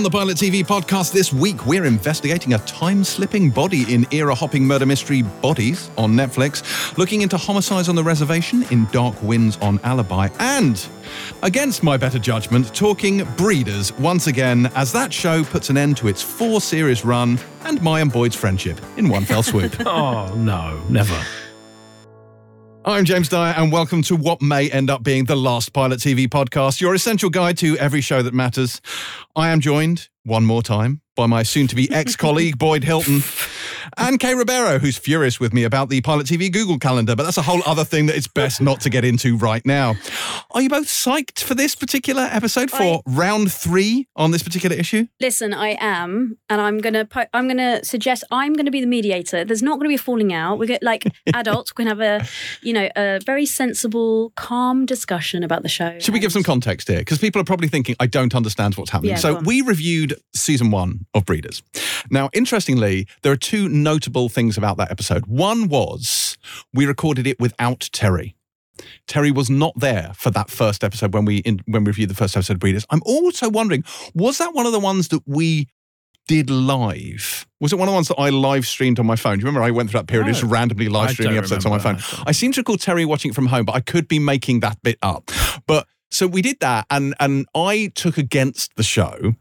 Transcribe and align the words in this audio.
On 0.00 0.04
the 0.04 0.08
Pilot 0.08 0.38
TV 0.38 0.64
podcast 0.64 1.12
this 1.12 1.30
week, 1.30 1.66
we're 1.66 1.84
investigating 1.84 2.54
a 2.54 2.58
time 2.60 3.04
slipping 3.04 3.50
body 3.50 3.92
in 3.92 4.06
era 4.14 4.34
hopping 4.34 4.64
murder 4.64 4.86
mystery 4.86 5.20
Bodies 5.20 5.90
on 5.98 6.14
Netflix, 6.14 6.96
looking 6.96 7.20
into 7.20 7.36
homicides 7.36 7.86
on 7.90 7.96
the 7.96 8.02
reservation 8.02 8.62
in 8.70 8.86
Dark 8.92 9.22
Winds 9.22 9.58
on 9.58 9.78
Alibi, 9.84 10.30
and 10.38 10.88
against 11.42 11.82
my 11.82 11.98
better 11.98 12.18
judgment, 12.18 12.74
talking 12.74 13.24
Breeders 13.36 13.92
once 13.98 14.26
again 14.26 14.70
as 14.74 14.90
that 14.92 15.12
show 15.12 15.44
puts 15.44 15.68
an 15.68 15.76
end 15.76 15.98
to 15.98 16.08
its 16.08 16.22
four 16.22 16.62
series 16.62 17.04
run 17.04 17.38
and 17.64 17.82
my 17.82 18.00
and 18.00 18.10
Boyd's 18.10 18.36
friendship 18.36 18.80
in 18.96 19.06
one 19.10 19.26
fell 19.26 19.42
swoop. 19.42 19.76
Oh, 19.86 20.32
no, 20.34 20.80
never. 20.88 21.22
I'm 22.90 23.04
James 23.04 23.28
Dyer, 23.28 23.54
and 23.56 23.70
welcome 23.70 24.02
to 24.02 24.16
what 24.16 24.42
may 24.42 24.68
end 24.68 24.90
up 24.90 25.04
being 25.04 25.26
the 25.26 25.36
last 25.36 25.72
Pilot 25.72 26.00
TV 26.00 26.26
podcast, 26.26 26.80
your 26.80 26.92
essential 26.92 27.30
guide 27.30 27.56
to 27.58 27.78
every 27.78 28.00
show 28.00 28.20
that 28.20 28.34
matters. 28.34 28.80
I 29.36 29.50
am 29.50 29.60
joined 29.60 30.08
one 30.24 30.44
more 30.44 30.60
time 30.60 31.00
by 31.14 31.26
my 31.26 31.44
soon 31.44 31.68
to 31.68 31.76
be 31.76 31.88
ex 31.92 32.16
colleague, 32.16 32.58
Boyd 32.58 32.82
Hilton, 32.82 33.22
and 33.96 34.18
Kay 34.18 34.34
Ribeiro, 34.34 34.78
who's 34.78 34.98
furious 34.98 35.40
with 35.40 35.52
me 35.52 35.64
about 35.64 35.88
the 35.88 36.00
Pilot 36.00 36.26
TV 36.26 36.52
Google 36.52 36.78
Calendar, 36.78 37.16
but 37.16 37.22
that's 37.24 37.38
a 37.38 37.42
whole 37.42 37.62
other 37.66 37.84
thing 37.84 38.06
that 38.06 38.16
it's 38.16 38.28
best 38.28 38.60
not 38.60 38.80
to 38.80 38.90
get 38.90 39.04
into 39.04 39.36
right 39.36 39.64
now. 39.64 39.94
Are 40.52 40.62
you 40.62 40.68
both 40.68 40.86
psyched 40.86 41.42
for 41.42 41.54
this 41.54 41.74
particular 41.74 42.22
episode, 42.22 42.70
for 42.70 43.02
round 43.06 43.52
three 43.52 44.08
on 44.16 44.30
this 44.30 44.42
particular 44.42 44.76
issue? 44.76 45.06
Listen, 45.20 45.54
I 45.54 45.76
am, 45.80 46.38
and 46.48 46.60
I'm 46.60 46.78
gonna 46.78 47.04
po- 47.04 47.26
I'm 47.32 47.48
gonna 47.48 47.84
suggest 47.84 48.24
I'm 48.30 48.52
gonna 48.54 48.70
be 48.70 48.80
the 48.80 48.86
mediator. 48.86 49.44
There's 49.44 49.62
not 49.62 49.78
gonna 49.78 49.88
be 49.88 49.94
a 49.94 49.98
falling 49.98 50.32
out. 50.32 50.58
We 50.58 50.66
get 50.66 50.82
like 50.82 51.04
adults 51.34 51.72
we 51.76 51.84
can 51.84 51.88
have 51.88 52.00
a 52.00 52.26
you 52.62 52.72
know 52.72 52.88
a 52.96 53.20
very 53.24 53.46
sensible, 53.46 54.32
calm 54.36 54.86
discussion 54.86 55.42
about 55.44 55.62
the 55.62 55.68
show. 55.68 55.98
Should 55.98 56.14
we 56.14 56.20
give 56.20 56.32
some 56.32 56.42
context 56.42 56.88
here? 56.88 56.98
Because 56.98 57.18
people 57.18 57.40
are 57.40 57.44
probably 57.44 57.68
thinking, 57.68 57.96
I 58.00 58.06
don't 58.06 58.34
understand 58.34 58.74
what's 58.74 58.90
happening. 58.90 59.12
Yeah, 59.12 59.16
so 59.16 59.40
we 59.40 59.62
reviewed 59.62 60.14
season 60.34 60.70
one 60.70 61.06
of 61.14 61.24
Breeders. 61.24 61.62
Now, 62.10 62.28
interestingly, 62.32 63.06
there 63.22 63.32
are 63.32 63.36
two 63.36 63.68
notable 63.70 64.28
things 64.28 64.56
about 64.56 64.76
that 64.78 64.90
episode. 64.90 65.26
One 65.26 65.68
was 65.68 66.36
we 66.72 66.86
recorded 66.86 67.26
it 67.26 67.38
without 67.40 67.88
Terry. 67.92 68.36
Terry 69.06 69.30
was 69.30 69.50
not 69.50 69.74
there 69.76 70.12
for 70.14 70.30
that 70.30 70.50
first 70.50 70.82
episode 70.82 71.12
when 71.12 71.24
we 71.24 71.38
in, 71.38 71.60
when 71.66 71.84
we 71.84 71.88
reviewed 71.88 72.10
the 72.10 72.14
first 72.14 72.36
episode 72.36 72.54
of 72.54 72.60
Breeders. 72.60 72.86
I'm 72.90 73.02
also 73.04 73.50
wondering, 73.50 73.84
was 74.14 74.38
that 74.38 74.54
one 74.54 74.66
of 74.66 74.72
the 74.72 74.80
ones 74.80 75.08
that 75.08 75.22
we 75.26 75.68
did 76.26 76.48
live? 76.48 77.46
Was 77.60 77.72
it 77.72 77.76
one 77.76 77.88
of 77.88 77.92
the 77.92 77.96
ones 77.96 78.08
that 78.08 78.18
I 78.18 78.30
live 78.30 78.66
streamed 78.66 78.98
on 78.98 79.06
my 79.06 79.16
phone? 79.16 79.38
Do 79.38 79.40
you 79.40 79.46
remember 79.46 79.62
I 79.62 79.70
went 79.70 79.90
through 79.90 80.00
that 80.00 80.06
period 80.06 80.28
of 80.28 80.34
just 80.34 80.50
randomly 80.50 80.88
live 80.88 81.10
streaming 81.10 81.36
episodes 81.36 81.66
on 81.66 81.72
my 81.72 81.78
phone? 81.78 81.96
that. 81.96 82.22
I 82.26 82.32
seem 82.32 82.52
to 82.52 82.60
recall 82.60 82.76
Terry 82.76 83.04
watching 83.04 83.32
it 83.32 83.34
from 83.34 83.46
home, 83.46 83.64
but 83.64 83.74
I 83.74 83.80
could 83.80 84.08
be 84.08 84.18
making 84.18 84.60
that 84.60 84.80
bit 84.82 84.96
up. 85.02 85.30
But 85.66 85.86
so 86.10 86.26
we 86.26 86.42
did 86.42 86.60
that, 86.60 86.86
and 86.90 87.14
and 87.20 87.46
I 87.54 87.92
took 87.94 88.18
against 88.18 88.76
the 88.76 88.82
show, 88.82 89.34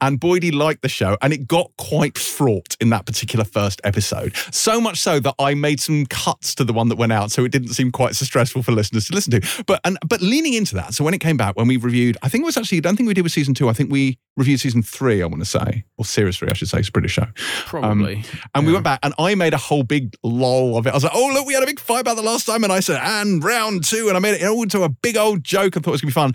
and 0.00 0.20
Boydie 0.20 0.52
liked 0.52 0.82
the 0.82 0.88
show, 0.88 1.16
and 1.22 1.32
it 1.32 1.46
got 1.46 1.70
quite 1.78 2.18
fraught 2.18 2.76
in 2.80 2.90
that 2.90 3.06
particular 3.06 3.44
first 3.44 3.80
episode. 3.84 4.34
So 4.50 4.80
much 4.80 4.98
so 4.98 5.20
that 5.20 5.34
I 5.38 5.54
made 5.54 5.80
some 5.80 6.06
cuts 6.06 6.54
to 6.56 6.64
the 6.64 6.72
one 6.72 6.88
that 6.88 6.96
went 6.96 7.12
out, 7.12 7.30
so 7.30 7.44
it 7.44 7.52
didn't 7.52 7.68
seem 7.68 7.90
quite 7.90 8.16
so 8.16 8.24
stressful 8.24 8.62
for 8.62 8.72
listeners 8.72 9.06
to 9.06 9.14
listen 9.14 9.40
to. 9.40 9.64
But 9.66 9.80
and 9.84 9.98
but 10.06 10.20
leaning 10.20 10.54
into 10.54 10.74
that, 10.76 10.94
so 10.94 11.04
when 11.04 11.14
it 11.14 11.20
came 11.20 11.36
back, 11.36 11.56
when 11.56 11.68
we 11.68 11.76
reviewed, 11.76 12.16
I 12.22 12.28
think 12.28 12.42
it 12.42 12.46
was 12.46 12.56
actually 12.56 12.78
I 12.78 12.80
don't 12.82 12.96
think 12.96 13.06
we 13.06 13.14
did 13.14 13.22
with 13.22 13.32
season 13.32 13.54
two. 13.54 13.68
I 13.68 13.72
think 13.72 13.90
we 13.90 14.18
reviewed 14.36 14.60
season 14.60 14.82
three. 14.82 15.22
I 15.22 15.26
want 15.26 15.40
to 15.40 15.48
say, 15.48 15.84
or 15.96 16.04
series 16.04 16.38
three, 16.38 16.48
I 16.48 16.54
should 16.54 16.68
say. 16.68 16.78
It's 16.78 16.88
a 16.88 16.92
British 16.92 17.12
show. 17.12 17.26
Probably. 17.66 18.16
Um, 18.16 18.24
and 18.54 18.66
we 18.66 18.72
went 18.72 18.84
back 18.84 19.00
and 19.02 19.14
I 19.18 19.34
made 19.34 19.54
a 19.54 19.58
whole 19.58 19.82
big 19.82 20.14
lol 20.22 20.76
of 20.76 20.86
it. 20.86 20.90
I 20.90 20.94
was 20.94 21.04
like, 21.04 21.12
oh, 21.14 21.30
look, 21.32 21.46
we 21.46 21.54
had 21.54 21.62
a 21.62 21.66
big 21.66 21.80
fight 21.80 22.00
about 22.00 22.16
the 22.16 22.22
last 22.22 22.46
time. 22.46 22.64
And 22.64 22.72
I 22.72 22.80
said, 22.80 23.00
and 23.02 23.42
round 23.42 23.84
two. 23.84 24.08
And 24.08 24.16
I 24.16 24.20
made 24.20 24.34
it 24.34 24.46
all 24.46 24.62
into 24.62 24.82
a 24.82 24.88
big 24.88 25.16
old 25.16 25.44
joke 25.44 25.76
and 25.76 25.84
thought 25.84 25.92
it 25.92 26.02
was 26.02 26.02
going 26.02 26.12
to 26.12 26.32
be 26.32 26.34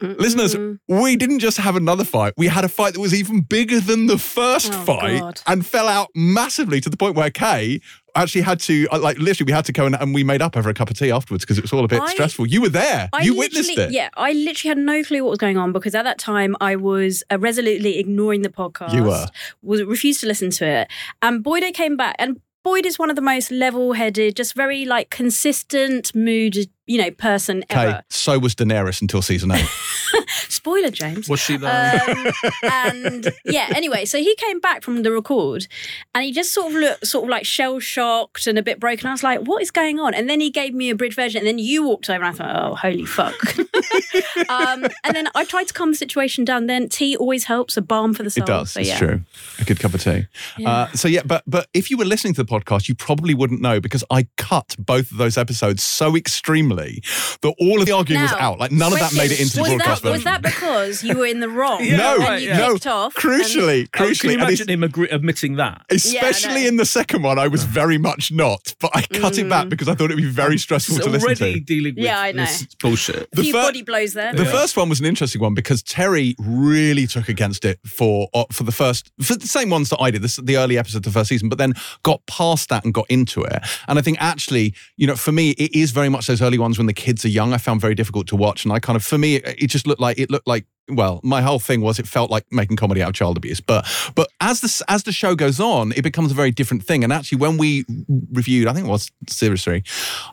Listeners, 0.00 0.56
we 0.88 1.16
didn't 1.16 1.38
just 1.40 1.56
have 1.58 1.76
another 1.76 2.04
fight. 2.04 2.34
We 2.36 2.46
had 2.48 2.64
a 2.64 2.68
fight 2.68 2.94
that 2.94 3.00
was 3.00 3.14
even 3.14 3.40
bigger 3.42 3.80
than 3.80 4.06
the 4.06 4.18
first 4.18 4.72
Oh, 4.72 4.84
fight 4.84 5.20
God. 5.20 5.40
and 5.46 5.64
fell 5.66 5.88
out 5.88 6.08
massively 6.14 6.80
to 6.80 6.90
the 6.90 6.96
point 6.96 7.16
where 7.16 7.30
Kay 7.30 7.80
actually 8.14 8.40
had 8.40 8.58
to, 8.60 8.88
uh, 8.90 8.98
like, 8.98 9.18
literally, 9.18 9.46
we 9.50 9.52
had 9.52 9.64
to 9.66 9.72
go 9.72 9.84
and, 9.86 9.94
and 9.94 10.14
we 10.14 10.24
made 10.24 10.40
up 10.40 10.56
over 10.56 10.70
a 10.70 10.74
cup 10.74 10.88
of 10.90 10.98
tea 10.98 11.10
afterwards 11.10 11.44
because 11.44 11.58
it 11.58 11.62
was 11.62 11.72
all 11.72 11.84
a 11.84 11.88
bit 11.88 12.00
I- 12.00 12.08
stressful. 12.10 12.46
You 12.46 12.62
were 12.62 12.68
there. 12.70 13.08
I 13.12 13.22
you 13.22 13.36
witnessed 13.36 13.76
it. 13.76 13.90
Yeah, 13.92 14.08
I 14.16 14.32
literally 14.32 14.68
had 14.68 14.78
no 14.78 15.02
clue 15.02 15.22
what 15.22 15.30
was 15.30 15.38
going 15.38 15.58
on 15.58 15.72
because 15.72 15.94
at 15.94 16.04
that 16.04 16.18
time 16.18 16.56
I 16.60 16.76
was 16.76 17.22
uh, 17.30 17.38
resolutely 17.38 17.98
ignoring 17.98 18.42
the 18.42 18.48
podcast. 18.48 18.94
You 18.94 19.04
were. 19.04 19.26
Was 19.62 19.82
refused 19.82 20.20
to 20.20 20.26
listen 20.26 20.50
to 20.52 20.66
it. 20.66 20.88
And 21.20 21.42
Boyd 21.42 21.62
came 21.74 21.96
back 21.96 22.16
and 22.18 22.40
Boyd 22.64 22.84
is 22.86 22.98
one 22.98 23.10
of 23.10 23.16
the 23.16 23.22
most 23.22 23.52
level-headed, 23.52 24.34
just 24.34 24.54
very 24.54 24.84
like 24.84 25.08
consistent 25.10 26.12
mood, 26.16 26.68
you 26.86 26.98
know, 26.98 27.10
person 27.10 27.64
Kay, 27.68 27.88
ever. 27.88 28.04
so 28.08 28.38
was 28.38 28.54
Daenerys 28.54 29.00
until 29.00 29.20
season 29.20 29.50
eight. 29.50 29.68
Spoiler, 30.48 30.90
James. 30.90 31.28
Was 31.28 31.40
she 31.40 31.56
the. 31.56 31.66
Um, 31.68 32.50
and 32.62 33.32
yeah, 33.44 33.72
anyway, 33.74 34.04
so 34.04 34.18
he 34.18 34.34
came 34.36 34.60
back 34.60 34.82
from 34.82 35.02
the 35.02 35.10
record 35.10 35.66
and 36.14 36.24
he 36.24 36.32
just 36.32 36.52
sort 36.52 36.68
of 36.68 36.74
looked 36.74 37.06
sort 37.06 37.24
of 37.24 37.30
like 37.30 37.44
shell 37.44 37.80
shocked 37.80 38.46
and 38.46 38.56
a 38.58 38.62
bit 38.62 38.78
broken. 38.78 39.08
I 39.08 39.12
was 39.12 39.22
like, 39.22 39.40
what 39.40 39.62
is 39.62 39.70
going 39.70 39.98
on? 39.98 40.14
And 40.14 40.30
then 40.30 40.40
he 40.40 40.50
gave 40.50 40.74
me 40.74 40.90
a 40.90 40.94
bridge 40.94 41.14
version 41.14 41.38
and 41.38 41.46
then 41.46 41.58
you 41.58 41.84
walked 41.84 42.08
over 42.08 42.24
and 42.24 42.34
I 42.34 42.36
thought, 42.36 42.70
oh, 42.70 42.74
holy 42.76 43.04
fuck. 43.04 43.58
um, 44.48 44.84
and 45.04 45.14
then 45.14 45.28
I 45.34 45.44
tried 45.44 45.68
to 45.68 45.74
calm 45.74 45.90
the 45.90 45.96
situation 45.96 46.44
down. 46.44 46.66
Then 46.66 46.88
tea 46.88 47.16
always 47.16 47.44
helps, 47.44 47.76
a 47.76 47.82
balm 47.82 48.14
for 48.14 48.22
the 48.22 48.30
soul. 48.30 48.44
It 48.44 48.46
does. 48.46 48.70
So, 48.72 48.80
it's 48.80 48.90
yeah. 48.90 48.98
true. 48.98 49.20
A 49.58 49.64
good 49.64 49.80
cup 49.80 49.94
of 49.94 50.02
tea. 50.02 50.26
Uh, 50.64 50.88
so 50.92 51.08
yeah, 51.08 51.22
but 51.24 51.42
but 51.46 51.68
if 51.74 51.90
you 51.90 51.96
were 51.96 52.04
listening 52.04 52.34
to 52.34 52.44
the 52.44 52.50
podcast, 52.50 52.88
you 52.88 52.94
probably 52.94 53.34
wouldn't 53.34 53.60
know 53.60 53.80
because 53.80 54.04
I 54.10 54.28
cut 54.36 54.76
both 54.78 55.10
of 55.10 55.18
those 55.18 55.36
episodes 55.36 55.82
so 55.82 56.16
extremely 56.16 56.75
that 56.76 57.54
all 57.58 57.80
of 57.80 57.86
the 57.86 57.92
arguing 57.92 58.22
was 58.22 58.32
out. 58.32 58.58
Like 58.58 58.72
none 58.72 58.92
of 58.92 58.98
that 58.98 59.14
made 59.14 59.32
it 59.32 59.40
into 59.40 59.56
the 59.56 59.62
was 59.62 59.70
broadcast 59.70 60.02
that, 60.02 60.08
version. 60.10 60.12
Was 60.18 60.24
that 60.24 60.42
because 60.42 61.04
you 61.04 61.18
were 61.18 61.26
in 61.26 61.40
the 61.40 61.48
wrong? 61.48 61.80
Yeah, 61.84 61.96
no, 61.96 62.20
and 62.26 62.42
you 62.42 62.52
no. 62.54 62.72
kicked 62.74 62.86
off. 62.86 63.14
Crucially, 63.14 63.84
Oh, 63.84 63.88
can 63.92 64.06
crucially, 64.08 64.24
you 64.32 64.34
imagine 64.38 64.68
him 64.68 64.82
agree- 64.84 65.08
admitting 65.08 65.56
that? 65.56 65.82
especially 65.90 66.62
know. 66.62 66.68
in 66.68 66.76
the 66.76 66.84
second 66.84 67.22
one, 67.22 67.38
I 67.38 67.48
was 67.48 67.64
very 67.64 67.98
much 67.98 68.32
not. 68.32 68.74
But 68.80 68.90
I 68.94 69.02
cut 69.02 69.38
it 69.38 69.48
back 69.48 69.68
because 69.68 69.88
I 69.88 69.94
thought 69.94 70.06
it'd 70.06 70.16
be 70.16 70.24
very 70.30 70.58
stressful 70.58 70.96
He's 70.96 71.04
to 71.04 71.10
listen 71.10 71.26
already 71.26 71.54
to. 71.54 71.60
dealing 71.60 71.94
with 71.94 72.04
Yeah, 72.04 72.20
I 72.20 72.32
know. 72.32 72.44
this 72.44 72.66
bullshit. 72.80 73.28
And 73.32 73.38
a 73.38 73.42
few 73.42 73.52
fir- 73.52 73.62
body 73.62 73.82
blows 73.82 74.14
there. 74.14 74.32
The 74.34 74.44
first 74.46 74.76
one 74.76 74.88
was 74.88 75.00
an 75.00 75.06
interesting 75.06 75.40
one 75.40 75.54
because 75.54 75.82
Terry 75.82 76.34
really 76.38 77.06
took 77.06 77.28
against 77.28 77.64
it 77.64 77.78
for 77.86 78.28
uh, 78.34 78.44
for 78.50 78.64
the 78.64 78.72
first 78.72 79.12
for 79.22 79.34
the 79.36 79.46
same 79.46 79.70
ones 79.70 79.90
that 79.90 80.00
I 80.00 80.10
did, 80.10 80.22
this, 80.22 80.36
the 80.36 80.56
early 80.56 80.76
episode 80.78 80.98
of 80.98 81.02
the 81.04 81.10
first 81.12 81.28
season, 81.28 81.48
but 81.48 81.58
then 81.58 81.74
got 82.02 82.24
past 82.26 82.68
that 82.70 82.84
and 82.84 82.92
got 82.92 83.06
into 83.08 83.42
it. 83.44 83.62
And 83.86 83.98
I 83.98 84.02
think 84.02 84.16
actually, 84.20 84.74
you 84.96 85.06
know, 85.06 85.14
for 85.14 85.30
me, 85.32 85.50
it 85.52 85.74
is 85.74 85.92
very 85.92 86.08
much 86.08 86.26
those 86.26 86.42
early 86.42 86.58
ones 86.58 86.65
when 86.76 86.86
the 86.86 86.92
kids 86.92 87.24
are 87.24 87.28
young. 87.28 87.52
I 87.52 87.58
found 87.58 87.80
very 87.80 87.94
difficult 87.94 88.26
to 88.28 88.36
watch, 88.36 88.64
and 88.64 88.72
I 88.72 88.78
kind 88.78 88.96
of 88.96 89.04
for 89.04 89.18
me, 89.18 89.36
it, 89.36 89.62
it 89.62 89.66
just 89.68 89.86
looked 89.86 90.00
like 90.00 90.18
it 90.18 90.30
looked 90.30 90.46
like. 90.46 90.66
Well, 90.88 91.18
my 91.24 91.42
whole 91.42 91.58
thing 91.58 91.80
was 91.80 91.98
it 91.98 92.06
felt 92.06 92.30
like 92.30 92.46
making 92.52 92.76
comedy 92.76 93.02
out 93.02 93.08
of 93.08 93.14
child 93.16 93.36
abuse, 93.36 93.60
but 93.60 93.84
but 94.14 94.28
as 94.40 94.60
the 94.60 94.84
as 94.88 95.02
the 95.02 95.10
show 95.10 95.34
goes 95.34 95.58
on, 95.58 95.92
it 95.92 96.02
becomes 96.02 96.30
a 96.30 96.34
very 96.34 96.52
different 96.52 96.84
thing. 96.84 97.02
And 97.02 97.12
actually, 97.12 97.38
when 97.38 97.58
we 97.58 97.84
reviewed, 98.32 98.68
I 98.68 98.72
think 98.72 98.86
it 98.86 98.90
was 98.90 99.10
series 99.28 99.64
three, 99.64 99.82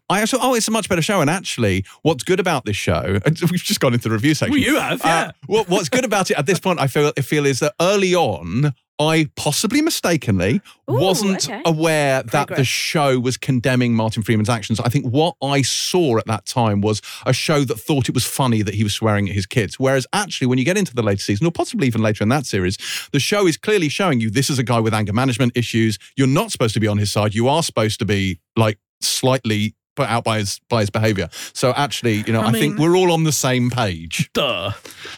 I 0.09 0.22
actually 0.22 0.41
oh, 0.43 0.53
it's 0.53 0.67
a 0.67 0.72
much 0.72 0.89
better 0.89 1.01
show. 1.01 1.22
And 1.22 1.29
actually, 1.29 1.85
what's 2.03 2.23
good 2.23 2.39
about 2.39 2.66
this 2.66 2.75
show, 2.75 3.17
we've 3.25 3.63
just 3.63 3.79
gone 3.79 3.95
into 3.95 4.09
the 4.09 4.13
review 4.13 4.35
section. 4.35 4.51
Well, 4.51 4.61
you 4.61 4.79
have, 4.79 5.01
yeah. 5.03 5.19
Uh, 5.19 5.31
what, 5.47 5.69
what's 5.69 5.89
good 5.89 6.05
about 6.05 6.29
it 6.29 6.38
at 6.38 6.45
this 6.45 6.59
point, 6.59 6.79
I 6.79 6.85
feel, 6.85 7.11
I 7.17 7.22
feel, 7.22 7.47
is 7.47 7.59
that 7.59 7.73
early 7.81 8.13
on, 8.13 8.73
I 8.99 9.29
possibly 9.35 9.81
mistakenly 9.81 10.61
Ooh, 10.89 10.93
wasn't 10.93 11.49
okay. 11.49 11.61
aware 11.65 12.21
that 12.23 12.47
the 12.49 12.63
show 12.63 13.19
was 13.19 13.37
condemning 13.37 13.95
Martin 13.95 14.21
Freeman's 14.21 14.49
actions. 14.49 14.79
I 14.79 14.89
think 14.89 15.07
what 15.07 15.35
I 15.41 15.63
saw 15.63 16.17
at 16.17 16.27
that 16.27 16.45
time 16.45 16.81
was 16.81 17.01
a 17.25 17.33
show 17.33 17.63
that 17.65 17.79
thought 17.79 18.07
it 18.07 18.13
was 18.13 18.25
funny 18.25 18.61
that 18.61 18.75
he 18.75 18.83
was 18.83 18.93
swearing 18.93 19.27
at 19.27 19.35
his 19.35 19.45
kids. 19.45 19.79
Whereas 19.79 20.05
actually, 20.13 20.47
when 20.47 20.59
you 20.59 20.65
get 20.65 20.77
into 20.77 20.93
the 20.93 21.03
later 21.03 21.21
season, 21.21 21.47
or 21.47 21.51
possibly 21.51 21.87
even 21.87 22.01
later 22.01 22.23
in 22.23 22.29
that 22.29 22.45
series, 22.45 22.77
the 23.11 23.19
show 23.19 23.47
is 23.47 23.57
clearly 23.57 23.89
showing 23.89 24.19
you 24.19 24.29
this 24.29 24.49
is 24.49 24.59
a 24.59 24.63
guy 24.63 24.79
with 24.79 24.93
anger 24.93 25.13
management 25.13 25.57
issues. 25.57 25.97
You're 26.15 26.27
not 26.27 26.51
supposed 26.51 26.75
to 26.75 26.79
be 26.79 26.87
on 26.87 26.97
his 26.97 27.11
side. 27.11 27.33
You 27.33 27.47
are 27.47 27.63
supposed 27.63 27.99
to 27.99 28.05
be 28.05 28.39
like 28.55 28.77
slightly 29.01 29.75
put 29.95 30.09
out 30.09 30.23
by 30.23 30.39
his 30.39 30.59
by 30.69 30.81
his 30.81 30.90
behavior. 30.90 31.29
So 31.53 31.72
actually, 31.75 32.23
you 32.25 32.34
know, 32.34 32.41
I, 32.41 32.47
I 32.47 32.51
think 32.51 32.79
we're 32.79 32.95
all 32.95 33.11
on 33.11 33.23
the 33.23 33.31
same 33.31 33.69
page. 33.69 34.29
Duh. 34.34 34.72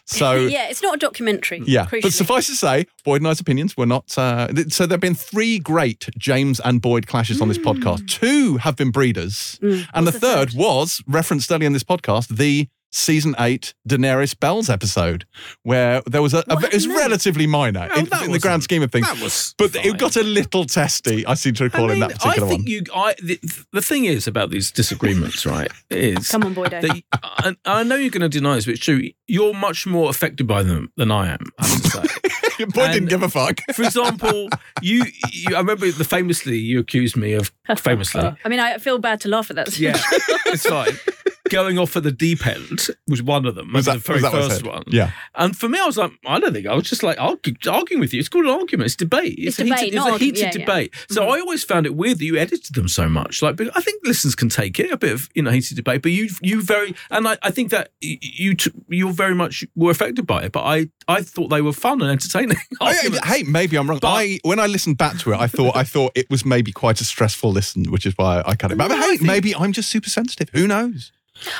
So 0.06 0.34
yeah, 0.48 0.68
it's 0.70 0.82
not 0.82 0.96
a 0.96 0.98
documentary. 0.98 1.62
yeah, 1.66 1.86
crucially. 1.86 2.02
but 2.04 2.14
suffice 2.14 2.48
to 2.48 2.56
say, 2.56 2.86
Boyd 3.04 3.22
and 3.22 3.28
I's 3.28 3.40
opinions 3.40 3.78
were 3.78 3.86
not. 3.86 4.18
Uh, 4.18 4.48
th- 4.48 4.72
so 4.74 4.86
there 4.86 4.96
have 4.96 5.02
been 5.02 5.16
three 5.16 5.60
great 5.60 6.10
James 6.18 6.60
and 6.60 6.82
Boyd 6.82 7.08
clashes 7.08 7.42
on 7.42 7.48
this 7.48 7.58
podcast. 7.58 8.08
Two 8.08 8.58
have 8.58 8.76
been 8.76 8.92
breeders, 8.92 9.60
and 9.62 9.72
the, 9.72 10.12
Mm. 10.12 10.14
The 10.16 10.20
third, 10.20 10.50
third? 10.52 10.58
was 10.58 11.04
referenced 11.08 11.52
earlier 11.52 11.68
in 11.68 11.74
this 11.74 11.84
podcast, 11.84 12.36
the 12.38 12.68
season 12.96 13.36
eight 13.40 13.74
Daenerys 13.88 14.40
Bells 14.40 14.70
episode, 14.70 15.26
where 15.64 16.02
there 16.06 16.22
was 16.22 16.34
a, 16.34 16.44
a 16.50 16.58
it 16.66 16.74
was 16.74 16.88
relatively 16.88 17.46
minor 17.46 17.88
Well, 17.94 18.00
in, 18.00 18.26
in 18.26 18.32
the 18.32 18.40
grand 18.40 18.64
scheme 18.64 18.82
of 18.82 18.92
things. 18.92 19.06
that 19.08 19.22
was 19.22 19.54
but 19.58 19.72
fine. 19.72 19.86
it 19.86 19.98
got 19.98 20.16
a 20.16 20.24
little 20.24 20.64
testy. 20.66 21.26
I 21.26 21.34
seem 21.34 21.54
to 21.56 21.66
recall 21.66 21.90
I 21.90 21.94
in 21.94 22.00
that 22.00 22.12
particular 22.14 22.48
I 22.48 22.50
think 22.50 22.62
one. 22.62 22.68
you. 22.68 22.82
I 22.96 23.16
the, 23.22 23.40
the 23.74 23.82
thing 23.82 24.06
is 24.06 24.28
about 24.28 24.50
these 24.50 24.72
disagreements, 24.72 25.46
right? 25.46 25.70
Is 25.90 26.30
Come 26.30 26.44
on, 26.44 26.56
Boydo. 26.56 26.82
that 26.82 27.04
I, 27.22 27.56
I 27.66 27.84
know 27.84 27.96
you're 27.96 28.10
going 28.12 28.22
to 28.22 28.30
deny 28.30 28.56
this, 28.56 28.66
but 28.66 28.76
it's 28.76 28.84
true. 28.84 29.10
You're 29.28 29.54
much 29.54 29.86
more 29.86 30.10
affected 30.10 30.48
by 30.48 30.64
them 30.64 30.92
than 30.96 31.12
I 31.12 31.34
am. 31.34 31.52
I 31.60 31.68
have 31.68 31.82
to 31.82 31.90
say. 31.90 32.66
Boyd 32.66 32.94
didn't 32.94 33.10
give 33.10 33.22
a 33.24 33.28
fuck. 33.30 33.60
For 33.74 33.84
example, 33.84 34.48
you, 34.82 35.04
you. 35.32 35.54
I 35.56 35.60
remember 35.60 35.92
the 35.92 36.06
famously 36.06 36.58
you 36.58 36.80
accused 36.80 37.18
me 37.18 37.34
of 37.34 37.52
famously. 37.78 38.22
I 38.46 38.50
mean, 38.50 38.60
I 38.62 38.78
feel 38.78 38.98
bad 39.00 39.20
to 39.22 39.28
laugh 39.30 39.50
at 39.50 39.58
that. 39.58 39.78
Yeah, 39.78 39.98
it's 40.46 40.66
fine. 40.66 40.94
going 41.56 41.78
off 41.80 41.96
at 41.96 42.04
the 42.04 42.12
deep 42.12 42.46
end 42.46 42.88
was 43.08 43.24
one 43.24 43.46
of 43.46 43.56
them. 43.56 43.72
Was 43.74 43.86
that- 43.86 43.94
the 43.94 44.00
very 44.00 44.22
was 44.22 44.32
that 44.32 44.32
first 44.50 44.64
one. 44.64 44.84
Yeah. 44.88 45.12
And 45.36 45.58
for 45.58 45.68
me, 45.70 45.80
I 45.80 45.86
was 45.86 45.98
like, 45.98 46.12
I 46.26 46.40
don't 46.40 46.54
think 46.54 46.68
I 46.68 46.76
was 46.76 46.88
just 46.90 47.02
like 47.04 47.20
argue, 47.20 47.56
arguing 47.70 48.00
with 48.02 48.14
you. 48.14 48.20
It's 48.20 48.30
called 48.30 48.46
an 48.46 48.52
argument. 48.52 48.86
It's 48.88 48.96
debate. 48.96 49.36
It's 49.38 49.58
a 49.60 49.64
debate, 49.64 49.80
heated, 49.80 49.98
it's 49.98 50.06
a 50.06 50.18
heated 50.18 50.40
Yeah, 50.40 50.46
yeah. 50.46 50.52
debate. 50.66 50.94
So 51.10 51.30
I 51.30 51.40
always 51.40 51.64
found 51.64 51.86
it 51.86 51.96
weird 51.96 52.20
that 52.20 52.26
you 52.26 52.38
edited 52.38 52.76
them 52.76 52.88
so 52.88 53.10
much. 53.10 53.42
Like, 53.42 53.60
I 53.76 53.82
think 53.82 54.02
listeners 54.06 54.36
can 54.36 54.50
take 54.50 54.80
it 54.80 54.92
a 54.92 54.98
bit 54.98 55.14
of 55.14 55.30
you 55.36 55.42
know 55.44 55.52
heated 55.52 55.76
debate. 55.78 56.02
But 56.02 56.12
you 56.12 56.30
you 56.42 56.62
very 56.62 56.94
and 57.10 57.28
I, 57.28 57.38
I 57.42 57.52
think 57.52 57.72
that 57.72 57.92
you 58.02 58.54
t- 58.56 58.72
you 58.90 59.12
very 59.14 59.36
much 59.36 59.64
were 59.76 59.92
affected 59.92 60.28
by 60.28 60.44
it. 60.44 60.52
But 60.52 60.64
I 60.64 60.90
I 61.08 61.22
thought 61.22 61.50
they 61.50 61.62
were 61.62 61.74
fun 61.74 62.02
and 62.02 62.12
entertaining. 62.12 62.58
Oh, 62.82 62.90
yeah, 62.90 62.96
arguments. 62.98 63.28
hey, 63.28 63.44
maybe 63.44 63.78
I'm 63.78 63.90
wrong. 63.90 64.00
But- 64.00 64.10
I 64.14 64.40
when 64.44 64.60
I 64.60 64.66
listened 64.68 64.98
back 64.98 65.18
to 65.20 65.32
it, 65.34 65.38
I 65.40 65.48
thought 65.48 65.76
I 65.76 65.84
thought 65.94 66.12
it 66.16 66.30
was 66.30 66.44
maybe 66.46 66.72
quite 66.72 67.00
a 67.02 67.06
stressful 67.06 67.52
listen, 67.52 67.86
which 67.92 68.06
is 68.06 68.14
why 68.18 68.44
I 68.46 68.56
cut 68.56 68.72
it 68.72 68.78
back. 68.78 68.90
But 68.90 69.00
hey, 69.00 69.18
maybe 69.22 69.56
I'm 69.56 69.72
just 69.72 69.90
super 69.90 70.10
sensitive. 70.10 70.50
Who 70.54 70.68
knows? 70.68 71.12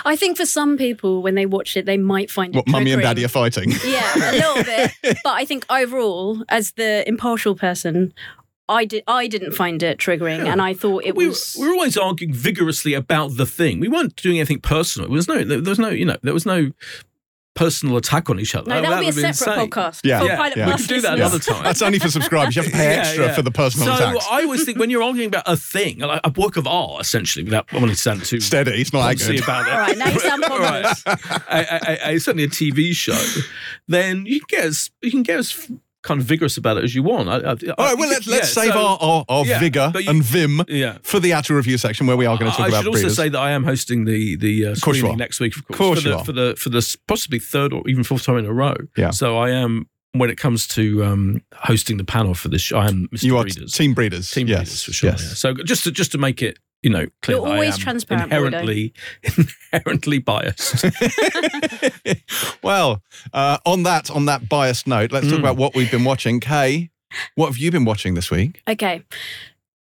I 0.06 0.16
think 0.16 0.38
for 0.38 0.46
some 0.46 0.78
people, 0.78 1.22
when 1.22 1.36
they 1.36 1.46
watch 1.46 1.76
it, 1.76 1.86
they 1.86 1.98
might 1.98 2.32
find 2.32 2.56
What 2.56 2.68
mummy 2.68 2.92
and 2.92 3.02
daddy 3.02 3.26
are 3.26 3.30
fighting. 3.30 3.72
Yeah, 3.86 4.16
a 4.16 4.32
little 4.32 4.64
bit. 5.02 5.18
But 5.24 5.34
I 5.34 5.46
think 5.46 5.66
overall, 5.70 6.44
as 6.50 6.72
the 6.74 7.08
impartial 7.08 7.56
person, 7.56 8.14
I 8.68 8.86
did. 8.86 9.04
I 9.08 9.28
didn't 9.28 9.52
find 9.52 9.84
it 9.84 10.00
triggering, 10.00 10.48
and 10.48 10.62
I 10.62 10.74
thought 10.74 11.04
it 11.06 11.16
we, 11.16 11.28
was. 11.28 11.56
we 11.60 11.68
were 11.68 11.74
always 11.74 11.98
arguing 11.98 12.34
vigorously 12.34 12.94
about 12.94 13.38
the 13.38 13.46
thing. 13.46 13.80
We 13.80 13.88
weren't 13.88 14.16
doing 14.16 14.38
anything 14.38 14.60
personal. 14.60 15.08
There 15.10 15.16
was 15.16 15.28
no, 15.28 15.44
there 15.44 15.62
was 15.62 15.78
no, 15.80 15.90
you 15.90 16.06
know, 16.06 16.18
there 16.24 16.34
was 16.34 16.46
no 16.46 16.72
personal 17.56 17.96
attack 17.98 18.30
on 18.30 18.40
each 18.40 18.54
other. 18.54 18.70
no, 18.70 18.82
that 18.82 18.90
would 18.90 19.00
be 19.02 19.08
a 19.08 19.34
separate 19.34 19.64
insane. 19.64 19.70
podcast. 19.70 20.02
Yeah. 20.04 20.20
for 20.20 20.26
Yeah, 20.26 20.36
Pilot 20.38 20.58
yeah. 20.58 20.66
We 20.68 20.72
could 20.74 20.88
do 20.88 21.02
that 21.02 21.18
listeners. 21.18 21.20
another 21.20 21.40
time. 21.40 21.64
That's 21.64 21.82
only 21.82 22.00
for 22.00 22.10
subscribers. 22.10 22.56
You 22.56 22.62
have 22.64 22.72
to 22.72 22.78
pay 22.78 22.88
extra 22.98 23.26
yeah. 23.28 23.34
for 23.34 23.42
the 23.42 23.52
personal 23.52 23.88
so 23.88 23.94
attacks. 24.10 24.28
I 24.30 24.44
always 24.44 24.66
think 24.66 24.78
when 24.78 24.90
you're 24.90 25.02
arguing 25.04 25.28
about 25.30 25.44
a 25.48 25.56
thing, 25.56 26.00
like 26.00 26.20
a 26.24 26.32
work 26.36 26.58
of 26.58 26.68
art, 26.68 27.00
essentially, 27.02 27.44
without 27.46 27.72
wanting 27.72 27.90
to 27.90 27.96
sound 27.96 28.26
too 28.26 28.42
Steady. 28.42 28.72
It's 28.82 28.92
not 28.92 29.08
that 29.08 29.18
poncy 29.18 29.28
good. 29.36 29.44
about 29.44 29.68
it. 29.68 29.72
All 29.74 29.80
right, 29.80 29.98
now 29.98 30.10
you 30.10 30.20
sound 30.20 30.44
All 30.50 30.60
right. 30.60 30.84
pompous. 30.84 31.04
a, 31.06 31.42
a, 31.50 31.80
a, 32.12 32.16
a- 32.16 32.20
certainly 32.20 32.44
a 32.44 32.50
TV 32.50 32.92
show, 32.94 33.18
then 33.88 34.26
you 34.26 34.42
can 34.42 34.48
get 34.50 34.66
as 34.66 34.92
you 35.02 35.12
can 35.12 35.24
get 35.24 35.40
as 35.40 35.72
kind 36.06 36.22
of 36.22 36.26
vigorous 36.26 36.56
about 36.58 36.78
it 36.78 36.84
as 36.84 36.94
you 36.96 37.04
want. 37.04 37.28
I, 37.28 37.36
I, 37.36 37.40
All 37.40 37.46
right, 37.50 37.98
well, 37.98 38.10
let's, 38.10 38.28
let's 38.28 38.56
yeah, 38.56 38.64
save 38.64 38.74
so- 38.74 38.80
our, 38.80 38.98
our, 39.02 39.26
our 39.28 39.46
yeah, 39.46 39.60
vigor 39.60 39.92
you- 39.96 40.10
and 40.10 40.24
vim 40.24 40.62
Yeah. 40.68 41.00
for 41.04 41.20
the 41.20 41.34
actual 41.34 41.56
review 41.58 41.78
section 41.78 42.08
where 42.08 42.16
we 42.18 42.26
are 42.26 42.38
going 42.38 42.50
to 42.52 42.56
talk 42.58 42.66
I 42.66 42.68
about 42.70 42.78
I 42.78 42.82
should 42.84 42.88
also 42.96 43.10
say 43.10 43.28
that 43.30 43.40
I 43.40 43.52
am 43.52 43.64
hosting 43.64 44.06
the 44.06 44.36
the 44.38 44.68
uh, 44.68 44.76
screening 44.76 45.18
next 45.18 45.40
week, 45.40 45.56
of 45.58 45.66
course, 45.68 45.78
Course 45.78 46.02
for, 46.04 46.08
you 46.08 46.14
the, 46.14 46.20
are. 46.20 46.26
for 46.26 46.32
the 46.32 46.56
for 46.58 46.70
the 46.70 46.98
possibly 47.08 47.40
third 47.40 47.74
or 47.74 47.84
even 47.90 48.04
fourth 48.04 48.24
time 48.24 48.38
in 48.38 48.46
a 48.46 48.54
row. 48.54 48.76
Yeah. 48.96 49.10
So 49.12 49.38
I 49.38 49.50
am 49.50 49.90
when 50.14 50.30
it 50.30 50.38
comes 50.38 50.66
to 50.68 51.04
um, 51.04 51.42
hosting 51.54 51.98
the 51.98 52.06
panel 52.06 52.34
for 52.34 52.48
this 52.48 52.62
show. 52.62 52.78
I 52.78 52.88
am 52.88 53.10
Mr. 53.14 53.24
you 53.24 53.38
are 53.38 53.44
Breeders. 53.44 53.74
team 53.74 53.94
breeders. 53.94 54.32
Team 54.32 54.48
yes. 54.48 54.60
Breeders 54.60 54.84
for 54.84 54.94
sure. 54.94 55.10
Yes. 55.10 55.22
yeah. 55.24 55.34
So 55.34 55.54
just 55.64 55.84
to 55.86 55.92
just 55.92 56.12
to 56.14 56.18
make 56.18 56.42
it 56.42 56.58
you 56.86 56.92
know 56.92 57.08
clear, 57.24 57.38
You're 57.38 57.46
that 57.46 57.52
I 57.52 57.56
always 57.56 57.74
am 57.74 57.80
transparent, 57.80 58.32
Boydo. 58.32 58.46
inherently 58.46 58.94
inherently 59.74 60.20
biased. 60.20 60.86
well, 62.64 63.02
uh, 63.34 63.58
on 63.66 63.84
that 63.84 64.10
on 64.12 64.26
that 64.26 64.48
biased 64.50 64.88
note, 64.88 65.12
let's 65.12 65.28
talk 65.28 65.36
Mm. 65.38 65.40
about 65.40 65.58
what 65.58 65.76
we've 65.76 65.92
been 65.92 66.04
watching. 66.04 66.40
Kay, 66.40 66.90
what 67.36 67.48
have 67.48 67.58
you 67.58 67.72
been 67.72 67.86
watching 67.86 68.14
this 68.14 68.30
week? 68.32 68.62
Okay. 68.68 69.04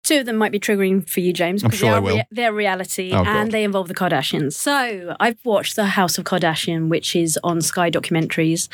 Two 0.04 0.20
of 0.22 0.26
them 0.26 0.36
might 0.38 0.52
be 0.52 0.60
triggering 0.60 1.08
for 1.08 1.20
you, 1.20 1.32
James, 1.32 1.64
I'm 1.64 1.70
because 1.70 1.80
sure 1.80 1.92
they 1.92 1.96
are 1.98 2.02
will. 2.02 2.16
rea- 2.18 2.28
they're 2.32 2.54
reality 2.54 3.12
Oh, 3.14 3.24
and 3.24 3.52
they 3.52 3.64
involve 3.64 3.88
the 3.88 3.94
Kardashians. 3.94 4.54
So 4.54 5.16
I've 5.20 5.38
watched 5.46 5.76
The 5.76 5.86
House 5.86 6.18
of 6.18 6.26
Kardashian, 6.26 6.90
which 6.90 7.16
is 7.16 7.38
on 7.44 7.62
Sky 7.62 7.92
Documentaries, 7.92 8.68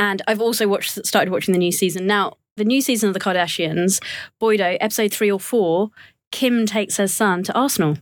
and 0.00 0.20
I've 0.26 0.40
also 0.40 0.66
watched 0.66 1.04
started 1.06 1.30
watching 1.30 1.52
the 1.52 1.58
new 1.60 1.70
season. 1.72 2.06
Now, 2.08 2.34
the 2.56 2.64
new 2.64 2.80
season 2.82 3.08
of 3.08 3.14
the 3.14 3.20
Kardashians, 3.20 4.02
Boydo, 4.42 4.76
episode 4.80 5.12
three 5.12 5.30
or 5.30 5.38
four, 5.40 5.90
Kim 6.34 6.66
takes 6.66 6.96
her 6.98 7.08
son 7.08 7.42
to 7.44 7.52
Arsenal. 7.54 7.96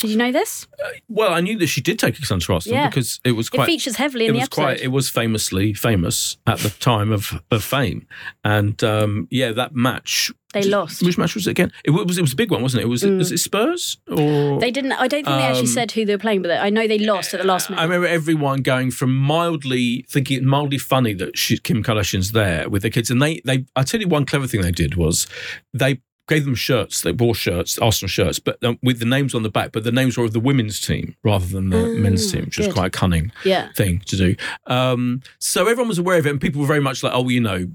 Did 0.00 0.10
you 0.10 0.18
know 0.18 0.30
this? 0.30 0.66
well, 1.08 1.32
I 1.32 1.40
knew 1.40 1.56
that 1.58 1.68
she 1.68 1.80
did 1.80 1.98
take 1.98 2.18
her 2.18 2.24
son 2.26 2.38
to 2.40 2.52
Arsenal 2.52 2.78
Yeah. 2.80 2.88
because 2.90 3.18
it 3.24 3.32
was 3.32 3.46
It 3.46 3.52
quite 3.52 3.64
features 3.66 3.96
heavily 3.96 4.26
in 4.26 4.30
it 4.30 4.32
the 4.34 4.38
was 4.40 4.46
episode. 4.48 4.62
quite 4.62 4.80
it 4.82 4.88
was 4.88 5.08
famously 5.08 5.72
famous 5.72 6.36
at 6.46 6.58
the 6.58 6.68
time 6.68 7.12
of, 7.12 7.32
of 7.50 7.64
fame 7.64 8.06
and 8.44 8.84
um, 8.84 9.26
yeah 9.30 9.52
that 9.52 9.74
match 9.74 10.30
They 10.52 10.64
lost. 10.64 11.02
which 11.02 11.16
match 11.16 11.34
was 11.34 11.46
it 11.46 11.52
again 11.52 11.72
it 11.82 11.92
was 11.92 12.18
it 12.18 12.20
was 12.20 12.34
a 12.34 12.36
big 12.36 12.50
one 12.50 12.60
wasn't 12.60 12.82
it, 12.82 12.84
it 12.84 12.88
was 12.90 13.02
it 13.04 13.16
was 13.16 13.32
it 13.32 13.38
Spurs 13.38 13.96
or 14.10 14.60
they 14.60 14.70
didn't. 14.70 14.92
I 14.92 15.08
don't 15.08 15.24
think 15.24 15.38
they 15.38 15.48
actually 15.50 15.60
Um, 15.60 15.66
said 15.78 15.92
who 15.92 16.04
they 16.04 16.12
were 16.14 16.18
playing, 16.26 16.42
but 16.42 16.50
I 16.50 16.68
know 16.68 16.86
they 16.86 16.98
lost 16.98 17.32
at 17.32 17.40
the 17.40 17.46
last 17.46 17.70
minute. 17.70 17.80
I 17.80 17.84
remember 17.84 18.06
everyone 18.06 18.60
going 18.60 18.90
from 18.90 19.14
mildly 19.16 20.04
thinking 20.10 20.44
mildly 20.44 20.76
funny 20.78 21.14
that 21.14 21.38
she, 21.38 21.56
Kim 21.56 21.82
Kardashian's 21.82 22.32
there 22.32 22.68
with 22.68 22.82
the 22.82 22.90
kids, 22.90 23.10
and 23.10 23.22
they 23.22 23.40
they 23.46 23.64
I 23.74 23.82
tell 23.82 24.00
you 24.02 24.08
one 24.08 24.26
clever 24.26 24.46
thing 24.46 24.60
they 24.60 24.72
did 24.72 24.94
was 24.96 25.26
they 25.72 26.00
gave 26.28 26.44
them 26.44 26.54
shirts, 26.54 27.00
they 27.02 27.12
wore 27.12 27.34
shirts, 27.34 27.78
Arsenal 27.78 28.08
shirts, 28.08 28.38
but 28.38 28.62
um, 28.64 28.78
with 28.82 28.98
the 28.98 29.04
names 29.06 29.34
on 29.34 29.42
the 29.42 29.48
back, 29.50 29.72
but 29.72 29.84
the 29.84 29.92
names 29.92 30.16
were 30.18 30.24
of 30.24 30.32
the 30.32 30.40
women's 30.40 30.80
team 30.80 31.14
rather 31.22 31.46
than 31.46 31.70
the 31.70 31.84
Ah, 31.84 32.00
men's 32.00 32.30
team, 32.32 32.46
which 32.46 32.58
was 32.58 32.66
good. 32.66 32.74
quite 32.74 32.86
a 32.86 32.90
cunning 32.90 33.30
yeah. 33.44 33.70
thing 33.72 34.00
to 34.06 34.16
do. 34.16 34.36
Um, 34.66 35.22
so 35.38 35.62
everyone 35.68 35.88
was 35.88 35.98
aware 35.98 36.18
of 36.18 36.26
it, 36.26 36.30
and 36.30 36.40
people 36.40 36.60
were 36.60 36.66
very 36.66 36.80
much 36.80 37.02
like, 37.02 37.12
"Oh, 37.14 37.28
you 37.28 37.40
know, 37.40 37.68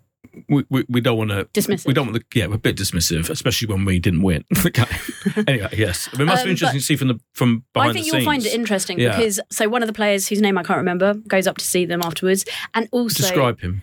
we, 0.49 0.63
we, 0.69 0.85
we 0.89 1.01
don't 1.01 1.17
want 1.17 1.29
to 1.31 1.45
Dismissive. 1.53 1.85
We 1.85 1.93
don't 1.93 2.07
want 2.07 2.19
the 2.19 2.39
yeah, 2.39 2.47
we're 2.47 2.55
a 2.55 2.57
bit 2.57 2.77
dismissive, 2.77 3.29
especially 3.29 3.67
when 3.73 3.83
we 3.85 3.99
didn't 3.99 4.21
win 4.21 4.43
anyway, 5.47 5.69
yes, 5.77 6.09
I 6.13 6.17
mean, 6.17 6.21
it 6.23 6.31
must 6.31 6.41
Um, 6.41 6.45
be 6.47 6.51
interesting 6.51 6.79
to 6.79 6.85
see 6.85 6.95
from 6.95 7.07
the 7.09 7.19
from 7.33 7.63
behind 7.73 7.89
I 7.89 7.93
think 7.93 8.05
the 8.11 8.17
you'll 8.17 8.25
find 8.25 8.41
scenes. 8.41 8.53
it 8.53 8.57
interesting 8.59 8.99
Yeah. 8.99 9.15
because 9.17 9.39
so 9.49 9.67
one 9.67 9.81
of 9.83 9.87
the 9.87 9.93
players 9.93 10.27
whose 10.27 10.41
name 10.41 10.57
I 10.57 10.63
can't 10.63 10.77
remember 10.77 11.13
goes 11.13 11.47
up 11.47 11.57
to 11.57 11.65
see 11.65 11.85
them 11.85 12.01
afterwards, 12.01 12.45
and 12.73 12.87
also 12.91 13.17
Describe 13.23 13.59
him. 13.61 13.81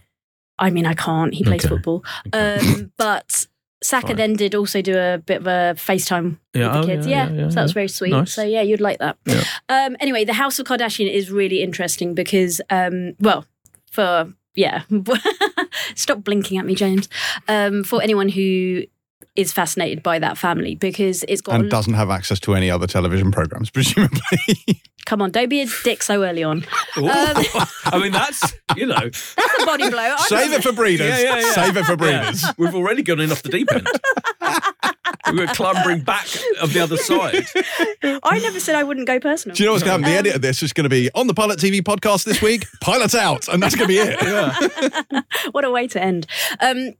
I 0.59 0.71
mean 0.71 0.87
I 0.87 0.95
can't. 0.95 1.35
He 1.35 1.45
plays 1.45 1.65
Okay. 1.65 1.69
football, 1.75 2.05
Okay. 2.35 2.59
um, 2.59 2.93
but 2.99 3.47
Saka 3.83 4.15
then 4.15 4.35
did 4.35 4.55
also 4.55 4.83
do 4.83 4.99
a 4.99 5.19
bit 5.19 5.39
of 5.41 5.47
a 5.47 5.75
FaceTime 5.77 6.39
Yeah, 6.55 6.65
with 6.65 6.73
the 6.73 6.79
oh, 6.79 6.87
kids. 6.87 7.07
yeah, 7.07 7.27
Yeah, 7.29 7.33
yeah, 7.33 7.41
yeah, 7.43 7.49
so 7.49 7.55
that 7.55 7.63
was 7.63 7.73
very 7.73 7.89
sweet. 7.89 8.11
Nice. 8.11 8.33
So 8.33 8.43
yeah, 8.43 8.63
you'd 8.63 8.81
like 8.81 8.99
that. 8.99 9.17
Um, 9.69 9.97
anyway, 10.01 10.25
the 10.25 10.33
House 10.35 10.59
of 10.59 10.67
Kardashian 10.67 11.11
is 11.11 11.31
really 11.31 11.63
interesting 11.63 12.15
because, 12.15 12.61
um, 12.71 13.15
well, 13.21 13.45
for 13.91 14.33
yeah, 14.55 14.83
stop 15.95 16.25
blinking 16.25 16.59
at 16.59 16.67
me, 16.67 16.75
James. 16.75 17.09
Um, 17.47 17.85
for 17.85 18.03
anyone 18.03 18.29
who 18.29 18.83
is 19.39 19.53
fascinated 19.53 20.03
by 20.03 20.19
that 20.19 20.37
family 20.37 20.75
because 20.75 21.25
it's 21.29 21.41
got 21.41 21.55
And 21.55 21.71
doesn't 21.71 21.95
have 21.95 22.11
access 22.11 22.41
to 22.41 22.55
any 22.57 22.73
other 22.73 22.89
television 22.89 23.31
programs, 23.31 23.71
presumably. 23.79 24.83
come 25.07 25.23
on, 25.23 25.31
don't 25.31 25.49
be 25.49 25.61
a 25.61 25.67
dick 25.85 26.03
so 26.03 26.25
early 26.25 26.43
on. 26.43 26.59
Um, 26.97 27.05
I 27.85 28.01
mean, 28.03 28.11
that's 28.11 28.53
you 28.77 28.87
know, 28.87 28.99
That's 28.99 29.63
a 29.63 29.65
body 29.65 29.89
blow. 29.91 30.01
I 30.01 30.17
Save 30.29 30.53
it 30.55 30.63
for 30.65 30.73
breeders. 30.73 31.09
Yeah, 31.09 31.21
yeah, 31.21 31.41
yeah. 31.41 31.53
Save 31.53 31.77
it 31.77 31.85
for 31.85 31.93
yeah, 31.93 32.23
breeders. 32.25 32.45
we've 32.59 32.75
already 32.75 33.03
gone 33.03 33.21
in 33.21 33.31
off 33.31 33.43
the 33.43 33.49
deep 33.49 33.73
end. 33.73 33.87
we 35.33 35.41
were 35.41 35.47
clambering 35.49 36.01
back 36.03 36.27
of 36.61 36.73
the 36.73 36.81
other 36.81 36.97
side. 36.97 37.45
I 38.23 38.39
never 38.41 38.61
said 38.61 38.75
I 38.75 38.85
wouldn't 38.85 39.07
go 39.07 39.19
personal. 39.21 39.55
Do 39.55 39.63
you 39.63 39.67
know 39.69 39.73
what's 39.73 39.85
going 39.85 40.03
to 40.03 40.09
happen? 40.09 40.13
The 40.13 40.19
Um, 40.19 40.27
edit 40.27 40.37
of 40.37 40.43
this 40.43 40.63
is 40.63 40.73
going 40.73 40.85
to 40.85 40.91
be 40.91 41.11
on 41.15 41.27
the 41.27 41.35
Pilot 41.35 41.59
TV 41.59 41.81
podcast 41.81 42.25
this 42.25 42.41
week. 42.43 42.67
Pilots 42.81 43.15
out, 43.15 43.49
and 43.49 43.63
that's 43.63 43.75
going 43.75 43.89
to 43.89 43.95
be 43.95 43.99
it. 43.99 44.19
Yeah. 44.23 45.23
what 45.53 45.65
a 45.65 45.71
way 45.71 45.87
to 45.89 46.03
end. 46.03 46.27
Um, 46.61 46.95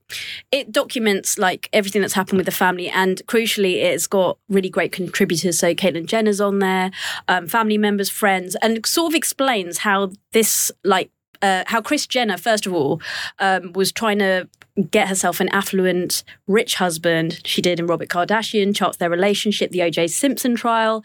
it 0.51 0.73
documents 0.73 1.39
like 1.39 1.69
everything 1.73 2.01
that's 2.03 2.15
happened 2.15 2.39
with 2.39 2.47
the 2.47 2.53
family, 2.53 2.89
and 2.89 3.23
crucially, 3.27 3.77
it's 3.83 4.07
got 4.07 4.39
really 4.49 4.71
great 4.71 4.93
contributors. 4.93 5.59
So 5.59 5.75
Caitlyn 5.75 6.07
Jenner's 6.07 6.41
on 6.41 6.59
there, 6.59 6.91
um, 7.29 7.47
family 7.49 7.79
members, 7.79 8.09
friends, 8.11 8.57
and 8.63 8.85
sort 8.87 9.13
of 9.13 9.15
explains 9.15 9.79
how 9.79 10.13
this 10.33 10.71
like. 10.85 11.11
Uh, 11.41 11.63
how 11.69 11.81
Kris 11.81 12.05
Jenner, 12.05 12.37
first 12.37 12.67
of 12.67 12.75
all, 12.75 13.01
um, 13.39 13.73
was 13.73 13.93
trying 13.93 14.19
to 14.19 14.49
get 14.91 15.09
herself 15.09 15.41
an 15.41 15.49
affluent, 15.49 16.23
rich 16.47 16.77
husband. 16.77 17.41
She 17.45 17.61
did 17.61 17.81
in 17.81 17.87
Robert 17.87 18.09
Kardashian, 18.09 18.75
charts 18.75 18.97
their 18.99 19.11
relationship, 19.11 19.71
the 19.71 19.83
O.J. 19.83 20.09
Simpson 20.09 20.55
trial, 20.55 21.05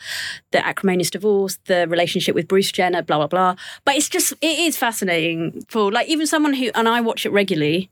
the 0.52 0.66
acrimonious 0.66 1.10
divorce, 1.10 1.58
the 1.66 1.88
relationship 1.88 2.36
with 2.36 2.48
Bruce 2.48 2.72
Jenner, 2.72 3.02
blah 3.02 3.18
blah 3.18 3.28
blah. 3.28 3.56
But 3.86 3.96
it's 3.96 4.10
just 4.10 4.34
it 4.34 4.60
is 4.60 4.78
fascinating 4.78 5.66
for 5.68 5.92
like 5.92 6.08
even 6.08 6.28
someone 6.28 6.54
who 6.54 6.70
and 6.76 6.88
I 6.88 7.02
watch 7.02 7.26
it 7.26 7.32
regularly. 7.32 7.90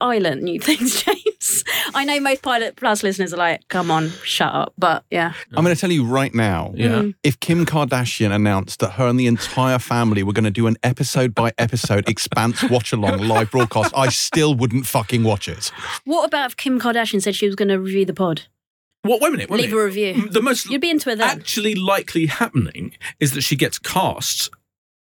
I 0.00 0.18
learnt 0.18 0.42
new 0.42 0.58
things, 0.68 1.02
James. 1.02 1.64
I 1.94 2.04
know 2.04 2.20
most 2.20 2.42
Pilot 2.42 2.76
Plus 2.76 3.02
listeners 3.02 3.32
are 3.34 3.36
like, 3.36 3.66
"Come 3.68 3.90
on, 3.90 4.10
shut 4.24 4.52
up," 4.54 4.72
but 4.78 5.04
yeah, 5.10 5.32
I'm 5.54 5.64
going 5.64 5.74
to 5.74 5.80
tell 5.80 5.90
you 5.90 6.04
right 6.04 6.34
now. 6.34 6.72
Yeah. 6.74 6.88
Mm. 6.88 7.14
If 7.22 7.38
Kim 7.40 7.64
Kardashian 7.66 8.34
announced 8.34 8.80
that 8.80 8.92
her 8.92 9.06
and 9.08 9.18
the 9.18 9.26
entire 9.26 9.78
family 9.78 10.22
were 10.22 10.32
going 10.32 10.44
to 10.44 10.50
do 10.50 10.66
an 10.66 10.76
episode 10.82 11.34
by 11.34 11.52
episode 11.58 12.08
Expanse 12.08 12.62
watch 12.70 12.92
along 12.92 13.18
live 13.18 13.50
broadcast, 13.50 13.92
I 13.96 14.08
still 14.08 14.54
wouldn't 14.54 14.86
fucking 14.86 15.22
watch 15.24 15.48
it. 15.48 15.70
What 16.04 16.24
about 16.26 16.50
if 16.50 16.56
Kim 16.56 16.80
Kardashian 16.80 17.22
said 17.22 17.34
she 17.34 17.46
was 17.46 17.54
going 17.56 17.68
to 17.68 17.78
review 17.80 18.04
the 18.04 18.14
pod? 18.14 18.42
What? 19.02 19.20
Wait 19.20 19.28
a 19.28 19.30
minute. 19.32 19.50
Wait 19.50 19.62
Leave 19.62 19.72
a 19.72 19.74
minute. 19.74 19.84
review. 19.84 20.28
The 20.30 20.42
most 20.42 20.70
You'd 20.70 20.80
be 20.80 20.90
into 20.90 21.10
it 21.10 21.16
then. 21.18 21.28
actually 21.28 21.74
likely 21.74 22.26
happening 22.26 22.94
is 23.18 23.32
that 23.32 23.40
she 23.42 23.56
gets 23.56 23.78
cast 23.78 24.48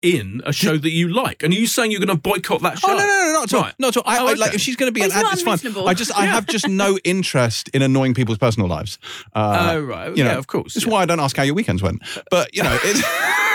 in 0.02 0.42
a 0.44 0.52
show 0.52 0.76
that 0.76 0.90
you 0.90 1.08
like. 1.08 1.42
And 1.42 1.52
are 1.52 1.56
you 1.56 1.66
saying 1.66 1.90
you're 1.90 2.00
going 2.00 2.08
to 2.16 2.20
boycott 2.20 2.62
that 2.62 2.78
show? 2.78 2.88
Oh 2.90 2.96
no, 2.96 2.98
no, 2.98 3.06
no, 3.06 3.32
not 3.32 3.44
at 3.44 3.54
all. 3.54 3.62
Right. 3.62 3.74
Not 3.78 3.96
at 3.96 3.96
all. 3.98 4.02
I, 4.06 4.18
Oh, 4.18 4.28
I, 4.28 4.32
like 4.34 4.54
if 4.54 4.60
she's 4.60 4.76
going 4.76 4.88
to 4.88 4.92
be 4.92 5.00
Well, 5.00 5.12
an 5.12 5.26
ad, 5.26 5.32
it's 5.32 5.42
fine. 5.42 5.58
I 5.86 5.94
just, 5.94 6.16
I 6.16 6.26
have 6.26 6.46
just 6.46 6.68
no 6.68 6.98
interest 7.04 7.68
in 7.70 7.82
annoying 7.82 8.14
people's 8.14 8.38
personal 8.38 8.68
lives. 8.68 8.98
Uh, 9.34 9.70
Oh 9.72 9.80
right. 9.80 10.08
you 10.16 10.24
yeah, 10.24 10.32
know, 10.32 10.38
of 10.38 10.46
course. 10.46 10.74
That's 10.74 10.86
yeah. 10.86 10.92
why 10.92 11.02
I 11.02 11.06
don't 11.06 11.20
ask 11.20 11.36
how 11.36 11.42
your 11.44 11.54
weekends 11.54 11.82
went. 11.82 12.02
But 12.30 12.54
you 12.54 12.62
know, 12.62 12.76
it's. 12.82 13.02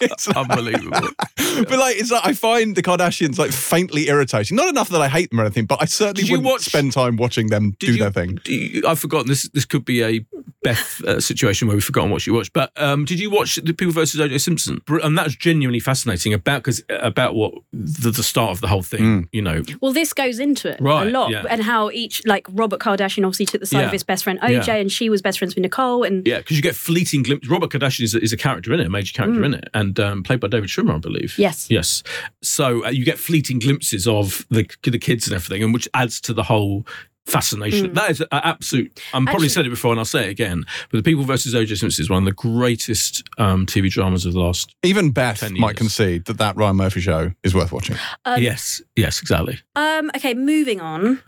It's 0.00 0.28
Unbelievable. 0.28 1.08
But 1.60 1.78
like, 1.78 1.96
it's 1.96 2.10
like 2.12 2.24
I 2.24 2.32
find 2.32 2.76
the 2.76 2.82
Kardashians 2.82 3.36
like 3.38 3.50
faintly 3.50 4.08
irritating. 4.08 4.56
Not 4.56 4.68
enough 4.68 4.88
that 4.90 5.00
I 5.00 5.08
hate 5.08 5.30
them 5.30 5.40
or 5.40 5.44
anything, 5.44 5.66
but 5.66 5.82
I 5.82 5.86
certainly 5.86 6.22
Did 6.22 6.28
you 6.28 6.36
wouldn't 6.36 6.52
watch- 6.52 6.62
spend 6.62 6.92
time 6.92 7.16
watching 7.16 7.48
them 7.48 7.74
do 7.80 7.92
you- 7.92 7.98
their 7.98 8.10
thing. 8.12 8.38
do 8.44 8.54
you- 8.54 8.82
I've 8.86 9.00
forgotten 9.00 9.26
this. 9.28 9.48
This 9.48 9.64
could 9.64 9.84
be 9.84 10.02
a 10.02 10.24
Beth 10.62 11.02
uh, 11.04 11.20
situation 11.20 11.66
where 11.66 11.76
we've 11.76 11.82
forgotten 11.84 12.10
what 12.10 12.22
she 12.22 12.30
watched. 12.30 12.52
But 12.52 12.70
um, 12.80 13.04
did 13.04 13.18
you 13.18 13.30
watch 13.30 13.56
the 13.56 13.72
People 13.72 13.92
versus 13.92 14.20
OJ 14.20 14.40
Simpson? 14.40 14.80
And 15.02 15.18
that's 15.18 15.34
genuinely 15.34 15.80
fascinating 15.80 16.32
about 16.34 16.62
because 16.62 16.82
about 16.88 17.34
what 17.34 17.54
the, 17.72 18.10
the 18.10 18.22
start 18.22 18.50
of 18.52 18.60
the 18.60 18.68
whole 18.68 18.82
thing. 18.82 19.00
Mm. 19.24 19.28
You 19.32 19.42
know, 19.42 19.62
Well, 19.80 19.92
this 19.92 20.12
goes 20.12 20.38
into 20.38 20.68
it 20.70 20.80
Right, 20.80 21.06
a 21.08 21.10
lot, 21.10 21.30
yeah. 21.30 21.44
and 21.50 21.62
how 21.62 21.90
each 21.90 22.22
like 22.26 22.46
Robert 22.50 22.78
Kardashian 22.80 23.24
obviously 23.24 23.46
took 23.46 23.60
the 23.60 23.66
side 23.66 23.80
Yeah. 23.80 23.86
of 23.86 23.92
his 23.92 24.04
best 24.04 24.22
friend 24.24 24.38
OJ, 24.40 24.66
Yeah. 24.66 24.74
and 24.76 24.92
she 24.92 25.08
was 25.10 25.20
best 25.22 25.38
friends 25.38 25.54
with 25.56 25.62
Nicole, 25.62 26.04
and 26.04 26.26
yeah, 26.26 26.38
because 26.38 26.56
you 26.56 26.62
get 26.62 26.76
fleeting 26.76 27.22
glimpses. 27.24 27.50
Robert 27.50 27.70
Kardashian 27.70 28.02
is 28.04 28.14
a, 28.14 28.20
is 28.22 28.32
a 28.32 28.36
character 28.36 28.72
in 28.72 28.80
it, 28.80 28.86
a 28.86 28.90
major 28.90 29.12
character 29.12 29.19
in 29.24 29.54
it, 29.54 29.68
and 29.74 29.98
um, 30.00 30.22
played 30.22 30.40
by 30.40 30.48
David 30.48 30.68
Schwimmer, 30.68 30.94
I 30.94 30.98
believe. 30.98 31.34
yes, 31.38 31.70
Yes. 31.70 32.02
So 32.42 32.84
uh, 32.86 32.90
you 32.90 33.04
get 33.04 33.18
fleeting 33.18 33.58
glimpses 33.58 34.06
of 34.08 34.46
the 34.50 34.68
the 34.82 34.98
kids 34.98 35.26
and 35.26 35.34
everything, 35.34 35.62
and 35.62 35.72
which 35.74 35.88
adds 35.94 36.20
to 36.22 36.32
the 36.32 36.42
whole 36.44 36.86
fascination. 37.26 37.92
That 37.94 38.10
is 38.10 38.20
an 38.20 38.26
absolute. 38.32 39.00
I'm 39.14 39.24
probably 39.24 39.46
Actually- 39.46 39.48
said 39.50 39.66
it 39.66 39.70
before, 39.70 39.92
and 39.92 40.00
I'll 40.00 40.04
say 40.04 40.26
it 40.26 40.30
again. 40.30 40.64
But 40.90 40.96
the 40.98 41.02
People 41.02 41.24
versus 41.24 41.54
O.J. 41.54 41.74
Simpson 41.76 42.02
is 42.02 42.10
one 42.10 42.22
of 42.22 42.24
the 42.24 42.32
greatest 42.32 43.22
um, 43.38 43.66
TV 43.66 43.88
dramas 43.90 44.26
of 44.26 44.32
the 44.32 44.40
last. 44.40 44.74
Even 44.82 45.10
Beth 45.12 45.40
10 45.40 45.58
might 45.60 45.76
concede 45.76 46.24
that 46.24 46.38
that 46.38 46.56
Ryan 46.56 46.76
Murphy 46.76 47.00
show 47.00 47.30
is 47.44 47.54
worth 47.54 47.70
watching. 47.72 47.96
Um, 48.24 48.42
yes. 48.42 48.82
Yes. 48.96 49.20
Exactly. 49.20 49.58
Um, 49.76 50.10
okay, 50.16 50.34
moving 50.34 50.80
on. 50.80 51.22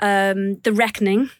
Um, 0.00 0.56
the 0.64 0.72
Reckoning. 0.72 1.30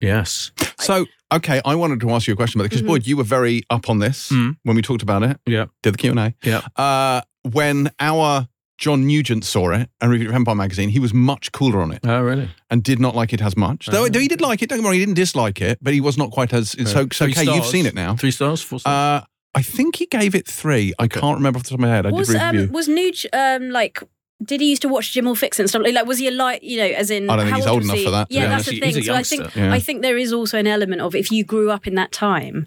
Yes. 0.00 0.52
So, 0.78 1.06
okay, 1.34 1.60
I 1.64 1.74
wanted 1.74 2.00
to 2.00 2.10
ask 2.10 2.26
you 2.26 2.32
a 2.32 2.36
question 2.36 2.60
about 2.60 2.66
it 2.66 2.70
because, 2.70 2.82
Mhm. 2.82 2.86
Boyd, 2.88 3.06
you 3.06 3.16
were 3.16 3.24
very 3.24 3.62
up 3.70 3.88
on 3.90 3.98
this 3.98 4.30
Mm. 4.30 4.56
when 4.62 4.76
we 4.76 4.82
talked 4.82 5.02
about 5.02 5.22
it. 5.22 5.38
Yeah. 5.46 5.66
Did 5.82 5.94
the 5.94 5.98
Q&A. 5.98 6.34
Yeah. 6.42 6.60
Uh, 6.76 7.20
when 7.50 7.90
our 8.00 8.48
John 8.78 9.06
Nugent 9.06 9.44
saw 9.44 9.70
it 9.70 9.88
and 10.00 10.10
reviewed 10.10 10.28
it 10.28 10.30
for 10.32 10.36
Empire 10.36 10.54
Magazine, 10.56 10.88
he 10.88 10.98
was 10.98 11.14
much 11.14 11.52
cooler 11.52 11.80
on 11.80 11.92
it 11.92 12.00
Oh, 12.04 12.20
really? 12.22 12.48
and 12.70 12.82
did 12.82 12.98
not 12.98 13.14
like 13.14 13.32
it 13.32 13.40
as 13.40 13.56
much. 13.56 13.86
Though, 13.86 14.04
Oh. 14.04 14.08
though 14.08 14.18
he 14.18 14.28
did 14.28 14.40
like 14.40 14.62
it, 14.62 14.68
don't 14.68 14.78
get 14.78 14.82
me 14.82 14.86
wrong, 14.88 14.94
he 14.94 15.00
didn't 15.00 15.14
dislike 15.14 15.60
it, 15.60 15.78
but 15.80 15.94
he 15.94 16.00
was 16.00 16.18
not 16.18 16.30
quite 16.32 16.52
as... 16.52 16.70
So, 16.70 16.84
so 16.84 17.06
Three 17.06 17.32
okay, 17.32 17.44
you've 17.44 17.66
seen 17.66 17.86
it 17.86 17.94
now. 17.94 18.16
Three 18.16 18.32
stars. 18.32 18.62
Four 18.62 18.80
stars. 18.80 19.22
Uh, 19.22 19.26
I 19.56 19.62
think 19.62 19.96
he 19.96 20.06
gave 20.06 20.34
it 20.34 20.48
three. 20.48 20.92
I 20.98 21.06
can't 21.06 21.36
remember 21.36 21.58
off 21.58 21.62
the 21.62 21.68
top 21.70 21.76
of 21.78 21.80
my 21.82 21.88
head. 21.88 22.06
I 22.06 22.10
was 22.10 22.26
did 22.26 22.42
review. 22.42 22.62
um, 22.64 22.72
was 22.72 22.88
Nuge 22.88 23.26
um 23.32 23.70
like? 23.70 24.02
Did 24.44 24.60
he 24.60 24.70
used 24.70 24.82
to 24.82 24.88
watch 24.88 25.12
Jim'll 25.12 25.34
Fix 25.34 25.58
and 25.58 25.68
stuff? 25.68 25.82
Like, 25.84 26.06
was 26.06 26.18
he 26.18 26.28
a 26.28 26.30
light? 26.30 26.62
You 26.62 26.78
know, 26.78 26.86
as 26.86 27.10
in, 27.10 27.30
I 27.30 27.36
don't 27.36 27.44
think 27.46 27.50
how 27.50 27.56
he's 27.56 27.66
old 27.66 27.78
was 27.78 27.86
enough 27.86 27.96
he? 27.98 28.04
for 28.04 28.10
that, 28.10 28.28
to 28.28 28.34
Yeah, 28.34 28.48
that's 28.48 28.68
honest. 28.68 28.80
the 28.80 28.86
He's 28.86 28.94
thing. 28.96 29.02
a 29.02 29.06
So 29.06 29.14
I 29.14 29.22
think. 29.22 29.56
Yeah. 29.56 29.72
I 29.72 29.80
think 29.80 30.02
there 30.02 30.18
is 30.18 30.32
also 30.32 30.58
an 30.58 30.66
element 30.66 31.00
of 31.00 31.14
if 31.14 31.30
you 31.32 31.44
grew 31.44 31.70
up 31.70 31.86
in 31.86 31.94
that 31.94 32.12
time, 32.12 32.66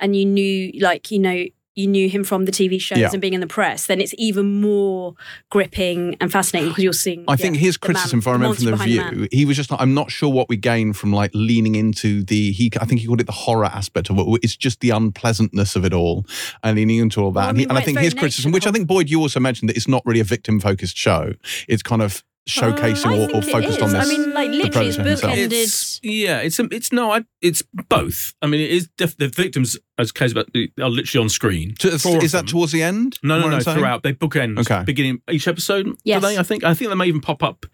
and 0.00 0.14
you 0.16 0.24
knew, 0.24 0.72
like, 0.80 1.10
you 1.10 1.18
know, 1.18 1.44
you 1.76 1.86
knew 1.86 2.08
him 2.08 2.22
from 2.24 2.44
the 2.44 2.52
TV 2.52 2.80
shows 2.80 2.98
Yeah. 2.98 3.10
and 3.12 3.20
being 3.20 3.34
in 3.34 3.40
the 3.40 3.46
press, 3.46 3.86
then 3.86 4.00
it's 4.00 4.14
even 4.16 4.60
more 4.60 5.14
gripping 5.50 6.16
and 6.20 6.30
fascinating 6.30 6.70
because 6.70 6.84
you're 6.84 6.92
seeing. 6.92 7.24
I 7.26 7.32
yeah, 7.32 7.36
think 7.36 7.56
his 7.56 7.76
the 7.76 7.86
man- 7.88 7.94
criticism, 7.94 8.18
if 8.20 8.26
I 8.28 8.32
remember 8.32 8.54
from 8.56 8.64
the 8.64 8.76
man. 8.76 9.28
he 9.32 9.44
was 9.44 9.56
just 9.56 9.70
like, 9.70 9.80
I'm 9.80 9.94
not 9.94 10.10
sure 10.10 10.30
what 10.32 10.48
we 10.48 10.56
gain 10.56 10.92
from 10.92 11.12
like 11.12 11.30
leaning 11.34 11.74
into 11.74 12.22
the 12.22 12.52
he. 12.52 12.70
I 12.80 12.84
think 12.84 13.00
he 13.00 13.06
called 13.06 13.20
it 13.20 13.26
the 13.26 13.32
horror 13.32 13.66
aspect 13.66 14.10
of 14.10 14.18
it. 14.18 14.26
It's 14.42 14.56
just 14.56 14.80
the 14.80 14.90
unpleasantness 14.90 15.76
of 15.76 15.84
it 15.84 15.92
all 15.92 16.26
and 16.62 16.76
leaning 16.76 16.98
into 16.98 17.20
all 17.20 17.32
that. 17.32 17.40
Well, 17.40 17.46
I 17.46 17.48
and, 17.50 17.58
he, 17.58 17.64
mean, 17.64 17.70
and 17.70 17.78
I 17.78 17.82
think 17.82 17.98
his 17.98 18.14
criticism, 18.14 18.52
which 18.52 18.66
I 18.66 18.70
think 18.70 18.86
Boyd, 18.86 19.10
you 19.10 19.20
also 19.20 19.40
mentioned 19.40 19.68
that 19.68 19.76
it's 19.76 19.88
not 19.88 20.02
really 20.06 20.20
a 20.20 20.24
victim 20.24 20.60
focused 20.60 20.96
show. 20.96 21.32
It's 21.68 21.82
kind 21.82 22.02
of 22.02 22.22
showcasing 22.48 23.06
uh, 23.06 23.10
I 23.10 23.32
or, 23.32 23.36
or 23.36 23.42
focused 23.42 23.80
on 23.80 23.92
this. 23.92 24.06
I 24.06 24.08
mean, 24.08 24.32
like 24.34 24.50
literally, 24.50 24.88
it's 24.88 24.96
himself. 24.96 25.32
bookended. 25.32 25.52
It's 25.52 26.00
yeah, 26.02 26.38
it's 26.40 26.58
it's 26.60 26.92
no, 26.92 27.10
I, 27.12 27.24
it's 27.40 27.62
both. 27.88 28.34
I 28.42 28.46
mean, 28.46 28.60
it 28.60 28.70
is 28.70 28.88
def- 28.98 29.16
the 29.16 29.28
victims 29.28 29.78
as 29.98 30.12
case 30.12 30.32
about 30.32 30.48
are 30.80 30.90
literally 30.90 31.22
on 31.24 31.28
screen. 31.28 31.74
To- 31.78 31.98
Four 31.98 32.22
is 32.22 32.32
that 32.32 32.46
towards 32.46 32.72
the 32.72 32.82
end? 32.82 33.18
No, 33.22 33.36
Am 33.36 33.40
no, 33.42 33.48
no. 33.48 33.58
saying? 33.60 33.78
Throughout, 33.78 34.02
they 34.02 34.12
bookend 34.12 34.58
Okay. 34.58 34.82
beginning 34.84 35.22
each 35.30 35.48
episode. 35.48 35.84
do 35.84 35.96
Yes. 36.04 36.20
they? 36.22 36.36
I 36.36 36.42
think. 36.42 36.64
I 36.64 36.74
think 36.74 36.90
they 36.90 36.96
may 36.96 37.06
even 37.06 37.20
pop 37.20 37.42
up 37.42 37.64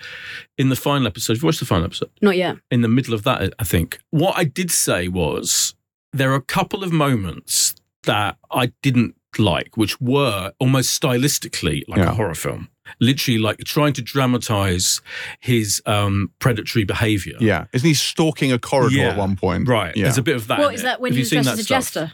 in 0.58 0.68
the 0.68 0.76
final 0.76 1.06
episode. 1.06 1.34
Have 1.34 1.42
you 1.42 1.46
watched 1.46 1.60
the 1.60 1.66
final 1.66 1.84
episode? 1.86 2.10
Not 2.22 2.36
yet. 2.36 2.56
In 2.70 2.82
the 2.82 2.88
middle 2.88 3.14
of 3.14 3.22
that, 3.24 3.52
I 3.58 3.64
think. 3.64 3.98
What 4.10 4.36
I 4.36 4.44
did 4.44 4.70
say 4.70 5.08
was 5.08 5.74
there 6.12 6.30
are 6.32 6.36
a 6.36 6.42
couple 6.42 6.84
of 6.84 6.92
moments 6.92 7.74
that 8.04 8.36
I 8.50 8.72
didn't 8.82 9.14
like, 9.38 9.76
which 9.76 10.00
were 10.00 10.52
almost 10.58 11.00
stylistically 11.00 11.82
like 11.88 11.98
Yeah. 11.98 12.10
a 12.10 12.14
horror 12.14 12.34
film. 12.34 12.68
Literally, 12.98 13.38
like 13.38 13.58
trying 13.64 13.92
to 13.94 14.02
dramatize 14.02 15.00
his 15.40 15.82
um, 15.86 16.30
predatory 16.38 16.84
behavior. 16.84 17.36
Yeah, 17.40 17.66
isn't 17.72 17.86
he 17.86 17.94
stalking 17.94 18.52
a 18.52 18.58
corridor 18.58 18.96
Yeah. 18.96 19.08
at 19.10 19.16
one 19.16 19.36
point? 19.36 19.68
Right. 19.68 19.96
Yeah. 19.96 20.04
There's 20.04 20.18
a 20.18 20.22
bit 20.22 20.36
of 20.36 20.46
that. 20.48 20.58
What 20.58 20.68
in 20.68 20.74
is 20.74 20.82
that 20.82 21.00
when 21.00 21.12
Have 21.12 21.16
you 21.18 21.22
he's 21.22 21.30
dressed 21.30 21.46
that 21.46 21.52
as 21.52 21.58
a 21.60 21.64
stuff? 21.64 21.78
jester? 21.78 22.12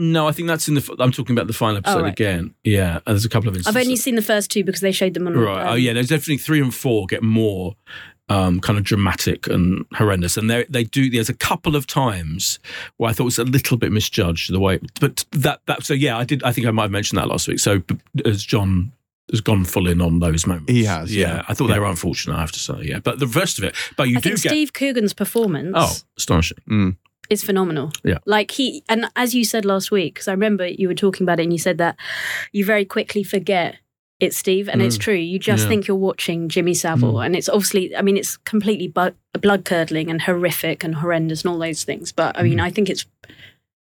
No, 0.00 0.28
I 0.28 0.32
think 0.32 0.46
that's 0.46 0.68
in 0.68 0.74
the. 0.74 0.96
I'm 1.00 1.10
talking 1.10 1.34
about 1.36 1.48
the 1.48 1.52
final 1.52 1.78
episode 1.78 1.98
Oh, 1.98 2.02
right. 2.02 2.12
again. 2.12 2.54
Yeah, 2.62 2.96
and 2.96 3.02
there's 3.06 3.24
a 3.24 3.28
couple 3.28 3.48
of 3.48 3.56
instances. 3.56 3.76
I've 3.76 3.82
only 3.84 3.96
seen 3.96 4.14
the 4.14 4.22
first 4.22 4.48
two 4.50 4.62
because 4.62 4.80
they 4.80 4.92
showed 4.92 5.14
them 5.14 5.26
on. 5.26 5.34
Right. 5.34 5.62
um, 5.62 5.68
oh, 5.72 5.74
yeah. 5.74 5.92
There's 5.92 6.08
definitely 6.08 6.38
three 6.38 6.60
and 6.60 6.72
four 6.72 7.06
get 7.06 7.20
more 7.24 7.74
um, 8.28 8.60
kind 8.60 8.78
of 8.78 8.84
dramatic 8.84 9.48
and 9.48 9.84
horrendous, 9.94 10.36
and 10.36 10.48
they 10.48 10.66
they 10.68 10.84
do. 10.84 11.10
There's 11.10 11.28
a 11.28 11.34
couple 11.34 11.74
of 11.74 11.88
times 11.88 12.60
where 12.98 13.10
I 13.10 13.12
thought 13.12 13.24
it 13.24 13.24
was 13.24 13.38
a 13.40 13.44
little 13.44 13.76
bit 13.76 13.90
misjudged 13.90 14.52
the 14.52 14.60
way, 14.60 14.78
but 15.00 15.24
that 15.32 15.62
that. 15.66 15.82
So 15.82 15.94
yeah, 15.94 16.16
I 16.16 16.22
did. 16.22 16.44
I 16.44 16.52
think 16.52 16.68
I 16.68 16.70
might 16.70 16.82
have 16.82 16.90
mentioned 16.92 17.18
that 17.18 17.26
last 17.26 17.48
week. 17.48 17.58
So 17.58 17.82
as 18.24 18.44
John 18.44 18.92
has 19.30 19.40
gone 19.40 19.64
full 19.64 19.88
in 19.88 20.00
on 20.00 20.20
those 20.20 20.46
moments. 20.46 20.72
He 20.72 20.84
has, 20.84 21.14
yeah. 21.14 21.42
I 21.48 21.54
thought 21.54 21.68
Yeah. 21.68 21.74
they 21.74 21.80
were 21.80 21.86
unfortunate. 21.86 22.36
I 22.36 22.40
have 22.40 22.52
to 22.52 22.58
say. 22.58 22.80
Yeah, 22.82 23.00
but 23.00 23.18
the 23.18 23.26
rest 23.26 23.58
of 23.58 23.64
it. 23.64 23.74
But 23.96 24.08
you 24.08 24.18
I 24.18 24.20
do 24.20 24.30
think 24.30 24.42
get. 24.42 24.50
Steve 24.50 24.72
Coogan's 24.72 25.12
performance 25.14 25.74
oh, 25.76 25.94
astonishing. 26.16 26.58
Mm. 26.70 26.96
is 27.30 27.44
phenomenal. 27.44 27.92
Yeah. 28.04 28.18
Like 28.26 28.50
he, 28.52 28.82
and 28.88 29.10
as 29.16 29.34
you 29.34 29.44
said 29.44 29.64
last 29.64 29.90
week, 29.90 30.14
because 30.14 30.28
I 30.28 30.32
remember 30.32 30.66
you 30.66 30.88
were 30.88 30.94
talking 30.94 31.24
about 31.24 31.40
it 31.40 31.44
and 31.44 31.52
you 31.52 31.58
said 31.58 31.76
that 31.78 31.96
you 32.52 32.64
very 32.64 32.84
quickly 32.86 33.22
forget 33.22 33.76
it's 34.20 34.36
Steve. 34.36 34.68
And 34.68 34.82
it's 34.82 34.96
Mm. 34.98 35.00
true. 35.00 35.14
You 35.14 35.38
just 35.38 35.62
Yeah. 35.64 35.68
think 35.68 35.86
you're 35.86 35.96
watching 35.96 36.48
Jimmy 36.48 36.74
Savile. 36.74 37.14
Mm. 37.14 37.26
And 37.26 37.36
it's 37.36 37.48
obviously, 37.48 37.94
I 37.94 38.02
mean, 38.02 38.16
it's 38.16 38.36
completely 38.38 38.88
bu- 38.88 39.12
blood 39.40 39.64
curdling 39.64 40.10
and 40.10 40.20
horrific 40.22 40.82
and 40.82 40.96
horrendous 40.96 41.42
and 41.42 41.52
all 41.52 41.58
those 41.60 41.84
things. 41.84 42.10
But 42.10 42.36
I 42.36 42.40
Mm. 42.40 42.44
mean, 42.44 42.60
I 42.60 42.70
think 42.70 42.90
it's. 42.90 43.06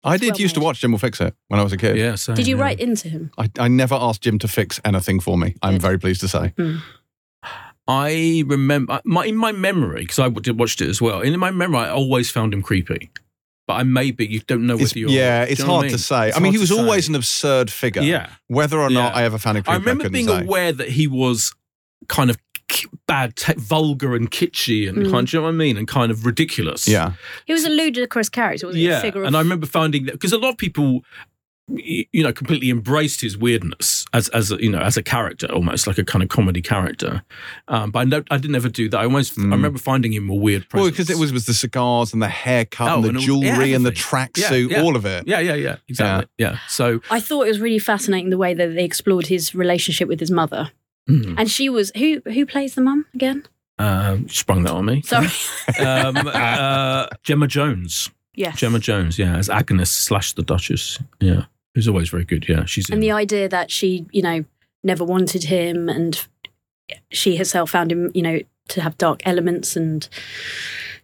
I 0.04 0.16
did 0.16 0.32
well 0.32 0.40
used 0.40 0.54
to 0.56 0.61
watch 0.61 0.80
Jim 0.80 0.90
will 0.92 0.99
fix 0.99 1.21
it 1.21 1.35
when 1.49 1.61
I 1.61 1.62
was 1.62 1.73
a 1.73 1.76
kid. 1.76 1.97
Yeah. 1.97 2.16
same, 2.16 2.35
Did 2.35 2.47
you 2.49 2.56
yeah. 2.56 2.62
write 2.62 2.80
into 2.80 3.09
him? 3.09 3.30
I, 3.38 3.49
I 3.59 3.68
never 3.68 3.94
asked 3.94 4.23
Jim 4.23 4.38
to 4.40 4.49
fix 4.49 4.80
anything 4.85 5.21
for 5.21 5.38
me. 5.38 5.54
I'm 5.62 5.75
Good. 5.75 5.82
very 5.82 5.99
pleased 5.99 6.21
to 6.23 6.28
say. 6.28 6.52
Hmm. 6.56 6.76
I 7.88 8.44
remember 8.47 9.00
my, 9.04 9.25
in 9.26 9.37
my 9.37 9.52
memory 9.52 10.02
because 10.02 10.18
I 10.18 10.28
did 10.28 10.59
watched 10.59 10.80
it 10.80 10.88
as 10.88 11.00
well. 11.02 11.21
In 11.21 11.38
my 11.38 11.50
memory, 11.50 11.80
I 11.80 11.90
always 11.90 12.30
found 12.30 12.54
him 12.54 12.62
creepy, 12.62 13.11
but 13.66 13.75
I 13.75 13.82
maybe 13.82 14.25
you 14.26 14.40
don't 14.40 14.66
know 14.66 14.75
It's- 14.75 14.90
whether 14.90 14.99
you're. 15.00 15.11
yeah, 15.11 15.44
do 15.44 15.50
it's 15.52 15.61
you 15.61 15.66
know 15.66 15.73
hard 15.75 15.87
I 15.87 15.88
to 15.90 15.99
say. 15.99 16.28
It's 16.28 16.37
I 16.37 16.40
mean, 16.40 16.52
he 16.52 16.59
was 16.59 16.68
to 16.68 16.76
say. 16.76 16.80
always 16.80 17.09
an 17.09 17.14
absurd 17.16 17.71
figure. 17.71 18.02
Yeah, 18.02 18.30
Whether 18.47 18.78
or 18.80 18.88
not 18.88 19.12
Yeah. 19.14 19.21
I 19.21 19.25
ever 19.25 19.38
found 19.38 19.59
him 19.59 19.64
creepy, 19.64 19.75
I 19.75 19.78
remember 19.78 20.04
couldn't 20.04 20.12
being 20.12 20.28
say. 20.28 20.42
aware 20.44 20.73
that 20.73 20.90
he 20.90 21.09
was 21.09 21.54
kind 22.09 22.30
of 22.30 22.37
ki- 22.38 22.51
bad, 23.07 23.37
te- 23.37 23.55
vulgar, 23.57 24.14
and 24.14 24.31
kitschy, 24.31 24.88
and 24.88 24.99
Mm. 24.99 25.11
kind. 25.11 25.26
Do 25.26 25.37
you 25.37 25.41
know 25.41 25.47
what 25.49 25.55
I 25.55 25.57
mean? 25.57 25.76
And 25.76 25.87
kind 25.88 26.11
of 26.12 26.25
ridiculous. 26.26 26.87
Yeah, 26.88 27.12
He 27.47 27.52
was 27.52 27.64
a 27.64 27.71
ludicrous 27.71 28.29
character, 28.29 28.67
wasn't 28.67 28.81
he? 28.83 28.87
A 28.88 28.91
yeah. 28.91 29.00
figure 29.00 29.21
of, 29.23 29.26
And 29.26 29.37
I 29.37 29.41
remember 29.41 29.67
finding 29.67 30.05
that 30.07 30.12
because 30.12 30.33
a 30.33 30.38
lot 30.38 30.50
of 30.50 30.57
people. 30.59 31.02
You 31.75 32.25
know, 32.25 32.33
completely 32.33 32.71
embraced 32.71 33.21
his 33.21 33.38
weirdness 33.38 34.05
as 34.12 34.29
as 34.31 34.50
a, 34.50 34.57
you 34.62 34.69
know 34.69 34.81
as 34.81 34.97
a 34.97 35.02
character, 35.02 35.47
almost 35.47 35.87
like 35.87 35.97
a 35.97 36.05
kind 36.05 36.23
of 36.23 36.29
comedy 36.29 36.61
character. 36.61 37.23
Um, 37.69 37.93
but 37.93 38.00
I, 38.00 38.05
no, 38.05 38.23
I 38.33 38.37
didn't 38.38 38.57
ever 38.57 38.69
do 38.69 38.88
that. 38.91 38.99
I 38.99 39.05
almost 39.05 39.38
I 39.38 39.43
Mm. 39.43 39.52
remember 39.52 39.79
finding 39.79 40.12
him 40.12 40.29
a 40.29 40.35
weird. 40.35 40.67
well, 40.75 40.91
because 40.91 41.09
it 41.09 41.19
was 41.19 41.33
was 41.33 41.47
the 41.47 41.55
cigars 41.55 42.12
and 42.12 42.21
the 42.21 42.29
haircut 42.29 42.91
Oh, 42.91 42.95
and 42.97 43.05
the 43.05 43.09
and 43.11 43.21
jewelry 43.21 43.71
yeah, 43.71 43.76
and 43.76 43.87
the 43.87 43.93
tracksuit, 43.93 44.71
Yeah, 44.71 44.76
yeah. 44.79 44.83
all 44.83 44.97
of 44.97 45.07
it. 45.07 45.26
Yeah, 45.29 45.38
yeah, 45.38 45.55
yeah, 45.55 45.76
exactly. 45.88 46.26
Yeah. 46.37 46.59
So 46.69 47.00
I 47.11 47.21
thought 47.21 47.47
it 47.47 47.50
was 47.50 47.61
really 47.61 47.79
fascinating 47.79 48.31
the 48.31 48.38
way 48.38 48.55
that 48.55 48.75
they 48.75 48.85
explored 48.85 49.29
his 49.29 49.55
relationship 49.55 50.09
with 50.09 50.19
his 50.19 50.33
mother. 50.33 50.73
Mm, 51.09 51.35
And 51.37 51.50
she 51.50 51.68
was 51.68 51.92
who 51.97 52.23
who 52.25 52.47
plays 52.47 52.75
the 52.75 52.80
mum 52.82 53.06
again? 53.14 53.44
um, 53.78 54.28
sprung 54.28 54.62
that 54.62 54.73
on 54.73 54.85
me. 54.85 55.02
Sorry. 55.02 55.28
um, 55.85 56.16
uh, 56.16 57.06
Gemma 57.23 57.49
Jones. 57.49 58.11
yes. 58.35 58.56
Gemma 58.59 58.78
Jones, 58.78 59.18
yeah, 59.18 59.37
as 59.37 59.49
Agnes 59.50 59.90
slash 59.90 60.35
the 60.35 60.42
Duchess. 60.42 60.99
Yeah, 61.21 61.44
who's 61.75 61.88
always 61.88 62.09
very 62.09 62.25
good. 62.25 62.49
Yeah, 62.49 62.64
she's 62.64 62.88
in. 62.88 62.94
and 62.94 63.02
the 63.02 63.12
idea 63.12 63.49
that 63.49 63.71
she, 63.71 64.06
you 64.12 64.23
know, 64.23 64.44
never 64.85 65.04
wanted 65.04 65.44
him 65.44 65.88
and 65.88 66.26
she 67.11 67.37
herself 67.37 67.71
found 67.71 67.90
him, 67.90 68.11
you 68.14 68.23
know, 68.23 68.40
to 68.68 68.80
have 68.80 68.97
dark 68.99 69.23
elements 69.25 69.76
and 69.76 70.09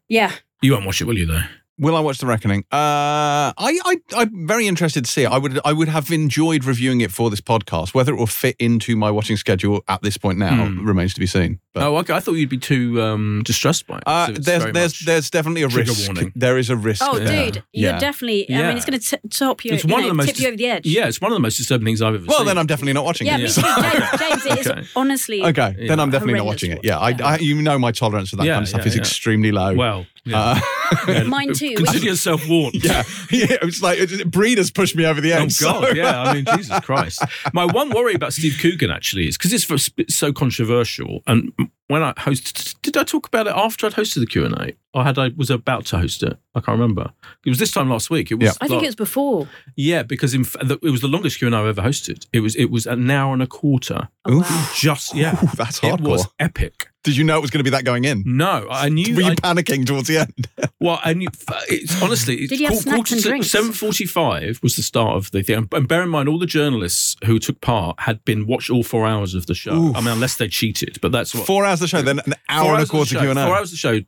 yeah. 0.08 0.32
you 0.62 0.72
won't 0.72 0.86
watch 0.86 1.00
it, 1.00 1.04
will 1.04 1.18
you? 1.18 1.26
Though. 1.26 1.42
Will 1.80 1.94
I 1.96 2.00
watch 2.00 2.18
The 2.18 2.26
Reckoning? 2.26 2.64
Uh, 2.72 3.54
I, 3.56 3.78
I, 3.84 3.96
I'm 4.16 4.46
very 4.48 4.66
interested 4.66 5.04
to 5.04 5.10
see 5.10 5.22
it. 5.22 5.30
I 5.30 5.38
would, 5.38 5.60
I 5.64 5.72
would 5.72 5.86
have 5.88 6.10
enjoyed 6.10 6.64
reviewing 6.64 7.00
it 7.02 7.12
for 7.12 7.30
this 7.30 7.40
podcast. 7.40 7.94
Whether 7.94 8.12
it 8.14 8.16
will 8.16 8.26
fit 8.26 8.56
into 8.58 8.96
my 8.96 9.12
watching 9.12 9.36
schedule 9.36 9.84
at 9.86 10.02
this 10.02 10.16
point 10.16 10.38
now 10.38 10.66
Hmm. 10.66 10.84
remains 10.84 11.14
to 11.14 11.20
be 11.20 11.26
seen. 11.26 11.60
But, 11.74 11.84
oh, 11.84 11.96
okay. 11.98 12.14
I 12.14 12.20
thought 12.20 12.32
you'd 12.32 12.48
be 12.48 12.58
too 12.58 13.00
um, 13.00 13.42
distressed 13.44 13.86
by 13.86 13.98
it. 13.98 14.02
uh, 14.06 14.26
So 14.26 14.32
there's, 14.32 14.72
there's, 14.72 14.98
there's 15.00 15.30
definitely 15.30 15.62
a 15.62 15.68
risk. 15.68 16.08
warning. 16.08 16.32
There 16.34 16.58
is 16.58 16.68
a 16.68 16.76
risk. 16.76 17.00
Oh, 17.04 17.16
there. 17.18 17.44
dude, 17.52 17.62
you're 17.72 17.92
Yeah. 17.92 17.98
definitely. 18.00 18.48
I 18.50 18.52
Yeah. 18.58 18.68
mean, 18.68 18.76
it's 18.76 18.84
going 18.86 18.98
to 18.98 19.20
top 19.30 19.64
you. 19.64 19.74
It's 19.74 19.84
you 19.84 19.92
one 19.92 20.00
know, 20.00 20.06
of 20.08 20.10
the 20.10 20.14
most 20.16 20.28
tip 20.30 20.40
you 20.40 20.48
over 20.48 20.56
the 20.56 20.66
edge. 20.66 20.84
yeah, 20.86 21.06
it's 21.06 21.20
one 21.20 21.30
of 21.30 21.36
the 21.36 21.40
most 21.40 21.58
disturbing 21.58 21.84
things 21.86 22.02
I've 22.02 22.08
ever 22.14 22.18
seen. 22.18 22.26
Well, 22.26 22.38
seen. 22.38 22.46
then 22.48 22.58
I'm 22.58 22.66
definitely 22.66 22.94
not 22.94 23.04
watching 23.04 23.28
Yeah, 23.28 23.36
it. 23.36 23.42
me 23.42 23.48
So- 23.48 23.62
too, 23.62 23.82
James. 23.82 24.04
James, 24.18 24.46
it 24.46 24.58
is 24.58 24.66
Okay. 24.66 24.82
honestly. 24.96 25.44
Okay, 25.44 25.76
Yeah. 25.78 25.88
then 25.88 26.00
I'm 26.00 26.10
definitely 26.10 26.34
not 26.40 26.46
watching 26.46 26.72
it. 26.72 26.78
watch. 26.78 26.84
Yeah, 26.86 26.98
I, 26.98 27.14
I, 27.22 27.38
you 27.38 27.62
know 27.62 27.78
my 27.78 27.92
tolerance 27.92 28.30
for 28.30 28.36
that 28.36 28.46
Yeah, 28.46 28.54
kind 28.54 28.62
of 28.64 28.68
stuff 28.68 28.84
is 28.86 28.96
extremely 28.96 29.52
low. 29.52 29.74
well. 29.74 30.06
Yeah. 30.24 30.60
Uh, 31.06 31.24
Mine 31.26 31.52
too. 31.54 31.67
Consider 31.76 32.04
yourself 32.06 32.48
warned. 32.48 32.74
Yeah, 32.84 33.02
yeah. 33.30 33.56
It's 33.62 33.82
like 33.82 33.98
it, 33.98 34.30
breeders 34.30 34.70
pushed 34.70 34.96
me 34.96 35.04
over 35.06 35.20
the 35.20 35.32
edge. 35.32 35.40
Oh 35.40 35.44
edge. 35.44 35.58
God, 35.60 35.88
so- 35.88 35.94
yeah. 35.94 36.22
I 36.22 36.34
mean, 36.34 36.44
Jesus 36.56 36.80
Christ. 36.80 37.22
My 37.52 37.64
one 37.66 37.90
worry 37.90 38.14
about 38.14 38.32
Steve 38.32 38.58
Coogan 38.60 38.90
actually 38.90 39.28
is 39.28 39.36
because 39.36 39.52
it's 39.52 39.64
for- 39.64 39.78
so 40.08 40.32
controversial. 40.32 41.22
And 41.26 41.52
when 41.88 42.02
I 42.02 42.12
hosted, 42.14 42.74
did 42.82 42.96
I 42.96 43.04
talk 43.04 43.26
about 43.26 43.46
it 43.46 43.54
after 43.56 43.86
I'd 43.86 43.92
hosted 43.94 44.20
the 44.20 44.26
Q 44.26 44.44
and 44.44 44.54
A, 44.54 44.72
or 44.94 45.04
had 45.04 45.18
I 45.18 45.30
was 45.36 45.50
about 45.50 45.86
to 45.86 45.98
host 45.98 46.22
it? 46.22 46.38
I 46.54 46.60
can't 46.60 46.78
remember. 46.78 47.12
It 47.46 47.48
was 47.50 47.58
this 47.58 47.70
time 47.72 47.88
last 47.90 48.10
week. 48.10 48.30
It 48.30 48.34
was. 48.36 48.46
Yeah. 48.46 48.52
I 48.60 48.66
think 48.68 48.78
like- 48.78 48.82
it 48.84 48.88
was 48.88 48.94
before. 48.96 49.48
Yeah, 49.76 50.02
because 50.02 50.34
in 50.34 50.44
fa- 50.44 50.58
the- 50.64 50.78
it 50.82 50.90
was 50.90 51.00
the 51.00 51.08
longest 51.08 51.38
Q 51.38 51.46
and 51.48 51.54
A 51.54 51.58
I've 51.58 51.66
ever 51.78 51.82
hosted. 51.82 52.26
It 52.32 52.40
was 52.40 52.54
it 52.56 52.66
was 52.70 52.86
an 52.86 53.10
hour 53.10 53.32
and 53.32 53.42
a 53.42 53.46
quarter. 53.46 54.08
Oh, 54.24 54.38
wow. 54.40 54.70
Just 54.76 55.14
yeah, 55.14 55.36
Ooh, 55.42 55.48
that's 55.56 55.82
it 55.82 56.00
was 56.00 56.24
hardcore. 56.26 56.30
epic. 56.38 56.88
Did 57.08 57.16
you 57.16 57.24
know 57.24 57.38
it 57.38 57.40
was 57.40 57.50
going 57.50 57.60
to 57.60 57.64
be 57.64 57.70
that 57.70 57.86
going 57.86 58.04
in? 58.04 58.22
No, 58.26 58.66
I 58.70 58.90
knew. 58.90 59.16
Were 59.16 59.22
you 59.22 59.30
I, 59.30 59.34
panicking 59.36 59.86
towards 59.86 60.08
the 60.08 60.18
end? 60.18 60.46
well, 60.78 61.00
I 61.02 61.14
knew. 61.14 61.28
It's 61.70 62.02
honestly. 62.02 62.34
It's 62.36 62.50
Did 62.50 62.60
you 62.60 62.66
have 62.66 62.74
quar- 62.74 62.82
snacks 62.82 62.96
quarter 62.96 63.14
and 63.14 63.22
drinks? 63.22 63.48
7.45 63.80 64.62
was 64.62 64.76
the 64.76 64.82
start 64.82 65.16
of 65.16 65.30
the 65.30 65.42
thing. 65.42 65.66
And 65.72 65.88
bear 65.88 66.02
in 66.02 66.10
mind, 66.10 66.28
all 66.28 66.38
the 66.38 66.44
journalists 66.44 67.16
who 67.24 67.38
took 67.38 67.62
part 67.62 67.98
had 68.00 68.22
been 68.26 68.46
watched 68.46 68.68
all 68.68 68.82
four 68.82 69.06
hours 69.06 69.34
of 69.34 69.46
the 69.46 69.54
show. 69.54 69.72
Oof. 69.74 69.96
I 69.96 70.00
mean, 70.00 70.10
unless 70.10 70.36
they 70.36 70.48
cheated, 70.48 70.98
but 71.00 71.10
that's 71.10 71.34
what. 71.34 71.46
Four 71.46 71.64
hours 71.64 71.78
of 71.80 71.88
the 71.90 71.96
show, 71.96 72.02
then 72.02 72.18
an 72.18 72.34
hour 72.50 72.66
and 72.66 72.68
a 72.68 72.76
hours 72.76 72.82
of 72.82 72.88
quarter 72.90 73.14
show- 73.14 73.20
Q 73.20 73.30
and 73.30 73.38
A. 73.38 73.46
Four 73.46 73.56
hours 73.56 73.68
of 73.68 73.72
the 73.72 73.76
show, 73.78 74.00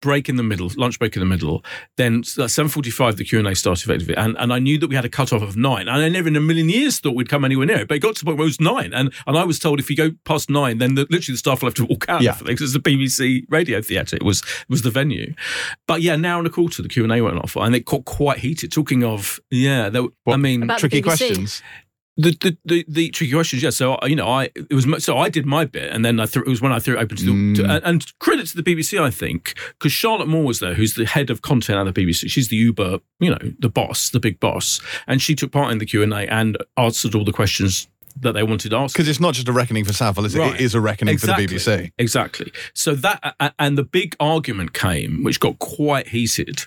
break 0.00 0.28
in 0.28 0.36
the 0.36 0.42
middle, 0.42 0.70
lunch 0.76 0.98
break 0.98 1.16
in 1.16 1.20
the 1.20 1.26
middle. 1.26 1.64
Then 1.96 2.22
at 2.38 2.50
seven 2.50 2.68
forty-five, 2.68 3.16
the 3.16 3.24
Q 3.24 3.38
and 3.38 3.48
A 3.48 3.54
started 3.54 3.84
effectively, 3.84 4.16
and 4.16 4.36
and 4.38 4.52
I 4.52 4.58
knew 4.58 4.78
that 4.78 4.88
we 4.88 4.94
had 4.96 5.04
a 5.04 5.08
cut 5.08 5.32
off 5.32 5.42
of 5.42 5.56
nine, 5.56 5.88
and 5.88 6.02
I 6.02 6.08
never 6.08 6.28
in 6.28 6.36
a 6.36 6.40
million 6.40 6.68
years 6.68 6.98
thought 6.98 7.14
we'd 7.14 7.28
come 7.28 7.44
anywhere 7.44 7.66
near 7.66 7.78
it. 7.80 7.88
But 7.88 7.96
it 7.96 8.00
got 8.00 8.16
to 8.16 8.20
the 8.20 8.26
point 8.26 8.38
where 8.38 8.46
it 8.46 8.48
was 8.50 8.60
nine, 8.60 8.92
and 8.92 9.12
and 9.26 9.38
I 9.38 9.44
was 9.44 9.58
told 9.58 9.80
if 9.80 9.90
you 9.90 9.96
go 9.96 10.10
past 10.24 10.50
nine, 10.50 10.78
then 10.78 10.94
the, 10.94 11.02
literally 11.10 11.34
the 11.34 11.38
staff 11.38 11.62
will 11.62 11.68
have 11.68 11.74
to 11.76 11.84
walk 11.86 12.08
out 12.08 12.22
Yeah. 12.22 12.36
because 12.44 12.74
it's 12.74 12.76
a 12.76 12.80
BBC 12.90 13.42
radio 13.48 13.80
theatre. 13.82 14.16
It 14.16 14.22
was 14.22 14.42
was 14.68 14.82
the 14.82 14.90
venue, 14.90 15.34
but 15.86 16.02
yeah, 16.02 16.14
an 16.14 16.24
hour 16.24 16.38
and 16.38 16.46
a 16.46 16.50
quarter 16.50 16.82
the 16.82 16.88
Q 16.88 17.04
and 17.04 17.12
A 17.12 17.20
went 17.20 17.38
off, 17.38 17.56
and 17.56 17.74
it 17.74 17.84
got 17.84 18.04
quite 18.04 18.38
heated. 18.38 18.72
Talking 18.72 19.04
of 19.04 19.40
yeah, 19.50 19.88
there, 19.88 20.04
I 20.26 20.36
mean 20.36 20.68
Tricky 20.78 21.02
questions. 21.02 21.62
The, 22.20 22.32
the 22.40 22.56
the 22.64 22.84
the 22.88 23.08
tricky 23.10 23.32
questions, 23.32 23.62
yeah. 23.62 23.70
So 23.70 23.96
you 24.02 24.16
know, 24.16 24.26
I 24.28 24.50
it 24.54 24.74
was 24.74 24.86
so 25.04 25.16
I 25.16 25.28
did 25.28 25.46
my 25.46 25.64
bit, 25.64 25.90
and 25.92 26.04
then 26.04 26.18
I 26.18 26.26
threw 26.26 26.42
it 26.42 26.48
was 26.48 26.60
when 26.60 26.72
I 26.72 26.80
threw 26.80 26.96
it 26.98 27.00
open 27.00 27.16
to 27.16 27.24
the 27.24 27.30
Mm. 27.32 27.56
to, 27.56 27.64
and, 27.64 27.84
and 27.84 28.18
credit 28.18 28.48
to 28.48 28.60
the 28.60 28.62
BBC, 28.62 29.00
I 29.00 29.10
think, 29.10 29.54
because 29.78 29.92
Charlotte 29.92 30.26
Moore 30.28 30.44
was 30.44 30.58
there, 30.58 30.74
who's 30.74 30.94
the 30.94 31.06
head 31.06 31.30
of 31.30 31.42
content 31.42 31.78
at 31.78 31.94
the 31.94 32.04
BBC. 32.04 32.28
She's 32.28 32.48
the 32.48 32.56
Uber, 32.56 32.98
you 33.20 33.30
know, 33.30 33.38
the 33.60 33.68
boss, 33.68 34.10
the 34.10 34.20
big 34.20 34.40
boss, 34.40 34.80
and 35.06 35.22
she 35.22 35.34
took 35.34 35.52
part 35.52 35.70
in 35.70 35.78
the 35.78 35.86
Q 35.86 36.02
and 36.02 36.12
A 36.12 36.30
and 36.32 36.58
answered 36.76 37.14
all 37.14 37.24
the 37.24 37.32
questions 37.32 37.86
that 38.20 38.32
they 38.32 38.42
wanted 38.42 38.72
asked. 38.74 38.94
Because 38.94 39.08
it's 39.08 39.20
not 39.20 39.34
just 39.34 39.48
a 39.48 39.52
reckoning 39.52 39.84
for 39.84 39.92
Savile, 39.92 40.24
is 40.24 40.34
it? 40.34 40.38
Right. 40.38 40.54
it 40.54 40.60
is 40.60 40.74
a 40.74 40.80
reckoning 40.80 41.12
Exactly. 41.14 41.46
for 41.46 41.54
the 41.54 41.56
BBC. 41.58 41.90
Exactly. 41.98 42.52
So 42.74 42.94
that 42.96 43.34
and 43.58 43.76
the 43.78 43.84
big 43.84 44.16
argument 44.20 44.72
came, 44.74 45.22
which 45.24 45.40
got 45.40 45.58
quite 45.58 46.08
heated, 46.08 46.62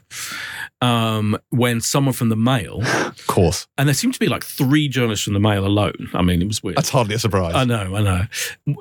um, 0.82 1.38
when 1.50 1.82
someone 1.82 2.14
from 2.14 2.30
the 2.30 2.36
Mail, 2.36 2.82
Of 2.84 3.28
course. 3.28 3.68
and 3.78 3.88
there 3.88 3.94
seemed 3.94 4.14
to 4.14 4.20
be 4.20 4.28
like 4.28 4.44
three 4.44 4.88
journalists 4.88 5.24
from 5.26 5.34
the 5.34 5.40
Mail 5.40 5.66
alone. 5.66 6.10
I 6.14 6.22
mean, 6.22 6.42
it 6.42 6.48
was 6.48 6.64
weird. 6.64 6.78
That's 6.78 6.90
hardly 6.90 7.16
a 7.16 7.20
surprise. 7.20 7.54
I 7.56 7.64
know, 7.64 7.96
I 7.96 8.02
know. 8.02 8.26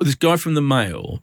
This 0.01 0.15
guy 0.15 0.35
from 0.37 0.53
the 0.55 0.61
Mail 0.61 1.21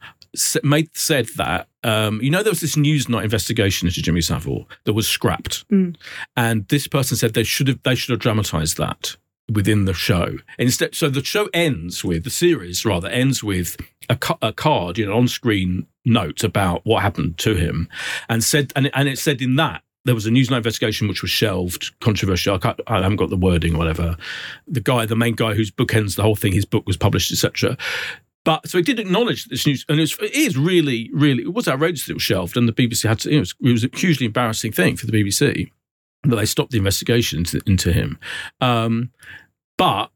made 0.62 0.94
said 0.96 1.26
that 1.36 1.68
um, 1.84 2.20
you 2.22 2.30
know 2.30 2.42
there 2.42 2.50
was 2.52 2.60
this 2.60 2.76
Newsnight 2.76 3.24
investigation 3.24 3.88
into 3.88 4.02
Jimmy 4.02 4.20
Savile 4.20 4.68
that 4.84 4.92
was 4.92 5.08
scrapped, 5.08 5.66
Mm. 5.68 5.96
and 6.36 6.68
this 6.68 6.86
person 6.86 7.16
said 7.16 7.32
they 7.34 7.44
should 7.44 7.68
have 7.68 7.82
they 7.82 7.94
should 7.94 8.10
have 8.10 8.20
dramatized 8.20 8.76
that 8.76 9.16
within 9.52 9.84
the 9.84 9.94
show 9.94 10.36
instead. 10.58 10.94
So 10.94 11.08
the 11.08 11.24
show 11.24 11.48
ends 11.52 12.04
with 12.04 12.24
the 12.24 12.30
series 12.30 12.84
rather 12.84 13.08
ends 13.08 13.42
with 13.42 13.76
a, 14.08 14.18
a 14.42 14.52
card, 14.52 14.98
you 14.98 15.06
know, 15.06 15.16
on 15.16 15.28
screen 15.28 15.86
note 16.04 16.44
about 16.44 16.84
what 16.84 17.02
happened 17.02 17.38
to 17.38 17.54
him, 17.54 17.88
and 18.28 18.42
said 18.42 18.72
and 18.76 18.90
and 18.94 19.08
it 19.08 19.18
said 19.18 19.40
in 19.42 19.56
that. 19.56 19.82
There 20.04 20.14
was 20.14 20.26
a 20.26 20.30
Newsnight 20.30 20.58
investigation 20.58 21.06
which 21.06 21.20
was 21.20 21.30
shelved, 21.30 21.90
controversial. 22.00 22.58
I, 22.62 22.74
I 22.86 23.02
haven't 23.02 23.16
got 23.16 23.28
the 23.28 23.36
wording 23.36 23.74
or 23.74 23.78
whatever. 23.78 24.16
The 24.66 24.80
guy, 24.80 25.04
the 25.04 25.16
main 25.16 25.34
guy 25.34 25.52
whose 25.52 25.70
book 25.70 25.94
ends 25.94 26.14
the 26.14 26.22
whole 26.22 26.36
thing, 26.36 26.52
his 26.52 26.64
book 26.64 26.86
was 26.86 26.96
published, 26.96 27.30
etc. 27.30 27.76
But 28.44 28.66
so 28.66 28.78
it 28.78 28.86
did 28.86 29.00
acknowledge 29.00 29.46
this 29.46 29.66
news, 29.66 29.84
and 29.86 29.98
it, 29.98 30.02
was, 30.02 30.16
it 30.22 30.34
is 30.34 30.56
really, 30.56 31.10
really, 31.12 31.42
it 31.42 31.52
was 31.52 31.68
outrageous 31.68 32.06
that 32.06 32.12
it 32.12 32.14
was 32.14 32.22
shelved, 32.22 32.56
and 32.56 32.66
the 32.66 32.72
BBC 32.72 33.06
had 33.06 33.18
to, 33.20 33.30
it 33.30 33.40
was, 33.40 33.54
it 33.60 33.72
was 33.72 33.84
a 33.84 33.90
hugely 33.92 34.24
embarrassing 34.24 34.72
thing 34.72 34.96
for 34.96 35.04
the 35.04 35.12
BBC 35.12 35.70
that 36.24 36.36
they 36.36 36.46
stopped 36.46 36.72
the 36.72 36.78
investigation 36.78 37.40
into, 37.40 37.60
into 37.66 37.92
him. 37.92 38.18
Um, 38.60 39.10
but 39.76 40.10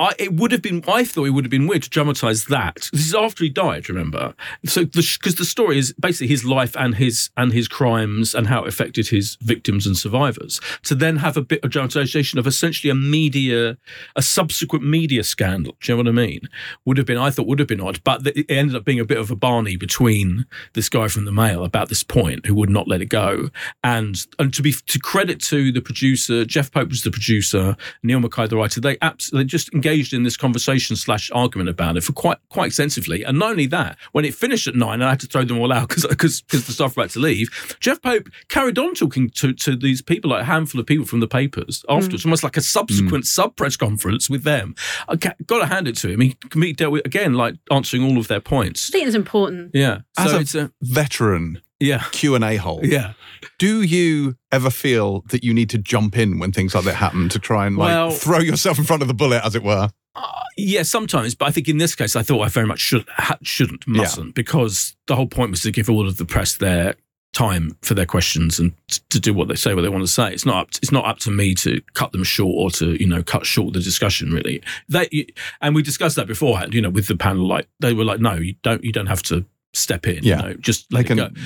I, 0.00 0.14
it 0.18 0.32
would 0.32 0.50
have 0.50 0.62
been, 0.62 0.82
I 0.88 1.04
thought 1.04 1.26
it 1.26 1.30
would 1.30 1.44
have 1.44 1.50
been 1.50 1.66
weird 1.66 1.82
to 1.82 1.90
dramatize 1.90 2.46
that. 2.46 2.88
This 2.90 3.06
is 3.06 3.14
after 3.14 3.44
he 3.44 3.50
died, 3.50 3.86
remember? 3.90 4.34
So, 4.64 4.86
because 4.86 5.34
the, 5.34 5.44
story 5.44 5.78
is 5.78 5.92
basically 6.00 6.28
his 6.28 6.42
life 6.42 6.74
and 6.76 6.94
his 6.94 7.28
and 7.36 7.52
his 7.52 7.68
crimes 7.68 8.34
and 8.34 8.46
how 8.46 8.64
it 8.64 8.68
affected 8.68 9.08
his 9.08 9.36
victims 9.42 9.86
and 9.86 9.98
survivors. 9.98 10.58
To 10.84 10.94
then 10.94 11.16
have 11.16 11.36
a 11.36 11.42
bit 11.42 11.62
of 11.62 11.70
dramatization 11.70 12.38
of 12.38 12.46
essentially 12.46 12.90
a 12.90 12.94
media, 12.94 13.76
a 14.16 14.22
subsequent 14.22 14.86
media 14.86 15.22
scandal. 15.22 15.76
Do 15.80 15.92
you 15.92 15.96
know 15.96 16.10
what 16.10 16.18
I 16.18 16.26
mean? 16.26 16.48
Would 16.86 16.96
have 16.96 17.06
been, 17.06 17.18
I 17.18 17.30
thought, 17.30 17.46
would 17.46 17.58
have 17.58 17.68
been 17.68 17.80
odd, 17.80 18.02
but 18.02 18.26
it 18.26 18.46
ended 18.48 18.76
up 18.76 18.86
being 18.86 19.00
a 19.00 19.04
bit 19.04 19.18
of 19.18 19.30
a 19.30 19.36
Barney 19.36 19.76
between 19.76 20.46
this 20.72 20.88
guy 20.88 21.08
from 21.08 21.26
the 21.26 21.32
Mail 21.32 21.62
about 21.62 21.90
this 21.90 22.02
point 22.02 22.46
who 22.46 22.54
would 22.54 22.70
not 22.70 22.88
let 22.88 23.02
it 23.02 23.10
go, 23.10 23.50
and 23.84 24.26
and 24.38 24.54
to 24.54 24.62
be 24.62 24.72
to 24.72 24.98
credit 24.98 25.40
to 25.42 25.70
the 25.72 25.82
producer, 25.82 26.46
Jeff 26.46 26.70
Pope 26.70 26.88
was 26.88 27.02
the 27.02 27.10
producer, 27.10 27.76
Neil 28.02 28.20
McKay 28.20 28.48
the 28.48 28.56
writer. 28.56 28.80
They 28.80 28.96
absolutely 29.02 29.46
just 29.46 29.72
engaged 29.74 29.89
in 30.12 30.22
this 30.22 30.36
conversation 30.36 30.96
slash 30.96 31.30
argument 31.32 31.68
about 31.68 31.96
it 31.96 32.02
for 32.02 32.12
quite 32.12 32.38
quite 32.48 32.66
extensively. 32.66 33.22
And 33.24 33.38
not 33.38 33.52
only 33.52 33.66
that, 33.66 33.96
when 34.12 34.24
it 34.24 34.34
finished 34.34 34.66
at 34.66 34.74
nine, 34.74 34.94
and 34.94 35.04
I 35.04 35.10
had 35.10 35.20
to 35.20 35.26
throw 35.26 35.44
them 35.44 35.58
all 35.58 35.72
out 35.72 35.88
because 36.06 36.06
because 36.06 36.66
the 36.66 36.72
staff 36.72 36.96
were 36.96 37.02
about 37.02 37.10
to 37.12 37.18
leave. 37.20 37.76
Jeff 37.80 38.00
Pope 38.00 38.28
carried 38.48 38.78
on 38.78 38.94
talking 38.94 39.30
to 39.30 39.52
to 39.52 39.76
these 39.76 40.02
people, 40.02 40.30
like 40.30 40.42
a 40.42 40.46
handful 40.46 40.80
of 40.80 40.86
people 40.86 41.06
from 41.06 41.20
the 41.20 41.28
papers 41.28 41.84
hmm. 41.88 41.96
afterwards, 41.96 42.24
almost 42.24 42.42
like 42.42 42.56
a 42.56 42.62
subsequent 42.62 43.24
hmm. 43.24 43.28
sub 43.28 43.56
press 43.56 43.76
conference 43.76 44.30
with 44.30 44.44
them. 44.44 44.74
I 45.08 45.16
got 45.16 45.36
to 45.58 45.66
hand 45.66 45.88
it 45.88 45.96
to 45.98 46.08
him. 46.08 46.20
He, 46.20 46.36
he 46.54 46.72
dealt 46.72 46.92
with 46.92 47.06
again 47.06 47.34
like 47.34 47.56
answering 47.70 48.04
all 48.04 48.18
of 48.18 48.28
their 48.28 48.40
points. 48.40 48.50
I 48.50 48.60
points. 48.60 48.90
think 48.90 49.06
it's 49.06 49.16
important. 49.16 49.70
Yeah, 49.74 50.00
As 50.18 50.30
so 50.30 50.36
a- 50.36 50.40
it's 50.40 50.54
a 50.54 50.72
Veteran 50.82 51.60
yeah 51.80 52.04
Q 52.12 52.34
and 52.34 52.44
A 52.44 52.56
hole. 52.56 52.80
yeah. 52.82 53.14
Do 53.58 53.82
you 53.82 54.36
ever 54.52 54.70
feel 54.70 55.22
that 55.30 55.42
you 55.42 55.54
need 55.54 55.70
to 55.70 55.78
jump 55.78 56.16
in 56.18 56.38
when 56.38 56.52
things 56.52 56.74
like 56.74 56.84
that 56.84 56.94
happen 56.94 57.28
to 57.30 57.38
try 57.38 57.66
and 57.66 57.76
like 57.76 57.88
Well- 57.88 58.10
throw 58.10 58.38
yourself 58.38 58.78
in 58.78 58.84
front 58.84 59.02
of 59.02 59.08
the 59.08 59.14
bullet, 59.14 59.42
as 59.44 59.54
it 59.54 59.62
were? 59.62 59.88
Uh, 60.14 60.26
yeah, 60.56 60.82
sometimes, 60.82 61.34
but 61.34 61.46
I 61.46 61.50
think 61.52 61.68
in 61.68 61.78
this 61.78 61.94
case, 61.94 62.16
I 62.16 62.22
thought 62.22 62.42
I 62.42 62.48
very 62.48 62.66
much 62.66 62.80
should, 62.80 63.06
ha, 63.10 63.38
shouldn't, 63.42 63.86
mustn't, 63.86 64.34
because 64.34 64.96
the 65.06 65.14
whole 65.14 65.28
point 65.28 65.52
was 65.52 65.62
to 65.62 65.70
give 65.70 65.88
all 65.88 66.06
of 66.08 66.16
the 66.16 66.24
press 66.24 66.56
their 66.56 66.96
time 67.32 67.76
for 67.82 67.94
their 67.94 68.06
questions 68.06 68.58
and 68.58 68.72
t- 68.88 69.00
to 69.10 69.20
do 69.20 69.32
what 69.32 69.46
they 69.46 69.54
say, 69.54 69.72
what 69.72 69.82
they 69.82 69.88
want 69.88 70.02
to 70.02 70.10
say. 70.12 70.32
It's 70.32 70.44
not 70.44 70.56
up. 70.62 70.68
It's 70.82 70.90
not 70.90 71.04
up 71.06 71.20
to 71.20 71.30
me 71.30 71.54
to 71.54 71.80
cut 71.94 72.10
them 72.10 72.24
short 72.24 72.54
or 72.58 72.70
to 72.78 73.00
you 73.00 73.06
know 73.06 73.22
cut 73.22 73.46
short 73.46 73.72
the 73.72 73.78
discussion. 73.80 74.32
Really, 74.32 74.60
they 74.88 75.26
and 75.60 75.76
we 75.76 75.82
discussed 75.82 76.16
that 76.16 76.26
beforehand. 76.26 76.74
You 76.74 76.80
know, 76.82 76.90
with 76.90 77.06
the 77.06 77.16
panel, 77.16 77.46
like 77.46 77.68
they 77.78 77.94
were 77.94 78.04
like, 78.04 78.18
no, 78.18 78.34
you 78.34 78.56
don't. 78.64 78.82
You 78.82 78.90
don't 78.90 79.06
have 79.06 79.22
to 79.24 79.44
step 79.72 80.06
in. 80.06 80.24
Yeah. 80.24 80.36
you 80.36 80.42
know, 80.48 80.54
just 80.54 80.90
They 80.90 80.96
let 80.98 81.06
can 81.06 81.18
fend 81.18 81.36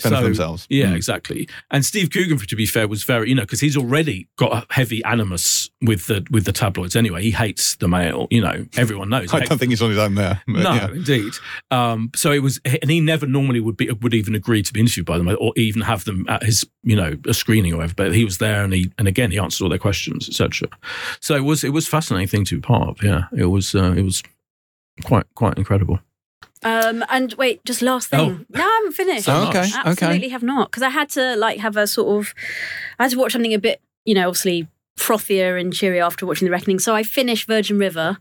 for 0.00 0.08
So- 0.08 0.22
themselves. 0.22 0.66
Yeah, 0.70 0.86
Mm. 0.92 0.96
exactly. 0.96 1.48
And 1.70 1.84
Steve 1.84 2.10
Coogan, 2.10 2.38
to 2.38 2.56
be 2.56 2.64
fair, 2.66 2.88
was 2.88 3.04
very, 3.04 3.28
you 3.28 3.34
know, 3.34 3.42
because 3.42 3.60
he's 3.60 3.76
already 3.76 4.26
got 4.36 4.52
a 4.52 4.74
heavy 4.74 5.04
animus 5.04 5.68
with 5.82 6.06
the 6.06 6.26
with 6.30 6.44
the 6.46 6.52
tabloids. 6.52 6.96
Anyway, 6.96 7.22
he 7.22 7.30
hates 7.32 7.76
the 7.76 7.86
Mail. 7.88 8.26
You 8.30 8.40
know, 8.40 8.66
everyone 8.76 9.10
knows. 9.10 9.34
I 9.34 9.40
don't 9.40 9.58
think 9.58 9.70
he's 9.70 9.82
on 9.82 9.90
his 9.90 9.98
own 9.98 10.14
there. 10.14 10.40
No, 10.46 10.60
yeah. 10.74 10.90
indeed. 10.92 11.34
Um, 11.70 12.10
so 12.14 12.32
it 12.32 12.42
was, 12.42 12.58
and 12.64 12.90
he 12.90 13.00
never 13.00 13.26
normally 13.26 13.60
would 13.60 13.76
be 13.76 13.90
would 13.90 14.14
even 14.14 14.34
agree 14.34 14.62
to 14.62 14.72
be 14.72 14.80
interviewed 14.80 15.06
by 15.06 15.18
them 15.18 15.28
or 15.38 15.52
even 15.56 15.82
have 15.82 16.04
them 16.04 16.24
at 16.28 16.42
his, 16.42 16.66
you 16.82 16.96
know, 16.96 17.16
a 17.26 17.34
screening 17.34 17.74
or 17.74 17.76
whatever. 17.78 17.94
But 17.96 18.14
he 18.14 18.24
was 18.24 18.38
there, 18.38 18.64
and 18.64 18.72
he 18.72 18.90
and 18.98 19.06
again 19.06 19.30
he 19.30 19.38
answered 19.38 19.62
all 19.64 19.68
their 19.70 19.78
questions, 19.78 20.28
etc. 20.28 20.68
So 21.20 21.34
it 21.34 21.44
was 21.44 21.62
it 21.64 21.70
was 21.74 21.86
fascinating 21.86 22.28
thing 22.28 22.44
to 22.46 22.54
be 22.56 22.60
part 22.62 22.88
of. 22.88 23.02
Yeah, 23.02 23.24
it 23.36 23.46
was 23.46 23.74
uh, 23.74 23.92
it 23.96 24.02
was 24.02 24.22
quite 25.02 25.26
quite 25.34 25.58
incredible. 25.58 26.00
Um, 26.64 27.04
and 27.10 27.32
wait, 27.34 27.64
just 27.64 27.82
last 27.82 28.08
thing. 28.08 28.46
No, 28.48 28.60
I 28.64 28.78
haven't 28.80 28.92
finished. 28.92 29.24
So 29.26 29.34
Oh, 29.34 29.48
okay, 29.48 29.60
much. 29.60 29.72
Absolutely 29.84 30.28
have 30.30 30.42
not 30.42 30.70
because 30.70 30.82
I 30.82 30.88
had 30.88 31.08
to 31.10 31.36
like 31.36 31.58
have 31.60 31.76
a 31.76 31.86
sort 31.86 32.18
of 32.18 32.34
I 32.98 33.04
had 33.04 33.12
to 33.12 33.18
watch 33.18 33.32
something 33.32 33.52
a 33.54 33.58
bit 33.58 33.80
you 34.04 34.14
know 34.14 34.28
obviously 34.28 34.66
frothier 34.98 35.60
and 35.60 35.72
cheerier 35.72 36.02
after 36.04 36.24
watching 36.24 36.46
The 36.46 36.52
Reckoning. 36.52 36.78
So 36.78 36.94
I 36.94 37.02
finished 37.02 37.46
Virgin 37.48 37.78
River, 37.78 38.16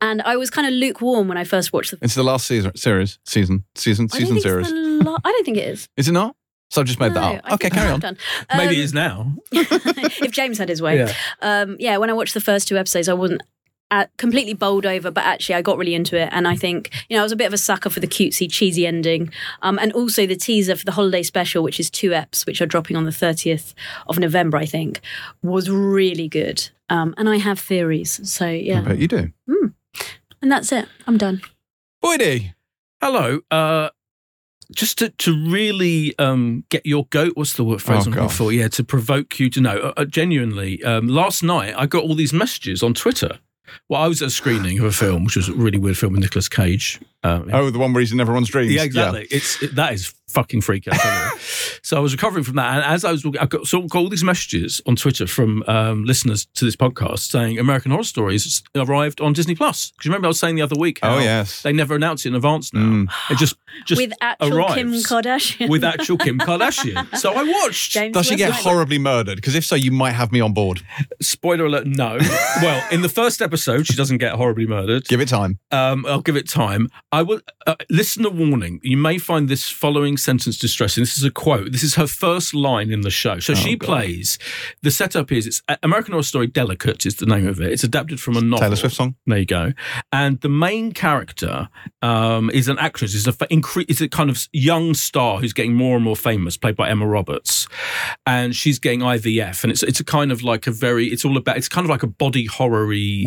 and 0.00 0.22
I 0.22 0.36
was 0.36 0.50
kind 0.50 0.66
of 0.66 0.72
lukewarm 0.72 1.28
when 1.28 1.36
I 1.38 1.44
first 1.44 1.72
watched 1.72 1.90
the. 1.92 1.98
It's 2.02 2.14
the 2.14 2.22
last 2.24 2.46
season, 2.46 2.74
series, 2.76 3.18
season, 3.26 3.64
season, 3.74 4.08
I 4.12 4.18
season 4.18 4.34
think 4.36 4.42
series. 4.42 4.70
la- 4.72 5.18
I 5.24 5.30
don't 5.32 5.44
think 5.44 5.58
it 5.58 5.68
is. 5.68 5.88
Is 5.96 6.08
it 6.08 6.12
not? 6.12 6.34
So 6.70 6.80
I've 6.80 6.86
just 6.88 6.98
made 6.98 7.12
No, 7.12 7.20
that 7.20 7.34
up. 7.36 7.40
I 7.44 7.54
Okay, 7.54 7.70
carry 7.70 7.86
on. 7.92 8.00
have 8.00 8.00
Done. 8.00 8.16
Maybe 8.56 8.66
Um, 8.68 8.72
it 8.72 8.78
is 8.78 8.94
now. 8.94 9.34
if 9.52 10.30
James 10.32 10.58
had 10.58 10.68
his 10.68 10.80
way. 10.82 10.96
Yeah. 10.98 11.12
Um, 11.42 11.76
yeah, 11.78 11.98
when 11.98 12.10
I 12.10 12.14
watched 12.14 12.34
the 12.34 12.40
first 12.40 12.66
two 12.68 12.76
episodes, 12.78 13.08
I 13.08 13.12
wasn't 13.12 13.42
uh, 13.94 14.06
completely 14.16 14.54
bowled 14.54 14.86
over, 14.86 15.10
but 15.10 15.24
actually 15.24 15.54
I 15.54 15.62
got 15.62 15.78
really 15.78 15.94
into 15.94 16.18
it. 16.20 16.28
And 16.32 16.48
I 16.48 16.56
think, 16.56 16.90
you 17.08 17.16
know, 17.16 17.20
I 17.20 17.22
was 17.22 17.30
a 17.32 17.36
bit 17.36 17.46
of 17.46 17.52
a 17.52 17.58
sucker 17.58 17.88
for 17.88 18.00
the 18.00 18.08
cutesy, 18.08 18.50
cheesy 18.50 18.86
ending. 18.86 19.30
Um, 19.62 19.78
and 19.78 19.92
also 19.92 20.26
the 20.26 20.34
teaser 20.34 20.74
for 20.74 20.84
the 20.84 20.92
holiday 20.92 21.22
special, 21.22 21.62
which 21.62 21.78
is 21.78 21.90
two 21.90 22.10
eps, 22.10 22.44
which 22.44 22.60
are 22.60 22.66
dropping 22.66 22.96
on 22.96 23.04
the 23.04 23.12
30th 23.12 23.72
of 24.08 24.18
November, 24.18 24.56
I 24.56 24.66
think, 24.66 25.00
was 25.42 25.70
really 25.70 26.28
good. 26.28 26.68
Um, 26.88 27.14
and 27.16 27.28
I 27.28 27.38
have 27.38 27.60
theories. 27.60 28.20
So, 28.28 28.46
I 28.46 28.50
yeah. 28.54 28.80
bet 28.80 28.98
you 28.98 29.08
do. 29.08 29.32
And 30.42 30.52
that's 30.52 30.72
it. 30.72 30.88
I'm 31.06 31.16
done. 31.16 31.40
Boydie. 32.04 32.52
Hello. 33.00 33.40
Uh, 33.50 33.90
just 34.74 34.98
to, 34.98 35.10
to 35.10 35.32
really 35.48 36.18
um, 36.18 36.64
get 36.68 36.84
your 36.84 37.06
goat. 37.06 37.32
What's 37.36 37.54
the 37.54 37.64
word 37.64 37.80
phrase 37.80 38.06
Oh, 38.06 38.10
I'm 38.10 38.16
God. 38.16 38.32
for? 38.32 38.52
Yeah, 38.52 38.68
to 38.68 38.84
provoke 38.84 39.38
you 39.38 39.48
to 39.50 39.60
know. 39.60 39.76
Uh, 39.76 39.92
uh, 39.96 40.04
genuinely, 40.04 40.82
um, 40.82 41.06
last 41.06 41.42
night 41.42 41.74
I 41.76 41.86
got 41.86 42.02
all 42.02 42.14
these 42.14 42.32
messages 42.32 42.82
on 42.82 42.92
Twitter. 42.92 43.38
Well, 43.88 44.00
I 44.00 44.08
was 44.08 44.22
at 44.22 44.28
a 44.28 44.30
screening 44.30 44.78
of 44.78 44.84
a 44.84 44.92
film, 44.92 45.24
which 45.24 45.36
was 45.36 45.48
a 45.48 45.54
really 45.54 45.78
weird 45.78 45.98
film 45.98 46.12
with 46.12 46.22
Nicolas 46.22 46.48
Cage. 46.48 47.00
Um, 47.24 47.50
Oh, 47.52 47.70
the 47.70 47.78
one 47.78 47.92
where 47.92 48.00
he's 48.00 48.12
in 48.12 48.20
everyone's 48.20 48.48
dreams. 48.48 48.72
yeah, 48.72 48.82
exactly. 48.82 49.26
It's 49.30 49.62
it, 49.62 49.74
that 49.74 49.92
is 49.94 50.12
fucking 50.28 50.60
freaky. 50.60 50.90
I 50.92 51.36
so 51.82 51.96
I 51.96 52.00
was 52.00 52.12
recovering 52.12 52.44
from 52.44 52.56
that, 52.56 52.74
and 52.76 52.84
as 52.84 53.04
I 53.04 53.12
was, 53.12 53.24
I 53.40 53.46
got, 53.46 53.66
so 53.66 53.80
got 53.82 53.98
all 54.00 54.08
these 54.08 54.24
messages 54.24 54.80
on 54.86 54.96
Twitter 54.96 55.26
from 55.26 55.62
um, 55.66 56.04
listeners 56.04 56.46
to 56.54 56.64
this 56.64 56.76
podcast 56.76 57.20
saying 57.30 57.58
American 57.58 57.90
Horror 57.92 58.04
Stories 58.04 58.62
arrived 58.74 59.20
on 59.20 59.32
Disney 59.32 59.54
Plus. 59.54 59.90
Because 59.92 60.06
remember 60.06 60.26
I 60.26 60.28
was 60.28 60.38
saying 60.40 60.56
the 60.56 60.62
other 60.62 60.76
week, 60.78 60.98
how 61.02 61.16
Oh, 61.16 61.18
yes. 61.18 61.62
they 61.62 61.72
never 61.72 61.94
announce 61.94 62.24
it 62.24 62.28
in 62.30 62.34
advance 62.34 62.72
now. 62.74 62.80
Mm. 62.80 63.08
It 63.30 63.38
just 63.38 63.56
just 63.86 64.00
with 64.00 64.12
actual 64.20 64.58
arrives 64.58 64.74
Kim 64.74 64.92
Kardashian. 64.92 65.68
with 65.68 65.82
actual 65.84 66.18
Kim 66.18 66.38
Kardashian. 66.38 67.08
So 67.18 67.32
I 67.32 67.42
watched. 67.44 67.92
James 67.92 68.12
Does 68.14 68.26
she 68.26 68.36
get 68.36 68.50
West. 68.50 68.64
horribly 68.64 68.98
murdered? 68.98 69.36
Because 69.36 69.54
if 69.54 69.64
so, 69.64 69.74
you 69.76 69.90
might 69.92 70.12
have 70.12 70.30
me 70.32 70.40
on 70.40 70.52
board. 70.52 70.82
Spoiler 71.22 71.64
alert: 71.66 71.86
No. 71.86 72.18
well, 72.62 72.86
in 72.92 73.02
the 73.02 73.08
first 73.08 73.40
episode, 73.40 73.86
she 73.86 73.94
doesn't 73.94 74.18
get 74.18 74.32
horribly 74.34 74.66
murdered. 74.66 75.04
Give 75.06 75.20
it 75.20 75.28
time. 75.28 75.58
Um, 75.70 76.04
I'll 76.06 76.20
give 76.20 76.36
it 76.36 76.48
time. 76.48 76.88
I 77.14 77.22
will 77.22 77.40
uh, 77.64 77.76
listen. 77.88 78.26
A 78.26 78.28
warning: 78.28 78.80
You 78.82 78.96
may 78.96 79.18
find 79.18 79.48
this 79.48 79.70
following 79.70 80.16
sentence 80.16 80.58
distressing. 80.58 81.02
This 81.02 81.16
is 81.16 81.22
a 81.22 81.30
quote. 81.30 81.70
This 81.70 81.84
is 81.84 81.94
her 81.94 82.08
first 82.08 82.54
line 82.54 82.90
in 82.90 83.02
the 83.02 83.10
show. 83.10 83.38
So 83.38 83.54
she 83.54 83.76
God. 83.76 83.86
plays. 83.86 84.36
The 84.82 84.90
setup 84.90 85.30
is 85.30 85.46
it's 85.46 85.62
uh, 85.68 85.76
American 85.84 86.10
Horror 86.10 86.24
Story. 86.24 86.48
Delicate 86.48 87.06
is 87.06 87.14
the 87.14 87.26
name 87.26 87.46
of 87.46 87.60
it. 87.60 87.70
It's 87.70 87.84
adapted 87.84 88.20
from 88.20 88.36
a 88.36 88.40
novel. 88.40 88.64
Taylor 88.64 88.74
Swift 88.74 88.96
song. 88.96 89.14
There 89.28 89.38
you 89.38 89.46
go. 89.46 89.72
And 90.12 90.40
the 90.40 90.48
main 90.48 90.90
character 90.90 91.68
um, 92.02 92.50
is 92.50 92.66
an 92.66 92.80
actress. 92.80 93.14
Is 93.14 93.28
a 93.28 93.32
incre- 93.32 93.88
is 93.88 94.00
a 94.00 94.08
kind 94.08 94.28
of 94.28 94.48
young 94.52 94.92
star 94.92 95.38
who's 95.38 95.52
getting 95.52 95.74
more 95.74 95.94
and 95.94 96.04
more 96.04 96.16
famous, 96.16 96.56
played 96.56 96.74
by 96.74 96.88
Emma 96.88 97.06
Roberts, 97.06 97.68
and 98.26 98.56
she's 98.56 98.80
getting 98.80 99.00
IVF, 99.00 99.62
and 99.62 99.70
it's 99.70 99.84
it's 99.84 100.00
a 100.00 100.04
kind 100.04 100.32
of 100.32 100.42
like 100.42 100.66
a 100.66 100.72
very. 100.72 101.06
It's 101.06 101.24
all 101.24 101.36
about. 101.36 101.58
It's 101.58 101.68
kind 101.68 101.84
of 101.84 101.90
like 101.90 102.02
a 102.02 102.08
body 102.08 102.46
horror-y 102.46 103.26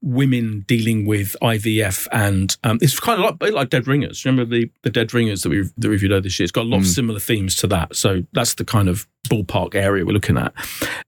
women 0.00 0.64
dealing 0.66 1.04
with 1.04 1.36
IVF, 1.42 2.08
and 2.10 2.56
um, 2.64 2.78
it's 2.80 2.98
kind 2.98 3.20
of 3.20 3.25
like, 3.26 3.34
a 3.34 3.36
bit 3.38 3.54
like 3.54 3.70
Dead 3.70 3.86
Ringers. 3.86 4.24
Remember 4.24 4.44
the 4.50 4.70
the 4.82 4.90
Dead 4.90 5.12
Ringers 5.14 5.42
that 5.42 5.50
we 5.50 5.62
that 5.62 5.72
we 5.84 5.88
reviewed 5.88 6.12
earlier 6.12 6.22
this 6.22 6.38
year? 6.38 6.44
It's 6.44 6.52
got 6.52 6.62
a 6.64 6.68
lot 6.68 6.78
of 6.78 6.82
Mm. 6.84 6.94
similar 6.94 7.20
themes 7.20 7.56
to 7.56 7.66
that. 7.68 7.94
So 7.96 8.22
that's 8.32 8.54
the 8.54 8.64
kind 8.64 8.88
of 8.88 9.06
ballpark 9.28 9.74
area 9.74 10.04
we're 10.04 10.12
looking 10.12 10.38
at. 10.38 10.52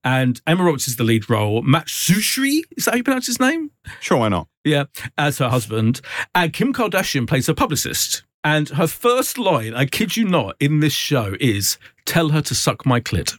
And 0.04 0.40
Emma 0.46 0.64
Roberts 0.64 0.88
is 0.88 0.96
the 0.96 1.04
lead 1.04 1.31
role. 1.31 1.62
Matt 1.62 1.87
Czuchry, 1.87 2.62
is 2.76 2.85
that 2.85 2.92
how 2.92 2.96
you 2.96 3.04
pronounce 3.04 3.26
his 3.26 3.38
name? 3.40 3.70
Sure, 4.00 4.18
why 4.18 4.28
not? 4.28 4.48
Yeah, 4.64 4.85
as 5.16 5.38
her 5.38 5.48
husband. 5.48 6.00
And 6.35 6.52
Kim 6.52 6.72
Kardashian 6.72 7.26
plays 7.26 7.46
her 7.46 7.54
publicist. 7.54 8.24
And 8.44 8.68
her 8.70 8.87
first 8.87 9.37
line, 9.38 9.74
I 9.74 9.85
kid 9.87 10.16
you 10.16 10.24
not, 10.24 10.57
in 10.61 10.81
this 10.81 10.92
show 10.92 11.35
is 11.40 11.76
"Tell 12.07 12.28
her 12.31 12.40
to 12.42 12.54
suck 12.54 12.87
my 12.87 13.00
clit." 13.00 13.37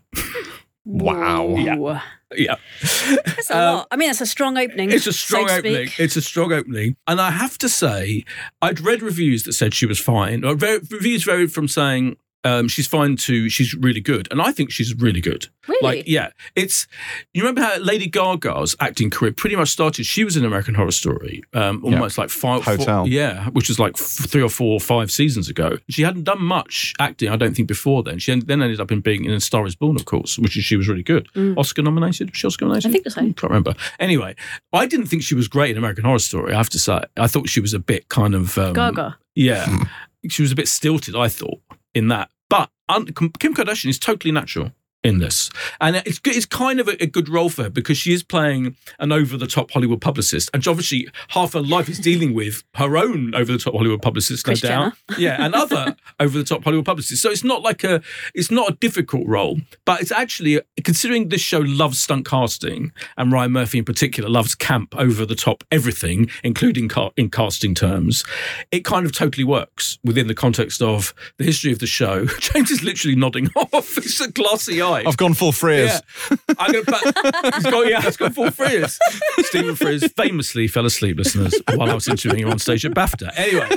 Wow. 0.85 1.55
Yeah. 1.57 2.01
Yeah, 2.35 2.55
That's 3.25 3.49
a 3.49 3.57
Um, 3.57 3.75
lot. 3.77 3.87
I 3.91 3.95
mean, 3.95 4.09
that's 4.09 4.21
a 4.21 4.25
strong 4.25 4.57
opening. 4.57 4.91
it's 4.91 5.07
a 5.07 5.13
strong 5.13 5.47
to 5.47 5.53
opening. 5.57 5.89
It's 5.97 6.15
a 6.15 6.21
strong 6.21 6.53
opening, 6.53 6.95
and 7.07 7.19
I 7.19 7.31
have 7.31 7.57
to 7.59 7.67
say, 7.69 8.23
I'd 8.61 8.79
read 8.81 9.01
reviews 9.01 9.43
that 9.43 9.53
said 9.53 9.73
she 9.73 9.85
was 9.87 9.99
fine. 9.99 10.41
Reviews 10.41 11.23
varied 11.23 11.51
from 11.51 11.67
saying 11.67 12.17
um, 12.43 12.67
she's 12.67 12.88
fine 12.88 13.15
too. 13.17 13.49
she's 13.49 13.73
really 13.73 13.99
good, 14.02 14.28
and 14.32 14.41
I 14.41 14.52
think 14.52 14.71
she's 14.71 14.93
really 14.95 15.21
good. 15.21 15.47
Really? 15.67 15.97
Like, 15.97 16.08
yeah, 16.08 16.30
it's. 16.56 16.88
You 17.34 17.43
remember 17.43 17.62
how 17.62 17.78
Lady 17.80 18.08
Gaga's 18.08 18.75
acting 18.80 19.10
career 19.10 19.32
pretty 19.32 19.56
much 19.56 19.69
started? 19.69 20.06
She 20.06 20.23
was 20.23 20.36
in 20.38 20.43
American 20.45 20.73
Horror 20.75 20.91
Story, 20.91 21.43
um, 21.54 21.84
almost 21.84 22.17
like 22.17 22.30
five. 22.30 22.63
four- 22.63 22.78
Hotel. 22.78 23.08
yeah, 23.08 23.49
which 23.49 23.67
was 23.67 23.78
like 23.80 23.93
f- 23.99 24.06
three 24.30 24.41
or 24.41 24.49
four 24.49 24.73
or 24.73 24.80
five 24.80 25.12
seasons 25.12 25.47
ago. 25.49 25.78
She 25.89 26.02
hadn't 26.04 26.23
done 26.23 26.41
much 26.41 26.93
acting, 26.99 27.30
I 27.30 27.36
don't 27.36 27.56
think, 27.56 27.67
before 27.67 28.04
then. 28.04 28.19
She 28.19 28.34
then 28.39 28.62
ended 28.63 28.80
up 28.80 28.91
in 28.91 29.02
being 29.02 29.25
in 29.25 29.39
Star 29.39 29.65
Is 29.67 29.75
Born, 29.75 29.95
of 29.95 30.06
course, 30.06 30.39
which 30.39 30.58
is, 30.58 30.63
she 30.63 30.75
was 30.75 30.88
really 30.88 31.04
good. 31.04 31.28
Oscar 31.58 31.82
nominated. 31.82 32.32
Was 32.32 32.38
she 32.38 32.47
Oscar 32.47 32.65
nominated? 32.65 32.89
Mm. 32.89 32.89
I 32.89 32.93
think 32.93 33.10
so. 33.10 33.21
Can't 33.21 33.43
remember. 33.43 33.73
Anyway, 33.99 34.36
I 34.73 34.86
didn't 34.86 35.06
think 35.08 35.21
she 35.23 35.36
was 35.36 35.47
great 35.47 35.71
in 35.71 35.78
American 35.78 36.06
Horror 36.06 36.19
Story. 36.19 36.54
I 36.54 36.58
have 36.58 36.69
to 36.71 36.80
say, 36.80 37.02
I 37.17 37.28
thought 37.28 37.47
she 37.49 37.60
was 37.60 37.73
a 37.73 37.80
bit 37.80 38.10
kind 38.10 38.34
of 38.34 38.58
um, 38.58 38.73
Gaga. 38.73 39.17
yeah, 39.36 39.84
she 40.30 40.41
was 40.41 40.52
a 40.52 40.56
bit 40.56 40.67
stilted. 40.67 41.15
I 41.15 41.28
thought 41.28 41.60
in 41.99 42.07
that, 42.07 42.31
but 42.49 42.71
Kim 42.89 43.53
Kardashian 43.53 43.89
is 43.89 43.99
totally 43.99 44.31
natural 44.31 44.71
in 45.03 45.19
this, 45.19 45.49
and 45.79 45.95
it's 45.97 46.19
it's 46.25 46.45
kind 46.45 46.79
of 46.79 46.88
a, 46.88 47.01
a 47.03 47.07
good 47.07 47.29
role 47.29 47.49
for 47.49 47.63
her 47.63 47.69
because 47.69 47.97
she 47.97 48.12
is 48.13 48.23
playing 48.23 48.75
an 48.99 49.12
over 49.12 49.38
the 49.38 49.47
top 49.47 49.71
Hollywood 49.71 50.01
publicist, 50.01 50.49
and 50.53 50.65
obviously 50.67 51.07
half 51.29 51.53
her 51.53 51.62
life 51.62 51.88
is 51.89 51.99
dealing 51.99 52.33
with 52.33 52.63
her 52.75 52.97
own 52.97 53.33
over 53.33 53.51
the 53.51 53.57
top 53.57 53.73
Hollywood 53.73 54.01
publicist, 54.01 54.45
no 54.47 54.53
doubt. 54.55 54.93
Yeah, 55.17 55.38
and 55.43 55.53
other 55.55 55.95
over 56.19 56.38
the 56.38 56.43
top 56.43 56.63
Hollywood 56.63 56.85
publicists. 56.85 57.21
So 57.21 57.29
it's 57.29 57.43
not 57.43 57.62
like 57.62 57.83
a 57.83 58.01
it's 58.33 58.51
not 58.51 58.71
a 58.71 58.75
difficult 58.75 59.27
role, 59.27 59.59
but 59.85 60.01
it's 60.01 60.12
actually 60.12 60.62
considering 60.83 61.29
this 61.29 61.41
show 61.41 61.59
loves 61.59 62.01
stunt 62.01 62.25
casting, 62.25 62.91
and 63.17 63.31
Ryan 63.31 63.51
Murphy 63.51 63.79
in 63.79 63.85
particular 63.85 64.29
loves 64.29 64.55
camp 64.55 64.95
over 64.97 65.25
the 65.25 65.35
top 65.35 65.63
everything, 65.71 66.29
including 66.43 66.89
ca- 66.89 67.12
in 67.17 67.29
casting 67.29 67.73
terms. 67.73 68.23
It 68.71 68.85
kind 68.85 69.05
of 69.05 69.12
totally 69.13 69.43
works 69.45 69.97
within 70.03 70.27
the 70.27 70.35
context 70.35 70.81
of 70.81 71.13
the 71.38 71.43
history 71.45 71.71
of 71.71 71.79
the 71.79 71.88
show. 71.88 72.25
James 72.39 72.71
is 72.71 72.83
literally 72.83 73.15
nodding 73.15 73.49
off. 73.55 73.97
It's 73.97 74.19
a 74.21 74.31
glassy 74.31 74.81
eye. 74.81 74.88
I've 74.93 75.17
gone 75.17 75.34
full 75.34 75.52
Frears. 75.52 76.02
Yeah, 76.30 76.38
I'm 76.58 76.71
gonna. 76.71 76.84
But, 76.86 77.56
he's 77.56 77.63
got 77.63 77.88
yeah, 77.89 78.02
he's 78.02 78.17
got 78.17 78.34
full 78.36 78.45
Frears. 78.45 78.97
Stephen 79.45 79.75
Frears 79.75 80.12
famously 80.15 80.67
fell 80.67 80.86
asleep, 80.86 81.17
listeners, 81.17 81.54
while 81.75 81.89
I 81.89 81.93
was 81.93 82.08
interviewing 82.08 82.45
her 82.45 82.52
on 82.52 82.60
stage 82.60 82.86
at 82.86 82.93
BAFTA. 82.93 83.32
Anyway, 83.36 83.69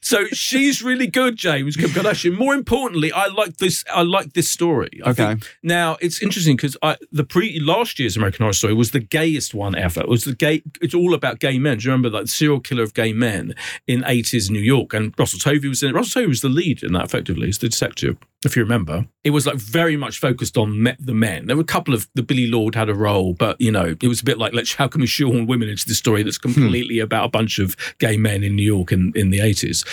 so 0.00 0.26
she's 0.28 0.82
really 0.82 1.06
good, 1.06 1.36
James 1.36 1.76
Kim 1.76 1.90
Kardashian. 1.90 2.36
More 2.36 2.54
importantly, 2.54 3.12
I 3.12 3.26
like 3.26 3.56
this. 3.58 3.84
I 3.92 4.02
like 4.02 4.32
this 4.34 4.50
story. 4.50 5.00
I 5.04 5.10
Okay. 5.10 5.26
think- 5.26 5.48
now 5.62 5.96
it's 6.00 6.22
interesting 6.22 6.56
because 6.56 6.76
the 7.12 7.24
pre 7.24 7.60
last 7.60 7.98
year's 7.98 8.16
American 8.16 8.44
Horror 8.44 8.52
Story 8.52 8.74
was 8.74 8.90
the 8.92 9.00
gayest 9.00 9.54
one 9.54 9.74
ever. 9.74 10.00
It 10.00 10.08
was 10.08 10.24
the 10.24 10.34
gay. 10.34 10.62
It's 10.80 10.94
all 10.94 11.14
about 11.14 11.40
gay 11.40 11.58
men. 11.58 11.78
Do 11.78 11.84
you 11.84 11.90
remember 11.92 12.10
like 12.10 12.22
the 12.24 12.28
serial 12.30 12.60
killer 12.60 12.82
of 12.82 12.94
gay 12.94 13.12
men 13.12 13.54
in 13.86 14.04
eighties 14.06 14.50
New 14.50 14.60
York? 14.60 14.92
And 14.94 15.14
Russell 15.18 15.38
Tovey 15.38 15.68
was 15.68 15.82
in 15.82 15.90
it. 15.90 15.94
Russell 15.94 16.22
Tovey 16.22 16.28
was 16.28 16.40
the 16.40 16.48
lead 16.48 16.82
in 16.82 16.92
that. 16.92 17.04
Effectively, 17.04 17.46
he's 17.46 17.58
the 17.58 17.68
detective 17.68 18.16
if 18.44 18.56
you 18.56 18.62
remember. 18.62 19.06
It 19.24 19.30
was 19.30 19.46
like 19.46 19.56
very 19.56 19.96
much 19.96 20.20
focused 20.20 20.56
on 20.56 20.82
me- 20.82 20.96
the 20.98 21.14
men. 21.14 21.46
There 21.46 21.56
were 21.56 21.62
a 21.62 21.64
couple 21.64 21.94
of 21.94 22.08
the 22.14 22.22
Billie 22.22 22.46
Lourd 22.46 22.74
had 22.74 22.88
a 22.88 22.94
role, 22.94 23.34
but 23.34 23.60
you 23.60 23.72
know, 23.72 23.96
it 24.00 24.08
was 24.08 24.20
a 24.20 24.24
bit 24.24 24.38
like 24.38 24.52
let's 24.52 24.74
how 24.74 24.88
can 24.88 25.00
we 25.00 25.06
shoehorn 25.06 25.46
women 25.46 25.68
into 25.68 25.86
this 25.86 25.98
story 25.98 26.22
that's 26.22 26.38
hmm. 26.38 26.52
completely 26.52 26.98
about 26.98 27.24
a 27.24 27.28
bunch 27.28 27.58
of 27.58 27.76
gay 27.98 28.16
men 28.16 28.44
in 28.44 28.56
New 28.56 28.62
York 28.62 28.92
in, 28.92 29.12
in 29.14 29.30
the 29.30 29.40
eighties. 29.40 29.84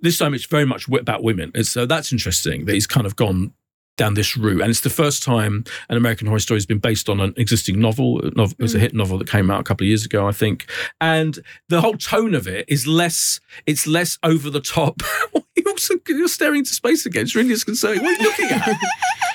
This 0.00 0.18
time 0.18 0.34
it's 0.34 0.46
very 0.46 0.66
much 0.66 0.88
about 0.88 1.22
women. 1.22 1.52
It's, 1.54 1.70
so 1.70 1.86
that's 1.86 2.12
interesting 2.12 2.66
that 2.66 2.74
he's 2.74 2.86
kind 2.86 3.06
of 3.06 3.16
gone 3.16 3.52
down 3.96 4.14
this 4.14 4.36
route. 4.36 4.62
And 4.62 4.70
it's 4.70 4.80
the 4.80 4.90
first 4.90 5.22
time 5.22 5.64
an 5.88 5.96
American 5.96 6.26
Horror 6.26 6.40
Story 6.40 6.56
has 6.56 6.66
been 6.66 6.78
based 6.78 7.08
on 7.08 7.20
an 7.20 7.34
existing 7.36 7.78
novel. 7.78 8.18
Uh, 8.24 8.30
a 8.36 8.44
It 8.44 8.58
was 8.58 8.74
a 8.74 8.78
hmm. 8.78 8.82
hit 8.82 8.94
novel 8.94 9.18
that 9.18 9.28
came 9.28 9.50
out 9.50 9.60
a 9.60 9.64
couple 9.64 9.84
of 9.84 9.88
years 9.88 10.04
ago, 10.04 10.26
I 10.26 10.32
think. 10.32 10.68
And 11.00 11.38
the 11.68 11.80
whole 11.80 11.96
tone 11.96 12.34
of 12.34 12.48
it 12.48 12.64
is 12.68 12.86
less, 12.86 13.40
it's 13.66 13.86
less 13.86 14.18
over 14.22 14.50
the 14.50 14.60
top. 14.60 15.02
you're, 16.06 16.18
you're 16.18 16.28
staring 16.28 16.58
into 16.60 16.72
space 16.74 17.06
again. 17.06 17.22
It's 17.22 17.34
really 17.34 17.48
disconcerting. 17.48 18.02
What 18.02 18.18
are 18.18 18.22
you 18.22 18.28
looking 18.28 18.46
at? 18.50 18.76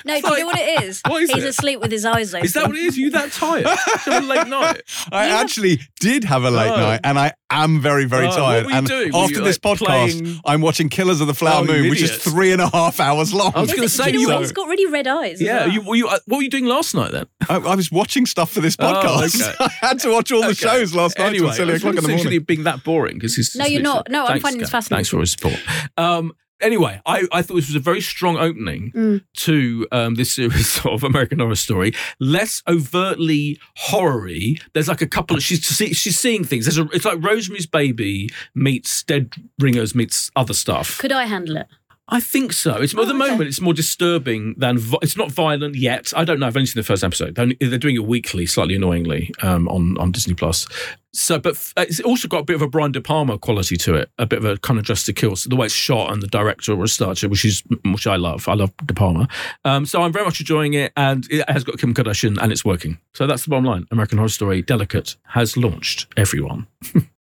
No, 0.06 0.14
do 0.22 0.28
you 0.30 0.40
know 0.40 0.46
what 0.46 0.58
it 0.60 0.84
is? 0.84 1.02
What 1.08 1.22
is 1.24 1.32
He's 1.32 1.44
it? 1.44 1.50
asleep 1.50 1.82
with 1.82 1.92
his 1.92 2.06
eyes 2.06 2.34
open. 2.34 2.46
Is 2.46 2.54
that 2.54 2.68
what 2.68 2.78
it 2.78 2.84
is? 2.86 2.96
Are 2.98 3.00
you 3.02 3.10
that 3.10 3.30
tired? 3.34 3.66
Have 3.68 4.24
a 4.24 4.26
late 4.26 4.48
night? 4.48 4.82
I 5.12 5.26
You 5.26 5.32
have- 5.32 5.42
actually 5.42 5.80
did 6.00 6.24
have 6.24 6.46
a 6.46 6.52
late 6.52 6.70
Oh. 6.72 6.78
night, 6.78 7.02
and 7.04 7.20
I 7.20 7.34
am 7.50 7.80
very, 7.82 8.06
very 8.06 8.26
Oh, 8.26 8.30
what 8.30 8.36
tired. 8.38 8.66
were 8.66 8.72
you 8.72 8.78
and 8.78 8.88
doing? 8.88 9.12
Were 9.14 9.20
after 9.20 9.36
you, 9.36 9.44
this 9.44 9.60
like, 9.64 9.78
podcast, 9.80 9.86
playing- 10.20 10.40
I'm 10.46 10.62
watching 10.62 10.90
Killers 10.90 11.22
of 11.22 11.28
the 11.28 11.34
Flower 11.34 11.62
Oh, 11.62 11.66
Moon, 11.66 11.90
which 11.90 12.02
is 12.02 12.16
three 12.18 12.52
and 12.52 12.62
a 12.62 12.70
half 12.70 13.00
hours 13.00 13.34
long. 13.34 13.52
I 13.56 13.62
was 13.62 13.70
Do 13.70 13.76
gonna 13.78 13.90
say, 13.90 14.08
you 14.12 14.14
know 14.28 14.40
you 14.40 14.40
what? 14.46 14.54
got 14.54 14.68
really 14.68 14.86
red 14.92 15.08
eyes. 15.08 15.42
Yeah. 15.42 15.66
well. 15.66 15.70
You, 15.74 15.82
were 15.82 15.96
you, 15.96 16.08
uh, 16.08 16.20
what 16.26 16.38
were 16.38 16.44
you 16.44 16.50
doing 16.50 16.66
last 16.66 16.94
night 16.94 17.12
then? 17.12 17.26
I, 17.50 17.56
I 17.58 17.76
was 17.76 17.92
watching 17.92 18.26
stuff 18.26 18.52
for 18.52 18.60
this 18.62 18.76
Oh, 18.80 18.84
podcast. 18.86 19.42
okay. 19.42 19.56
I 19.82 19.88
had 19.88 20.00
to 20.00 20.10
watch 20.12 20.32
all 20.32 20.42
the 20.42 20.48
Okay. 20.48 20.56
shows 20.56 20.94
last 20.94 21.18
night 21.18 21.28
anyway, 21.28 21.48
till 21.48 21.54
silly 21.56 21.70
I 21.70 21.74
was 21.74 21.82
o'clock 21.84 21.90
in 21.92 21.96
the 21.96 22.02
essentially 22.10 22.24
morning. 22.36 22.44
being 22.46 22.64
that 22.64 22.84
boring 22.84 23.16
because 23.16 23.36
he's 23.36 23.56
No, 23.56 23.66
you're 23.66 23.82
not. 23.82 24.10
No, 24.10 24.26
I'm 24.26 24.40
finding 24.42 24.60
this 24.60 24.70
fascinating. 24.70 24.98
Thanks 25.06 25.10
for 25.10 25.18
your 25.18 25.26
support. 25.26 25.60
Um, 25.98 26.34
anyway, 26.62 27.02
I, 27.06 27.26
I 27.32 27.42
thought 27.42 27.56
this 27.56 27.68
was 27.68 27.76
a 27.76 27.80
very 27.80 28.02
strong 28.02 28.38
opening 28.38 28.92
Mm. 28.96 29.22
to 29.38 29.88
um, 29.92 30.16
this 30.16 30.34
series 30.34 30.80
of 30.86 31.04
American 31.04 31.40
Horror 31.40 31.56
Story. 31.56 31.94
Less 32.20 32.64
overtly 32.68 33.60
horror-y. 33.76 34.56
There's 34.74 34.88
like 34.88 35.02
a 35.02 35.08
couple 35.08 35.36
of 35.38 35.44
she's 35.44 35.66
see, 35.66 35.94
she's 35.94 36.18
seeing 36.20 36.44
things. 36.44 36.66
There's 36.66 36.78
a 36.78 36.88
it's 36.94 37.06
like 37.06 37.24
Rosemary's 37.24 37.66
Baby 37.68 38.30
meets 38.56 39.04
Dead 39.04 39.34
Ringers 39.60 39.94
meets 39.96 40.32
other 40.36 40.54
stuff. 40.54 40.98
Could 41.00 41.12
I 41.12 41.26
handle 41.26 41.58
it? 41.58 41.68
I 42.10 42.22
think 42.22 42.54
so. 42.54 42.78
It's 42.78 42.94
at 42.94 42.98
the 42.98 43.02
Oh, 43.14 43.22
okay. 43.22 43.32
moment 43.32 43.50
it's 43.50 43.60
more 43.60 43.74
disturbing 43.74 44.56
than 44.58 44.78
vi- 44.78 44.98
it's 45.02 45.18
not 45.18 45.30
violent 45.30 45.76
yet. 45.76 46.14
I 46.16 46.24
don't 46.24 46.40
know. 46.40 46.48
I've 46.48 46.56
only 46.56 46.66
seen 46.66 46.80
the 46.80 46.86
first 46.86 47.04
episode. 47.04 47.36
They're, 47.36 47.44
only- 47.44 47.58
they're 47.60 47.78
doing 47.78 47.96
it 47.98 48.06
weekly, 48.06 48.46
slightly 48.46 48.76
annoyingly, 48.76 49.32
um, 49.42 49.68
on 49.68 49.98
on 50.00 50.12
Disney 50.14 50.34
Plus. 50.34 50.68
So, 51.14 51.38
but 51.40 51.56
f- 51.56 51.74
it's 51.78 52.00
also 52.02 52.28
got 52.30 52.40
a 52.40 52.44
bit 52.46 52.56
of 52.56 52.62
a 52.62 52.68
Brian 52.68 52.92
De 52.94 53.02
Palma 53.02 53.38
quality 53.38 53.76
to 53.78 53.96
it, 53.96 54.10
a 54.18 54.26
bit 54.26 54.40
of 54.40 54.46
a 54.46 54.58
kind 54.58 54.80
of 54.80 54.86
Dressed 54.86 55.06
to 55.08 55.14
Kill. 55.14 55.36
So 55.36 55.50
the 55.50 55.56
way 55.58 55.66
it's 55.66 55.76
shot 55.76 56.14
and 56.14 56.22
the 56.22 56.28
director 56.28 56.72
or 56.74 56.88
starter, 56.88 57.28
which 57.28 57.44
is 57.44 57.62
which 57.84 58.08
I 58.08 58.16
love. 58.16 58.48
I 58.48 58.54
love 58.54 58.72
De 58.86 58.94
Palma. 58.94 59.28
Um, 59.66 59.86
so 59.86 60.02
I'm 60.02 60.14
very 60.14 60.24
much 60.24 60.40
enjoying 60.40 60.76
it, 60.76 60.94
and 60.96 61.28
it 61.30 61.50
has 61.50 61.66
got 61.66 61.78
Kim 61.78 61.94
Kardashian, 61.94 62.38
and 62.42 62.52
it's 62.54 62.64
working. 62.64 63.00
So 63.16 63.28
that's 63.28 63.44
the 63.44 63.50
bottom 63.50 63.66
line. 63.66 63.86
American 63.92 64.18
Horror 64.18 64.30
Story, 64.30 64.62
Delicate, 64.62 65.18
has 65.26 65.58
launched. 65.58 66.08
Everyone. 66.16 66.68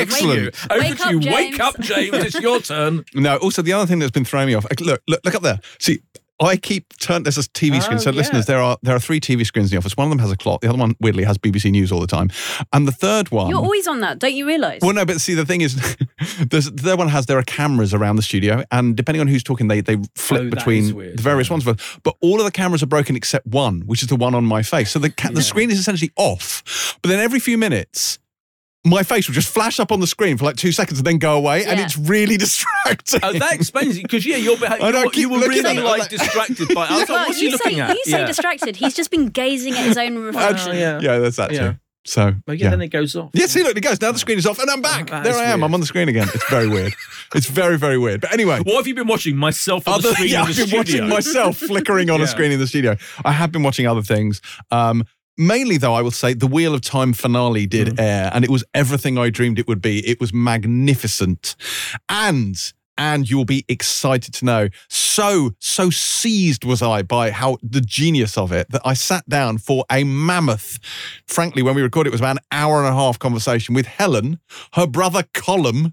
Excellent. 0.00 0.40
you. 0.40 0.50
Over 0.70 0.80
Wake 0.80 0.98
to 0.98 1.10
you. 1.14 1.20
James. 1.20 1.34
Wake 1.34 1.60
up, 1.60 1.80
James. 1.80 2.14
It's 2.14 2.40
your 2.40 2.60
turn. 2.60 3.04
No, 3.14 3.36
also 3.38 3.62
the 3.62 3.72
other 3.72 3.86
thing 3.86 3.98
that's 3.98 4.10
been 4.12 4.24
throwing 4.24 4.46
me 4.48 4.54
off. 4.54 4.66
Look, 4.80 5.00
look, 5.08 5.20
look 5.24 5.34
up 5.34 5.42
there. 5.42 5.58
See, 5.78 6.00
I 6.38 6.56
keep 6.58 6.94
turn. 6.98 7.22
There's 7.22 7.38
a 7.38 7.42
TV 7.42 7.80
screen. 7.82 7.96
Oh, 7.98 8.00
so 8.02 8.10
yeah. 8.10 8.16
listeners, 8.16 8.44
there 8.46 8.58
are 8.60 8.76
there 8.82 8.94
are 8.94 8.98
three 8.98 9.20
TV 9.20 9.46
screens 9.46 9.70
in 9.72 9.76
the 9.76 9.78
office. 9.78 9.96
One 9.96 10.06
of 10.06 10.10
them 10.10 10.18
has 10.18 10.30
a 10.30 10.36
clock. 10.36 10.60
The 10.60 10.68
other 10.68 10.76
one, 10.78 10.94
weirdly, 11.00 11.24
has 11.24 11.38
BBC 11.38 11.70
News 11.70 11.90
all 11.90 12.00
the 12.00 12.06
time. 12.06 12.28
And 12.74 12.86
the 12.86 12.92
third 12.92 13.30
one. 13.30 13.48
You're 13.48 13.58
always 13.62 13.88
on 13.88 14.00
that, 14.00 14.18
don't 14.18 14.34
you 14.34 14.46
realise? 14.46 14.82
well, 14.82 14.92
no, 14.92 15.06
but 15.06 15.18
see, 15.20 15.32
the 15.32 15.46
thing 15.46 15.62
is, 15.62 15.76
there's, 16.50 16.70
the 16.70 16.82
third 16.82 16.98
one 16.98 17.08
has 17.08 17.24
there 17.24 17.38
are 17.38 17.42
cameras 17.42 17.94
around 17.94 18.16
the 18.16 18.22
studio, 18.22 18.62
and 18.70 18.94
depending 18.96 19.22
on 19.22 19.28
who's 19.28 19.42
talking, 19.42 19.68
they 19.68 19.80
they 19.80 19.96
flip 20.14 20.42
Oh, 20.42 20.50
between 20.50 20.94
weird, 20.94 21.16
the 21.18 21.22
various 21.22 21.48
yeah. 21.48 21.54
ones. 21.54 21.64
But 22.02 22.14
all 22.20 22.38
of 22.38 22.44
the 22.44 22.52
cameras 22.52 22.82
are 22.82 22.86
broken 22.86 23.16
except 23.16 23.46
one, 23.46 23.80
which 23.86 24.02
is 24.02 24.08
the 24.08 24.16
one 24.16 24.34
on 24.34 24.44
my 24.44 24.62
face. 24.62 24.90
So 24.90 24.98
the 24.98 25.10
ca- 25.10 25.30
the 25.30 25.42
screen 25.42 25.70
is 25.70 25.78
essentially 25.78 26.12
off. 26.16 26.98
But 27.00 27.08
then 27.08 27.20
every 27.20 27.40
few 27.40 27.56
minutes. 27.56 28.18
My 28.86 29.02
face 29.02 29.26
will 29.28 29.34
just 29.34 29.48
flash 29.48 29.78
up 29.80 29.90
on 29.92 30.00
the 30.00 30.06
screen 30.06 30.36
for 30.38 30.44
like 30.44 30.56
two 30.56 30.72
seconds 30.72 30.98
and 31.00 31.06
then 31.06 31.18
go 31.18 31.36
away, 31.36 31.64
and 31.64 31.78
it's 31.80 31.98
really 31.98 32.36
distracting. 32.46 33.20
Oh, 33.22 33.32
that 33.32 33.52
explains 33.52 33.96
it 33.98 34.02
because 34.02 34.24
yeah, 34.24 34.36
you're 34.36 34.56
beha- 34.56 34.78
I 34.80 34.90
know, 34.92 35.00
I 35.00 35.02
you, 35.14 35.22
you 35.22 35.28
were 35.30 35.40
really 35.40 35.62
like 35.80 35.98
like- 36.00 36.08
distracted 36.10 36.68
by. 36.74 36.86
I 36.88 36.92
was 36.92 37.00
like, 37.00 37.08
well, 37.08 37.26
what's 37.26 37.40
you 37.40 37.48
he 37.48 37.52
looking 37.52 37.72
say, 37.74 37.80
at? 37.80 37.94
You 37.96 38.02
say 38.04 38.10
yeah. 38.20 38.26
distracted. 38.26 38.76
He's 38.76 38.94
just 38.94 39.10
been 39.10 39.26
gazing 39.28 39.74
at 39.74 39.84
his 39.84 39.98
own 39.98 40.16
reflection. 40.18 40.70
Oh, 40.70 40.74
yeah. 40.74 41.00
yeah, 41.00 41.18
that's 41.18 41.36
that 41.36 41.52
Yeah. 41.52 41.72
too. 41.72 41.78
So 42.08 42.34
Well, 42.46 42.54
yeah, 42.54 42.66
yeah. 42.66 42.70
then 42.70 42.82
it 42.82 42.88
goes 42.90 43.16
off. 43.16 43.30
Yeah, 43.34 43.46
see, 43.46 43.64
look, 43.64 43.76
it 43.76 43.80
goes. 43.80 44.00
Now 44.00 44.12
the 44.12 44.18
screen 44.20 44.38
is 44.38 44.46
off, 44.46 44.60
and 44.60 44.70
I'm 44.70 44.80
back. 44.80 45.10
that 45.10 45.24
there 45.24 45.32
is 45.32 45.38
I 45.38 45.44
am. 45.46 45.58
weird. 45.58 45.64
I'm 45.64 45.74
on 45.74 45.80
the 45.80 45.86
screen 45.86 46.08
again. 46.08 46.28
It's 46.32 46.48
very 46.48 46.68
weird. 46.68 46.94
it's 47.34 47.46
very, 47.46 47.76
very 47.76 47.98
weird. 47.98 48.20
But 48.20 48.32
anyway, 48.32 48.60
What 48.60 48.76
have 48.76 48.86
you 48.86 48.94
been 48.94 49.08
watching? 49.08 49.36
Myself 49.36 49.88
on 49.88 50.00
the 50.02 50.12
screen 50.14 50.28
yeah, 50.28 50.42
in 50.42 50.44
the 50.46 50.50
I've 50.50 50.56
been 50.56 50.66
studio. 50.68 50.78
watching 51.02 51.08
myself 51.08 51.56
flickering 51.56 52.08
on 52.10 52.20
a 52.20 52.28
screen 52.28 52.52
in 52.52 52.60
the 52.60 52.68
studio. 52.68 52.96
I 53.24 53.32
have 53.32 53.50
been 53.50 53.64
watching 53.64 53.88
other 53.88 54.02
things. 54.02 54.40
Um, 54.70 55.02
mainly, 55.36 55.76
though, 55.78 55.94
I 55.94 56.02
will 56.02 56.10
say 56.10 56.34
the 56.34 56.46
Wheel 56.46 56.74
of 56.74 56.80
Time 56.80 57.12
finale 57.12 57.66
did 57.66 57.88
Mm. 57.88 58.00
air, 58.00 58.30
and 58.34 58.44
it 58.44 58.50
was 58.50 58.64
everything 58.74 59.18
I 59.18 59.30
dreamed 59.30 59.58
it 59.58 59.68
would 59.68 59.82
be. 59.82 60.06
It 60.06 60.20
was 60.20 60.32
magnificent, 60.32 61.56
and. 62.08 62.56
And 62.98 63.28
you'll 63.28 63.44
be 63.44 63.62
excited 63.68 64.32
to 64.32 64.46
know. 64.46 64.68
So, 64.88 65.50
so 65.58 65.90
seized 65.90 66.64
was 66.64 66.80
I 66.80 67.02
by 67.02 67.30
how 67.30 67.58
the 67.62 67.82
genius 67.82 68.38
of 68.38 68.52
it 68.52 68.70
that 68.70 68.80
I 68.86 68.94
sat 68.94 69.28
down 69.28 69.58
for 69.58 69.84
a 69.92 70.02
mammoth. 70.02 70.78
Frankly, 71.26 71.62
when 71.62 71.74
we 71.74 71.82
recorded, 71.82 72.08
it 72.08 72.12
was 72.12 72.22
about 72.22 72.38
an 72.38 72.42
hour 72.50 72.78
and 72.78 72.88
a 72.88 72.96
half 72.96 73.18
conversation 73.18 73.74
with 73.74 73.84
Helen, 73.84 74.38
her 74.72 74.86
brother 74.86 75.24
Colum, 75.34 75.92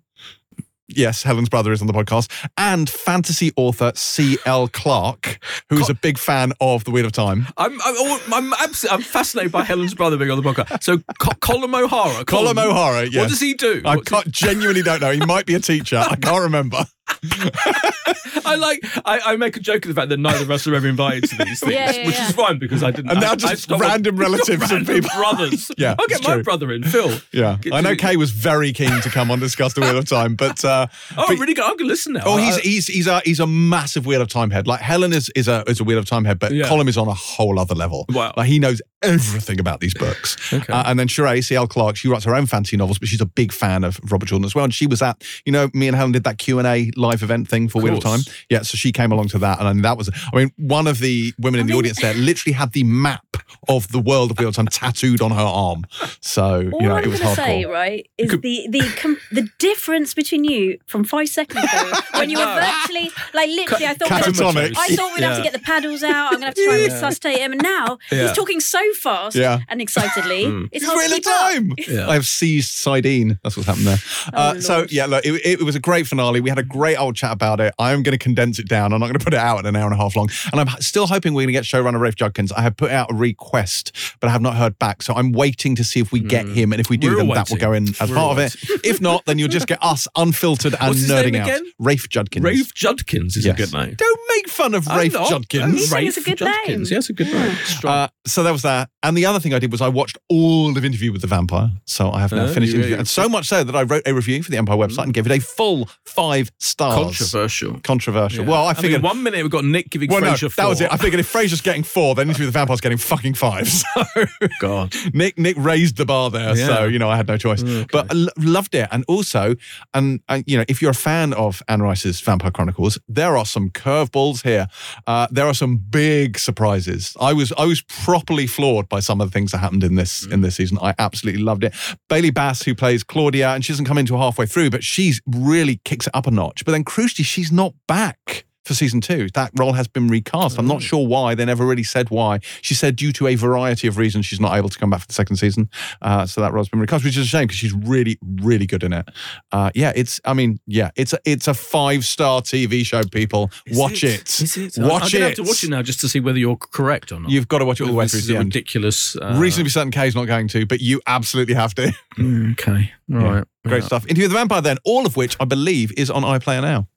Yes, 0.96 1.24
Helen's 1.24 1.50
brother 1.50 1.72
is 1.72 1.82
on 1.82 1.88
the 1.88 1.94
podcast, 1.94 2.30
and 2.58 2.90
fantasy 2.90 3.52
author 3.56 3.92
C.L. 3.96 4.68
Clark, 4.70 5.40
who 5.70 5.80
is 5.80 5.90
a 5.90 5.94
big 5.94 6.18
fan 6.18 6.54
of 6.62 6.84
The 6.84 6.92
Wheel 6.92 7.06
of 7.06 7.12
Time. 7.12 7.48
I'm 7.58 7.78
I'm 7.84 8.34
I'm, 8.34 8.54
abs- 8.54 8.86
I'm 8.90 9.02
fascinated 9.02 9.52
by 9.52 9.64
Helen's 9.64 9.94
brother 9.94 10.18
being 10.18 10.32
on 10.32 10.42
the 10.42 10.50
podcast. 10.50 10.84
So 10.84 11.00
Co- 11.20 11.32
Colin 11.42 11.74
O'Hara. 11.74 12.26
Colum 12.26 12.58
O'Hara, 12.58 13.06
yes. 13.06 13.16
What 13.16 13.30
does 13.30 13.40
he 13.42 13.54
do? 13.54 13.82
I 13.86 13.96
What's 13.96 14.10
can't, 14.10 14.32
genuinely 14.32 14.82
don't 14.82 15.02
know. 15.02 15.12
He 15.12 15.26
might 15.26 15.46
be 15.46 15.54
a 15.56 15.60
teacher. 15.60 15.98
I 15.98 16.16
can't 16.16 16.44
remember. 16.44 16.86
He- 17.22 17.30
I 18.46 18.56
like. 18.56 18.80
I, 19.06 19.20
I 19.26 19.36
make 19.38 19.56
a 19.58 19.60
joke 19.60 19.86
of 19.86 19.90
the 19.94 20.00
fact 20.00 20.10
that 20.10 20.18
neither 20.20 20.44
of 20.44 20.52
us 20.52 20.68
are 20.68 20.76
ever 20.76 20.88
invited 20.88 21.30
to 21.30 21.38
these 21.46 21.60
things, 21.62 21.72
Yeah, 21.74 21.92
yeah, 21.92 22.06
which 22.08 22.16
yeah. 22.16 22.28
is 22.30 22.36
fine 22.36 22.60
because 22.60 22.84
I 22.84 22.92
didn't. 22.92 23.12
And 23.12 23.22
now 23.22 23.36
just 23.36 23.64
stopped- 23.64 23.82
random 23.82 24.18
relatives 24.18 24.50
and 24.72 24.88
random 24.88 24.96
people. 25.04 25.10
brothers. 25.18 25.72
Yeah, 25.78 25.96
I'll 25.98 26.08
get 26.08 26.24
my 26.24 26.34
true. 26.36 26.44
brother 26.44 26.72
in, 26.72 26.84
Phil. 26.84 27.12
Yeah, 27.32 27.58
Get 27.62 27.74
I 27.74 27.82
know 27.82 27.92
to- 27.92 27.96
Kay 27.96 28.16
was 28.18 28.32
very 28.32 28.74
keen 28.74 29.02
to 29.02 29.10
come 29.10 29.30
on 29.32 29.36
and 29.36 29.42
discuss 29.42 29.74
The 29.74 29.82
Wheel 29.82 29.98
of 29.98 30.06
Time, 30.08 30.36
but 30.36 30.64
uh, 30.66 30.88
Oh, 31.18 31.26
but- 31.28 31.38
really? 31.40 31.54
Good. 31.54 31.64
I'm 31.64 31.78
gonna 31.78 31.88
listen 31.88 32.14
now. 32.14 32.22
Oh, 32.26 32.38
he's 32.38 32.58
he's 32.58 32.88
he's 32.88 33.08
a 33.08 33.22
he's 33.26 33.40
a 33.40 33.48
massive 33.48 34.06
Wheel 34.06 34.22
of 34.22 34.28
Time 34.28 34.50
head. 34.50 34.68
Like 34.68 34.82
Helen 34.82 35.14
is 35.14 35.30
is 35.36 35.48
a 35.48 35.64
is 35.68 35.80
a 35.80 35.84
Wheel 35.84 35.98
of 35.98 36.06
Time 36.06 36.26
head, 36.26 36.40
but 36.40 36.52
Yeah. 36.52 36.68
Colum 36.68 36.88
is 36.88 36.98
on 36.98 37.08
a 37.08 37.14
whole 37.14 37.60
other 37.60 37.76
level. 37.76 38.06
Wow. 38.10 38.34
Like 38.36 38.48
he 38.48 38.60
knows 38.60 38.82
everything 39.02 39.60
about 39.60 39.80
these 39.82 39.94
books. 39.94 40.38
Okay. 40.54 40.72
Uh, 40.72 40.84
and 40.86 40.98
then 40.98 41.08
Cherae 41.08 41.44
C.L. 41.44 41.68
Clark, 41.68 41.98
she 41.98 42.08
writes 42.08 42.24
her 42.26 42.34
own 42.36 42.46
fantasy 42.46 42.78
novels, 42.78 42.98
but 43.00 43.08
she's 43.10 43.20
a 43.22 43.26
big 43.26 43.52
fan 43.52 43.84
of 43.84 44.00
Robert 44.10 44.28
Jordan 44.28 44.46
as 44.46 44.56
well. 44.56 44.64
And 44.64 44.74
she 44.74 44.88
was 44.88 45.02
at, 45.02 45.22
you 45.46 45.52
know, 45.52 45.70
me 45.74 45.88
and 45.88 45.96
Helen 45.96 46.14
did 46.14 46.24
that 46.24 46.38
Q 46.38 46.58
and 46.60 46.68
A 46.68 46.90
live 46.98 47.24
event 47.24 47.48
thing 47.48 47.68
for 47.70 47.82
Wheel 47.82 47.98
of 47.98 48.04
Time. 48.04 48.22
Yeah, 48.50 48.62
so 48.62 48.76
she 48.78 48.92
came 48.92 49.12
along 49.12 49.30
to 49.30 49.40
that, 49.40 49.60
and 49.60 49.68
I 49.68 49.74
mean, 49.74 49.82
that 49.84 49.98
was. 49.98 50.10
I 50.34 50.36
mean, 50.38 50.52
one 50.58 50.88
of 50.88 51.00
the 51.00 51.34
women 51.40 51.60
in 51.60 51.68
the 51.68 51.74
mean- 51.74 51.80
audience 51.80 52.02
there 52.02 52.14
literally 52.14 52.54
had 52.54 52.72
the 52.74 52.84
map 52.84 53.26
of 53.70 53.88
the 53.92 54.00
world 54.00 54.32
of 54.32 54.40
Wheel 54.40 54.50
of 54.50 54.56
Time 54.56 54.68
tattooed 54.68 55.22
on 55.22 55.32
her 55.32 55.38
arm. 55.38 55.86
So 56.20 56.70
All 56.74 56.82
you 56.82 56.88
know, 56.88 56.96
I'm 56.98 57.04
it 57.04 57.08
was 57.08 57.20
going 57.20 57.36
to 57.36 57.42
hardcore. 57.42 57.46
say, 57.46 57.66
right, 57.66 58.10
is 58.18 58.30
Could- 58.32 58.42
the 58.42 58.68
the 58.70 58.82
com- 58.98 59.18
the 59.32 59.48
difference 59.60 60.14
between 60.14 60.44
you 60.44 60.78
from 60.88 61.04
five 61.04 61.30
seconds 61.30 61.64
ago 61.64 61.92
when 62.14 62.30
you 62.30 62.38
were 62.40 62.46
virtually 62.46 63.10
like 63.34 63.50
literally. 63.50 63.86
I 63.88 63.94
thought 63.94 64.10
we'd 64.10 64.16
have, 64.26 64.78
I 64.78 64.88
thought 64.96 65.14
we'd 65.14 65.24
have 65.24 65.38
to 65.38 65.44
get 65.44 65.54
the 65.54 65.60
paddles 65.60 66.04
out. 66.04 66.34
I'm 66.34 66.40
going 66.40 66.42
to 66.42 66.46
have 66.48 66.56
to 66.56 66.66
try 66.66 66.76
and 66.76 66.94
resuscitate 66.94 67.38
him. 67.40 67.52
And 67.54 67.62
now 67.64 67.98
Yeah. 68.12 68.24
he's 68.28 68.34
talking 68.34 68.60
so 68.60 68.80
fast 68.94 69.36
Yeah. 69.36 69.60
and 69.70 69.82
excitedly. 69.82 70.44
Mm. 70.54 70.66
It's 70.72 70.84
It's 70.84 70.86
hard 70.86 70.98
Wheel 71.10 71.18
of. 71.18 71.24
Time. 71.24 71.74
Yeah. 71.88 72.10
I 72.10 72.14
have 72.16 72.26
seized 72.28 72.70
Sardine. 72.74 73.40
That's 73.44 73.56
what's 73.56 73.68
happened 73.68 73.88
there. 73.88 73.98
uh, 74.34 74.54
Oh, 74.56 74.60
so 74.60 74.86
yeah, 74.90 75.06
look, 75.06 75.26
it, 75.26 75.42
it 75.46 75.62
was 75.64 75.76
a 75.76 75.80
great 75.80 76.06
finale. 76.06 76.42
We 76.42 76.50
had 76.50 76.60
a 76.60 76.64
great 76.64 76.83
old 76.98 77.16
chat 77.16 77.32
about 77.32 77.60
it. 77.60 77.74
I 77.80 77.94
am 77.94 78.04
going 78.04 78.12
to 78.12 78.18
condense 78.18 78.60
it 78.60 78.68
down. 78.68 78.94
I'm 78.94 79.00
not 79.00 79.08
going 79.08 79.18
to 79.18 79.24
put 79.24 79.34
it 79.34 79.40
out 79.40 79.60
in 79.60 79.66
an 79.66 79.76
hour 79.76 79.86
and 79.86 79.94
a 79.94 79.98
half 79.98 80.16
long. 80.16 80.30
And 80.52 80.60
I'm 80.62 80.68
still 80.82 81.08
hoping 81.08 81.34
we're 81.34 81.42
going 81.42 81.48
to 81.48 81.54
get 81.54 81.64
showrunner 81.64 82.00
Rafe 82.00 82.16
Judkins. 82.16 82.52
I 82.52 82.62
have 82.62 82.76
put 82.78 82.92
out 82.92 83.12
a 83.12 83.14
request, 83.14 83.92
but 84.20 84.28
I 84.28 84.32
have 84.32 84.42
not 84.42 84.56
heard 84.56 84.78
back. 84.80 85.02
So 85.02 85.14
I'm 85.14 85.32
waiting 85.32 85.76
to 85.76 85.84
see 85.84 86.00
if 86.00 86.12
we 86.12 86.20
get 86.20 86.48
him. 86.48 86.72
And 86.74 86.80
if 86.80 86.90
we 86.90 86.98
do, 86.98 87.10
We're 87.12 87.16
then 87.18 87.28
all 87.30 87.36
that 87.36 87.50
will 87.50 87.58
go 87.58 87.74
in 87.74 87.88
as 88.00 88.10
We're 88.10 88.16
part 88.16 88.18
all 88.18 88.32
of 88.32 88.38
it. 88.40 88.56
If 88.86 89.00
not, 89.02 89.26
then 89.26 89.40
you'll 89.40 89.48
just 89.48 89.68
get 89.68 89.82
us 89.82 90.08
unfiltered 90.16 90.74
and 90.74 90.90
What's 90.90 91.02
his 91.02 91.10
nerding 91.10 91.32
name 91.34 91.42
out. 91.42 91.48
again? 91.50 91.64
Rafe 91.80 92.10
Judkins. 92.10 92.44
Rafe 92.44 92.74
Judkins 92.74 93.38
is 93.38 93.46
Yes. 93.46 93.56
a 93.58 93.58
good 93.64 93.74
name. 93.74 93.96
Don't 93.98 94.20
make 94.36 94.50
fun 94.50 94.74
of 94.74 94.88
I'm 94.90 94.98
Rafe 95.00 95.14
not. 95.14 95.30
Judkins. 95.30 95.74
You 95.82 95.88
think 95.88 96.08
it's 96.08 96.18
a 96.18 96.22
Rafe 96.22 96.26
good 96.26 96.38
Judkins. 96.40 96.92
name? 96.92 96.96
Yes, 96.98 97.10
a 97.10 97.14
good 97.14 97.28
name. 97.32 97.58
Uh, 97.84 98.08
so 98.28 98.44
that 98.44 98.52
was 98.52 98.64
that. 98.64 98.90
And 99.04 99.18
the 99.18 99.26
other 99.26 99.40
thing 99.40 99.54
I 99.54 99.60
did 99.60 99.72
was 99.72 99.82
I 99.82 99.90
watched 99.90 100.18
all 100.30 100.76
of 100.78 100.84
Interview 100.86 101.12
with 101.12 101.22
the 101.22 101.28
Vampire. 101.28 101.70
So 101.86 102.10
I 102.12 102.22
have 102.22 102.32
now 102.32 102.46
Oh, 102.46 102.48
finished 102.54 102.74
Interview. 102.74 102.96
And 102.96 103.08
so 103.08 103.28
much 103.30 103.48
so 103.48 103.64
that 103.64 103.76
I 103.76 103.84
wrote 103.84 104.04
a 104.08 104.14
review 104.14 104.42
for 104.42 104.50
the 104.50 104.58
Empire 104.58 104.78
website 104.78 105.04
and 105.04 105.14
gave 105.14 105.26
it 105.26 105.32
a 105.32 105.40
full 105.42 105.90
five 106.06 106.52
stars. 106.60 107.04
Controversial. 107.18 107.80
Controversial. 107.82 108.44
Yeah. 108.46 108.50
Well, 108.50 108.66
I 108.66 108.70
I 108.72 108.74
figured. 108.74 109.02
mean, 109.04 109.10
one 109.10 109.22
minute 109.24 109.42
we've 109.44 109.52
got 109.52 109.66
Nick 109.66 109.90
giving 109.90 110.10
well, 110.10 110.22
no, 110.22 110.32
Frasier 110.34 110.56
that 110.56 110.68
was 110.68 110.82
it. 110.82 110.92
I 110.92 110.98
figured 110.98 111.20
if 111.20 111.32
Frasier's 111.32 111.62
getting 111.62 111.84
four, 111.84 112.16
then 112.16 112.28
Interview 112.30 112.46
with 112.48 112.54
the 112.54 112.60
Vampire's 112.60 112.82
getting 112.82 112.98
fucking 112.98 113.34
five. 113.36 113.70
So 113.84 114.26
God. 114.60 114.94
Nick 115.14 115.38
Nick 115.38 115.56
raised 115.58 115.98
the 115.98 116.06
bar 116.06 116.30
there, 116.30 116.56
so 116.56 116.86
you 116.86 117.00
know 117.00 117.10
I 117.10 117.16
had 117.18 117.28
no 117.28 117.38
choice. 117.38 117.64
Okay. 117.64 117.86
But 117.92 118.08
I 118.12 118.28
loved 118.38 118.74
it, 118.76 118.88
and 118.92 119.04
also, 119.08 119.56
and 119.94 120.22
uh, 120.30 120.42
you 120.46 120.58
know, 120.58 120.64
if 120.68 120.82
you're 120.82 120.92
a 120.92 120.96
fan 120.96 121.34
of 121.34 121.62
Anne 121.68 121.82
Rice's 121.82 122.20
Vampire 122.22 122.52
Chronicles, 122.52 122.98
there 123.08 123.36
are 123.38 123.46
some 123.46 123.70
curveballs 123.70 124.44
here. 124.44 124.68
Uh, 125.08 125.28
there 125.32 125.46
are 125.46 125.54
some 125.54 125.78
big 125.78 126.38
surprises. 126.40 127.16
I 127.20 127.34
was 127.34 127.52
I 127.58 127.66
was 127.66 127.82
properly 127.82 128.48
floored 128.48 128.90
by 128.94 129.00
some 129.00 129.20
of 129.20 129.28
the 129.28 129.32
things 129.32 129.52
that 129.52 129.58
happened 129.58 129.84
in 129.84 129.96
this 129.96 130.24
in 130.26 130.40
mm. 130.40 130.44
this 130.44 130.56
season. 130.58 130.78
I 130.80 130.94
absolutely 131.00 131.42
loved 131.42 131.64
it. 131.64 131.74
Bailey 132.10 132.30
Bass, 132.30 132.62
who 132.62 132.76
plays 132.76 133.04
Claudia, 133.04 133.50
and 133.50 133.66
she 133.66 133.74
doesn't 133.74 133.86
come 133.86 133.98
into 133.98 134.16
halfway 134.16 134.46
through, 134.46 134.70
but 134.70 134.84
she's 134.84 135.20
really 135.26 135.82
kicks 135.84 136.06
it 136.06 136.16
up 136.16 136.28
a 136.28 136.32
notch. 136.32 136.64
But 136.64 136.74
then 136.74 136.84
crucially, 136.84 137.26
she's 137.26 137.52
not 137.52 137.74
back. 137.88 138.46
For 138.66 138.74
season 138.74 139.02
two, 139.02 139.28
that 139.34 139.52
role 139.58 139.74
has 139.74 139.90
been 139.90 140.08
recast. 140.08 140.58
I'm 140.58 140.68
not 140.68 140.82
sure 140.82 141.06
why. 141.06 141.36
They 141.36 141.44
never 141.44 141.66
really 141.66 141.84
said 141.84 142.10
why. 142.10 142.40
She 142.62 142.74
said 142.74 142.96
due 142.96 143.12
to 143.14 143.28
a 143.28 143.36
variety 143.36 143.88
of 143.88 143.98
reasons, 143.98 144.26
she's 144.26 144.40
not 144.40 144.56
able 144.58 144.70
to 144.70 144.80
come 144.80 144.90
back 144.90 145.02
for 145.02 145.08
the 145.08 145.14
second 145.14 145.36
season. 145.36 145.70
Uh, 146.02 146.26
so 146.26 146.40
that 146.40 146.54
role's 146.54 146.70
been 146.70 146.80
recast, 146.80 147.04
which 147.04 147.18
is 147.18 147.26
a 147.26 147.28
shame 147.28 147.44
because 147.44 147.58
she's 147.58 147.74
really, 147.74 148.18
really 148.42 148.66
good 148.66 148.84
in 148.84 148.94
it. 148.94 149.10
Uh, 149.52 149.70
yeah, 149.76 149.92
it's. 149.96 150.22
I 150.24 150.34
mean, 150.34 150.60
yeah, 150.66 150.92
it's 150.96 151.12
a 151.12 151.20
it's 151.26 151.48
a 151.50 151.54
five 151.54 152.06
star 152.06 152.42
TV 152.42 152.86
show. 152.86 153.02
People 153.04 153.52
Is 153.66 153.78
watch 153.78 154.04
it. 154.04 154.40
Is 154.40 154.56
it? 154.56 154.78
Watch 154.78 155.04
I'm 155.04 155.12
gonna 155.12 155.26
have 155.26 155.36
to 155.36 155.44
watch 155.44 155.64
it 155.66 155.70
now 155.70 155.82
just 155.82 156.00
to 156.00 156.08
see 156.08 156.22
whether 156.22 156.38
you're 156.40 156.56
correct 156.56 157.12
or 157.12 157.20
not. 157.20 157.32
You've 157.32 157.50
got 157.50 157.60
to 157.60 157.66
watch 157.66 157.82
it 157.82 157.84
all 157.84 157.90
the 157.90 157.96
way 157.96 158.08
through. 158.08 158.20
This 158.22 158.30
is 158.30 158.36
a 158.36 158.40
ridiculous. 158.40 159.16
Uh, 159.18 159.36
Reasonably 159.38 159.72
certain 159.72 159.92
Kay's 159.92 160.16
not 160.16 160.26
going 160.26 160.48
to, 160.48 160.66
but 160.66 160.80
you 160.80 161.02
absolutely 161.06 161.56
have 161.56 161.76
to. 161.76 161.94
mm, 162.18 162.52
Okay. 162.54 162.92
All 163.14 163.20
Yeah. 163.22 163.34
right. 163.36 163.44
Great 163.66 163.82
Yeah. 163.82 163.88
stuff. 163.88 164.04
Interview 164.06 164.24
with 164.26 164.32
the 164.32 164.38
Vampire, 164.38 164.62
then, 164.62 164.78
all 164.86 165.06
of 165.06 165.18
which 165.18 165.36
I 165.40 165.46
believe 165.46 165.92
is 165.98 166.10
on 166.10 166.24
iPlayer 166.24 166.62
now. 166.62 166.88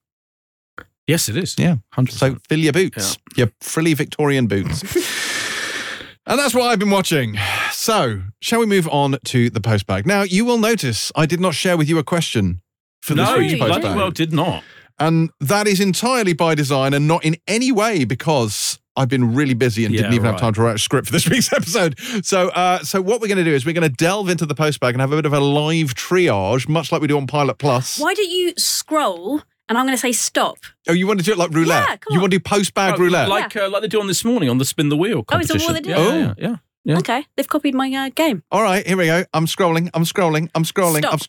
Yes, 1.06 1.28
it 1.28 1.36
is. 1.36 1.54
Yeah. 1.58 1.76
Hundred 1.92 2.12
So 2.14 2.36
fill 2.48 2.58
your 2.58 2.72
boots, 2.72 3.18
your 3.36 3.50
frilly 3.60 3.94
Victorian 3.94 4.46
boots. 4.48 4.82
and 6.26 6.38
that's 6.38 6.54
what 6.54 6.64
I've 6.64 6.78
been 6.78 6.90
watching. 6.90 7.36
So, 7.72 8.22
shall 8.40 8.58
we 8.60 8.66
move 8.66 8.88
on 8.88 9.16
to 9.26 9.48
the 9.50 9.60
postbag? 9.60 10.06
Now, 10.06 10.22
you 10.22 10.44
will 10.44 10.58
notice 10.58 11.12
I 11.14 11.26
did 11.26 11.40
not 11.40 11.54
share 11.54 11.76
with 11.76 11.88
you 11.88 11.98
a 11.98 12.04
question 12.04 12.60
for 13.02 13.14
this 13.14 13.28
No, 13.28 13.38
week's 13.38 13.52
you 13.52 13.58
bloody 13.58 13.86
postbag. 13.86 13.96
well 13.96 14.10
did 14.10 14.32
not. 14.32 14.64
And 14.98 15.30
that 15.40 15.66
is 15.68 15.78
entirely 15.78 16.32
by 16.32 16.54
design 16.54 16.94
and 16.94 17.06
not 17.06 17.24
in 17.24 17.36
any 17.46 17.70
way 17.70 18.04
because 18.04 18.78
I've 18.96 19.08
been 19.10 19.34
really 19.34 19.52
busy 19.54 19.84
and 19.84 19.94
didn't 19.94 20.10
Yeah, 20.10 20.16
even 20.16 20.26
have 20.26 20.40
time 20.40 20.54
to 20.54 20.62
write 20.62 20.76
a 20.76 20.78
script 20.78 21.06
for 21.06 21.12
this 21.12 21.28
week's 21.30 21.52
episode. 21.52 21.98
So, 22.24 22.48
uh, 22.48 22.78
so 22.78 23.02
what 23.02 23.20
we're 23.20 23.28
going 23.28 23.36
to 23.38 23.44
do 23.44 23.54
is 23.54 23.66
we're 23.66 23.74
going 23.74 23.88
to 23.88 23.94
delve 23.94 24.30
into 24.30 24.46
the 24.46 24.54
postbag 24.54 24.92
and 24.92 25.00
have 25.02 25.12
a 25.12 25.16
bit 25.16 25.26
of 25.26 25.34
a 25.34 25.40
live 25.40 25.94
triage, 25.94 26.66
much 26.68 26.90
like 26.90 27.00
we 27.02 27.06
do 27.06 27.16
on 27.18 27.26
Pilot 27.26 27.58
Plus. 27.58 28.00
Why 28.00 28.14
don't 28.14 28.30
you 28.30 28.54
scroll? 28.56 29.42
And 29.68 29.76
I'm 29.76 29.84
going 29.84 29.96
to 29.96 30.00
say 30.00 30.12
stop. 30.12 30.58
Oh, 30.88 30.92
you 30.92 31.06
want 31.06 31.18
to 31.18 31.24
do 31.24 31.32
it 31.32 31.38
like 31.38 31.50
roulette? 31.50 31.84
Yeah, 31.88 31.96
come 31.96 32.12
you 32.12 32.16
on. 32.18 32.22
want 32.22 32.32
to 32.32 32.38
do 32.38 32.42
postbag 32.44 32.94
Oh, 32.94 32.98
roulette? 32.98 33.28
like 33.28 33.56
uh, 33.56 33.68
like 33.68 33.82
they 33.82 33.88
do 33.88 34.00
on 34.00 34.06
this 34.06 34.24
morning 34.24 34.48
on 34.48 34.58
the 34.58 34.64
spin 34.64 34.88
the 34.90 34.96
wheel 34.96 35.24
Oh, 35.28 35.38
is 35.38 35.48
that 35.48 35.58
competition. 35.58 35.66
what 35.74 35.74
they 35.74 35.80
do? 35.80 35.90
Yeah, 35.90 35.96
Oh. 35.98 36.18
yeah, 36.18 36.34
yeah. 36.38 36.56
Yeah. 36.84 36.98
Okay, 36.98 37.26
they've 37.36 37.48
copied 37.48 37.74
my 37.74 37.92
uh, 37.92 38.10
game. 38.14 38.44
All 38.52 38.62
right, 38.62 38.86
here 38.86 38.96
we 38.96 39.06
go. 39.06 39.24
I'm 39.34 39.46
scrolling. 39.46 39.90
I'm 39.92 40.04
scrolling. 40.04 40.48
I'm 40.54 40.62
scrolling. 40.62 40.98
Stop. 40.98 41.12
I'm 41.14 41.18
s- 41.18 41.28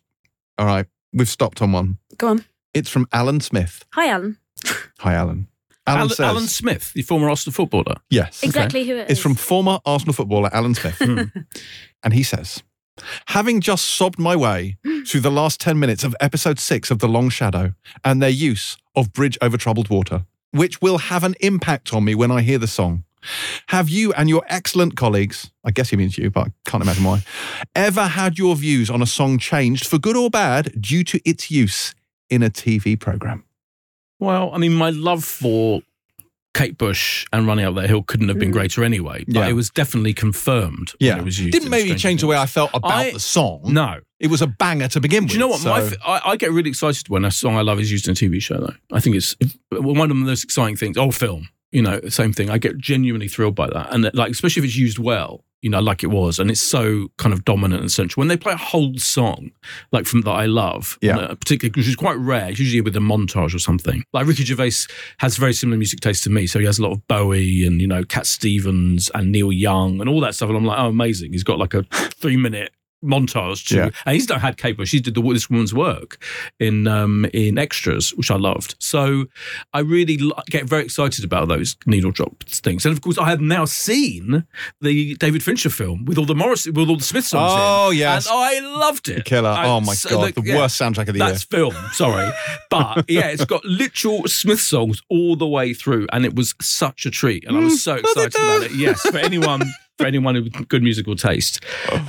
All 0.60 0.68
right, 0.68 0.86
we've 1.14 1.28
stopped 1.28 1.64
on 1.64 1.72
one. 1.72 1.98
Go 2.20 2.28
on. 2.28 2.46
It's 2.76 2.90
from 2.92 3.08
Alan 3.12 3.40
Smith. 3.40 3.84
Hi, 3.94 4.08
Alan. 4.10 4.38
Hi, 5.00 5.14
Alan. 5.16 5.48
Alan, 5.88 6.00
Alan, 6.02 6.10
says, 6.10 6.20
Alan 6.20 6.48
Smith, 6.48 6.92
the 6.94 7.02
former 7.02 7.30
Arsenal 7.30 7.54
footballer. 7.54 7.96
yes. 8.12 8.44
Exactly 8.44 8.84
who 8.86 8.98
it 8.98 9.06
is. 9.06 9.12
It's 9.14 9.20
from 9.22 9.34
former 9.36 9.80
Arsenal 9.86 10.14
footballer 10.14 10.50
Alan 10.54 10.76
Smith. 10.76 10.98
Hmm. 11.00 11.22
and 12.04 12.14
he 12.14 12.22
says, 12.24 12.62
Having 13.28 13.62
just 13.62 13.88
sobbed 13.88 14.20
my 14.20 14.36
way 14.36 14.78
through 15.08 15.22
the 15.22 15.32
last 15.32 15.60
10 15.60 15.80
minutes 15.80 16.04
of 16.04 16.16
episode 16.20 16.60
six 16.60 16.92
of 16.92 17.00
The 17.00 17.08
Long 17.08 17.30
Shadow 17.30 17.74
and 18.04 18.22
their 18.22 18.30
use 18.30 18.78
of 18.96 19.14
Bridge 19.14 19.38
Over 19.42 19.58
Troubled 19.58 19.90
Water, 19.90 20.26
which 20.52 20.82
will 20.82 20.98
have 20.98 21.24
an 21.24 21.36
impact 21.40 21.94
on 21.94 22.04
me 22.04 22.16
when 22.16 22.32
I 22.32 22.42
hear 22.42 22.58
the 22.58 22.68
song. 22.68 23.04
Have 23.68 23.90
you 23.90 24.14
and 24.14 24.30
your 24.30 24.44
excellent 24.48 24.96
colleagues, 24.96 25.52
I 25.64 25.72
guess 25.72 25.90
he 25.90 25.98
means 25.98 26.18
you, 26.18 26.30
but 26.30 26.48
I 26.48 26.52
can't 26.66 26.84
imagine 26.84 27.04
why, 27.04 27.24
ever 27.76 28.08
had 28.08 28.38
your 28.38 28.56
views 28.56 28.90
on 28.90 29.02
a 29.02 29.08
song 29.08 29.38
changed 29.38 29.86
for 29.86 29.98
good 29.98 30.16
or 30.16 30.30
bad 30.30 30.82
due 30.82 31.04
to 31.06 31.20
its 31.30 31.52
use 31.52 31.94
in 32.30 32.44
a 32.44 32.50
TV 32.50 33.00
program? 33.00 33.44
Well, 34.20 34.52
I 34.54 34.58
mean, 34.58 34.74
my 34.74 34.90
love 34.90 35.24
for 35.24 35.82
Kate 36.58 36.78
Bush 36.78 37.26
and 37.32 37.46
Running 37.48 37.66
Up 37.66 37.76
That 37.76 37.88
Hill 37.88 38.04
couldn't 38.04 38.28
have 38.30 38.40
been 38.40 38.50
Mm. 38.50 38.54
greater 38.54 38.84
anyway, 38.84 39.24
but 39.28 39.36
Yeah. 39.36 39.48
it 39.48 39.54
was 39.54 39.70
definitely 39.70 40.14
confirmed 40.14 40.94
when 41.00 41.18
it 41.20 41.24
was 41.24 41.40
used. 41.40 41.52
Didn't 41.54 41.70
maybe 41.70 41.94
change 41.96 42.22
the 42.22 42.28
way 42.28 42.38
I 42.38 42.46
felt 42.46 42.72
about 42.74 42.92
I- 42.92 43.12
the 43.12 43.20
song. 43.20 43.62
No. 43.66 44.00
It 44.20 44.28
was 44.32 44.42
a 44.42 44.48
banger 44.48 44.88
to 44.90 45.00
begin 45.00 45.24
with. 45.26 45.30
Do 45.32 45.36
you 45.36 45.40
know 45.40 45.48
what? 45.50 45.64
My, 45.64 45.80
so- 45.82 45.86
f- 45.88 45.94
I, 46.06 46.22
I 46.32 46.36
get 46.38 46.52
really 46.52 46.70
excited 46.70 47.08
when 47.10 47.24
a 47.26 47.32
song 47.32 47.56
I 47.56 47.62
love 47.62 47.80
is 47.80 47.92
used 47.92 48.08
in 48.08 48.14
a 48.14 48.16
TV 48.16 48.40
show, 48.42 48.58
though. 48.58 48.74
I 48.92 49.00
think 49.00 49.16
it's 49.16 49.36
one 49.72 50.00
of 50.02 50.10
the 50.10 50.16
most 50.16 50.44
exciting 50.44 50.76
things. 50.76 50.98
Or 50.98 51.12
film, 51.12 51.50
you 51.72 51.82
know, 51.84 52.00
same 52.10 52.34
thing. 52.34 52.50
I 52.50 52.58
get 52.58 52.78
genuinely 52.80 53.28
thrilled 53.28 53.54
by 53.56 53.68
that. 53.68 53.94
And 53.94 54.10
like, 54.16 54.32
especially 54.32 54.62
if 54.62 54.66
it's 54.70 54.76
used 54.78 54.98
well, 54.98 55.44
you 55.62 55.70
know, 55.70 55.80
like 55.80 56.04
it 56.04 56.08
was, 56.08 56.40
and 56.40 56.52
it's 56.52 56.62
so 56.62 57.08
kind 57.18 57.34
of 57.34 57.44
dominant 57.46 57.82
and 57.82 57.92
central. 57.92 58.22
When 58.22 58.28
they 58.28 58.38
play 58.38 58.54
a 58.54 58.58
whole 58.58 58.94
song, 58.98 59.52
like 59.92 60.06
from 60.06 60.22
that 60.22 60.32
I 60.32 60.46
love, 60.46 60.98
Yeah. 61.02 61.18
uh, 61.18 61.36
particularly, 61.36 61.74
which 61.76 61.88
is 61.88 61.96
quite 61.96 62.18
rare, 62.18 62.50
it's 62.50 62.60
usually 62.60 62.82
with 62.82 62.96
a 62.96 63.00
montage 63.00 63.56
or 63.56 63.60
something. 63.60 64.04
Like 64.14 64.28
Ricky 64.28 64.44
Gervais 64.46 64.74
has 65.20 65.36
very 65.38 65.54
similar 65.54 65.78
music 65.78 66.00
taste 66.00 66.24
to 66.26 66.30
me. 66.30 66.46
So 66.48 66.60
he 66.60 66.66
has 66.66 66.78
a 66.80 66.84
lot 66.84 66.92
of 66.92 67.08
Bowie 67.08 67.66
and, 67.66 67.82
you 67.82 67.88
know, 67.88 68.04
Cat 68.04 68.28
Stevens 68.28 69.10
and 69.16 69.32
Neil 69.32 69.52
Young 69.52 70.00
and 70.00 70.10
all 70.10 70.22
that 70.22 70.36
stuff. 70.36 70.50
And 70.50 70.58
I'm 70.58 70.66
like, 70.66 70.80
oh, 70.80 70.88
amazing. 70.88 71.32
He's 71.34 71.44
got 71.44 71.58
like 71.60 71.74
a 71.74 71.84
three 71.92 72.38
minute 72.38 72.72
montage 73.04 73.68
to, 73.68 73.76
Yeah. 73.76 73.90
and 74.06 74.14
he's 74.16 74.28
not 74.30 74.42
had 74.42 74.58
Bush. 74.78 74.90
She 74.90 75.00
did 75.00 75.14
the, 75.14 75.22
this 75.22 75.50
woman's 75.50 75.74
work 75.74 76.24
in 76.60 76.88
um, 76.88 77.26
in 77.34 77.58
extras, 77.58 78.12
which 78.16 78.32
I 78.32 78.36
loved. 78.36 78.76
So 78.80 79.26
I 79.74 79.80
really 79.80 80.18
li- 80.18 80.32
get 80.50 80.66
very 80.66 80.84
excited 80.84 81.24
about 81.24 81.48
those 81.48 81.76
needle 81.86 82.12
drop 82.12 82.44
things. 82.44 82.86
And 82.86 82.94
of 82.94 83.02
course, 83.02 83.18
I 83.18 83.30
have 83.30 83.42
now 83.42 83.66
seen 83.66 84.46
the 84.82 85.16
David 85.16 85.44
Fincher 85.44 85.70
film 85.70 86.06
with 86.06 86.18
all 86.18 86.26
the 86.26 86.36
Morris, 86.36 86.66
with 86.66 86.90
all 86.90 86.98
the 86.98 87.04
Smith 87.04 87.26
songs 87.26 87.52
Oh, 87.56 87.92
in, 87.92 87.98
yes. 87.98 88.28
and 88.28 88.36
I 88.36 88.60
loved 88.80 89.10
it. 89.10 89.26
Killer. 89.26 89.56
Oh 89.58 89.80
my 89.82 89.94
so 89.94 90.10
God. 90.10 90.34
The, 90.36 90.42
yeah, 90.44 90.58
worst 90.58 90.80
soundtrack 90.80 91.08
of 91.08 91.14
the 91.14 91.20
year. 91.20 91.28
That's 91.30 91.44
film, 91.44 91.74
sorry. 91.94 92.30
But 92.70 93.06
yeah, 93.10 93.28
it's 93.28 93.46
got 93.46 93.64
literal 93.66 94.28
Smith 94.28 94.60
songs 94.62 95.02
all 95.10 95.36
the 95.36 95.48
way 95.48 95.74
through, 95.74 96.08
and 96.12 96.26
it 96.26 96.36
was 96.36 96.56
such 96.62 97.06
a 97.06 97.12
treat. 97.12 97.46
And 97.48 97.56
I 97.58 97.60
was 97.62 97.82
so 97.84 97.96
excited 97.96 98.36
about 98.36 98.64
it. 98.64 98.72
Yes, 98.74 99.02
for 99.02 99.18
anyone. 99.18 99.62
For 99.98 100.06
anyone 100.06 100.36
with 100.36 100.68
good 100.68 100.84
musical 100.84 101.16
taste, 101.16 101.60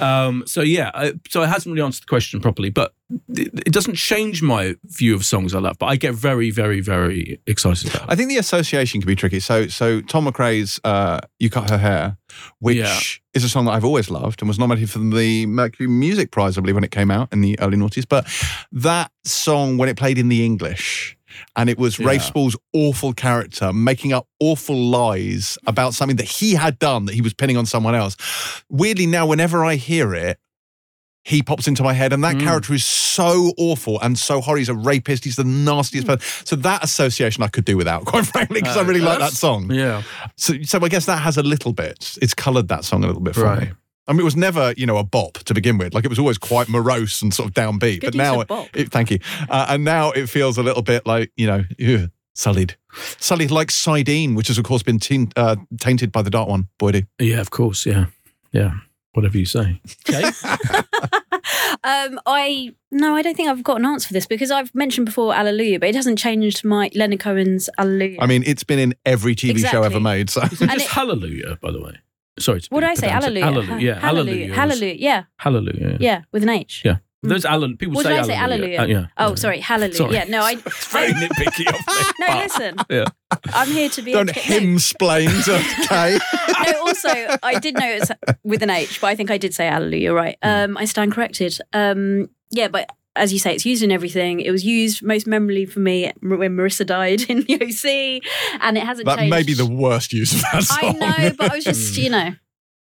um, 0.00 0.42
so 0.46 0.60
yeah, 0.60 0.90
I, 0.92 1.14
so 1.30 1.42
it 1.42 1.48
hasn't 1.48 1.72
really 1.72 1.84
answered 1.84 2.02
the 2.02 2.06
question 2.08 2.38
properly, 2.38 2.68
but 2.68 2.92
it, 3.30 3.48
it 3.66 3.72
doesn't 3.72 3.94
change 3.94 4.42
my 4.42 4.74
view 4.84 5.14
of 5.14 5.24
songs 5.24 5.54
I 5.54 5.58
love. 5.60 5.78
But 5.78 5.86
I 5.86 5.96
get 5.96 6.14
very, 6.14 6.50
very, 6.50 6.80
very 6.80 7.40
excited 7.46 7.88
about. 7.88 8.02
It. 8.02 8.12
I 8.12 8.14
think 8.14 8.28
the 8.28 8.36
association 8.36 9.00
can 9.00 9.06
be 9.06 9.16
tricky. 9.16 9.40
So, 9.40 9.68
so 9.68 10.02
Tom 10.02 10.26
McRae's 10.26 10.78
uh, 10.84 11.20
"You 11.38 11.48
Cut 11.48 11.70
Her 11.70 11.78
Hair," 11.78 12.18
which 12.58 12.76
Yeah. 12.76 13.00
is 13.32 13.42
a 13.42 13.48
song 13.48 13.64
that 13.64 13.70
I've 13.72 13.86
always 13.86 14.10
loved 14.10 14.42
and 14.42 14.48
was 14.48 14.58
nominated 14.58 14.90
for 14.90 14.98
the 14.98 15.46
Mercury 15.46 15.88
Music 15.88 16.30
Prize, 16.30 16.58
I 16.58 16.60
believe, 16.60 16.74
when 16.74 16.84
it 16.84 16.90
came 16.90 17.10
out 17.10 17.32
in 17.32 17.40
the 17.40 17.58
early 17.58 17.78
noughties. 17.78 18.06
But 18.06 18.26
that 18.70 19.10
song, 19.24 19.78
when 19.78 19.88
it 19.88 19.96
played 19.96 20.18
in 20.18 20.28
the 20.28 20.44
English, 20.44 21.16
and 21.56 21.68
it 21.70 21.78
was 21.78 21.98
Rafe 21.98 22.20
Yeah. 22.20 22.26
Spall's 22.26 22.56
awful 22.72 23.12
character 23.12 23.72
making 23.72 24.12
up 24.12 24.26
awful 24.40 24.76
lies 24.76 25.58
about 25.66 25.94
something 25.94 26.16
that 26.16 26.26
he 26.28 26.54
had 26.54 26.78
done 26.78 27.06
that 27.06 27.14
he 27.14 27.20
was 27.20 27.34
pinning 27.34 27.56
on 27.56 27.66
someone 27.66 27.94
else. 27.94 28.16
Weirdly, 28.68 29.06
now 29.06 29.26
whenever 29.26 29.64
I 29.64 29.76
hear 29.76 30.14
it. 30.14 30.38
He 31.24 31.42
pops 31.42 31.68
into 31.68 31.82
my 31.82 31.92
head, 31.92 32.14
and 32.14 32.24
that 32.24 32.36
Mm. 32.36 32.42
character 32.44 32.72
is 32.72 32.86
so 32.86 33.52
awful 33.58 34.00
and 34.00 34.18
so 34.18 34.40
horrible. 34.40 34.60
He's 34.60 34.68
a 34.70 34.74
rapist. 34.74 35.24
He's 35.24 35.36
the 35.36 35.44
nastiest 35.44 36.06
Mm. 36.06 36.18
person. 36.18 36.46
So 36.46 36.56
that 36.56 36.82
association 36.82 37.42
I 37.42 37.48
could 37.48 37.66
do 37.66 37.76
without, 37.76 38.04
quite 38.06 38.26
frankly, 38.26 38.62
because 38.62 38.78
I 38.78 38.82
really 38.82 39.00
like 39.02 39.18
that 39.18 39.32
Uh, 39.32 39.34
song. 39.34 39.70
Yeah, 39.70 40.02
So, 40.38 40.54
so 40.62 40.78
I 40.82 40.88
guess 40.88 41.04
that 41.04 41.18
has 41.20 41.36
a 41.36 41.42
little 41.42 41.74
bit. 41.74 42.16
It's 42.22 42.32
coloured 42.32 42.68
that 42.68 42.86
song 42.86 43.04
a 43.04 43.06
little 43.08 43.20
bit 43.20 43.34
for 43.34 43.42
Right. 43.44 43.60
me. 43.60 43.68
I 44.08 44.12
mean, 44.12 44.20
it 44.20 44.24
was 44.24 44.36
never, 44.36 44.72
you 44.76 44.86
know, 44.86 44.96
a 44.96 45.04
bop 45.04 45.34
to 45.34 45.52
begin 45.54 45.76
with. 45.78 45.92
Like 45.94 46.04
it 46.04 46.08
was 46.08 46.18
always 46.18 46.38
quite 46.38 46.68
morose 46.68 47.20
and 47.20 47.32
sort 47.32 47.48
of 47.48 47.54
downbeat. 47.54 48.00
Good 48.00 48.06
but 48.06 48.14
use 48.14 48.16
now, 48.16 48.40
of 48.40 48.46
bop. 48.46 48.68
it, 48.74 48.90
thank 48.90 49.10
you. 49.10 49.18
Uh, 49.50 49.66
and 49.68 49.84
now 49.84 50.10
it 50.12 50.28
feels 50.28 50.56
a 50.56 50.62
little 50.62 50.82
bit 50.82 51.06
like, 51.06 51.30
you 51.36 51.46
know, 51.46 51.64
ugh, 51.86 52.10
sullied, 52.34 52.76
sullied 53.18 53.50
like 53.50 53.68
Sidene, 53.68 54.34
which 54.34 54.48
has 54.48 54.56
of 54.56 54.64
course 54.64 54.82
been 54.82 54.98
teen, 54.98 55.30
uh, 55.36 55.56
tainted 55.78 56.10
by 56.10 56.22
the 56.22 56.30
dark 56.30 56.48
one. 56.48 56.68
Boydie. 56.78 57.06
yeah, 57.18 57.40
of 57.40 57.50
course, 57.50 57.84
yeah, 57.84 58.06
yeah. 58.50 58.72
Whatever 59.12 59.36
you 59.36 59.46
say. 59.46 59.80
Okay. 60.08 60.22
um, 61.84 62.20
I 62.26 62.74
no, 62.90 63.14
I 63.16 63.22
don't 63.22 63.36
think 63.36 63.48
I've 63.48 63.64
got 63.64 63.78
an 63.78 63.86
answer 63.86 64.06
for 64.06 64.12
this 64.14 64.26
because 64.26 64.50
I've 64.50 64.72
mentioned 64.74 65.06
before 65.06 65.34
Alleluia, 65.34 65.80
but 65.80 65.88
it 65.88 65.94
hasn't 65.94 66.18
changed 66.18 66.64
my 66.64 66.90
Leonard 66.94 67.20
Cohen's 67.20 67.68
Alleluia. 67.78 68.18
I 68.20 68.26
mean, 68.26 68.44
it's 68.46 68.64
been 68.64 68.78
in 68.78 68.94
every 69.04 69.34
TV 69.34 69.66
show 69.66 69.82
ever 69.82 69.98
made. 70.00 70.30
So 70.30 70.42
Is 70.42 70.60
And 70.60 70.70
just 70.70 70.86
it- 70.86 70.90
Hallelujah, 70.90 71.58
by 71.60 71.72
the 71.72 71.80
way? 71.82 71.98
Sorry. 72.40 72.60
To 72.60 72.68
what 72.70 72.80
be 72.80 72.86
did 72.86 72.90
I 72.90 72.94
say? 72.94 73.06
pedantic. 73.08 73.42
Alleluia. 73.42 73.44
Hallelujah. 73.44 73.80
Yeah, 73.86 73.98
Hallelujah. 74.00 74.34
Hallelujah. 74.34 74.48
was- 74.48 74.56
Hallelujah. 74.56 74.94
Yeah. 74.98 75.22
Hallelujah. 75.36 75.96
Yeah. 76.00 76.22
With 76.32 76.42
an 76.42 76.48
H. 76.50 76.82
Yeah. 76.84 76.96
There's 77.20 77.44
Alan. 77.44 77.76
People 77.76 77.96
What 77.96 78.04
say 78.04 78.10
did 78.10 78.18
I 78.20 78.22
say? 78.28 78.34
Hallelujah. 78.34 78.76
Hallelujah. 78.78 78.98
Uh, 78.98 79.00
yeah. 79.20 79.26
Oh, 79.26 79.34
sorry. 79.34 79.58
Hallelujah. 79.58 79.94
Sorry. 79.96 80.14
Yeah. 80.14 80.24
No, 80.28 80.42
I. 80.42 80.52
It's 80.66 80.86
very 80.92 81.12
nitpicky 81.12 81.66
of 81.66 81.74
me. 81.74 82.12
No, 82.20 82.26
but- 82.28 82.36
listen. 82.44 82.76
Yeah. 82.88 83.04
I'm 83.52 83.68
here 83.68 83.88
to 83.88 84.02
be. 84.02 84.12
don't 84.12 84.28
educa- 84.30 84.50
no, 84.50 84.56
him 84.58 84.78
splain 84.78 85.28
to 85.46 85.58
Kay. 85.88 86.18
no, 86.64 86.80
also, 86.80 87.08
I 87.42 87.58
did 87.60 87.74
know 87.74 87.88
it's 87.88 88.10
with 88.44 88.62
an 88.62 88.70
H, 88.70 89.00
but 89.00 89.08
I 89.08 89.14
think 89.16 89.30
I 89.32 89.36
did 89.38 89.52
say 89.52 89.66
hallelujah, 89.66 90.00
you're 90.02 90.14
right? 90.14 90.36
Hmm. 90.42 90.48
Um, 90.48 90.76
I 90.76 90.84
stand 90.84 91.12
corrected. 91.12 91.58
Um, 91.72 92.30
yeah, 92.50 92.68
but 92.68 92.88
as 93.18 93.32
you 93.32 93.38
say, 93.38 93.54
it's 93.54 93.66
used 93.66 93.82
in 93.82 93.90
everything. 93.90 94.40
It 94.40 94.50
was 94.50 94.64
used 94.64 95.02
most 95.02 95.26
memorably 95.26 95.66
for 95.66 95.80
me 95.80 96.12
when 96.20 96.56
Marissa 96.56 96.86
died 96.86 97.22
in 97.28 97.42
the 97.42 97.54
OC, 97.54 98.22
and 98.62 98.78
it 98.78 98.84
hasn't 98.84 99.06
that 99.06 99.18
changed. 99.18 99.30
may 99.30 99.42
be 99.42 99.54
the 99.54 99.66
worst 99.66 100.12
use 100.12 100.32
of 100.32 100.42
that 100.52 100.62
song. 100.64 100.96
I 101.02 101.28
know, 101.28 101.34
but 101.36 101.52
I 101.52 101.54
was 101.56 101.64
just, 101.64 101.96
you 101.98 102.10
know, 102.10 102.34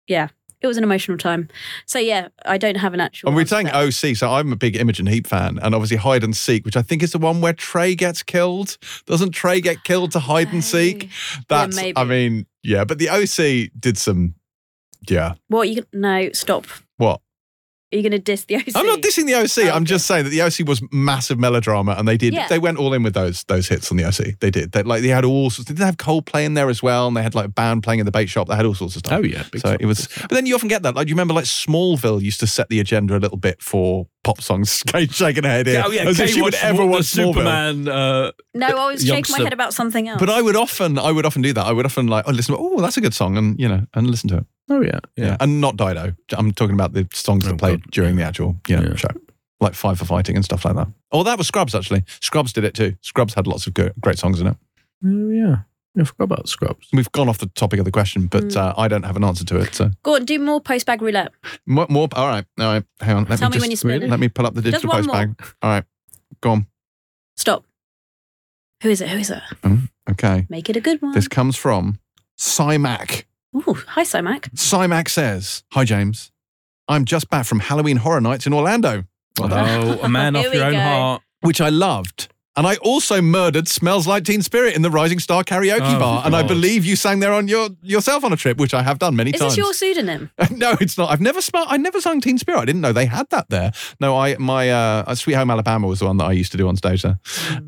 yeah, 0.07 0.29
it 0.61 0.67
was 0.67 0.77
an 0.77 0.83
emotional 0.83 1.17
time. 1.17 1.49
So 1.85 1.99
yeah, 1.99 2.29
I 2.45 2.57
don't 2.57 2.77
have 2.77 2.93
an 2.93 2.99
actual. 2.99 3.29
And 3.29 3.35
we're 3.35 3.45
saying. 3.45 3.69
OC, 3.69 4.15
so 4.15 4.31
I'm 4.31 4.51
a 4.51 4.55
big 4.55 4.75
Imogen 4.75 5.07
Heap 5.07 5.27
fan, 5.27 5.59
and 5.61 5.75
obviously 5.75 5.97
Hide 5.97 6.23
and 6.23 6.35
Seek, 6.35 6.65
which 6.65 6.77
I 6.77 6.81
think 6.81 7.03
is 7.03 7.11
the 7.11 7.17
one 7.17 7.41
where 7.41 7.53
Trey 7.53 7.95
gets 7.95 8.23
killed. 8.23 8.77
Doesn't 9.05 9.31
Trey 9.31 9.61
get 9.61 9.83
killed 9.83 10.11
to 10.11 10.19
hide 10.19 10.53
and 10.53 10.63
seek? 10.63 11.09
That's, 11.49 11.75
maybe. 11.75 11.97
I 11.97 12.03
mean, 12.03 12.45
yeah, 12.63 12.83
but 12.83 12.99
the 12.99 13.09
OC 13.09 13.71
did 13.79 13.97
some, 13.97 14.35
yeah. 15.09 15.33
What 15.47 15.69
you? 15.69 15.85
No, 15.93 16.31
stop. 16.31 16.65
What? 16.97 17.21
Are 17.93 17.97
you 17.97 18.03
going 18.03 18.11
to 18.11 18.19
diss 18.19 18.45
the 18.45 18.55
OC? 18.55 18.75
I'm 18.75 18.85
not 18.85 18.99
dissing 18.99 19.25
the 19.25 19.35
OC. 19.35 19.67
Oh, 19.69 19.75
I'm 19.75 19.81
okay. 19.81 19.85
just 19.85 20.05
saying 20.05 20.23
that 20.23 20.29
the 20.29 20.41
OC 20.41 20.65
was 20.65 20.81
massive 20.93 21.37
melodrama, 21.37 21.95
and 21.97 22.07
they 22.07 22.15
did. 22.15 22.33
Yeah. 22.33 22.47
They 22.47 22.57
went 22.57 22.77
all 22.77 22.93
in 22.93 23.03
with 23.03 23.13
those 23.13 23.43
those 23.45 23.67
hits 23.67 23.91
on 23.91 23.97
the 23.97 24.05
OC. 24.05 24.39
They 24.39 24.49
did. 24.49 24.71
They 24.71 24.83
like 24.83 25.01
they 25.01 25.09
had 25.09 25.25
all 25.25 25.49
sorts. 25.49 25.67
Did 25.67 25.77
they 25.77 25.85
have 25.85 25.97
Coldplay 25.97 26.45
in 26.45 26.53
there 26.53 26.69
as 26.69 26.81
well? 26.81 27.07
And 27.07 27.17
they 27.17 27.23
had 27.23 27.35
like 27.35 27.45
a 27.45 27.49
band 27.49 27.83
playing 27.83 27.99
in 27.99 28.05
the 28.05 28.11
bait 28.11 28.27
shop. 28.27 28.47
They 28.47 28.55
had 28.55 28.65
all 28.65 28.75
sorts 28.75 28.95
of 28.95 28.99
stuff. 28.99 29.19
Oh 29.19 29.23
yeah. 29.23 29.43
big 29.51 29.61
So 29.61 29.69
time, 29.69 29.77
it 29.81 29.85
was, 29.87 30.07
but 30.21 30.31
then 30.31 30.45
you 30.45 30.55
often 30.55 30.69
get 30.69 30.83
that. 30.83 30.95
Like, 30.95 31.09
you 31.09 31.15
remember, 31.15 31.33
like 31.33 31.45
Smallville 31.45 32.21
used 32.21 32.39
to 32.39 32.47
set 32.47 32.69
the 32.69 32.79
agenda 32.79 33.17
a 33.17 33.19
little 33.19 33.37
bit 33.37 33.61
for 33.61 34.07
pop 34.23 34.41
songs. 34.41 34.83
Kate 34.87 35.11
shaking 35.11 35.43
her 35.43 35.49
head 35.49 35.67
here, 35.67 35.75
Yeah, 35.79 35.83
oh 35.87 35.91
yeah. 35.91 36.01
as 36.03 36.19
if 36.19 36.25
Kate 36.27 36.33
she 36.35 36.41
would 36.41 36.53
watched 36.53 36.63
ever 36.65 36.85
watch 36.85 37.05
Superman. 37.05 37.87
Uh, 37.87 38.31
No, 38.53 38.67
I 38.67 38.91
was 38.91 39.01
shaking 39.01 39.09
my 39.11 39.15
youngster. 39.17 39.43
head 39.43 39.53
about 39.53 39.73
something 39.73 40.07
else. 40.07 40.19
But 40.19 40.29
I 40.29 40.41
would 40.41 40.55
often, 40.55 40.97
I 40.99 41.11
would 41.11 41.25
often 41.25 41.41
do 41.41 41.53
that. 41.53 41.65
I 41.65 41.71
would 41.71 41.85
often 41.85 42.07
like, 42.07 42.25
oh, 42.27 42.31
listen, 42.31 42.55
oh, 42.57 42.79
that's 42.81 42.97
a 42.97 43.01
good 43.01 43.13
song, 43.13 43.37
and 43.37 43.59
you 43.59 43.67
know, 43.67 43.85
and 43.93 44.07
listen 44.09 44.29
to 44.29 44.37
it. 44.37 44.45
oh 44.69 44.81
yeah. 44.81 44.99
Yeah, 45.15 45.37
and 45.39 45.59
not 45.61 45.75
Dido. 45.77 46.13
I'm 46.33 46.51
talking 46.53 46.75
about 46.75 46.93
the 46.93 47.07
songs 47.13 47.45
that 47.45 47.53
Oh, 47.53 47.57
played 47.57 47.81
God. 47.83 47.91
during 47.91 48.15
the 48.15 48.23
actual, 48.23 48.57
you 48.67 48.77
know, 48.77 48.89
Yeah. 48.89 48.95
show, 48.95 49.09
like 49.59 49.73
Five 49.73 49.97
for 49.99 50.05
Fighting 50.05 50.35
and 50.35 50.45
stuff 50.45 50.65
like 50.65 50.75
that. 50.75 50.87
Oh, 51.11 51.23
that 51.23 51.37
was 51.37 51.47
Scrubs 51.47 51.73
actually. 51.75 52.03
Scrubs 52.21 52.53
did 52.53 52.63
it 52.63 52.73
too. 52.73 52.95
Scrubs 53.01 53.33
had 53.33 53.47
lots 53.47 53.67
of 53.67 53.73
good, 53.73 53.93
great 53.99 54.17
songs 54.19 54.39
in 54.39 54.47
it. 54.47 54.57
Oh 55.05 55.29
yeah. 55.29 55.55
I 55.99 56.03
forgot 56.05 56.23
about 56.23 56.47
Scrubs. 56.49 56.87
We've 56.93 57.11
gone 57.11 57.27
off 57.27 57.39
the 57.39 57.47
topic 57.47 57.79
of 57.79 57.85
the 57.85 57.91
question, 57.91 58.27
but 58.27 58.45
Mm. 58.45 58.55
uh, 58.57 58.73
I 58.77 58.87
don't 58.87 59.03
have 59.03 59.17
an 59.17 59.23
answer 59.25 59.43
to 59.45 59.57
it. 59.57 59.75
So 59.75 59.89
Go 60.03 60.15
on, 60.15 60.23
do 60.25 60.39
more 60.39 60.61
post 60.61 60.85
bag 60.85 61.01
roulette. 61.01 61.31
more, 61.65 61.85
more 61.89 62.07
all 62.13 62.27
right, 62.27 62.45
all 62.59 62.65
right. 62.65 62.83
Hang 63.01 63.17
on. 63.17 63.25
Let 63.25 63.39
Tell 63.39 63.49
me 63.49 63.55
me 63.55 63.57
just 63.57 63.63
when 63.63 63.71
you 63.71 63.77
spin 63.77 63.89
really? 63.91 64.05
it. 64.05 64.09
let 64.09 64.19
me 64.19 64.29
pull 64.29 64.45
up 64.45 64.53
the 64.53 64.61
digital 64.61 64.87
one 64.89 64.97
post 64.99 65.07
more. 65.07 65.15
bag. 65.17 65.43
All 65.61 65.69
right, 65.69 65.83
go 66.41 66.51
on. 66.51 66.67
Stop. 67.35 67.65
Who 68.83 68.89
is 68.89 69.01
it? 69.01 69.09
Who 69.09 69.17
is 69.19 69.29
it? 69.29 69.41
Okay, 70.09 70.47
Make 70.49 70.69
it 70.69 70.75
a 70.77 70.81
good 70.81 71.01
one. 71.01 71.11
this 71.13 71.27
comes 71.27 71.55
from 71.57 71.99
Cymac. 72.39 73.25
Ooh, 73.55 73.77
hi, 73.89 74.03
Simac. 74.03 74.49
Cymac 74.55 75.09
says, 75.09 75.63
"Hi 75.73 75.83
James, 75.83 76.31
I'm 76.87 77.05
just 77.05 77.29
back 77.29 77.45
from 77.45 77.59
Halloween 77.59 77.97
Horror 77.97 78.21
Nights 78.21 78.47
in 78.47 78.53
Orlando." 78.53 79.03
Well. 79.37 79.53
Oh, 79.53 79.99
a 80.01 80.09
man 80.09 80.35
Here 80.35 80.47
off 80.49 80.53
your 80.55 80.63
own 80.65 80.73
go. 80.73 80.79
heart. 80.79 81.21
which 81.41 81.59
I 81.61 81.69
loved. 81.69 82.29
And 82.57 82.67
I 82.67 82.75
also 82.77 83.21
murdered 83.21 83.69
Smells 83.69 84.07
Like 84.07 84.25
Teen 84.25 84.41
Spirit 84.41 84.75
in 84.75 84.81
the 84.81 84.91
Rising 84.91 85.19
Star 85.19 85.43
karaoke 85.43 85.95
Oh, 85.95 85.99
bar. 85.99 86.23
And 86.25 86.35
I 86.35 86.43
believe 86.43 86.83
you 86.83 86.97
sang 86.97 87.19
there 87.19 87.31
on 87.31 87.47
your 87.47 87.69
yourself 87.81 88.25
on 88.25 88.33
a 88.33 88.35
trip, 88.35 88.57
which 88.57 88.73
I 88.73 88.83
have 88.83 88.99
done 88.99 89.15
many 89.15 89.31
Is 89.31 89.39
times. 89.39 89.53
Is 89.53 89.55
this 89.57 89.65
your 89.65 89.73
pseudonym? 89.73 90.31
no, 90.51 90.75
it's 90.81 90.97
not. 90.97 91.09
I've 91.09 91.21
never 91.21 91.41
smelled, 91.41 91.67
I 91.69 91.77
never 91.77 92.01
sung 92.01 92.19
Teen 92.19 92.37
Spirit. 92.37 92.59
I 92.59 92.65
didn't 92.65 92.81
know 92.81 92.91
they 92.91 93.05
had 93.05 93.29
that 93.29 93.49
there. 93.49 93.71
No, 94.01 94.17
I 94.17 94.35
my 94.37 94.69
uh, 94.69 95.15
Sweet 95.15 95.35
Home 95.35 95.49
Alabama 95.49 95.87
was 95.87 95.99
the 95.99 96.05
one 96.05 96.17
that 96.17 96.25
I 96.25 96.33
used 96.33 96.51
to 96.51 96.57
do 96.57 96.67
on 96.67 96.75
stage 96.75 97.03
there. 97.03 97.19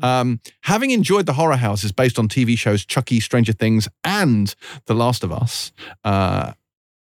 Um, 0.02 0.40
having 0.62 0.90
enjoyed 0.90 1.24
the 1.26 1.32
horror 1.32 1.56
houses 1.56 1.90
based 1.90 2.18
on 2.18 2.28
TV 2.28 2.58
shows 2.58 2.84
Chucky, 2.84 3.20
Stranger 3.20 3.52
Things, 3.52 3.88
and 4.04 4.54
The 4.84 4.94
Last 4.94 5.24
of 5.24 5.32
Us, 5.32 5.72
uh, 6.04 6.52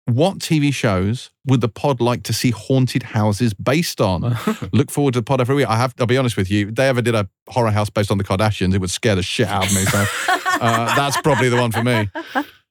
what 0.07 0.39
TV 0.39 0.73
shows 0.75 1.31
would 1.47 1.61
the 1.61 1.69
pod 1.69 2.01
like 2.01 2.23
to 2.25 2.33
see 2.33 2.51
haunted 2.51 3.03
houses 3.05 3.55
based 3.55 4.01
on? 4.01 4.37
Look 4.73 4.91
forward 4.91 5.15
to 5.15 5.21
the 5.21 5.25
pod 5.25 5.41
every 5.41 5.55
week. 5.55 5.67
I 5.69 5.77
have. 5.77 5.95
I'll 6.01 6.07
be 6.07 6.19
honest 6.19 6.37
with 6.37 6.51
you. 6.51 6.69
If 6.69 6.75
they 6.75 6.89
ever 6.89 7.01
did 7.03 7.15
a 7.15 7.29
horror 7.49 7.71
house 7.71 7.91
based 7.91 8.11
on 8.11 8.19
the 8.19 8.25
Kardashians, 8.25 8.75
it 8.75 8.79
would 8.81 8.91
scare 8.91 9.15
the 9.15 9.23
shit 9.23 9.47
out 9.49 9.67
of 9.67 9.73
me. 9.75 9.85
So 9.85 10.05
uh, 10.29 10.95
that's 10.97 11.21
probably 11.21 11.49
the 11.49 11.57
one 11.57 11.71
for 11.73 11.85
me. 11.85 12.09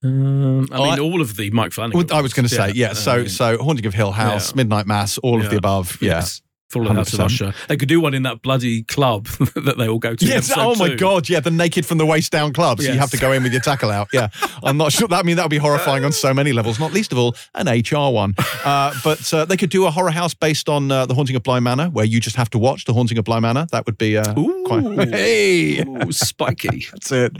Um, 0.04 0.68
I 0.72 0.78
mean, 0.78 0.88
I- 0.94 1.00
all 1.00 1.22
of 1.22 1.36
the 1.36 1.50
Mike 1.52 1.72
Flanagan. 1.74 2.12
I 2.12 2.22
was 2.22 2.34
going 2.34 2.48
to 2.48 2.54
say, 2.54 2.72
yeah. 2.74 2.92
I 2.92 2.94
So, 2.94 3.18
mean, 3.18 3.30
so 3.30 3.58
Haunting 3.62 3.86
of 3.86 3.94
Hill 3.94 4.12
House, 4.12 4.52
Yeah. 4.52 4.56
Midnight 4.58 4.88
Mass, 4.88 5.18
all 5.20 5.42
of 5.42 5.50
the 5.50 5.58
above. 5.58 5.98
Yeah. 6.02 6.12
yes, 6.16 6.42
Full 6.70 6.88
of 6.88 6.96
House 6.96 7.14
of 7.14 7.20
100%. 7.20 7.26
Usher. 7.26 7.54
They 7.68 7.78
could 7.78 7.90
do 7.90 8.00
one 8.00 8.14
in 8.14 8.24
that 8.24 8.42
bloody 8.42 8.84
club 8.84 9.26
that 9.56 9.76
they 9.78 9.88
all 9.88 10.00
go 10.00 10.16
to. 10.16 10.26
Yes. 10.26 10.52
Oh 10.56 10.76
my 10.76 10.90
two. 10.90 10.98
God. 10.98 11.28
Yeah. 11.28 11.40
The 11.40 11.52
naked 11.52 11.86
from 11.86 11.98
the 11.98 12.06
waist 12.06 12.32
down 12.32 12.54
club. 12.54 12.80
So 12.80 12.92
you 12.92 13.00
have 13.00 13.12
to 13.12 13.18
go 13.18 13.32
in 13.32 13.44
with 13.44 13.52
your 13.52 13.62
tackle 13.62 13.90
out. 13.90 14.10
Yeah. 14.14 14.30
I'm 14.64 14.78
not 14.78 14.92
sure. 14.92 15.08
That 15.08 15.20
I 15.20 15.24
mean 15.24 15.38
that 15.38 15.44
would 15.44 15.50
be 15.50 15.58
horrifying 15.58 16.06
on 16.06 16.12
so 16.12 16.34
many 16.34 16.54
levels. 16.54 16.80
Not 16.80 16.94
least 16.94 17.12
of 17.12 17.18
all 17.18 17.36
an 17.56 17.68
HR 17.68 18.14
one. 18.14 18.36
Uh, 18.64 18.94
but 19.04 19.34
uh, 19.34 19.46
they 19.46 19.58
could 19.58 19.70
do 19.70 19.86
a 19.88 19.92
horror 19.92 20.12
house 20.12 20.34
based 20.34 20.70
on 20.70 20.92
uh, 20.92 21.06
the 21.06 21.14
Haunting 21.16 21.36
of 21.36 21.44
Bly 21.44 21.60
Manor, 21.60 21.88
where 21.90 22.06
you 22.06 22.20
just 22.20 22.36
have 22.36 22.50
to 22.52 22.60
watch 22.60 22.86
the 22.86 22.94
Haunting 22.94 23.18
of 23.18 23.26
Bly 23.26 23.40
Manor. 23.40 23.66
That 23.72 23.86
would 23.86 23.98
be 23.98 24.18
uh, 24.18 24.40
Ooh. 24.40 24.64
quite. 24.66 24.84
Hey. 25.10 25.80
Ooh, 25.80 26.12
spiky. 26.12 26.86
That's 26.92 27.12
it. 27.12 27.32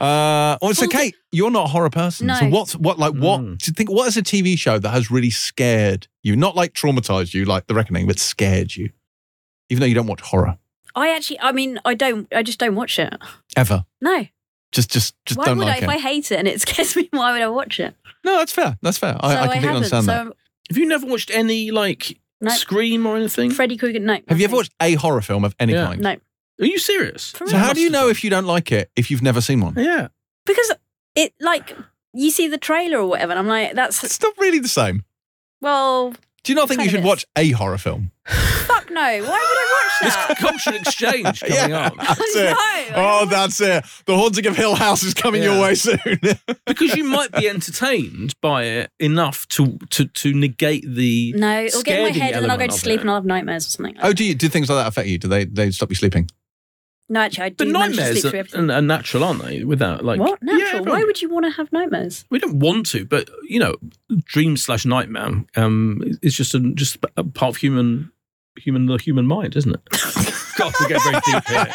Uh, 0.00 0.58
oh, 0.60 0.72
so 0.72 0.82
Well, 0.82 0.88
Kate, 0.90 1.14
you're 1.36 1.50
not 1.50 1.66
a 1.66 1.68
horror 1.68 1.90
person. 1.90 2.28
So 2.34 2.46
No. 2.46 2.56
what's 2.56 2.74
what 2.76 2.98
like 2.98 3.14
what 3.14 3.40
Mm. 3.40 3.58
do 3.58 3.68
you 3.68 3.72
think? 3.74 3.90
What 3.90 4.08
is 4.08 4.16
a 4.16 4.22
TV 4.22 4.56
show 4.58 4.78
that 4.78 4.90
has 4.90 5.10
really 5.10 5.30
scared 5.30 6.08
you? 6.22 6.34
Not 6.36 6.56
like 6.56 6.72
traumatized 6.72 7.34
you, 7.34 7.44
like 7.44 7.66
The 7.66 7.74
Reckoning, 7.74 8.06
but 8.06 8.18
scared 8.18 8.74
you, 8.76 8.90
even 9.70 9.80
though 9.80 9.86
you 9.86 9.94
don't 9.94 10.06
watch 10.06 10.20
horror 10.22 10.58
I 10.94 11.10
actually, 11.14 11.38
I 11.40 11.52
mean, 11.52 11.78
I 11.84 11.92
don't, 11.92 12.26
I 12.34 12.42
just 12.42 12.58
don't 12.58 12.74
watch 12.74 12.98
it. 12.98 13.12
ever. 13.54 13.84
No. 14.00 14.26
Just, 14.72 14.90
just, 14.90 15.14
just 15.26 15.36
why 15.38 15.44
don't 15.44 15.58
would 15.58 15.66
like 15.66 15.74
I? 15.74 15.78
it. 15.78 15.82
If 15.84 15.88
I 15.90 15.98
hate 15.98 16.32
it 16.32 16.38
and 16.38 16.48
it 16.48 16.58
scares 16.66 16.96
me, 16.96 17.06
why 17.10 17.32
would 17.32 17.42
I 17.42 17.48
watch 17.48 17.78
it? 17.80 17.94
No, 18.24 18.38
that's 18.38 18.50
fair. 18.52 18.78
That's 18.80 18.96
fair. 18.96 19.14
I, 19.20 19.28
so 19.34 19.34
I 19.34 19.36
completely 19.42 19.60
haven't. 19.60 19.76
understand 19.76 20.06
that. 20.06 20.24
so 20.26 20.32
Have 20.70 20.78
you 20.78 20.86
never 20.86 21.06
watched 21.06 21.30
any 21.30 21.70
like 21.70 22.18
No. 22.40 22.50
Scream 22.50 23.04
or 23.06 23.16
anything? 23.16 23.50
Freddy 23.50 23.76
Krueger, 23.76 23.98
no. 24.00 24.18
Have 24.28 24.38
you 24.38 24.44
ever 24.46 24.56
watched 24.56 24.72
a 24.80 24.94
horror 24.94 25.20
film 25.20 25.44
of 25.44 25.54
any 25.60 25.74
Yeah. 25.74 25.84
kind? 25.86 26.00
No, 26.00 26.10
Are 26.60 26.66
you 26.66 26.78
serious? 26.78 27.30
For 27.32 27.46
So 27.46 27.52
real? 27.56 27.64
how 27.66 27.72
do 27.74 27.80
you 27.82 27.90
know 27.90 28.08
if 28.08 28.24
you 28.24 28.30
don't 28.30 28.46
like 28.46 28.72
it 28.72 28.90
if 28.96 29.10
you've 29.10 29.22
never 29.22 29.42
seen 29.42 29.60
one? 29.60 29.74
Yeah. 29.76 30.08
because 30.46 30.72
it 31.16 31.32
like 31.40 31.76
you 32.14 32.30
see 32.30 32.46
the 32.48 32.58
trailer 32.58 32.98
or 32.98 33.06
whatever, 33.06 33.32
and 33.32 33.38
I'm 33.38 33.48
like, 33.48 33.74
that's 33.74 34.02
It's 34.04 34.20
not 34.22 34.34
really 34.38 34.58
the 34.60 34.68
same. 34.68 35.04
well, 35.60 36.10
Do 36.44 36.52
you 36.52 36.54
not 36.54 36.68
think 36.68 36.82
you 36.82 36.88
should 36.90 37.04
watch 37.04 37.24
a 37.36 37.50
horror 37.50 37.78
film? 37.78 38.12
fuck 38.26 38.90
no. 38.90 39.00
Why 39.02 39.18
would 39.20 39.28
I 39.30 39.72
watch 39.72 40.02
This 40.02 40.14
that? 40.16 40.38
cultural 40.38 40.76
exchange 40.76 41.40
coming 41.48 41.70
Yeah. 41.70 41.86
up. 41.86 41.96
That's 41.96 42.36
it. 42.36 42.54
Oh, 42.56 42.58
I 42.58 42.84
don't 42.88 42.98
Oh, 42.98 43.02
want- 43.18 43.30
that's 43.30 43.60
it. 43.60 43.84
The 44.06 44.16
Haunting 44.16 44.46
of 44.46 44.56
Hill 44.56 44.74
House 44.74 45.02
is 45.02 45.14
coming 45.14 45.42
Yeah. 45.42 45.52
your 45.54 45.62
way 45.62 45.74
soon. 45.74 45.98
because 46.66 46.94
you 46.96 47.04
might 47.04 47.30
be 47.32 47.48
entertained 47.48 48.34
by 48.40 48.64
it 48.64 48.90
enough 48.98 49.46
to 49.48 49.78
to 49.90 50.06
to 50.06 50.32
negate 50.34 50.84
the 50.88 51.32
No, 51.36 51.64
it'll 51.64 51.82
get 51.82 51.98
in 51.98 52.04
my 52.04 52.10
scaring 52.10 52.14
head, 52.14 52.34
and 52.34 52.44
then 52.44 52.50
I'll 52.50 52.56
go 52.56 52.62
element 52.64 52.70
to 52.72 52.76
of 52.76 52.80
sleep 52.80 52.98
it. 52.98 53.00
and 53.02 53.10
I'll 53.10 53.16
have 53.16 53.24
nightmares 53.26 53.66
or 53.66 53.70
something. 53.70 53.94
Like 53.96 54.04
oh, 54.04 54.12
do 54.12 54.24
you 54.24 54.34
do 54.34 54.48
things 54.48 54.68
like 54.68 54.78
that 54.82 54.88
affect 54.88 55.08
you? 55.08 55.18
Do 55.18 55.28
they 55.28 55.44
they 55.44 55.70
stop 55.70 55.90
you 55.90 55.96
sleeping? 55.96 56.28
No, 57.08 57.20
actually, 57.20 57.44
I 57.44 57.48
do 57.50 57.54
But 57.58 57.68
manage 57.68 57.96
to 57.96 58.00
nightmares 58.02 58.20
sleep 58.20 58.30
through 58.30 58.38
are, 58.38 58.40
everything. 58.40 58.70
are 58.70 58.82
natural, 58.82 59.24
aren't 59.24 59.42
they? 59.44 59.62
Without 59.64 60.04
like 60.04 60.18
what 60.18 60.38
Yeah, 60.42 60.56
natural? 60.56 60.84
Why 60.86 61.04
would 61.04 61.22
you 61.22 61.28
want 61.28 61.44
to 61.46 61.50
have 61.52 61.70
nightmares? 61.72 62.24
we 62.30 62.38
don't 62.40 62.58
want 62.58 62.86
to, 62.86 63.04
but 63.06 63.30
you 63.48 63.60
know, 63.60 63.76
dream 64.24 64.56
slash 64.56 64.84
nightmare 64.84 65.44
um, 65.56 66.02
is 66.22 66.34
just 66.36 66.54
a, 66.54 66.60
just 66.74 66.98
a 67.16 67.22
part 67.24 67.50
of 67.50 67.56
human 67.58 68.10
human 68.58 68.86
the 68.86 68.96
human 68.96 69.26
mind, 69.26 69.54
isn't 69.54 69.72
it? 69.74 69.80
God, 70.56 70.72
we 70.80 70.88
get 70.88 71.02
very 71.02 71.20
deep 71.26 71.46
here. 71.46 71.66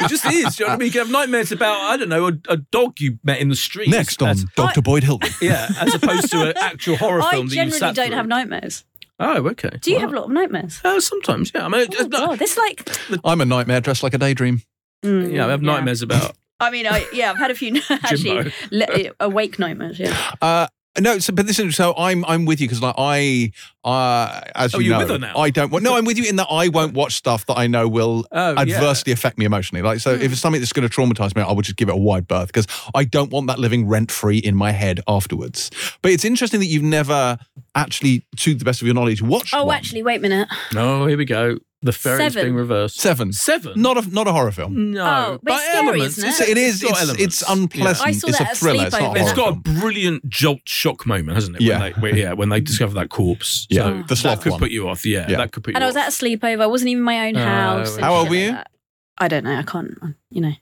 It 0.00 0.08
just 0.08 0.24
is. 0.24 0.56
Do 0.56 0.64
you 0.64 0.68
know 0.68 0.72
what 0.72 0.74
I 0.74 0.76
mean? 0.78 0.86
You 0.86 0.92
can 0.92 1.00
have 1.02 1.10
nightmares 1.10 1.52
about 1.52 1.78
I 1.82 1.96
don't 1.98 2.08
know 2.08 2.28
a, 2.28 2.32
a 2.48 2.56
dog 2.56 2.98
you 3.00 3.18
met 3.22 3.38
in 3.40 3.50
the 3.50 3.54
street. 3.56 3.90
Next 3.90 4.22
on 4.22 4.30
As- 4.30 4.46
Dr. 4.56 4.80
Boyd 4.80 5.04
Hilton. 5.04 5.30
yeah, 5.42 5.68
as 5.78 5.94
opposed 5.94 6.30
to 6.32 6.48
an 6.48 6.54
actual 6.60 6.96
horror 6.96 7.20
I 7.22 7.32
film 7.32 7.46
that 7.48 7.52
you 7.52 7.56
generally 7.56 7.78
sat 7.78 7.94
don't 7.94 8.06
through. 8.08 8.16
have 8.16 8.26
nightmares. 8.26 8.84
Oh, 9.20 9.46
okay. 9.48 9.70
Do 9.80 9.90
you 9.90 9.96
Well, 9.96 10.00
have 10.06 10.12
a 10.12 10.16
lot 10.16 10.24
of 10.26 10.30
nightmares? 10.32 10.80
Uh, 10.84 11.00
sometimes, 11.00 11.52
yeah. 11.54 11.64
I 11.64 11.68
mean, 11.68 11.82
Oh, 11.82 11.84
it's 11.84 12.08
not- 12.08 12.10
God, 12.10 12.38
this 12.38 12.56
like 12.56 12.88
I'm 13.24 13.40
a 13.40 13.44
nightmare 13.44 13.80
dressed 13.80 14.02
like 14.02 14.14
a 14.14 14.18
daydream. 14.18 14.62
Mm, 15.04 15.32
yeah, 15.32 15.46
I 15.46 15.50
have 15.50 15.62
nightmares 15.62 16.02
about 16.02 16.32
I 16.60 16.70
mean, 16.70 16.86
I, 16.86 17.06
yeah, 17.12 17.30
I've 17.30 17.36
had 17.36 17.50
a 17.50 17.54
few 17.54 17.76
actually 17.90 18.16
Jimbo. 18.42 18.50
le- 18.70 19.10
awake 19.20 19.58
nightmares. 19.58 19.98
Yeah, 19.98 20.16
Uh, 20.40 20.66
no, 21.00 21.18
so, 21.18 21.32
but 21.32 21.46
this 21.46 21.58
is 21.58 21.74
so 21.76 21.94
I'm 21.96 22.24
I'm 22.26 22.44
with 22.44 22.60
you 22.60 22.66
because 22.68 22.80
like 22.82 22.94
I 22.96 23.50
uh 23.84 24.40
as 24.54 24.74
Oh, 24.74 24.78
you 24.78 24.86
you're 24.90 24.94
know 24.94 25.04
with 25.04 25.10
her 25.10 25.18
now? 25.18 25.36
I 25.36 25.50
don't 25.50 25.70
wa- 25.72 25.78
no 25.80 25.96
I'm 25.96 26.04
with 26.04 26.16
you 26.18 26.24
in 26.24 26.36
that 26.36 26.46
I 26.50 26.68
won't 26.68 26.94
watch 26.94 27.14
stuff 27.14 27.44
that 27.46 27.58
I 27.58 27.66
know 27.66 27.88
will 27.88 28.26
Oh, 28.32 28.52
yeah. 28.52 28.60
adversely 28.60 29.12
affect 29.12 29.36
me 29.38 29.44
emotionally. 29.44 29.82
Like 29.82 30.00
so, 30.00 30.16
Hmm. 30.16 30.22
if 30.22 30.32
it's 30.32 30.40
something 30.40 30.60
that's 30.60 30.72
going 30.72 30.88
to 30.88 30.94
traumatize 30.94 31.34
me, 31.36 31.42
I 31.42 31.52
would 31.52 31.64
just 31.64 31.76
give 31.76 31.88
it 31.88 31.92
a 31.94 31.96
wide 31.98 32.26
berth 32.28 32.46
because 32.48 32.66
I 32.94 33.04
don't 33.04 33.30
want 33.30 33.46
that 33.48 33.58
living 33.58 33.86
rent 33.88 34.10
free 34.10 34.38
in 34.38 34.54
my 34.54 34.70
head 34.70 35.00
afterwards. 35.08 35.70
But 36.02 36.12
it's 36.12 36.24
interesting 36.24 36.60
that 36.60 36.66
you've 36.66 36.82
never 36.82 37.38
actually, 37.74 38.24
to 38.36 38.54
the 38.54 38.64
best 38.64 38.80
of 38.80 38.86
your 38.86 38.94
knowledge, 38.94 39.20
watched. 39.20 39.52
Oh, 39.54 39.64
one. 39.66 39.76
actually, 39.76 40.02
wait 40.04 40.16
a 40.18 40.20
minute. 40.20 40.48
Oh, 40.76 41.06
here 41.06 41.18
we 41.18 41.24
go. 41.24 41.58
The 41.84 41.92
fairy's 41.92 42.32
Seven. 42.32 42.46
being 42.46 42.54
reversed. 42.56 42.98
seven, 42.98 43.32
Seven. 43.32 43.74
not 43.80 43.96
a 44.02 44.08
not 44.10 44.26
a 44.26 44.32
horror 44.32 44.50
film. 44.50 44.92
no, 44.92 45.04
Oh, 45.04 45.38
but 45.42 45.52
it's 45.52 45.64
scary, 45.64 45.86
elements. 45.88 46.18
isn't 46.18 46.30
it? 46.30 46.32
So 46.32 46.44
it 46.44 46.56
is. 46.58 46.82
got 46.82 46.90
It's, 46.92 47.00
elements. 47.02 47.22
it's 47.22 47.44
unpleasant. 47.50 48.08
I 48.08 48.12
saw 48.12 48.28
it's 48.28 48.38
that 48.38 48.46
a 48.46 48.50
at 48.50 48.56
thriller. 48.56 48.84
It's 48.86 48.92
not 48.92 49.00
a 49.00 49.04
sleepover. 49.04 49.06
horror 49.06 49.18
It's 49.20 49.32
got 49.34 49.48
a 49.48 49.60
film. 49.70 49.80
brilliant 49.80 50.28
jolt 50.28 50.60
shock 50.66 51.06
moment, 51.06 51.34
hasn't 51.34 51.56
it? 51.56 51.62
Yeah. 51.62 51.78
When 51.78 51.92
they, 51.92 52.00
where- 52.00 52.16
yeah. 52.16 52.32
When 52.32 52.48
they 52.48 52.60
discover 52.60 52.94
that 52.94 53.10
corpse. 53.10 53.66
Yeah, 53.68 53.82
So 53.82 54.02
the 54.08 54.16
sloth 54.16 54.36
that 54.38 54.42
could 54.42 54.50
one. 54.52 54.60
put 54.60 54.70
you 54.70 54.88
off. 54.88 55.04
Yeah, 55.04 55.26
Yeah. 55.28 55.36
that 55.36 55.52
could 55.52 55.62
put 55.62 55.72
you 55.72 55.76
And 55.76 55.84
I 55.84 55.86
was 55.86 55.96
off. 55.96 56.02
at 56.04 56.08
a 56.08 56.24
sleepover. 56.24 56.62
I 56.62 56.66
wasn't 56.66 56.88
even 56.88 57.02
my 57.04 57.28
own 57.28 57.36
Oh, 57.36 57.44
house. 57.44 57.94
and 57.96 58.04
How 58.04 58.14
old 58.14 58.24
shit 58.26 58.30
were 58.30 58.36
like 58.36 58.44
you? 58.46 58.52
that. 58.52 58.70
I 59.18 59.28
don't 59.28 59.44
know. 59.44 59.56
I 59.56 59.62
can't. 59.62 59.90
You 60.30 60.40
know, 60.40 60.52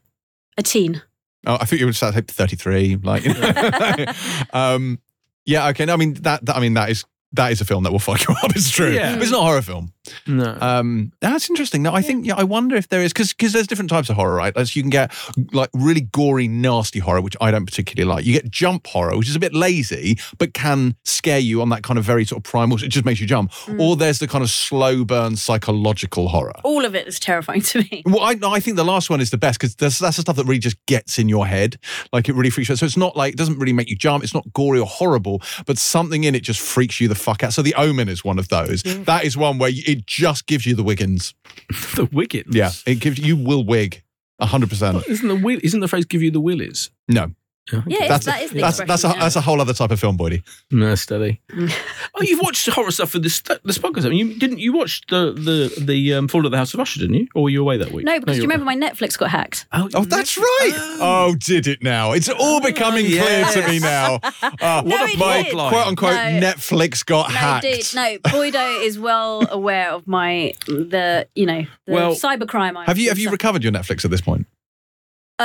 a 0.58 0.62
teen. 0.62 1.02
Oh, 1.46 1.56
I 1.60 1.64
think 1.64 1.80
you 1.80 1.86
would 1.86 1.96
say 1.96 2.10
thirty 2.10 2.56
three. 2.56 2.96
Like, 2.96 3.24
you 3.24 3.32
know. 3.34 4.06
um, 4.52 4.98
yeah. 5.46 5.68
Okay. 5.68 5.84
No, 5.86 5.94
I 5.94 5.96
mean 5.96 6.14
that, 6.22 6.44
that. 6.44 6.56
I 6.56 6.60
mean 6.60 6.74
that 6.74 6.90
is 6.90 7.04
that 7.34 7.52
is 7.52 7.60
a 7.60 7.64
film 7.64 7.84
that 7.84 7.92
will 7.92 7.98
fuck 7.98 8.26
you 8.26 8.34
up. 8.42 8.54
It's 8.56 8.70
true. 8.70 8.90
Yeah. 8.90 9.14
But 9.14 9.22
it's 9.22 9.32
not 9.32 9.40
a 9.40 9.44
horror 9.44 9.62
film. 9.62 9.92
no. 10.26 10.56
Um, 10.60 11.12
that's 11.20 11.48
interesting. 11.48 11.82
No, 11.82 11.92
I 11.92 12.02
think 12.02 12.26
yeah. 12.26 12.34
I 12.36 12.44
wonder 12.44 12.76
if 12.76 12.88
there 12.88 13.02
is 13.02 13.12
because 13.12 13.32
because 13.32 13.52
there's 13.52 13.66
different 13.66 13.90
types 13.90 14.10
of 14.10 14.16
horror, 14.16 14.34
right? 14.34 14.56
As 14.56 14.74
you 14.76 14.82
can 14.82 14.90
get 14.90 15.12
like 15.52 15.70
really 15.72 16.02
gory, 16.02 16.48
nasty 16.48 16.98
horror, 16.98 17.20
which 17.20 17.36
I 17.40 17.50
don't 17.50 17.66
particularly 17.66 18.08
like. 18.12 18.24
You 18.24 18.32
get 18.32 18.50
jump 18.50 18.86
horror, 18.86 19.16
which 19.16 19.28
is 19.28 19.36
a 19.36 19.40
bit 19.40 19.54
lazy 19.54 20.18
but 20.38 20.54
can 20.54 20.96
scare 21.04 21.38
you 21.38 21.62
on 21.62 21.68
that 21.70 21.82
kind 21.82 21.98
of 21.98 22.04
very 22.04 22.24
sort 22.24 22.38
of 22.38 22.44
primal. 22.44 22.76
It 22.82 22.88
just 22.88 23.04
makes 23.04 23.20
you 23.20 23.26
jump. 23.26 23.52
Or 23.78 23.96
there's 23.96 24.18
the 24.18 24.28
kind 24.28 24.42
of 24.42 24.50
slow 24.50 25.04
burn 25.04 25.36
psychological 25.36 26.28
horror. 26.28 26.54
All 26.64 26.84
of 26.84 26.94
it 26.94 27.06
is 27.06 27.18
terrifying 27.20 27.60
to 27.62 27.78
me. 27.80 28.02
Well, 28.06 28.20
I, 28.20 28.36
I 28.42 28.60
think 28.60 28.76
the 28.76 28.84
last 28.84 29.10
one 29.10 29.20
is 29.20 29.30
the 29.30 29.38
best 29.38 29.58
because 29.58 29.74
that's, 29.74 29.98
that's 29.98 30.16
the 30.16 30.22
stuff 30.22 30.36
that 30.36 30.44
really 30.44 30.58
just 30.58 30.84
gets 30.86 31.18
in 31.18 31.28
your 31.28 31.46
head. 31.46 31.76
Like 32.12 32.28
it 32.28 32.34
really 32.34 32.50
freaks 32.50 32.68
you 32.68 32.74
out. 32.74 32.78
So 32.78 32.86
it's 32.86 32.96
not 32.96 33.16
like, 33.16 33.34
it 33.34 33.38
doesn't 33.38 33.58
really 33.58 33.72
make 33.72 33.88
you 33.88 33.96
jump. 33.96 34.24
It's 34.24 34.34
not 34.34 34.52
gory 34.52 34.78
or 34.80 34.86
horrible, 34.86 35.42
but 35.66 35.78
something 35.78 36.24
in 36.24 36.34
it 36.34 36.42
just 36.42 36.60
freaks 36.60 37.00
you 37.00 37.08
the 37.08 37.14
fuck 37.22 37.42
out. 37.42 37.52
So 37.52 37.62
The 37.62 37.74
Omen 37.74 38.08
is 38.08 38.24
one 38.24 38.38
of 38.38 38.48
those. 38.48 38.82
That 38.82 39.24
is 39.24 39.36
one 39.36 39.58
where 39.58 39.70
it 39.72 40.06
just 40.06 40.46
gives 40.46 40.66
you 40.66 40.74
the 40.74 40.82
Wiggins. 40.82 41.34
the 41.94 42.08
Wiggins. 42.12 42.54
Yeah. 42.54 42.72
It 42.86 43.00
gives 43.00 43.18
you 43.18 43.36
will 43.36 43.64
wig. 43.64 44.02
100%. 44.40 45.08
Isn't 45.08 45.28
the 45.28 45.36
will, 45.36 45.58
isn't 45.62 45.80
the 45.80 45.88
phrase 45.88 46.04
"give 46.04 46.22
you 46.22 46.30
the 46.30 46.40
willies"? 46.40 46.90
No, 47.08 47.32
Yeah, 47.72 47.80
it's, 47.86 48.08
that's, 48.08 48.26
that 48.26 48.42
is 48.42 48.50
the 48.50 48.60
that's, 48.60 48.78
that's, 48.84 49.04
a, 49.04 49.08
yeah. 49.08 49.18
that's 49.20 49.36
a 49.36 49.40
whole 49.40 49.60
other 49.60 49.72
type 49.72 49.92
of 49.92 50.00
film, 50.00 50.18
Boydie. 50.18 50.42
No, 50.72 50.94
steady. 50.96 51.40
oh, 51.56 52.20
you've 52.20 52.40
watched 52.40 52.68
horror 52.68 52.90
stuff 52.90 53.10
for 53.10 53.20
this 53.20 53.40
this 53.40 53.78
podcast. 53.78 54.04
I 54.04 54.08
mean, 54.08 54.18
you 54.30 54.34
didn't 54.38 54.58
you 54.58 54.72
watch 54.72 55.00
the 55.08 55.32
the 55.32 55.72
the 55.80 56.14
um, 56.14 56.26
Fall 56.26 56.44
of 56.44 56.50
the 56.50 56.58
House 56.58 56.74
of 56.74 56.80
Usher, 56.80 56.98
didn't 57.00 57.14
you? 57.14 57.28
Or 57.36 57.44
were 57.44 57.50
you 57.50 57.60
away 57.62 57.76
that 57.76 57.92
week? 57.92 58.04
No, 58.04 58.18
because 58.18 58.34
do 58.36 58.42
you 58.42 58.48
you're- 58.48 58.52
remember 58.56 58.64
my 58.64 58.74
Netflix 58.76 59.16
got 59.16 59.30
hacked? 59.30 59.66
Oh, 59.72 59.88
Oh, 59.94 60.04
that's 60.04 60.36
right. 60.36 60.72
Oh, 61.00 61.36
did 61.38 61.68
it 61.68 61.82
now? 61.84 62.12
It's 62.12 62.28
all 62.28 62.60
becoming 62.60 63.06
clear 63.06 63.44
to 63.44 63.68
me 63.68 63.78
now. 63.78 64.18
Uh, 64.42 64.82
No, 64.84 65.04
it 65.04 65.18
my 65.18 65.42
did. 65.44 65.52
quote 65.52 65.86
unquote 65.86 66.14
No. 66.14 66.40
Netflix 66.40 67.04
got 67.06 67.28
No, 67.30 67.34
hacked. 67.36 67.62
dude, 67.64 67.94
no. 67.94 68.18
Boydo 68.18 68.82
is 68.84 68.98
well 68.98 69.46
aware 69.50 69.90
of 69.92 70.06
my 70.06 70.52
the 70.66 71.26
you 71.34 71.46
know 71.46 71.62
the 71.86 71.92
Well, 71.92 72.14
cybercrime. 72.14 72.76
I 72.76 72.84
Have 72.86 72.98
you 72.98 73.08
have 73.08 73.18
you 73.18 73.26
so- 73.26 73.30
recovered 73.32 73.62
your 73.62 73.72
Netflix 73.72 74.04
at 74.04 74.10
this 74.10 74.20
point? 74.20 74.46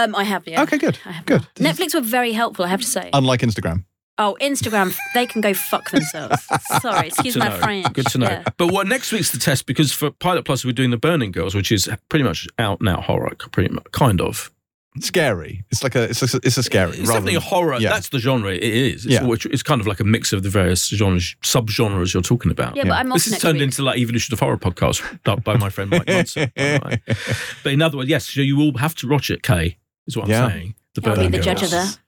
Um, 0.03 0.15
I 0.15 0.23
have. 0.23 0.47
Yeah. 0.47 0.63
Okay, 0.63 0.77
good. 0.77 0.97
I 1.05 1.11
have 1.11 1.25
Good. 1.25 1.47
now. 1.59 1.71
Netflix 1.71 1.93
were 1.93 2.01
very 2.01 2.31
helpful. 2.33 2.65
I 2.65 2.69
have 2.69 2.81
to 2.81 2.87
say. 2.87 3.09
Unlike 3.13 3.41
Instagram. 3.41 3.85
oh, 4.19 4.35
Instagram, 4.41 4.95
they 5.13 5.25
can 5.25 5.41
go 5.41 5.53
fuck 5.53 5.89
themselves. 5.91 6.47
Sorry, 6.81 7.07
excuse 7.07 7.35
my 7.37 7.49
know. 7.49 7.57
French. 7.57 7.93
Good 7.93 8.07
to 8.07 8.17
know. 8.17 8.27
Yeah. 8.29 8.43
But 8.57 8.71
what 8.71 8.87
next 8.87 9.11
week's 9.11 9.31
the 9.31 9.37
test 9.39 9.65
because 9.65 9.91
for 9.91 10.09
Pilot 10.11 10.43
Plus 10.45 10.65
we're 10.65 10.71
doing 10.71 10.89
the 10.91 10.97
Burning 10.97 11.31
Girls, 11.31 11.53
which 11.55 11.71
is 11.71 11.89
pretty 12.09 12.23
much 12.23 12.47
out 12.57 12.81
now 12.81 13.01
horror, 13.01 13.31
pretty 13.51 13.73
much, 13.73 13.85
kind 13.91 14.19
of. 14.21 14.51
Scary. 14.99 15.63
It's 15.69 15.83
like 15.83 15.93
a 15.93 16.05
it's 16.09 16.23
a, 16.33 16.39
it's 16.43 16.57
a 16.57 16.63
scary. 16.63 16.89
It's 16.97 17.01
rather 17.01 17.13
definitely 17.19 17.35
a 17.35 17.39
than- 17.39 17.49
horror. 17.49 17.77
yeah. 17.79 17.89
That's 17.91 18.09
the 18.09 18.17
genre. 18.17 18.51
It 18.51 18.63
is. 18.63 19.05
It's, 19.05 19.13
Yeah. 19.13 19.25
which, 19.25 19.45
it's 19.45 19.61
kind 19.61 19.79
of 19.79 19.85
like 19.85 19.99
a 19.99 20.03
mix 20.03 20.33
of 20.33 20.41
the 20.41 20.49
various 20.49 20.87
genres, 20.87 21.35
sub-genres 21.43 22.15
you're 22.15 22.23
talking 22.23 22.49
about. 22.49 22.75
Yeah, 22.75 22.83
but 22.85 22.93
I'm 22.93 23.09
This 23.09 23.25
has 23.29 23.37
turned 23.39 23.59
week. 23.59 23.65
into 23.65 23.83
like 23.83 23.99
evolution 23.99 24.33
of 24.33 24.39
horror 24.39 24.57
podcast 24.57 25.03
by 25.43 25.55
my 25.57 25.69
friend 25.69 25.91
Mike 25.91 26.07
Munson. 26.07 26.51
by 26.55 26.63
the 26.79 26.85
way. 27.07 27.15
But 27.63 27.73
in 27.73 27.81
other 27.83 27.97
words, 27.97 28.09
yes, 28.09 28.27
so 28.27 28.41
you 28.41 28.57
will 28.57 28.75
have 28.79 28.95
to 28.95 29.07
watch 29.07 29.29
it. 29.29 29.43
Kay 29.43 29.77
is 30.07 30.17
what 30.17 30.29
I'm 30.29 30.49
saying. 30.51 30.75
The 30.95 31.09
I'll 31.09 31.15
be 31.17 31.27
the 31.27 31.39
judge 31.39 31.63
of 31.63 31.71
that. 31.71 31.99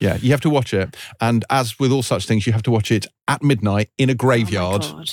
Yeah, 0.00 0.16
you 0.16 0.30
have 0.30 0.40
to 0.42 0.50
watch 0.50 0.72
it. 0.74 0.96
And 1.20 1.44
as 1.50 1.78
with 1.78 1.92
all 1.92 2.02
such 2.02 2.26
things, 2.26 2.46
you 2.46 2.52
have 2.52 2.62
to 2.64 2.70
watch 2.70 2.90
it 2.90 3.06
at 3.28 3.42
midnight 3.42 3.90
in 3.98 4.08
a 4.10 4.14
graveyard. 4.14 4.82
Oh 4.84 4.92
my 4.96 5.04
God. 5.04 5.10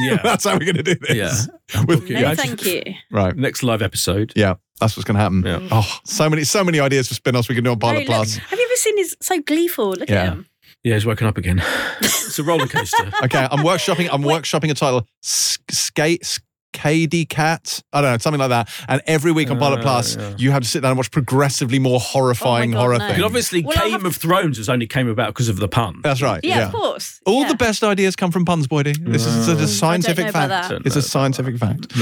Yeah, 0.00 0.16
That's 0.22 0.44
how 0.44 0.52
we're 0.54 0.60
going 0.72 0.76
to 0.76 0.82
do 0.82 0.94
this. 0.94 1.48
yeah. 1.74 1.82
With- 1.86 2.08
No, 2.08 2.18
Yeah. 2.20 2.34
thank 2.34 2.64
you. 2.66 2.82
Right. 3.10 3.34
Next 3.36 3.62
live 3.62 3.80
episode. 3.82 4.32
Yeah, 4.36 4.54
that's 4.80 4.96
what's 4.96 5.04
going 5.06 5.16
to 5.16 5.20
happen. 5.22 5.42
Yeah. 5.44 5.68
Oh, 5.70 5.88
so 6.04 6.28
many, 6.30 6.44
so 6.44 6.62
many 6.64 6.80
ideas 6.80 7.08
for 7.08 7.14
spin-offs 7.14 7.48
we 7.48 7.54
can 7.54 7.64
do 7.64 7.70
on 7.70 7.78
No, 7.78 7.86
Pilot 7.86 7.98
look, 8.00 8.06
Plus. 8.08 8.36
have 8.36 8.58
you 8.58 8.64
ever 8.64 8.76
seen 8.76 8.96
his 8.98 9.16
so 9.20 9.40
gleeful? 9.40 9.90
Look 9.92 10.08
Yeah. 10.10 10.22
at 10.22 10.28
him. 10.32 10.46
Yeah, 10.84 10.94
he's 10.94 11.06
woken 11.06 11.26
up 11.26 11.38
again. 11.38 11.62
it's 12.00 12.38
a 12.38 12.42
roller 12.42 12.66
coaster. 12.66 13.10
Okay, 13.24 13.46
I'm 13.50 13.60
workshopping. 13.64 14.08
I'm 14.10 14.22
workshopping 14.22 14.70
a 14.70 14.74
title. 14.74 15.06
Skate. 15.22 16.40
KD 16.72 17.28
Cat, 17.28 17.82
I 17.92 18.00
don't 18.00 18.12
know, 18.12 18.18
something 18.18 18.40
like 18.40 18.48
that. 18.50 18.68
And 18.88 19.02
every 19.06 19.32
week 19.32 19.50
on 19.50 19.58
Pilot 19.58 19.80
Uh, 19.80 19.82
Plus, 19.82 20.16
yeah. 20.16 20.34
you 20.38 20.50
have 20.50 20.62
to 20.62 20.68
sit 20.68 20.80
down 20.82 20.92
and 20.92 20.98
watch 20.98 21.10
progressively 21.10 21.78
more 21.78 22.00
horrifying 22.00 22.70
Oh 22.70 22.74
God, 22.74 22.80
horror 22.80 22.98
no. 22.98 23.06
things. 23.08 23.18
But 23.20 23.24
obviously, 23.26 23.62
Well, 23.62 23.76
Game 23.78 23.92
have- 23.92 24.04
of 24.04 24.16
Thrones 24.16 24.56
has 24.58 24.68
only 24.68 24.86
came 24.86 25.08
about 25.08 25.28
because 25.28 25.48
of 25.48 25.56
the 25.58 25.68
pun. 25.68 26.00
That's 26.02 26.22
right. 26.22 26.40
Yeah, 26.42 26.58
Yeah. 26.58 26.66
of 26.66 26.72
course. 26.72 27.20
All 27.26 27.42
Yeah. 27.42 27.48
the 27.48 27.54
best 27.56 27.82
ideas 27.84 28.16
come 28.16 28.30
from 28.30 28.44
puns, 28.44 28.66
Boydie. 28.66 28.96
This 29.04 29.26
is 29.26 29.48
a, 29.48 29.52
a 29.52 29.66
scientific 29.68 30.30
fact. 30.32 30.72
It's 30.84 30.96
a 30.96 31.02
scientific 31.02 31.58
fact. 31.58 31.92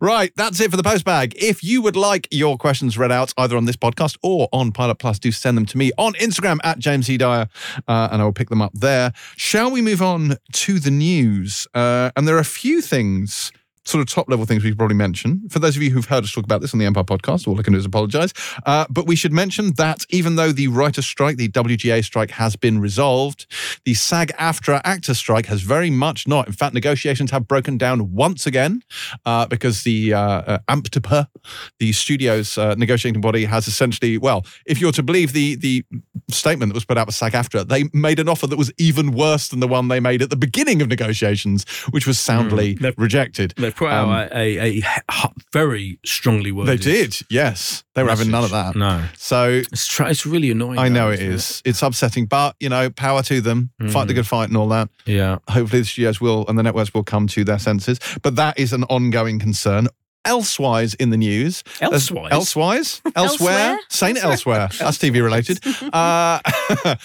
Right, 0.00 0.32
that's 0.36 0.60
it 0.60 0.70
for 0.70 0.76
the 0.76 0.82
postbag. 0.82 1.32
If 1.36 1.64
you 1.64 1.82
would 1.82 1.96
like 1.96 2.28
your 2.30 2.56
questions 2.56 2.96
read 2.98 3.10
out 3.12 3.32
either 3.38 3.56
on 3.56 3.64
this 3.64 3.76
podcast 3.76 4.16
or 4.22 4.48
on 4.52 4.72
Pilot 4.72 4.96
Plus, 4.98 5.18
do 5.18 5.32
send 5.32 5.56
them 5.56 5.66
to 5.66 5.78
me 5.78 5.90
on 5.98 6.12
Instagram 6.14 6.58
at 6.64 6.78
James 6.78 7.08
E. 7.10 7.16
Dyer, 7.16 7.48
uh, 7.88 8.08
and 8.12 8.22
I 8.22 8.24
will 8.24 8.32
pick 8.32 8.48
them 8.50 8.62
up 8.62 8.72
there. 8.74 9.12
Shall 9.36 9.70
we 9.70 9.80
move 9.82 10.02
on 10.02 10.36
to 10.52 10.78
the 10.78 10.90
news? 10.90 11.66
Uh, 11.74 12.10
and 12.16 12.26
there 12.28 12.36
are 12.36 12.40
a 12.40 12.44
few 12.44 12.80
things. 12.80 13.52
Sort 13.88 14.02
of 14.02 14.08
top 14.14 14.28
level 14.28 14.44
things 14.44 14.62
we 14.62 14.68
should 14.68 14.76
probably 14.76 14.96
mention. 14.96 15.48
For 15.48 15.60
those 15.60 15.74
of 15.74 15.80
you 15.82 15.90
who've 15.90 16.04
heard 16.04 16.22
us 16.22 16.30
talk 16.30 16.44
about 16.44 16.60
this 16.60 16.74
on 16.74 16.78
the 16.78 16.84
Empire 16.84 17.04
podcast, 17.04 17.48
all 17.48 17.58
I 17.58 17.62
can 17.62 17.72
do 17.72 17.78
is 17.78 17.86
apologize. 17.86 18.34
Uh, 18.66 18.84
but 18.90 19.06
we 19.06 19.16
should 19.16 19.32
mention 19.32 19.72
that 19.76 20.04
even 20.10 20.36
though 20.36 20.52
the 20.52 20.68
writer's 20.68 21.06
strike, 21.06 21.38
the 21.38 21.48
WGA 21.48 22.04
strike, 22.04 22.32
has 22.32 22.54
been 22.54 22.80
resolved, 22.80 23.46
the 23.86 23.94
SAG 23.94 24.30
AFTRA 24.38 24.82
actor 24.84 25.14
strike 25.14 25.46
has 25.46 25.62
very 25.62 25.88
much 25.88 26.28
not. 26.28 26.46
In 26.46 26.52
fact, 26.52 26.74
negotiations 26.74 27.30
have 27.30 27.48
broken 27.48 27.78
down 27.78 28.12
once 28.12 28.46
again 28.46 28.82
uh, 29.24 29.46
because 29.46 29.84
the 29.84 30.12
uh, 30.12 30.20
uh, 30.20 30.58
AMPTP, 30.68 31.26
the 31.78 31.92
studio's 31.92 32.58
uh, 32.58 32.74
negotiating 32.74 33.22
body, 33.22 33.46
has 33.46 33.66
essentially, 33.66 34.18
well, 34.18 34.44
if 34.66 34.82
you're 34.82 34.92
to 34.92 35.02
believe 35.02 35.32
the 35.32 35.56
the 35.56 35.82
statement 36.30 36.68
that 36.68 36.74
was 36.74 36.84
put 36.84 36.98
out 36.98 37.06
by 37.06 37.12
SAG 37.12 37.32
AFTRA, 37.32 37.66
they 37.66 37.84
made 37.94 38.18
an 38.18 38.28
offer 38.28 38.46
that 38.48 38.58
was 38.58 38.70
even 38.76 39.12
worse 39.12 39.48
than 39.48 39.60
the 39.60 39.68
one 39.68 39.88
they 39.88 39.98
made 39.98 40.20
at 40.20 40.28
the 40.28 40.36
beginning 40.36 40.82
of 40.82 40.88
negotiations, 40.88 41.64
which 41.88 42.06
was 42.06 42.18
soundly 42.18 42.74
They've- 42.74 42.92
rejected. 42.98 43.54
They've 43.78 43.88
put 43.88 43.92
Um, 43.92 44.10
a, 44.10 44.58
a, 44.80 44.82
a 45.08 45.30
very 45.52 45.98
strongly 46.04 46.52
worded. 46.52 46.80
They 46.80 46.82
did, 46.82 47.20
yes. 47.30 47.84
They 47.94 48.02
were 48.02 48.10
having 48.10 48.30
none 48.30 48.44
of 48.44 48.50
that. 48.50 48.76
No, 48.76 49.04
So 49.16 49.48
it's 49.72 49.86
tra- 49.86 50.08
it's 50.10 50.24
really 50.26 50.50
annoying. 50.50 50.78
I 50.78 50.88
know 50.88 51.06
though, 51.08 51.12
it 51.12 51.20
isn't 51.20 51.34
is. 51.34 51.62
It's 51.64 51.82
upsetting, 51.82 52.26
but 52.26 52.54
you 52.60 52.68
know, 52.68 52.90
power 52.90 53.22
to 53.24 53.40
them. 53.40 53.70
Fight 53.90 54.06
the 54.08 54.12
Mhm. 54.12 54.16
good 54.16 54.26
fight 54.26 54.48
and 54.48 54.56
all 54.56 54.68
that. 54.68 54.88
Yeah. 55.06 55.38
Hopefully, 55.48 55.80
the 55.82 55.86
studios 55.86 56.20
will 56.20 56.44
and 56.48 56.58
the 56.58 56.62
networks 56.62 56.92
will 56.94 57.04
come 57.04 57.26
to 57.28 57.44
their 57.44 57.58
senses. 57.58 57.98
But 58.22 58.36
that 58.36 58.58
is 58.58 58.72
an 58.72 58.84
ongoing 58.84 59.38
concern. 59.38 59.88
Elsewise 60.24 60.94
in 60.94 61.08
the 61.10 61.16
news, 61.16 61.62
there's- 61.80 62.10
Elsewise? 62.10 62.30
elsewise, 62.32 63.00
elsewhere, 63.16 63.52
Elsewhere? 63.58 63.78
saying 63.88 64.18
elsewhere. 64.18 64.68
That's 64.78 64.98
TV 64.98 65.22
related. 65.22 65.58
Uh, 65.92 66.40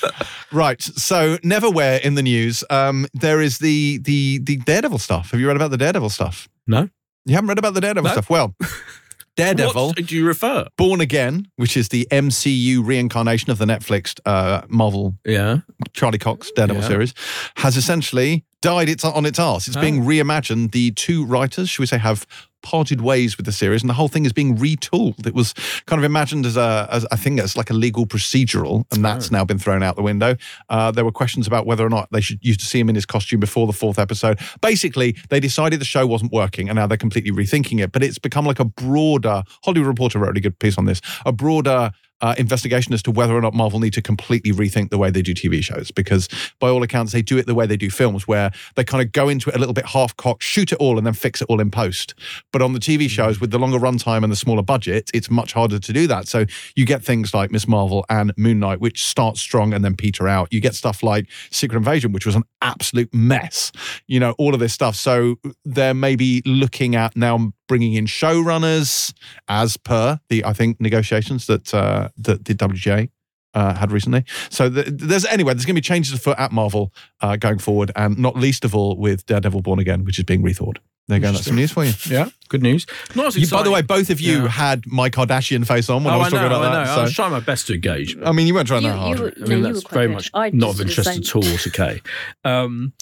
right. 0.51 0.81
So, 0.81 1.37
neverwhere 1.37 2.01
in 2.01 2.15
the 2.15 2.23
news, 2.23 2.63
um, 2.69 3.05
there 3.13 3.39
is 3.41 3.59
the 3.59 3.99
the 3.99 4.39
the 4.39 4.57
Daredevil 4.57 4.99
stuff. 4.99 5.31
Have 5.31 5.39
you 5.39 5.47
read 5.47 5.55
about 5.55 5.71
the 5.71 5.77
Daredevil 5.77 6.09
stuff? 6.09 6.49
No. 6.67 6.89
You 7.25 7.35
haven't 7.35 7.47
read 7.49 7.59
about 7.59 7.73
the 7.73 7.81
Daredevil 7.81 8.07
No. 8.09 8.11
stuff. 8.13 8.29
Well, 8.29 8.55
Daredevil. 9.35 9.87
What 9.87 9.95
do 10.05 10.15
you 10.15 10.27
refer? 10.27 10.67
Born 10.77 11.01
Again, 11.01 11.47
which 11.55 11.75
is 11.75 11.89
the 11.89 12.07
MCU 12.11 12.85
reincarnation 12.85 13.49
of 13.51 13.57
the 13.57 13.65
Netflix 13.65 14.19
uh, 14.25 14.61
Marvel 14.67 15.15
Yeah. 15.25 15.59
Charlie 15.93 16.19
Cox 16.19 16.51
Daredevil 16.55 16.83
Yeah. 16.83 16.87
series, 16.87 17.13
has 17.57 17.75
essentially 17.75 18.45
died 18.61 18.89
its, 18.89 19.03
on 19.03 19.25
its 19.25 19.39
arse. 19.39 19.67
It's 19.67 19.77
being 19.77 20.01
Oh. 20.03 20.07
reimagined. 20.07 20.71
The 20.71 20.91
two 20.91 21.25
writers, 21.25 21.69
should 21.69 21.81
we 21.81 21.87
say, 21.87 21.97
have 21.97 22.27
parted 22.63 23.01
ways 23.01 23.37
with 23.37 23.45
the 23.45 23.51
series, 23.51 23.81
and 23.83 23.89
the 23.89 23.93
whole 23.93 24.07
thing 24.07 24.25
is 24.25 24.33
being 24.33 24.57
retooled. 24.57 25.27
It 25.27 25.35
was 25.35 25.53
kind 25.85 25.99
of 25.99 26.03
imagined 26.03 26.45
as 26.45 26.57
a, 26.57 26.87
as 26.89 27.05
I 27.11 27.15
think 27.17 27.39
it's 27.39 27.55
like 27.55 27.69
a 27.69 27.73
legal 27.73 28.05
procedural, 28.07 28.85
and 28.91 29.03
that's 29.05 29.27
Oh. 29.27 29.35
now 29.35 29.45
been 29.45 29.59
thrown 29.59 29.83
out 29.83 29.95
the 29.95 30.01
window. 30.01 30.35
Uh, 30.69 30.89
there 30.91 31.05
were 31.05 31.11
questions 31.11 31.45
about 31.45 31.65
whether 31.67 31.85
or 31.85 31.89
not 31.89 32.09
they 32.11 32.21
should 32.21 32.39
used 32.41 32.61
to 32.61 32.65
see 32.65 32.79
him 32.79 32.89
in 32.89 32.95
his 32.95 33.05
costume 33.05 33.39
before 33.39 33.67
the 33.67 33.73
fourth 33.73 33.99
episode. 33.99 34.39
Basically, 34.61 35.15
they 35.29 35.39
decided 35.39 35.79
the 35.81 35.85
show 35.85 36.07
wasn't 36.07 36.31
working, 36.31 36.69
and 36.69 36.77
now 36.77 36.87
they're 36.87 36.97
completely 36.97 37.31
rethinking 37.31 37.81
it. 37.83 37.91
But 37.91 38.01
it's 38.03 38.17
become 38.17 38.45
like 38.45 38.59
a 38.59 38.65
broader. 38.65 39.43
Hollywood 39.63 39.87
Reporter 39.87 40.19
wrote 40.19 40.29
a 40.29 40.31
really 40.31 40.41
good 40.41 40.57
piece 40.59 40.77
on 40.77 40.85
this. 40.85 41.01
A 41.25 41.31
broader 41.31 41.91
uh, 42.21 42.35
investigation 42.37 42.93
as 42.93 43.03
to 43.03 43.11
whether 43.11 43.35
or 43.35 43.41
not 43.41 43.53
Marvel 43.53 43.79
need 43.79 43.93
to 43.93 44.01
completely 44.01 44.51
rethink 44.51 44.89
the 44.89 44.97
way 44.97 45.09
they 45.09 45.21
do 45.21 45.33
TV 45.33 45.63
shows 45.63 45.91
because, 45.91 46.29
by 46.59 46.69
all 46.69 46.83
accounts, 46.83 47.11
they 47.11 47.21
do 47.21 47.37
it 47.37 47.45
the 47.45 47.55
way 47.55 47.65
they 47.65 47.77
do 47.77 47.89
films, 47.89 48.27
where 48.27 48.51
they 48.75 48.83
kind 48.83 49.03
of 49.03 49.11
go 49.11 49.29
into 49.29 49.49
it 49.49 49.55
a 49.55 49.59
little 49.59 49.73
bit 49.73 49.85
half 49.85 50.15
cocked, 50.15 50.43
shoot 50.43 50.71
it 50.71 50.77
all, 50.79 50.97
and 50.97 51.05
then 51.05 51.13
fix 51.13 51.41
it 51.41 51.47
all 51.49 51.59
in 51.59 51.71
post. 51.71 52.13
But 52.51 52.61
on 52.61 52.73
the 52.73 52.79
TV 52.79 53.09
shows, 53.09 53.39
with 53.39 53.51
the 53.51 53.59
longer 53.59 53.77
runtime 53.77 54.23
and 54.23 54.31
the 54.31 54.37
smaller 54.37 54.63
budget, 54.63 55.11
it's 55.13 55.29
much 55.29 55.53
harder 55.53 55.79
to 55.79 55.93
do 55.93 56.07
that. 56.07 56.27
So 56.27 56.45
you 56.75 56.85
get 56.85 57.03
things 57.03 57.33
like 57.33 57.51
Miss 57.51 57.67
Marvel 57.67 58.05
and 58.09 58.33
Moon 58.37 58.59
Knight, 58.59 58.79
which 58.79 59.03
start 59.03 59.37
strong 59.37 59.73
and 59.73 59.83
then 59.83 59.95
peter 59.95 60.27
out. 60.27 60.51
You 60.51 60.61
get 60.61 60.75
stuff 60.75 61.03
like 61.03 61.29
Secret 61.51 61.77
Invasion, 61.77 62.11
which 62.11 62.25
was 62.25 62.35
an 62.35 62.43
absolute 62.61 63.13
mess. 63.13 63.71
You 64.07 64.19
know, 64.19 64.31
all 64.37 64.53
of 64.53 64.59
this 64.59 64.73
stuff. 64.73 64.95
So 64.95 65.35
they're 65.65 65.93
maybe 65.93 66.41
looking 66.45 66.95
at 66.95 67.15
now 67.15 67.53
bringing 67.73 67.95
in 67.95 68.05
showrunners 68.05 69.13
as 69.47 69.77
per 69.77 70.19
the 70.29 70.45
I 70.45 70.53
think 70.53 70.79
negotiations 70.79 71.47
that 71.47 71.73
uh, 71.73 72.09
that 72.19 72.45
the 72.45 72.53
WGA 72.53 73.09
uh, 73.55 73.73
had 73.75 73.91
recently. 73.91 74.25
So 74.51 74.69
th- 74.69 74.87
there's 74.91 75.25
anyway 75.25 75.53
there's 75.55 75.65
going 75.65 75.75
to 75.75 75.81
be 75.81 75.87
changes 75.93 76.13
afoot 76.13 76.37
at 76.37 76.51
Marvel 76.51 76.93
uh, 77.21 77.35
going 77.35 77.57
forward, 77.57 77.89
and 77.95 78.17
not 78.19 78.35
least 78.35 78.63
of 78.63 78.75
all 78.75 78.95
with 78.95 79.25
Daredevil 79.25 79.61
Born 79.63 79.79
Again, 79.79 80.05
which 80.05 80.19
is 80.19 80.23
being 80.25 80.43
rethought. 80.43 80.77
There 81.07 81.17
you 81.17 81.21
go. 81.23 81.31
That's 81.33 81.45
some 81.45 81.55
news 81.55 81.71
for 81.71 81.83
you. 81.83 81.93
Yeah. 82.09 82.29
Good 82.47 82.61
news. 82.61 82.85
Not 83.15 83.25
as 83.25 83.35
You- 83.37 83.47
by 83.47 83.63
the 83.63 83.71
way, 83.71 83.81
both 83.81 84.09
of 84.11 84.21
you 84.21 84.43
Yeah. 84.43 84.47
had 84.49 84.85
my 84.85 85.09
Kardashian 85.09 85.65
face 85.67 85.89
on 85.89 86.03
when 86.03 86.13
oh, 86.13 86.17
I 86.17 86.19
was 86.19 86.27
I 86.27 86.29
know, 86.37 86.43
talking 86.49 86.57
about 86.57 86.61
I 86.75 86.83
know. 86.83 86.85
that. 86.85 86.97
I 86.99 87.01
was 87.03 87.13
trying 87.13 87.31
my 87.31 87.39
best 87.41 87.67
to 87.67 87.73
engage. 87.73 88.15
I 88.23 88.31
mean, 88.31 88.45
you 88.47 88.53
weren't 88.53 88.67
trying 88.67 88.83
You- 88.83 88.89
that 88.91 88.97
hard. 88.97 89.19
you- 89.19 89.33
I 89.43 89.47
mean, 89.49 89.57
you 89.57 89.63
that's 89.73 89.83
very 89.89 90.07
good. 90.07 90.13
much 90.13 90.29
I 90.33 90.51
not 90.51 90.69
of 90.69 90.75
just 90.77 90.77
did 90.77 91.05
the 91.05 91.11
interest 91.15 91.35
at 91.35 91.35
all 91.35 91.57
to 91.57 91.69
Kay. 91.71 92.01
Um, 92.45 92.93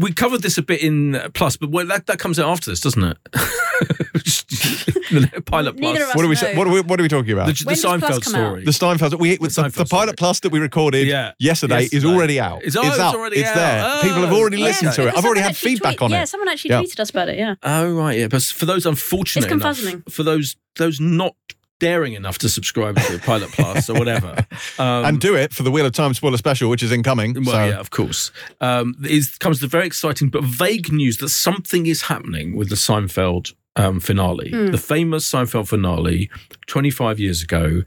we 0.00 0.12
covered 0.12 0.42
this 0.42 0.58
a 0.58 0.62
bit 0.62 0.82
in 0.82 1.14
uh, 1.14 1.28
Plus, 1.32 1.56
but 1.56 1.70
that, 1.88 2.06
that 2.06 2.18
comes 2.18 2.38
out 2.38 2.50
after 2.50 2.70
this, 2.70 2.80
doesn't 2.80 3.02
it? 3.04 3.16
the 3.32 5.42
Pilot 5.46 5.76
Neither 5.76 5.98
Plus. 5.98 6.10
of 6.10 6.16
what 6.16 6.24
are 6.24 6.28
we? 6.28 6.34
know. 6.34 6.54
What 6.58 6.66
are 6.66 6.70
we? 6.70 6.80
What 6.82 7.00
are 7.00 7.02
we 7.02 7.08
talking 7.08 7.32
about? 7.32 7.46
The, 7.46 7.52
the 7.52 7.64
When 7.66 7.74
does 7.74 7.84
Plus 7.84 8.00
Seinfeld 8.00 8.24
come 8.24 8.34
out? 8.34 8.46
story. 8.48 8.64
The 8.64 8.72
Steinfeld. 8.72 9.14
We, 9.14 9.36
the, 9.36 9.42
the, 9.44 9.48
Seinfeld 9.48 9.74
the 9.74 9.84
pilot 9.86 10.08
story. 10.08 10.16
plus 10.16 10.40
that 10.40 10.52
we 10.52 10.58
recorded 10.58 11.06
Yeah. 11.06 11.32
yesterday, 11.38 11.84
is 11.84 11.92
Yesterday. 11.94 12.14
already 12.14 12.40
out. 12.40 12.58
It's- 12.64 12.76
oh, 12.76 12.86
it's 12.86 12.98
out. 12.98 13.14
already 13.14 13.38
it's 13.40 13.48
out. 13.50 13.54
there. 13.54 13.82
Oh, 13.84 14.00
People 14.02 14.22
have 14.22 14.32
oh, 14.32 14.36
already 14.38 14.58
yeah, 14.58 14.64
listened 14.64 14.92
to 14.94 15.08
it. 15.08 15.16
I've 15.16 15.24
already 15.24 15.40
had 15.40 15.56
feedback 15.56 15.96
tweet- 15.98 16.02
on 16.02 16.10
Yeah, 16.10 16.24
someone 16.24 16.48
actually 16.48 16.70
Yeah. 16.70 16.82
tweeted 16.82 17.00
us 17.00 17.10
about 17.10 17.28
it. 17.28 17.38
Yeah. 17.38 17.54
Oh 17.62 17.92
right, 17.94 18.18
yeah. 18.18 18.28
But 18.28 18.42
for 18.42 18.66
those 18.66 18.84
unfortunate 18.86 19.44
It's 19.44 19.52
enough, 19.52 19.78
for 20.10 20.22
those 20.22 20.56
those 20.76 21.00
not 21.00 21.34
daring 21.80 22.14
enough 22.14 22.38
to 22.38 22.48
subscribe 22.48 22.96
to 22.96 23.18
Pilot 23.24 23.50
Plus 23.52 23.88
or 23.88 23.98
whatever, 23.98 24.34
um, 24.78 25.04
and 25.04 25.20
do 25.20 25.34
it 25.34 25.52
for 25.52 25.62
the 25.62 25.70
Wheel 25.70 25.86
of 25.86 25.92
Time 25.92 26.14
spoiler 26.14 26.36
special, 26.36 26.68
which 26.70 26.82
is 26.82 26.92
incoming. 26.92 27.34
Well, 27.34 27.44
so. 27.54 27.64
yeah, 27.66 27.78
of 27.80 27.90
course. 27.90 28.30
Um, 28.60 28.94
is 29.08 29.36
comes 29.38 29.60
the 29.60 29.66
very 29.66 29.86
exciting 29.86 30.28
but 30.28 30.44
vague 30.44 30.92
news 30.92 31.18
that 31.18 31.28
something 31.30 31.86
is 31.86 32.02
happening 32.02 32.56
with 32.56 32.68
the 32.68 32.74
Seinfeld 32.76 33.54
um, 33.76 34.00
finale, 34.00 34.50
Hmm. 34.50 34.66
the 34.72 34.78
famous 34.78 35.30
Seinfeld 35.30 35.68
finale, 35.68 36.28
25 36.66 37.20
years 37.20 37.42
ago. 37.42 37.82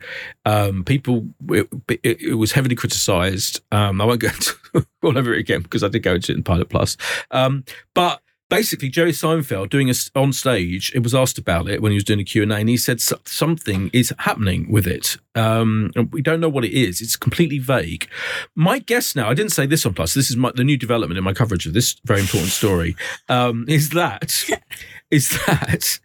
Um, 0.45 0.85
people, 0.85 1.27
it, 1.49 1.67
it, 1.89 2.21
it 2.21 2.35
was 2.35 2.53
heavily 2.53 2.75
criticised. 2.75 3.59
Um, 3.73 3.99
I 3.99 4.05
won't 4.05 4.21
go 4.21 4.27
into 4.73 4.87
all 5.03 5.17
over 5.17 5.33
it 5.33 5.39
again 5.39 5.61
because 5.63 5.83
I 5.83 5.89
did 5.89 6.03
go 6.03 6.13
into 6.15 6.31
it 6.31 6.37
in 6.37 6.43
Pilot 6.43 6.69
Plus. 6.69 6.95
Um, 7.31 7.65
but 7.93 8.21
basically, 8.51 8.89
Jerry 8.89 9.13
Seinfeld 9.13 9.69
doing 9.71 9.89
a, 9.89 9.93
on 10.13 10.31
stage, 10.33 10.91
it 10.93 11.01
was 11.01 11.15
asked 11.15 11.39
about 11.39 11.67
it 11.67 11.81
when 11.81 11.91
he 11.91 11.95
was 11.95 12.03
doing 12.03 12.19
a 12.19 12.23
Q&A 12.23 12.45
and 12.53 12.69
he 12.69 12.77
said 12.77 13.01
so- 13.01 13.17
something 13.25 13.89
is 13.93 14.13
happening 14.19 14.71
with 14.71 14.85
it. 14.85 15.17
Um, 15.33 15.89
we 16.11 16.21
don't 16.21 16.39
know 16.41 16.49
what 16.49 16.65
it 16.65 16.73
is. 16.73 17.01
It's 17.01 17.15
completely 17.15 17.57
vague. 17.57 18.07
My 18.53 18.77
guess 18.79 19.15
now, 19.15 19.29
I 19.29 19.33
didn't 19.33 19.53
say 19.53 19.65
this 19.65 19.85
on 19.85 19.93
Plus, 19.93 20.13
this 20.13 20.29
is 20.29 20.35
my, 20.37 20.51
the 20.53 20.63
new 20.65 20.77
development 20.77 21.17
in 21.17 21.23
my 21.23 21.33
coverage 21.33 21.65
of 21.65 21.73
this 21.73 21.95
very 22.05 22.19
important 22.19 22.51
story, 22.51 22.95
um, 23.29 23.65
is 23.67 23.89
that 23.91 24.45
is 25.09 25.29
that 25.47 25.99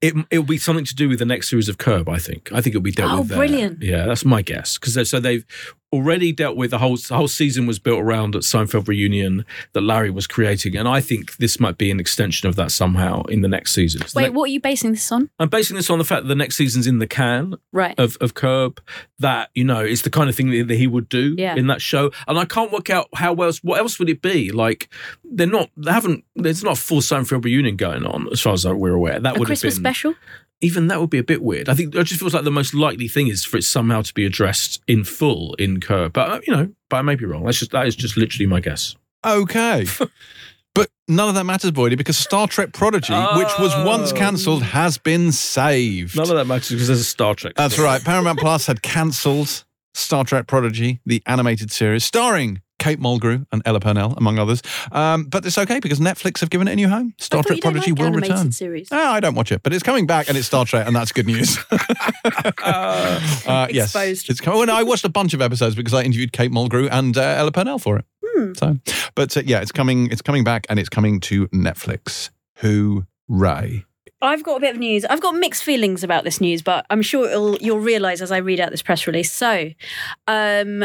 it, 0.00 0.14
it'll 0.30 0.44
be 0.44 0.58
something 0.58 0.84
to 0.84 0.94
do 0.94 1.08
with 1.08 1.18
the 1.18 1.24
next 1.24 1.50
series 1.50 1.68
of 1.68 1.78
Curb, 1.78 2.08
I 2.08 2.18
think. 2.18 2.50
I 2.52 2.60
think 2.60 2.74
it'll 2.74 2.80
be 2.82 2.92
dealt 2.92 3.12
Oh, 3.12 3.18
with 3.20 3.28
there. 3.28 3.38
brilliant. 3.38 3.82
Yeah, 3.82 4.06
that's 4.06 4.24
my 4.24 4.42
guess. 4.42 4.78
Because 4.78 5.08
so 5.10 5.20
they've 5.20 5.44
already 5.92 6.32
dealt 6.32 6.56
with 6.56 6.70
the 6.70 6.78
whole 6.78 6.96
the 6.96 7.16
whole 7.16 7.28
season 7.28 7.66
was 7.66 7.78
built 7.78 8.00
around 8.00 8.34
that 8.34 8.42
Seinfeld 8.42 8.88
reunion 8.88 9.44
that 9.72 9.80
Larry 9.80 10.10
was 10.10 10.26
creating, 10.26 10.76
and 10.76 10.86
I 10.86 11.00
think 11.00 11.36
this 11.38 11.58
might 11.58 11.78
be 11.78 11.90
an 11.90 11.98
extension 12.00 12.48
of 12.48 12.56
that 12.56 12.70
somehow 12.70 13.22
in 13.24 13.40
the 13.40 13.48
next 13.48 13.72
season. 13.72 14.06
So 14.06 14.20
Wait, 14.20 14.32
what 14.34 14.44
are 14.44 14.52
you 14.52 14.60
basing 14.60 14.90
this 14.92 15.10
on? 15.10 15.30
I'm 15.38 15.48
basing 15.48 15.76
this 15.76 15.88
on 15.90 15.98
the 15.98 16.04
fact 16.04 16.22
that 16.22 16.28
the 16.28 16.34
next 16.34 16.56
season's 16.56 16.86
in 16.86 16.98
the 16.98 17.06
can 17.06 17.54
Right. 17.72 17.98
of, 17.98 18.16
of 18.20 18.34
Curb, 18.34 18.80
that, 19.18 19.50
you 19.54 19.64
know, 19.64 19.80
it's 19.80 20.02
the 20.02 20.10
kind 20.10 20.28
of 20.28 20.34
thing 20.36 20.50
that, 20.50 20.68
that 20.68 20.76
he 20.76 20.86
would 20.86 21.08
do 21.08 21.34
Yeah. 21.38 21.54
in 21.56 21.66
that 21.68 21.80
show. 21.80 22.10
And 22.26 22.38
I 22.38 22.44
can't 22.44 22.70
work 22.72 22.90
out 22.90 23.08
how 23.14 23.34
else, 23.36 23.58
what 23.64 23.78
else 23.78 23.98
would 23.98 24.08
it 24.10 24.20
be? 24.22 24.50
Like, 24.52 24.88
they're 25.24 25.46
not, 25.46 25.70
they 25.76 25.90
haven't, 25.92 26.24
there's 26.36 26.62
not 26.64 26.78
a 26.78 26.80
full 26.80 27.00
Seinfeld 27.00 27.44
reunion 27.44 27.76
going 27.76 28.04
on, 28.04 28.28
as 28.32 28.40
far 28.40 28.52
as 28.52 28.66
we're 28.66 28.90
aware. 28.94 29.20
That 29.20 29.38
would 29.38 29.46
Christmas 29.46 29.74
have 29.76 29.82
been, 29.82 29.92
special? 29.92 30.14
Even 30.60 30.88
that 30.88 31.00
would 31.00 31.10
be 31.10 31.18
a 31.18 31.22
bit 31.24 31.42
weird. 31.42 31.68
I 31.68 31.74
think 31.74 31.94
it 31.94 32.04
just 32.04 32.20
feels 32.20 32.34
like 32.34 32.44
the 32.44 32.50
most 32.50 32.74
likely 32.74 33.06
thing 33.08 33.28
is 33.28 33.44
for 33.44 33.56
it 33.58 33.62
somehow 33.64 34.02
to 34.02 34.12
be 34.14 34.24
addressed 34.26 34.82
in 34.88 35.04
full 35.04 35.54
in 35.54 35.80
Curb. 35.80 36.12
But, 36.14 36.28
uh, 36.30 36.40
you 36.46 36.52
know, 36.52 36.68
but 36.90 36.96
I 36.96 37.02
may 37.02 37.14
be 37.14 37.24
wrong. 37.26 37.44
That's 37.44 37.58
just, 37.60 37.70
that 37.72 37.86
is 37.86 37.94
just 37.96 38.16
literally 38.16 38.46
my 38.46 38.60
guess. 38.60 38.96
Okay. 39.24 39.86
But 40.74 40.90
none 41.08 41.28
of 41.28 41.34
that 41.34 41.42
matters, 41.44 41.72
Boydie, 41.72 41.96
because 41.98 42.16
Star 42.16 42.46
Trek 42.46 42.72
Prodigy, 42.72 43.12
which 43.12 43.48
was 43.58 43.74
once 43.84 44.12
Oh. 44.12 44.14
cancelled, 44.16 44.62
has 44.62 44.96
been 44.96 45.32
saved. 45.32 46.14
None 46.14 46.30
of 46.30 46.36
that 46.36 46.44
matters 46.44 46.68
because 46.70 46.86
there's 46.86 47.00
a 47.00 47.04
Star 47.04 47.34
Trek. 47.34 47.54
That's 47.56 47.80
right. 47.80 48.00
Paramount 48.04 48.38
Plus 48.38 48.66
had 48.66 48.80
cancelled 48.82 49.64
Star 49.94 50.22
Trek 50.22 50.46
Prodigy, 50.46 51.00
the 51.04 51.20
animated 51.26 51.72
series, 51.72 52.04
starring 52.04 52.60
Kate 52.88 53.00
Mulgrew 53.00 53.46
and 53.52 53.60
Ella 53.66 53.80
Purnell, 53.80 54.14
among 54.16 54.38
others. 54.38 54.62
Um, 54.92 55.24
but 55.24 55.44
it's 55.44 55.58
okay 55.58 55.78
because 55.78 56.00
Netflix 56.00 56.40
have 56.40 56.48
given 56.48 56.68
it 56.68 56.72
a 56.72 56.76
new 56.76 56.88
home. 56.88 57.12
Star 57.18 57.42
Trek 57.42 57.60
Prodigy 57.60 57.92
like 57.92 58.00
will 58.00 58.12
return. 58.12 58.50
Series. 58.50 58.88
Ah, 58.90 59.12
I 59.12 59.20
don't 59.20 59.34
watch 59.34 59.52
it, 59.52 59.62
but 59.62 59.74
it's 59.74 59.82
coming 59.82 60.06
back 60.06 60.28
and 60.28 60.38
it's 60.38 60.46
Star 60.46 60.64
Trek, 60.64 60.86
and 60.86 60.96
that's 60.96 61.12
good 61.12 61.26
news. 61.26 61.58
uh, 61.70 63.68
yes, 63.70 63.94
Exposed. 63.94 64.30
it's 64.30 64.40
coming. 64.40 64.64
No, 64.64 64.74
I 64.74 64.84
watched 64.84 65.04
a 65.04 65.10
bunch 65.10 65.34
of 65.34 65.42
episodes 65.42 65.74
because 65.74 65.92
I 65.92 66.02
interviewed 66.02 66.32
Kate 66.32 66.50
Mulgrew 66.50 66.88
and 66.90 67.14
uh, 67.18 67.20
Ella 67.20 67.52
Purnell 67.52 67.78
for 67.78 67.98
it. 67.98 68.06
Hmm. 68.24 68.54
So, 68.54 68.78
but 69.14 69.36
uh, 69.36 69.42
yeah, 69.44 69.60
it's 69.60 69.72
coming. 69.72 70.10
It's 70.10 70.22
coming 70.22 70.44
back, 70.44 70.66
and 70.70 70.78
it's 70.78 70.88
coming 70.88 71.20
to 71.20 71.46
Netflix. 71.48 72.30
Hooray! 72.62 73.84
I've 74.20 74.42
got 74.42 74.56
a 74.56 74.60
bit 74.60 74.74
of 74.74 74.80
news. 74.80 75.04
I've 75.04 75.20
got 75.20 75.34
mixed 75.36 75.62
feelings 75.62 76.02
about 76.02 76.24
this 76.24 76.40
news, 76.40 76.62
but 76.62 76.86
I'm 76.90 77.02
sure 77.02 77.28
it'll, 77.28 77.56
you'll 77.58 77.78
realise 77.78 78.20
as 78.20 78.32
I 78.32 78.38
read 78.38 78.58
out 78.58 78.70
this 78.70 78.82
press 78.82 79.06
release. 79.06 79.30
So, 79.30 79.70
um, 80.26 80.84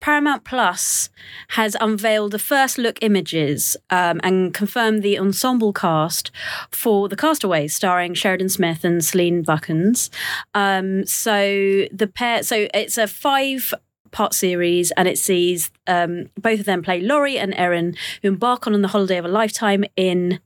Paramount 0.00 0.44
Plus 0.44 1.10
has 1.48 1.76
unveiled 1.80 2.32
the 2.32 2.38
first 2.38 2.78
look 2.78 2.98
images 3.02 3.76
um, 3.90 4.20
and 4.22 4.54
confirmed 4.54 5.02
the 5.02 5.18
ensemble 5.18 5.72
cast 5.72 6.30
for 6.70 7.08
The 7.08 7.16
Castaways, 7.16 7.74
starring 7.74 8.14
Sheridan 8.14 8.48
Smith 8.48 8.84
and 8.84 9.04
Celine 9.04 9.42
Buckens. 9.42 10.10
Um, 10.54 11.06
so 11.06 11.86
the 11.92 12.10
pair, 12.12 12.42
so 12.42 12.68
it's 12.72 12.98
a 12.98 13.06
five 13.06 13.74
part 14.12 14.32
series 14.32 14.92
and 14.92 15.06
it 15.08 15.18
sees 15.18 15.70
um, 15.86 16.30
both 16.36 16.60
of 16.60 16.66
them 16.66 16.82
play 16.82 17.00
Laurie 17.00 17.38
and 17.38 17.54
Erin, 17.54 17.94
who 18.22 18.28
embark 18.28 18.66
on 18.66 18.80
the 18.80 18.88
holiday 18.88 19.18
of 19.18 19.24
a 19.24 19.28
lifetime 19.28 19.84
in 19.96 20.40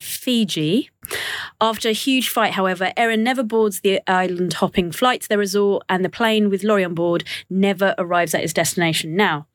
Fiji. 0.00 0.90
After 1.60 1.88
a 1.88 1.92
huge 1.92 2.28
fight, 2.28 2.52
however, 2.52 2.92
Erin 2.96 3.22
never 3.22 3.42
boards 3.42 3.80
the 3.80 4.00
island 4.06 4.54
hopping 4.54 4.92
flight 4.92 5.22
to 5.22 5.28
the 5.28 5.38
resort, 5.38 5.84
and 5.88 6.04
the 6.04 6.08
plane 6.08 6.48
with 6.50 6.64
Laurie 6.64 6.84
on 6.84 6.94
board 6.94 7.24
never 7.48 7.94
arrives 7.98 8.34
at 8.34 8.42
its 8.42 8.52
destination. 8.52 9.16
Now, 9.16 9.46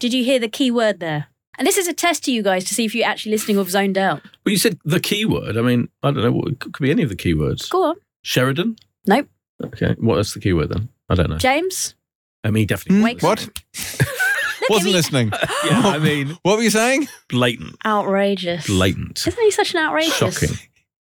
did 0.00 0.12
you 0.12 0.24
hear 0.24 0.38
the 0.38 0.48
key 0.48 0.70
word 0.70 1.00
there? 1.00 1.26
And 1.58 1.66
this 1.66 1.76
is 1.76 1.86
a 1.86 1.92
test 1.92 2.24
to 2.24 2.32
you 2.32 2.42
guys 2.42 2.64
to 2.64 2.74
see 2.74 2.84
if 2.84 2.94
you're 2.94 3.06
actually 3.06 3.32
listening 3.32 3.58
or 3.58 3.64
zoned 3.68 3.98
out. 3.98 4.22
Well, 4.44 4.52
you 4.52 4.56
said 4.56 4.78
the 4.84 5.00
key 5.00 5.24
word. 5.24 5.56
I 5.56 5.62
mean, 5.62 5.88
I 6.02 6.10
don't 6.10 6.22
know. 6.22 6.32
What, 6.32 6.58
could 6.58 6.82
be 6.82 6.90
any 6.90 7.02
of 7.02 7.08
the 7.08 7.16
keywords. 7.16 7.68
Go 7.70 7.84
on. 7.84 7.96
Sheridan? 8.22 8.76
Nope. 9.06 9.28
Okay. 9.62 9.94
What 9.98 10.18
is 10.18 10.32
the 10.34 10.40
key 10.40 10.54
word 10.54 10.70
then? 10.70 10.88
I 11.08 11.14
don't 11.14 11.30
know. 11.30 11.36
James? 11.38 11.94
I 12.42 12.50
mean, 12.50 12.66
definitely. 12.66 12.98
Hmm? 12.98 13.04
Wait. 13.04 13.22
What? 13.22 13.48
Look 14.62 14.70
Wasn't 14.70 14.92
listening. 14.92 15.32
Yeah, 15.64 15.80
I 15.84 15.98
mean, 15.98 16.36
What 16.42 16.56
were 16.56 16.62
you 16.62 16.70
saying? 16.70 17.08
blatant. 17.28 17.76
Outrageous. 17.84 18.66
Blatant. 18.66 19.26
Isn't 19.26 19.42
he 19.42 19.50
such 19.50 19.74
an 19.74 19.80
outrageous? 19.80 20.16
Shocking. 20.16 20.56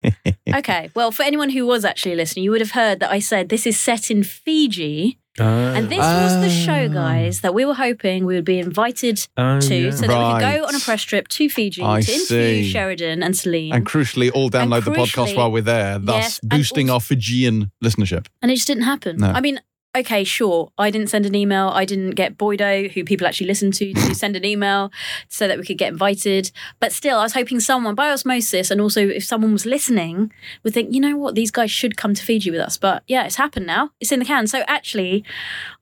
Okay, 0.54 0.90
well, 0.96 1.12
for 1.12 1.24
anyone 1.24 1.50
who 1.50 1.66
was 1.66 1.84
actually 1.84 2.16
listening, 2.16 2.44
you 2.46 2.52
would 2.52 2.62
have 2.62 2.72
heard 2.72 3.00
that 3.02 3.12
I 3.12 3.20
said 3.20 3.50
this 3.50 3.68
is 3.68 3.78
set 3.80 4.10
in 4.10 4.24
Fiji. 4.24 5.20
And 5.40 5.90
this 5.90 6.00
was 6.00 6.34
the 6.42 6.50
show, 6.50 6.86
Ah. 6.90 6.94
guys, 6.94 7.42
that 7.42 7.54
we 7.54 7.64
were 7.66 7.76
hoping 7.76 8.26
we 8.26 8.34
would 8.36 8.46
be 8.46 8.58
invited 8.60 9.28
Oh, 9.38 9.60
to 9.60 9.76
yeah. 9.76 9.92
so 9.92 10.08
that 10.08 10.10
we 10.10 10.16
could 10.16 10.46
Right. 10.46 10.58
go 10.58 10.66
on 10.66 10.74
a 10.76 10.80
press 10.80 11.04
trip 11.04 11.28
to 11.28 11.48
Fiji 11.50 11.84
I 11.84 12.02
to 12.02 12.12
interview 12.12 12.64
see. 12.64 12.72
Sheridan 12.72 13.22
and 13.22 13.38
Celine. 13.38 13.72
And 13.74 13.86
crucially, 13.86 14.32
all 14.34 14.50
download 14.50 14.86
the 14.86 14.92
podcast 14.92 15.28
crucially- 15.34 15.36
while 15.36 15.52
we're 15.52 15.62
there, 15.62 16.00
thus 16.00 16.24
Yes, 16.24 16.40
and 16.40 16.50
boosting 16.50 16.90
also- 16.90 16.94
our 16.96 17.02
Fijian 17.02 17.72
listenership. 17.84 18.26
And 18.42 18.50
it 18.52 18.56
just 18.56 18.68
didn't 18.68 18.84
happen. 18.84 19.18
No. 19.18 19.28
I 19.28 19.42
mean, 19.42 19.60
okay, 19.98 20.24
sure. 20.24 20.72
I 20.78 20.92
didn't 20.92 21.10
send 21.10 21.26
an 21.26 21.36
email. 21.36 21.70
I 21.70 21.86
didn't 21.86 22.12
get 22.12 22.38
Boydo, 22.38 22.92
who 22.92 23.04
people 23.04 23.28
actually 23.28 23.48
listen 23.48 23.72
to, 23.72 23.94
to 23.94 24.16
send 24.16 24.36
an 24.36 24.46
email 24.46 24.92
so 25.28 25.48
that 25.48 25.58
we 25.58 25.66
could 25.66 25.78
get 25.78 25.92
invited. 25.92 26.52
But 26.80 26.92
still, 26.92 27.20
I 27.20 27.24
was 27.24 27.34
hoping 27.34 27.60
someone, 27.60 27.96
by 27.96 28.12
osmosis, 28.12 28.72
and 28.72 28.80
also 28.80 29.08
if 29.08 29.26
someone 29.26 29.54
was 29.54 29.66
listening, 29.66 30.32
would 30.64 30.74
think, 30.74 30.94
you 30.94 31.02
know 31.02 31.18
what, 31.18 31.36
these 31.36 31.52
guys 31.52 31.72
should 31.72 31.98
come 31.98 32.14
to 32.14 32.24
Fiji 32.24 32.52
with 32.52 32.62
us. 32.62 32.78
But 32.78 33.04
yeah, 33.08 33.26
it's 33.26 33.36
happened 33.36 33.66
now. 33.66 33.92
It's 34.00 34.12
in 34.12 34.20
the 34.20 34.26
can. 34.26 34.48
So 34.48 34.64
actually, 34.68 35.24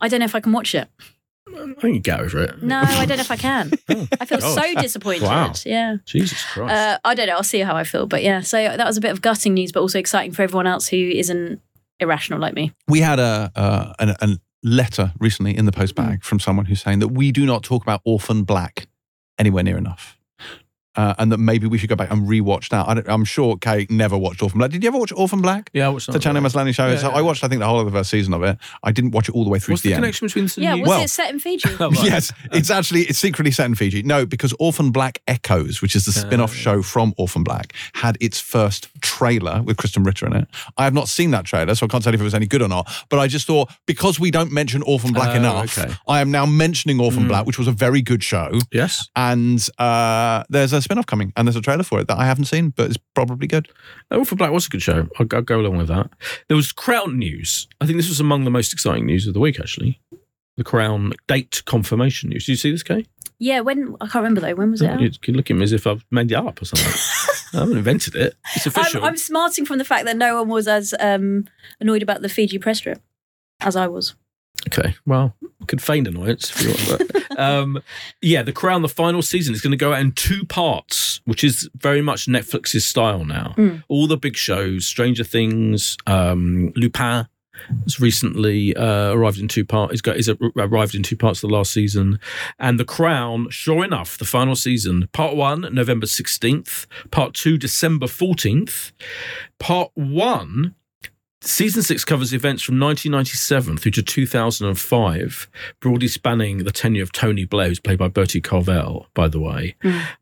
I 0.01 0.07
don't 0.07 0.20
know 0.20 0.26
if 0.26 0.36
I 0.36 0.39
can 0.39 0.51
watch 0.51 0.74
it. 0.74 0.89
I 1.47 1.74
think 1.80 1.95
you 1.95 1.99
get 1.99 2.20
over 2.20 2.41
it. 2.43 2.63
No, 2.63 2.82
I 2.82 3.05
don't 3.05 3.18
know 3.18 3.22
if 3.22 3.30
I 3.32 3.36
can. 3.36 3.72
I 4.20 4.26
feel 4.26 4.41
so 4.41 4.74
disappointed. 4.82 5.24
Wow. 5.24 5.53
Yeah. 5.63 5.97
Jesus 6.05 6.43
Christ. 6.43 6.74
Uh, 6.74 6.97
I 7.05 7.13
don't 7.13 7.28
know. 7.28 7.36
I'll 7.36 7.43
see 7.43 7.59
how 7.59 7.76
I 7.76 7.84
feel. 7.84 8.07
But 8.07 8.24
yeah, 8.24 8.41
so 8.41 8.57
that 8.57 8.86
was 8.86 8.97
a 8.97 9.01
bit 9.01 9.11
of 9.11 9.22
gutting 9.22 9.53
news, 9.53 9.72
but 9.72 9.82
also 9.82 9.99
exciting 9.99 10.32
for 10.32 10.41
everyone 10.41 10.66
else 10.66 10.88
who 10.88 10.97
isn't 10.97 11.61
irrational 12.00 12.39
like 12.39 12.54
me. 12.54 12.74
We 12.88 13.00
had 13.00 13.20
a, 13.20 13.52
uh, 13.56 13.93
an, 14.00 14.16
a 14.22 14.38
letter 14.64 15.14
recently 15.20 15.56
in 15.56 15.66
the 15.66 15.72
post 15.72 15.96
bag 15.96 16.24
from 16.24 16.39
someone 16.39 16.66
who's 16.66 16.82
saying 16.82 17.00
that 17.00 17.10
we 17.10 17.32
do 17.32 17.46
not 17.46 17.64
talk 17.64 17.84
about 17.84 18.02
Orphan 18.04 18.43
Black 18.43 18.88
anywhere 19.38 19.64
near 19.64 19.78
enough. 19.78 20.18
Uh, 20.96 21.14
and 21.18 21.32
that 21.32 21.38
maybe 21.38 21.68
we 21.68 21.78
should 21.78 21.89
go 21.89 21.96
back 21.96 22.10
and 22.12 22.28
rewatch 22.28 22.70
that. 22.70 22.88
I 22.88 22.93
don't, 22.93 23.10
I'm 23.10 23.26
sure 23.26 23.58
Kate 23.58 23.91
never 23.91 24.18
watched 24.18 24.41
Orphan 24.41 24.60
Black. 24.60 24.72
Did 24.72 24.84
you 24.84 24.88
ever 24.89 24.98
watch 24.98 25.12
Orphan 25.12 25.41
Black? 25.41 25.70
yeah, 25.74 25.88
I 25.88 25.89
watched 25.89 26.12
The 26.12 26.20
Channel 26.20 26.41
Maslany 26.41 26.74
show. 26.74 26.88
Yeah, 26.88 26.98
so 26.98 27.10
yeah. 27.10 27.16
I 27.18 27.22
watched, 27.22 27.43
I 27.43 27.48
think, 27.48 27.60
the 27.60 27.66
whole 27.68 27.80
of 27.80 27.86
the 27.86 27.91
first 27.91 28.10
season 28.10 28.34
of 28.34 28.43
it. 28.43 28.58
I 28.84 28.91
didn't 28.91 29.12
watch 29.12 29.28
it 29.30 29.36
all 29.36 29.43
the 29.43 29.50
way 29.50 29.60
through 29.60 29.74
What's 29.74 29.82
to 29.84 29.89
the, 29.89 29.91
the, 29.91 29.96
end. 29.96 30.04
connection 30.04 30.28
between 30.28 30.46
this 30.46 30.58
and 30.58 30.64
Yeah, 30.64 30.76
you? 30.76 30.82
was 30.82 30.89
Well- 30.89 31.02
it 31.02 31.10
set 31.10 31.30
in 31.32 31.39
Fiji? 31.39 31.70
Oh, 31.80 31.89
right. 31.91 32.04
Yes, 32.06 32.32
it's 32.54 32.70
actually 32.70 33.02
it's 33.02 33.20
secretly 33.20 33.52
set 33.52 33.66
in 33.66 33.76
Fiji. 33.76 34.04
No, 34.04 34.26
because 34.26 34.54
Orphan 34.60 34.91
Black 34.91 35.22
Echoes, 35.28 35.82
which 35.82 35.96
is 35.96 36.06
the 36.06 36.12
spin-off 36.12 36.52
Oh. 36.52 36.56
show 36.56 36.82
from 36.82 37.14
Orphan 37.18 37.43
Black, 37.43 37.74
had 37.93 38.18
its 38.22 38.39
first 38.39 38.88
trailer 39.02 39.62
with 39.64 39.78
Krysten 39.78 40.06
Ritter 40.06 40.26
in 40.28 40.34
it. 40.34 40.48
I 40.78 40.84
have 40.86 40.93
not 40.93 41.08
seen 41.10 41.32
that 41.32 41.46
trailer, 41.46 41.76
so 41.76 41.86
I 41.86 41.89
can't 41.89 42.04
tell 42.04 42.14
you 42.14 42.16
if 42.16 42.22
it 42.22 42.24
was 42.24 42.34
any 42.36 42.48
good 42.48 42.62
or 42.62 42.68
not. 42.68 42.89
But 43.10 43.20
I 43.20 43.28
just 43.28 43.48
thought 43.48 43.70
because 43.86 44.20
we 44.20 44.32
don't 44.32 44.52
mention 44.52 44.82
Orphan 44.84 45.12
Black 45.14 45.30
Oh, 45.30 45.38
enough, 45.39 45.78
okay. 45.78 45.93
I 46.08 46.22
am 46.22 46.32
now 46.32 46.46
mentioning 46.46 47.00
Orphan 47.00 47.24
Mm. 47.26 47.28
Black, 47.30 47.46
which 47.46 47.58
was 47.58 47.68
a 47.68 47.72
very 47.72 48.02
good 48.02 48.24
show. 48.24 48.60
Yes. 48.72 49.10
And 49.16 49.68
uh, 49.78 50.43
there's 50.50 50.72
a 50.74 50.82
spin-off 50.86 51.06
coming, 51.06 51.34
and 51.36 51.48
there's 51.48 51.56
a 51.56 51.62
trailer 51.62 51.84
for 51.84 52.00
it 52.00 52.08
that 52.08 52.18
I 52.18 52.26
haven't 52.26 52.46
seen, 52.46 52.70
but 52.70 52.88
it's 52.88 53.00
probably 53.14 53.48
good. 53.48 53.68
Oh, 54.12 54.24
for 54.24 54.36
Black 54.36 54.52
was 54.52 54.68
a 54.68 54.70
good 54.70 54.82
show. 54.82 55.08
I'll, 55.20 55.28
I'll 55.34 55.42
go 55.42 55.60
along 55.60 55.78
with 55.78 55.90
that. 55.90 56.10
There 56.48 56.56
was 56.56 56.72
Crown 56.72 57.20
news. 57.20 57.68
I 57.82 57.86
think 57.86 57.98
this 57.98 58.10
was 58.10 58.20
among 58.20 58.46
the 58.46 58.52
most 58.52 58.72
exciting 58.74 59.06
news 59.06 59.28
of 59.28 59.34
the 59.34 59.40
week, 59.40 59.60
actually. 59.60 60.00
The 60.58 60.64
Crown 60.64 61.12
date 61.28 61.64
confirmation 61.66 62.30
news. 62.30 62.46
Did 62.46 62.54
you 62.54 62.58
see 62.58 62.72
this, 62.72 62.84
Kay? 62.84 63.06
Yeah, 63.38 63.60
when 63.60 63.96
I 64.00 64.06
can't 64.06 64.24
remember 64.24 64.40
though. 64.40 64.56
When 64.56 64.72
was 64.72 64.82
it? 64.82 65.00
You 65.02 65.12
can 65.22 65.36
look 65.36 65.52
at 65.52 65.58
me 65.58 65.64
as 65.64 65.74
if 65.74 65.86
I've 65.86 66.06
made 66.10 66.32
it 66.32 66.36
up 66.36 66.62
or 66.62 66.66
something. 66.66 66.94
I 67.54 67.64
haven't 67.64 67.78
invented 67.78 68.16
it. 68.16 68.36
It's 68.56 68.66
official. 68.66 69.02
I'm, 69.02 69.10
I'm 69.10 69.18
smarting 69.18 69.66
from 69.66 69.78
the 69.78 69.84
fact 69.84 70.06
that 70.06 70.16
no 70.16 70.40
one 70.40 70.48
was 70.48 70.68
as 70.68 70.94
um, 71.00 71.46
annoyed 71.80 72.02
about 72.02 72.22
the 72.22 72.30
Fiji 72.30 72.58
press 72.60 72.80
trip 72.80 73.02
as 73.60 73.76
I 73.76 73.88
was. 73.88 74.16
Okay, 74.68 74.95
well, 75.05 75.34
I 75.61 75.66
could 75.66 75.82
feign 75.82 76.07
annoyance 76.07 76.51
if 76.51 76.61
you 76.61 76.70
want. 76.70 77.11
But, 77.11 77.39
um, 77.39 77.82
yeah, 78.22 78.41
The 78.43 78.53
Crown, 78.53 78.82
the 78.82 78.89
final 78.89 79.22
season, 79.22 79.53
is 79.53 79.61
going 79.61 79.72
to 79.72 79.78
go 79.78 79.93
out 79.93 80.01
in 80.01 80.11
two 80.11 80.45
parts, 80.45 81.22
which 81.26 81.43
is 81.43 81.70
very 81.76 82.01
much 82.01 82.26
Netflix's 82.26 82.86
style 82.86 83.26
now. 83.26 83.53
Mm. 83.57 83.84
All 83.88 84.07
the 84.07 84.18
big 84.18 84.36
shows, 84.36 84.86
Stranger 84.86 85.24
Things, 85.24 85.97
um, 86.07 86.72
Lupin 86.76 87.28
has 87.84 87.99
recently 87.99 88.76
uh, 88.76 89.13
arrived 89.13 89.39
in 89.39 89.47
two 89.47 89.66
parts. 89.66 89.95
Is, 89.95 90.01
got, 90.01 90.18
is 90.18 90.30
arrived 90.30 90.95
in 90.95 91.03
two 91.03 91.18
parts 91.18 91.43
of 91.43 91.49
the 91.49 91.55
last 91.55 91.72
season, 91.72 92.20
and 92.59 92.80
The 92.80 92.86
Crown. 92.86 93.49
Sure 93.49 93.84
enough, 93.84 94.18
the 94.18 94.26
final 94.26 94.55
season, 94.55 95.07
part 95.13 95.36
one, 95.36 95.68
November 95.72 96.05
sixteenth. 96.05 96.88
Part 97.11 97.34
two, 97.34 97.57
December 97.57 98.07
fourteenth. 98.07 98.91
Part 99.59 99.91
one. 99.95 100.76
Season 101.46 101.84
six 101.84 102.04
covers 102.04 102.34
events 102.34 102.64
from 102.64 102.80
1997 102.80 103.78
through 103.78 103.91
to 103.91 104.02
2005, 104.02 105.48
broadly 105.80 106.08
spanning 106.08 106.64
the 106.64 106.72
tenure 106.72 107.04
of 107.04 107.12
Tony 107.12 107.46
Blair, 107.46 107.68
who's 107.68 107.80
played 107.80 108.00
by 108.00 108.08
Bertie 108.08 108.41
Carvel, 108.41 109.06
by 109.14 109.28
the 109.28 109.39
way. 109.39 109.76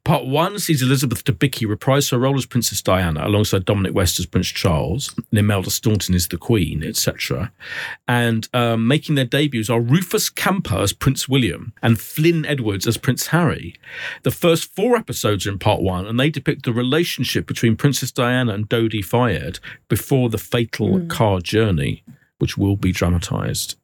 Part 0.04 0.26
one 0.26 0.60
sees 0.60 0.82
Elizabeth 0.82 1.24
Debicki 1.24 1.66
reprise 1.66 2.10
her 2.10 2.20
role 2.20 2.36
as 2.36 2.46
Princess 2.46 2.82
Diana 2.82 3.26
alongside 3.26 3.64
Dominic 3.64 3.96
West 3.96 4.20
as 4.20 4.26
Prince 4.26 4.50
Charles, 4.50 5.16
and 5.16 5.40
Imelda 5.40 5.72
Staunton 5.72 6.14
is 6.14 6.28
the 6.28 6.38
Queen, 6.38 6.84
etc. 6.84 7.54
And 8.06 8.50
um, 8.54 8.86
making 8.86 9.16
their 9.16 9.24
debuts 9.24 9.70
are 9.70 9.80
Rufus 9.80 10.30
Kampa 10.30 10.82
as 10.82 10.92
Prince 10.92 11.30
William 11.30 11.72
and 11.82 12.02
Flynn 12.02 12.46
Edwards 12.46 12.86
as 12.86 12.98
Prince 12.98 13.28
Harry. 13.28 13.76
The 14.24 14.32
first 14.32 14.76
four 14.76 14.98
episodes 14.98 15.48
are 15.48 15.52
in 15.52 15.60
part 15.60 15.82
one, 15.82 16.06
and 16.06 16.20
they 16.20 16.30
depict 16.30 16.66
the 16.66 16.74
relationship 16.74 17.48
between 17.48 17.78
Princess 17.78 18.12
Diana 18.12 18.54
and 18.54 18.68
Dodi 18.68 19.02
Fayed 19.02 19.60
before 19.88 20.28
the 20.28 20.38
fatal 20.38 21.00
car 21.14 21.40
journey, 21.40 22.04
which 22.40 22.58
will 22.58 22.76
be 22.76 22.92
dramatised. 22.92 23.76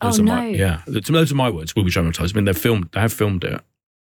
Oh, 0.00 0.06
Those 0.08 0.20
my, 0.20 0.50
no. 0.50 0.56
yeah, 0.56 0.82
those 0.86 1.30
are 1.30 1.36
my 1.36 1.50
words. 1.50 1.76
Will 1.76 1.84
be 1.84 1.90
dramatised. 1.90 2.34
I 2.34 2.38
mean, 2.38 2.44
they've 2.46 2.58
filmed. 2.58 2.88
They 2.92 3.00
have 3.00 3.12
filmed 3.12 3.44
it. 3.44 3.60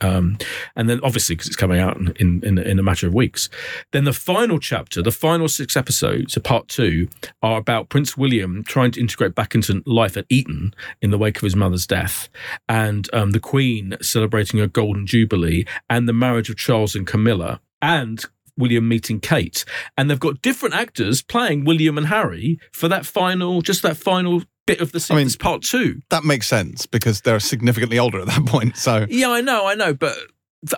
Um, 0.03 0.37
and 0.75 0.91
then 0.91 1.01
obviously 1.03 1.37
because 1.37 1.47
it's 1.47 1.57
coming 1.57 1.79
out 1.79 1.97
in, 1.97 2.43
in 2.43 2.59
in 2.59 2.79
a 2.79 2.83
matter 2.83 3.07
of 3.07 3.15
weeks. 3.15 3.49
Then 3.93 4.05
the 4.05 4.13
final 4.13 4.59
chapter, 4.59 5.01
the 5.01 5.13
final 5.13 5.49
six 5.49 5.77
episodes, 5.77 6.33
so 6.33 6.41
part 6.41 6.69
two, 6.69 7.09
are 7.43 7.59
about 7.59 7.89
Prince 7.89 8.17
William 8.17 8.65
trying 8.65 8.91
to 8.93 9.01
integrate 9.01 9.35
back 9.35 9.55
into 9.55 9.83
life 9.87 10.17
at 10.17 10.27
Eton 10.29 10.75
in 11.01 11.11
the 11.11 11.19
wake 11.19 11.37
of 11.37 11.43
his 11.43 11.55
mother's 11.57 11.87
death, 11.87 12.29
and 12.69 13.09
um, 13.13 13.31
the 13.31 13.41
Queen 13.41 13.97
celebrating 14.01 14.59
her 14.59 14.67
golden 14.67 15.07
jubilee, 15.07 15.65
and 15.89 16.09
the 16.09 16.13
marriage 16.13 16.51
of 16.51 16.57
Charles 16.57 16.97
and 16.97 17.07
Camilla, 17.07 17.61
and 17.81 18.25
William 18.57 18.89
meeting 18.89 19.21
Kate, 19.21 19.65
and 19.97 20.11
they've 20.11 20.21
got 20.21 20.43
different 20.43 20.75
actors 20.75 21.23
playing 21.23 21.65
William 21.65 21.97
and 21.99 22.07
Harry 22.09 22.59
for 22.73 22.89
that 22.89 23.07
final, 23.07 23.63
just 23.63 23.83
that 23.83 23.97
final 23.97 24.43
bit 24.67 24.81
of 24.81 24.93
the 24.93 25.01
season. 25.01 25.17
mean- 25.17 25.27
it's 25.27 25.37
part 25.37 25.63
two. 25.63 26.01
That 26.11 26.25
makes 26.25 26.47
sense 26.47 26.87
because 26.87 27.23
they're 27.23 27.41
significantly 27.41 27.99
older 27.99 28.21
at 28.21 28.27
that 28.27 28.47
point. 28.47 28.77
So 28.77 29.07
Yeah, 29.09 29.31
I 29.31 29.41
know, 29.41 29.67
I 29.67 29.75
know, 29.75 29.95
but 29.95 30.17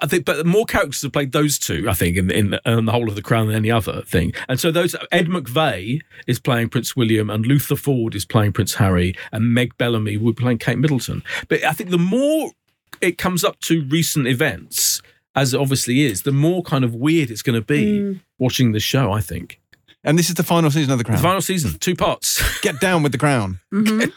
I 0.01 0.07
think, 0.07 0.25
but 0.25 0.47
more 0.47 0.65
characters 0.65 1.03
have 1.03 1.13
played 1.13 1.33
those 1.33 1.59
two. 1.59 1.87
I 1.91 1.93
think 1.93 2.17
in 2.17 2.31
in, 2.31 2.59
in 2.65 2.85
the 2.87 2.93
whole 2.93 3.09
of 3.09 3.17
the 3.17 3.23
Crown 3.23 3.49
than 3.49 3.57
any 3.57 3.71
other 3.71 4.01
thing. 4.03 4.33
And 4.49 4.59
so 4.59 4.71
those 4.71 4.97
Ed 5.13 5.27
McVey 5.27 6.01
is 6.27 6.41
playing 6.41 6.71
Prince 6.71 6.97
William, 6.97 7.29
and 7.29 7.45
Luther 7.45 7.77
Ford 7.77 8.15
is 8.15 8.25
playing 8.25 8.53
Prince 8.53 8.77
Harry, 8.77 9.15
and 9.31 9.53
Meg 9.53 9.77
Bellamy 9.77 10.17
will 10.17 10.33
be 10.33 10.43
playing 10.43 10.59
Kate 10.59 10.79
Middleton. 10.79 11.23
But 11.49 11.65
I 11.65 11.73
think 11.73 11.91
the 11.91 11.99
more 11.99 12.53
it 13.03 13.19
comes 13.19 13.45
up 13.45 13.61
to 13.61 13.85
recent 13.91 14.27
events, 14.27 15.03
as 15.35 15.53
it 15.55 15.61
obviously 15.61 16.03
is, 16.03 16.23
the 16.23 16.33
more 16.33 16.63
kind 16.63 16.85
of 16.85 16.95
weird 16.95 17.31
it's 17.31 17.43
going 17.43 17.61
to 17.61 17.65
be 17.67 17.99
Mm. 18.01 18.21
watching 18.39 18.73
the 18.73 18.81
show. 18.81 19.13
I 19.13 19.21
think 19.21 19.61
And 20.07 20.19
this 20.19 20.29
is 20.29 20.35
the 20.35 20.43
final 20.43 20.71
season 20.71 20.93
of 20.93 20.99
The 20.99 21.05
Crown. 21.05 21.17
the 21.17 21.23
final 21.23 21.41
season, 21.41 21.79
two 21.79 21.95
parts. 21.97 22.43
Get 22.61 22.79
down 22.81 23.03
with 23.03 23.13
the 23.13 23.19
crown. 23.19 23.59
Mhm. 23.73 24.13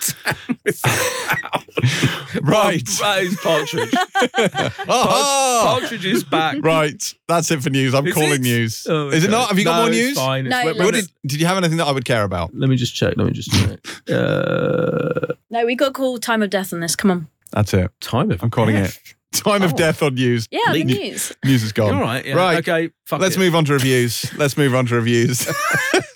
Right. 2.42 2.84
Rose 3.02 3.38
Partridge. 3.38 3.94
Ah! 4.90 5.78
Partridge 5.80 6.06
is 6.06 6.24
back. 6.24 6.58
Right. 6.62 7.02
That's 7.28 7.50
it 7.52 7.62
for 7.64 7.70
news. 7.70 7.94
I'm 7.94 8.06
Is 8.08 8.14
calling 8.14 8.32
it? 8.34 8.42
news. 8.42 8.86
Oh, 8.90 9.10
is 9.10 9.24
it 9.24 9.30
not? 9.32 9.50
Have 9.50 9.58
you 9.60 9.64
got 9.66 9.76
No, 9.78 9.82
more 9.84 9.90
it's 9.90 9.98
news? 9.98 10.18
Fine. 10.18 10.46
It's- 10.48 10.60
No, 10.64 10.68
wait, 10.72 10.78
wait, 10.78 10.86
What 10.86 10.94
did, 10.94 11.12
did 11.26 11.40
you 11.40 11.46
have 11.48 11.58
anything 11.58 11.78
that 11.78 11.86
I 11.88 11.92
would 11.92 12.06
care 12.06 12.24
about? 12.24 12.54
Let 12.56 12.70
me 12.70 12.76
just 12.76 12.96
check. 12.96 13.14
Let 13.18 13.28
me 13.28 13.34
just 13.34 13.52
check. 13.52 13.80
Uh, 14.10 15.34
No, 15.50 15.66
we 15.66 15.76
got 15.76 15.88
to 15.88 15.92
call 15.94 16.18
time 16.20 16.42
of 16.42 16.50
death 16.50 16.74
on 16.74 16.80
this. 16.82 16.96
Come 16.96 17.12
on. 17.12 17.28
That's 17.52 17.74
it. 17.74 17.90
time 18.02 18.32
of 18.32 18.44
I'm 18.44 18.50
calling 18.50 18.76
death. 18.76 18.98
it. 18.98 19.16
Time 19.34 19.62
of 19.62 19.74
Oh. 19.74 19.78
death 19.78 20.02
on 20.02 20.16
news. 20.16 20.48
Yeah, 20.52 20.72
the 20.72 20.84
news. 20.84 21.32
News 21.44 21.64
is 21.64 21.72
gone. 21.74 21.94
All 21.94 22.02
right. 22.02 22.26
Yeah. 22.26 22.36
Right. 22.36 22.58
Okay. 22.60 22.90
Fuck 23.06 23.20
Let's 23.22 23.36
it. 23.36 23.40
move 23.40 23.56
on 23.56 23.66
to 23.66 23.74
reviews. 23.74 24.32
Let's 24.38 24.58
move 24.58 24.74
on 24.74 24.86
to 24.88 24.96
reviews. 24.96 25.48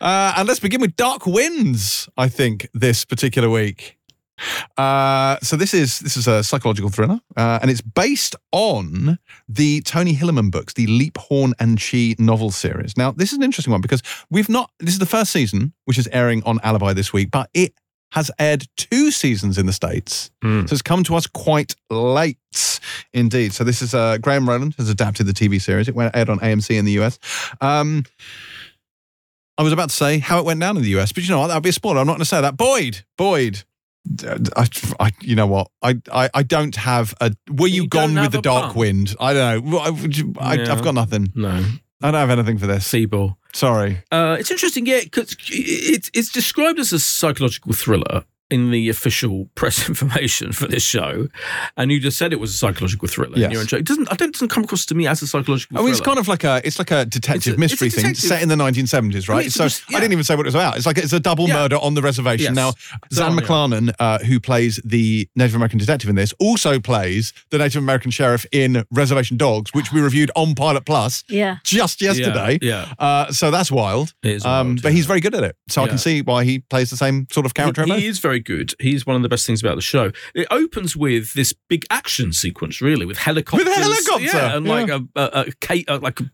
uh, 0.00 0.34
and 0.36 0.48
let's 0.48 0.60
begin 0.60 0.80
with 0.80 0.96
Dark 0.96 1.26
Winds, 1.26 2.08
I 2.16 2.28
think, 2.28 2.68
this 2.74 3.04
particular 3.04 3.48
week. 3.50 3.98
Uh, 4.76 5.36
so 5.42 5.56
this 5.56 5.72
is 5.72 6.00
this 6.00 6.16
is 6.16 6.26
a 6.26 6.42
psychological 6.42 6.90
thriller, 6.90 7.20
uh, 7.36 7.60
and 7.62 7.70
it's 7.70 7.80
based 7.82 8.34
on 8.50 9.18
the 9.48 9.80
Tony 9.82 10.16
Hillerman 10.16 10.50
books, 10.50 10.72
the 10.74 10.86
Leaphorn 10.88 11.52
and 11.60 11.78
Chee 11.78 12.16
novel 12.18 12.50
series. 12.50 12.96
Now, 12.96 13.12
this 13.12 13.30
is 13.32 13.38
an 13.38 13.44
interesting 13.44 13.70
one 13.70 13.80
because 13.82 14.02
we've 14.30 14.48
not. 14.48 14.70
This 14.80 14.94
is 14.94 14.98
the 14.98 15.06
first 15.06 15.30
season, 15.30 15.74
which 15.84 15.98
is 15.98 16.08
airing 16.10 16.42
on 16.44 16.58
Alibi 16.64 16.92
this 16.92 17.12
week, 17.12 17.30
but 17.30 17.50
it 17.54 17.72
has 18.12 18.30
aired 18.38 18.64
two 18.76 19.10
seasons 19.10 19.58
in 19.58 19.66
the 19.66 19.72
states. 19.72 20.30
Hmm. 20.42 20.66
So 20.66 20.72
it's 20.74 20.82
come 20.82 21.02
to 21.04 21.14
us 21.16 21.26
quite 21.26 21.74
late 21.90 22.38
indeed. 23.12 23.52
So 23.52 23.64
this 23.64 23.82
is 23.82 23.94
uh, 23.94 24.18
Graham 24.18 24.48
Roland 24.48 24.74
has 24.78 24.88
adapted 24.88 25.26
the 25.26 25.32
TV 25.32 25.60
series. 25.60 25.88
It 25.88 25.94
went 25.94 26.14
aired 26.16 26.28
on 26.28 26.38
AMC 26.40 26.76
in 26.78 26.84
the 26.84 26.92
US. 27.00 27.18
Um, 27.60 28.04
I 29.58 29.62
was 29.62 29.72
about 29.72 29.90
to 29.90 29.94
say 29.94 30.18
how 30.18 30.38
it 30.38 30.44
went 30.44 30.60
down 30.60 30.76
in 30.76 30.82
the 30.82 30.90
US, 30.98 31.12
but 31.12 31.22
you 31.24 31.30
know 31.30 31.40
what? 31.40 31.48
That 31.48 31.54
would 31.54 31.62
be 31.62 31.68
a 31.70 31.72
spoiler. 31.74 32.00
I'm 32.00 32.06
not 32.06 32.14
going 32.14 32.20
to 32.20 32.24
say 32.24 32.40
that. 32.40 32.56
Boyd, 32.56 33.02
Boyd. 33.18 33.62
I, 34.56 34.66
I- 34.98 35.10
you 35.20 35.36
know 35.36 35.46
what? 35.46 35.70
I, 35.82 36.00
I, 36.12 36.28
I 36.34 36.42
don't 36.42 36.74
have 36.76 37.14
a. 37.20 37.32
Were 37.50 37.68
you, 37.68 37.82
You 37.82 37.88
gone 37.88 38.14
with 38.14 38.32
the 38.32 38.40
dark 38.42 38.68
pun? 38.72 38.76
wind? 38.76 39.14
I 39.20 39.32
don't 39.32 39.64
know. 39.66 39.78
I, 39.78 39.88
I, 40.40 40.54
Yeah. 40.54 40.72
I've 40.72 40.82
got 40.82 40.94
nothing. 40.94 41.32
No. 41.34 41.64
I 42.02 42.10
don't 42.10 42.14
have 42.20 42.30
anything 42.30 42.58
for 42.58 42.66
this. 42.66 42.86
Seaball. 42.90 43.36
Sorry. 43.54 44.02
Uh, 44.10 44.36
it's 44.38 44.50
interesting, 44.50 44.86
yeah, 44.86 45.00
because 45.04 45.36
it's 45.48 46.10
it's 46.14 46.32
described 46.32 46.78
as 46.78 46.92
a 46.92 46.98
psychological 46.98 47.72
thriller 47.72 48.24
in 48.52 48.70
the 48.70 48.88
official 48.88 49.48
press 49.54 49.88
information 49.88 50.52
for 50.52 50.66
this 50.68 50.82
show, 50.82 51.28
and 51.76 51.90
you 51.90 51.98
just 52.00 52.18
said 52.18 52.32
it 52.32 52.40
was 52.40 52.54
a 52.54 52.56
psychological 52.56 53.08
thriller. 53.08 53.34
in 53.34 53.40
Yes. 53.42 53.52
your 53.52 53.60
intro. 53.62 53.78
It 53.78 53.86
doesn't. 53.86 54.10
I 54.12 54.14
don't. 54.16 54.28
It 54.28 54.34
doesn't 54.34 54.48
come 54.48 54.64
across 54.64 54.84
to 54.86 54.94
me 54.94 55.06
as 55.06 55.22
a 55.22 55.26
psychological. 55.26 55.78
I 55.78 55.80
mean, 55.82 55.90
it's 55.90 56.00
kind 56.00 56.18
of 56.18 56.28
like 56.28 56.44
a 56.44 56.60
it's 56.64 56.78
like 56.78 56.90
a 56.90 57.04
detective 57.04 57.54
It's 57.54 57.56
a- 57.56 57.60
mystery 57.60 57.88
it's 57.88 57.96
a 57.98 58.00
thing 58.02 58.14
set 58.14 58.42
in 58.42 58.48
the 58.48 58.54
1970s, 58.56 59.28
right? 59.28 59.46
it's 59.46 59.54
so 59.54 59.64
just- 59.64 59.82
I 59.94 60.00
didn't 60.00 60.12
even 60.12 60.24
say 60.24 60.34
what 60.36 60.46
it 60.46 60.48
was 60.48 60.54
about. 60.54 60.76
It's 60.76 60.86
like 60.86 60.98
it's 60.98 61.12
a 61.12 61.20
double 61.20 61.48
Yeah. 61.48 61.54
murder 61.54 61.76
on 61.76 61.94
the 61.94 62.02
reservation. 62.02 62.54
Yes. 62.54 62.56
Now, 62.56 62.72
Zahn 63.12 63.32
on, 63.32 63.38
yeah. 63.38 63.42
McClarnon, 63.44 63.94
uh, 63.98 64.18
who 64.20 64.38
plays 64.40 64.80
the 64.84 65.28
Native 65.34 65.54
American 65.54 65.78
detective 65.78 66.08
in 66.10 66.16
this, 66.16 66.32
also 66.38 66.78
plays 66.80 67.32
the 67.50 67.58
Native 67.58 67.82
American 67.82 68.10
sheriff 68.10 68.44
in 68.52 68.84
Reservation 68.90 69.36
Dogs, 69.36 69.72
which 69.74 69.92
we 69.92 70.00
reviewed 70.00 70.30
on 70.36 70.54
Pilot 70.54 70.84
Plus 70.84 71.24
Yeah. 71.28 71.56
just 71.64 72.00
yesterday. 72.02 72.58
Yeah, 72.60 72.92
Uh, 72.98 73.32
so 73.32 73.50
that's 73.50 73.70
wild. 73.70 74.12
It 74.22 74.32
is 74.32 74.44
um, 74.44 74.50
wild, 74.68 74.82
but 74.82 74.88
yeah. 74.90 74.96
he's 74.96 75.06
very 75.06 75.20
good 75.20 75.34
at 75.34 75.42
it. 75.44 75.56
So 75.68 75.82
I 75.82 75.88
can 75.88 75.98
see 75.98 76.22
why 76.22 76.44
he 76.44 76.58
plays 76.60 76.90
the 76.90 76.96
same 76.96 77.26
sort 77.30 77.46
of 77.46 77.54
character. 77.54 77.84
He, 77.84 78.00
he 78.00 78.06
is 78.06 78.18
very 78.18 78.40
good. 78.42 78.74
He's 78.78 79.06
one 79.06 79.16
of 79.16 79.22
the 79.22 79.28
best 79.28 79.46
things 79.46 79.62
about 79.62 79.76
the 79.76 79.82
show. 79.82 80.12
It 80.34 80.46
opens 80.50 80.96
with 80.96 81.34
this 81.34 81.52
big 81.68 81.84
action 81.90 82.32
sequence, 82.32 82.80
really, 82.80 83.06
with 83.06 83.18
helicopters, 83.18 83.66
with 83.66 83.76
a 83.76 83.80
helicopter, 83.80 84.24
yeah, 84.24 84.56
and 84.56 84.66
yeah. 84.66 84.72
like 84.72 84.88
a, 84.90 85.04
a, 85.16 85.40
a, 85.40 85.52
ca- 85.60 85.84
uh, 85.88 85.98
like 86.00 86.20
a 86.20 86.30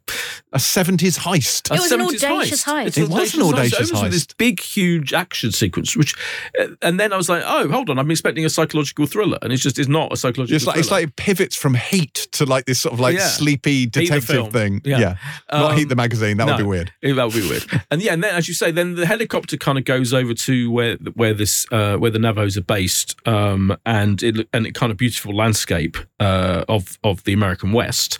a 0.53 0.59
70s 0.59 1.19
heist. 1.19 1.75
It 1.75 1.81
was 1.81 1.93
an 1.93 2.01
audacious 2.01 2.65
heist. 2.65 2.87
It's 2.87 2.99
It 2.99 3.09
was 3.11 3.35
an 3.35 3.43
audacious 3.43 3.91
It 3.91 3.93
opens 3.93 4.03
with 4.03 4.13
this 4.13 4.27
big, 4.39 4.61
huge 4.61 5.13
action 5.13 5.53
sequence, 5.53 5.95
which, 5.97 6.15
uh, 6.59 6.69
and 6.81 6.99
then 6.99 7.13
I 7.13 7.17
was 7.17 7.29
like, 7.29 7.43
oh, 7.45 7.69
hold 7.69 7.91
on, 7.91 7.99
I'm 7.99 8.11
expecting 8.11 8.45
a 8.45 8.51
psychological 8.51 9.07
thriller, 9.07 9.39
and 9.43 9.53
it's 9.53 9.63
just 9.63 9.79
it's 9.79 9.89
not 9.89 10.13
a 10.13 10.17
psychological. 10.17 10.57
It's 10.57 10.67
like 10.67 10.79
it's 10.79 10.91
like 10.91 11.05
it 11.05 11.17
pivots 11.17 11.55
from 11.57 11.75
Heat 11.75 12.29
to 12.33 12.47
like 12.47 12.65
this 12.65 12.81
sort 12.81 12.95
of 12.95 13.01
like 13.01 13.17
Yeah. 13.17 13.27
sleepy 13.27 13.85
the 13.85 13.91
detective 13.91 14.51
thing. 14.53 14.81
Yeah. 14.85 15.17
Not 15.53 15.73
Um, 15.73 15.77
Heat 15.77 15.89
the 15.89 15.97
magazine. 15.97 16.39
That 16.39 16.47
would 16.47 16.57
be 16.57 16.63
weird. 16.63 16.93
That 17.03 17.25
would 17.25 17.35
be 17.35 17.49
weird. 17.49 17.65
and 17.91 18.01
yeah, 18.01 18.15
and 18.15 18.25
then 18.25 18.35
as 18.35 18.49
you 18.49 18.55
say, 18.55 18.71
then 18.71 18.95
the 18.95 19.07
helicopter 19.07 19.57
kind 19.57 19.77
of 19.77 19.85
goes 19.85 20.15
over 20.15 20.33
to 20.35 20.71
where 20.71 20.97
where 21.15 21.35
this 21.35 21.67
uh, 21.71 21.98
where 21.99 22.11
the 22.11 22.19
Navajos 22.19 22.57
are 22.57 22.63
based, 22.63 23.17
um, 23.27 23.77
and 23.85 24.23
it 24.23 24.49
and 24.53 24.67
it 24.67 24.75
kind 24.75 24.91
of 24.91 24.99
beautiful 24.99 25.35
landscape 25.35 25.97
uh, 26.21 26.65
of 26.69 26.99
of 27.05 27.25
the 27.25 27.33
American 27.33 27.73
West, 27.73 28.19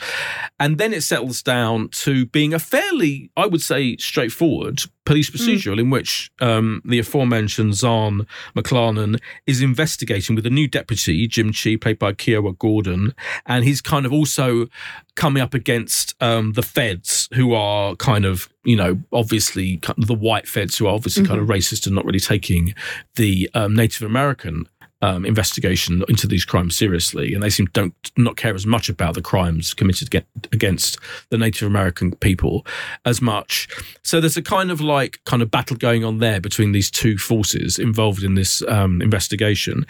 and 0.59 0.79
then 0.79 0.93
it 0.93 1.03
settles 1.03 1.43
down 1.43 1.89
to 1.89 2.27
being 2.27 2.55
a 2.55 2.59
fairly, 2.59 3.31
I 3.37 3.47
would 3.47 3.63
say, 3.63 3.97
straightforward 3.97 4.83
police 5.09 5.31
procedural 5.31 5.81
in 5.81 5.91
which 5.91 6.31
um, 6.41 6.83
the 6.85 6.99
aforementioned 6.99 7.75
Zahn 7.75 8.27
McClarnon 8.55 9.19
is 9.47 9.63
investigating 9.63 10.37
with 10.37 10.47
a 10.47 10.51
new 10.51 10.69
deputy, 10.69 11.27
Jim 11.27 11.53
Chee, 11.53 11.77
played 11.77 11.99
by 11.99 12.13
Kiowa 12.13 12.53
Gordon, 12.53 13.15
and 13.47 13.65
he's 13.65 13.81
kind 13.81 14.07
of 14.07 14.13
also 14.13 14.69
coming 15.17 15.43
up 15.43 15.55
against 15.55 16.15
um, 16.23 16.53
the 16.53 16.63
feds 16.63 17.29
who 17.35 17.55
are 17.55 17.97
kind 17.97 18.25
of, 18.25 18.49
you 18.65 18.77
know, 18.77 19.01
obviously 19.13 19.79
kind 19.79 19.99
of 19.99 20.07
the 20.07 20.15
white 20.15 20.47
feds 20.47 20.79
who 20.79 20.87
are 20.87 20.95
obviously 20.95 21.27
kind 21.27 21.41
of 21.41 21.49
racist 21.49 21.87
and 21.87 21.95
not 21.95 22.05
really 22.05 22.21
taking 22.21 22.75
the 23.17 23.51
um, 23.55 23.75
Native 23.75 24.03
American 24.03 24.69
um, 25.03 25.25
investigation 25.25 26.03
into 26.09 26.27
these 26.27 26.45
crimes 26.45 26.77
seriously, 26.77 27.33
and 27.35 27.43
they 27.43 27.51
seem 27.51 27.67
don't 27.73 27.95
not 28.17 28.37
care 28.37 28.55
as 28.55 28.67
much 28.67 28.89
about 28.89 29.15
the 29.15 29.23
crimes 29.23 29.73
committed 29.75 30.25
against 30.53 30.99
the 31.31 31.39
Native 31.39 31.67
American 31.69 32.13
people 32.17 32.67
as 33.05 33.21
much. 33.23 33.69
So 34.03 34.21
there's 34.21 34.37
a 34.37 34.43
kind 34.43 34.71
of 34.71 34.81
like 34.81 35.21
kind 35.25 35.43
of 35.43 35.51
battle 35.51 35.77
going 35.77 36.05
on 36.05 36.19
there 36.19 36.41
between 36.41 36.73
these 36.73 36.91
two 36.91 37.17
forces 37.19 37.79
involved 37.79 38.23
in 38.25 38.35
this 38.35 38.63
um, 38.69 39.01
investigation, 39.03 39.87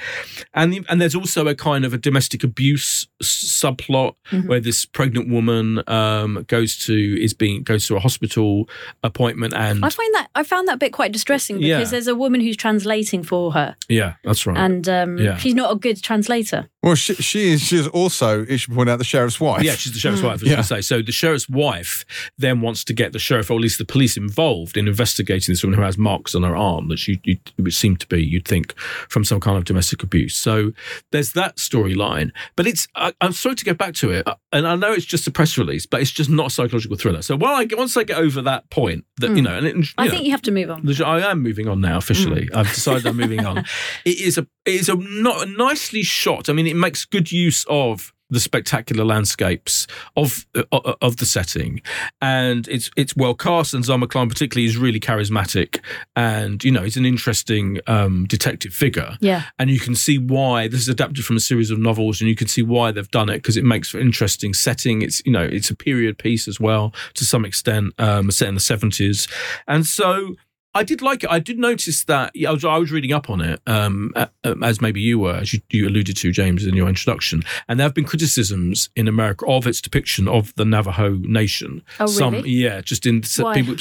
and 0.55 0.73
the, 0.73 0.85
and 0.89 1.01
there's 1.01 1.15
also 1.15 1.47
a 1.49 1.55
kind 1.55 1.85
of 1.85 1.95
a 1.95 1.99
domestic 1.99 2.45
abuse 2.45 3.07
s- 3.23 3.29
subplot 3.63 4.15
where 4.47 4.61
this 4.61 4.85
pregnant 4.85 5.29
woman 5.31 5.83
um, 5.89 6.45
goes 6.49 6.77
to 6.87 7.23
is 7.23 7.33
being 7.35 7.63
goes 7.63 7.87
to 7.87 7.97
a 7.97 8.01
hospital 8.01 8.69
appointment 9.03 9.55
and 9.55 9.85
I 9.85 9.89
find 9.91 10.15
that 10.15 10.29
I 10.35 10.43
found 10.43 10.69
that 10.69 10.79
bit 10.79 10.93
quite 10.93 11.13
distressing 11.13 11.57
because 11.57 11.69
Yeah. 11.69 11.85
there's 11.85 12.07
a 12.09 12.15
woman 12.15 12.41
who's 12.41 12.57
translating 12.57 13.23
for 13.23 13.53
her, 13.53 13.77
yeah, 13.89 14.15
that's 14.25 14.47
right. 14.47 14.57
and 14.57 14.89
um, 15.03 15.19
Yeah. 15.19 15.37
she's 15.37 15.55
not 15.55 15.73
a 15.73 15.77
good 15.77 16.03
translator. 16.03 16.69
Well, 16.89 16.95
she, 16.97 17.15
she 17.15 17.49
is. 17.53 17.61
She 17.63 17.77
is 17.77 17.87
also. 17.89 18.43
It 18.45 18.59
should 18.59 18.75
point 18.75 18.89
out 18.89 18.99
the 18.99 19.05
sheriff's 19.05 19.39
wife. 19.41 19.63
Yeah, 19.63 19.73
she's 19.75 19.93
the 19.93 19.99
sheriff's 19.99 20.23
wife, 20.23 20.31
I 20.31 20.35
was 20.35 20.43
Yeah. 20.43 20.49
going 20.55 20.63
to 20.63 20.69
say. 20.69 20.81
So 20.81 21.03
the 21.03 21.13
sheriff's 21.13 21.49
wife 21.49 22.05
then 22.39 22.61
wants 22.61 22.85
to 22.85 22.93
get 22.93 23.13
the 23.13 23.19
sheriff, 23.19 23.51
or 23.51 23.55
at 23.55 23.61
least 23.61 23.79
the 23.79 23.85
police, 23.85 24.17
involved 24.17 24.77
in 24.77 24.89
investigating 24.89 25.53
this 25.53 25.63
woman 25.63 25.79
who 25.79 25.85
has 25.85 25.99
marks 25.99 26.35
on 26.35 26.43
her 26.43 26.57
arm 26.57 26.89
that 26.89 26.99
she 26.99 27.21
you, 27.25 27.37
it 27.57 27.63
would 27.63 27.75
seem 27.75 27.97
to 27.97 28.07
be, 28.07 28.25
you'd 28.25 28.47
think, 28.47 28.79
from 29.09 29.25
some 29.25 29.41
kind 29.41 29.57
of 29.57 29.65
domestic 29.65 30.03
abuse. 30.03 30.35
So 30.35 30.73
there's 31.13 31.33
that 31.33 31.57
storyline. 31.57 32.33
But 32.57 32.67
it's, 32.67 32.89
I, 32.95 33.13
I'm 33.21 33.33
sorry 33.33 33.55
to 33.57 33.65
get 33.65 33.79
back 33.79 33.95
to 33.97 34.11
it, 34.11 34.27
uh, 34.27 34.35
and 34.53 34.67
I 34.67 34.75
know 34.77 34.93
it's 34.93 35.05
just 35.05 35.27
a 35.27 35.31
press 35.31 35.59
release, 35.59 35.87
but 35.87 36.01
it's 36.01 36.11
just 36.11 36.31
not 36.31 36.47
a 36.47 36.51
psychological 36.51 36.97
thriller. 36.97 37.23
So 37.23 37.37
while 37.37 37.55
I 37.55 37.67
once 37.73 37.97
I 37.97 38.05
get 38.05 38.19
over 38.19 38.41
that 38.43 38.71
point, 38.71 39.05
that 39.19 39.35
you 39.37 39.43
know, 39.43 39.57
and 39.57 39.67
it, 39.67 39.77
you 39.77 39.83
I 39.99 40.05
know, 40.07 40.11
think 40.13 40.25
you 40.25 40.31
have 40.31 40.43
to 40.43 40.51
move 40.51 40.71
on. 40.71 40.85
the- 40.85 41.05
I 41.07 41.31
am 41.31 41.43
moving 41.43 41.69
on 41.69 41.81
now 41.81 41.99
officially. 41.99 42.49
I've 42.55 42.69
decided 42.73 43.07
I'm 43.07 43.17
moving 43.17 43.45
on. 43.45 43.65
It 44.05 44.21
is 44.21 44.39
a 44.39 44.47
it 44.65 44.75
is 44.75 44.89
a 44.89 44.97
not 44.97 45.47
a 45.47 45.51
nicely 45.51 46.03
shot. 46.03 46.49
I 46.49 46.53
mean, 46.53 46.67
it 46.67 46.77
makes 46.79 47.05
good 47.05 47.33
use 47.33 47.65
of 47.69 48.13
the 48.31 48.41
spectacular 48.41 49.05
landscapes 49.05 49.87
of 50.17 50.47
uh, 50.55 50.95
of 51.01 51.17
the 51.17 51.27
setting, 51.27 51.81
and 52.21 52.69
it's 52.69 52.91
it's 52.97 53.17
well 53.17 53.35
cast. 53.35 53.75
And 53.75 53.85
Zahn 53.85 54.01
McClarnon 54.01 54.29
particularly 54.29 54.67
is 54.67 54.77
really 54.77 55.01
charismatic, 55.01 55.81
and 56.15 56.63
you 56.63 56.71
know 56.71 56.83
he's 56.83 56.97
an 56.97 57.07
interesting 57.07 57.81
um, 57.87 58.27
detective 58.27 58.75
figure. 58.75 59.17
Yeah. 59.21 59.45
And 59.59 59.71
you 59.71 59.81
can 59.81 59.95
see 59.95 60.19
why 60.19 60.69
this 60.69 60.81
is 60.81 60.89
adapted 60.89 61.25
from 61.25 61.37
a 61.37 61.41
series 61.41 61.71
of 61.71 61.79
novels, 61.79 62.21
and 62.21 62.29
you 62.29 62.37
can 62.37 62.49
see 62.49 62.63
why 62.63 62.93
they've 62.93 63.11
done 63.11 63.29
it 63.31 63.39
because 63.39 63.57
it 63.57 63.65
makes 63.65 63.89
for 63.91 63.99
interesting 63.99 64.53
setting. 64.53 65.03
It's 65.03 65.23
you 65.25 65.33
know 65.33 65.45
it's 65.45 65.71
a 65.71 65.77
period 65.77 66.19
piece 66.19 66.49
as 66.49 66.61
well 66.61 66.93
to 67.15 67.25
some 67.25 67.45
extent, 67.45 67.95
um, 67.99 68.31
set 68.31 68.49
in 68.49 68.55
the 68.55 68.61
seventies, 68.61 69.27
and 69.67 69.87
so 69.87 70.37
I 70.75 70.85
did 70.85 71.03
like 71.03 71.25
it. 71.25 71.31
I 71.31 71.39
did 71.39 71.59
notice 71.59 72.05
that 72.05 72.33
I 72.47 72.53
was, 72.53 72.65
I 72.65 72.77
was 72.77 72.93
reading 72.93 73.13
up 73.13 73.31
on 73.31 73.41
it, 73.41 73.61
um, 73.67 74.13
um, 74.45 74.63
as 74.63 74.81
maybe 74.81 75.01
you 75.01 75.19
were, 75.19 75.35
as 75.35 75.53
you, 75.53 75.61
you 75.71 75.89
alluded 75.89 76.17
to, 76.19 76.31
James, 76.31 76.67
in 76.67 76.77
your 76.77 76.89
introduction. 76.89 77.43
And 77.69 77.81
there 77.81 77.87
have 77.87 77.95
been 77.95 78.05
criticisms 78.05 78.91
in 78.95 79.09
America 79.09 79.47
of 79.47 79.67
its 79.67 79.81
depiction 79.81 80.29
of 80.29 80.55
the 80.57 80.65
Navajo 80.65 81.15
Nation. 81.23 81.83
Oh, 81.99 82.07
Some, 82.07 82.35
really? 82.35 82.51
yeah, 82.51 82.81
just 82.81 83.07
in 83.07 83.23
Why? 83.39 83.55
people, 83.55 83.77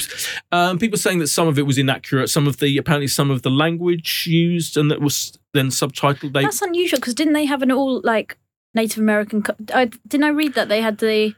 um, 0.50 0.78
people 0.78 0.98
saying 0.98 1.18
that 1.18 1.28
some 1.28 1.46
of 1.46 1.58
it 1.58 1.66
was 1.66 1.78
inaccurate. 1.78 2.28
Some 2.28 2.46
of 2.46 2.58
the 2.58 2.78
apparently 2.78 3.08
some 3.08 3.30
of 3.30 3.42
the 3.42 3.50
language 3.50 4.26
used 4.26 4.76
and 4.76 4.90
that 4.90 5.00
was 5.00 5.38
then 5.54 5.68
subtitled. 5.68 6.32
They 6.32 6.42
That's 6.42 6.62
unusual 6.62 6.98
because 6.98 7.14
didn't 7.14 7.34
they 7.34 7.44
have 7.44 7.62
an 7.62 7.70
all 7.70 8.00
like 8.02 8.38
Native 8.74 8.98
American? 8.98 9.44
I, 9.74 9.90
didn't 10.06 10.24
I 10.24 10.30
read 10.30 10.54
that 10.54 10.68
they 10.68 10.80
had 10.80 10.98
the 10.98 11.34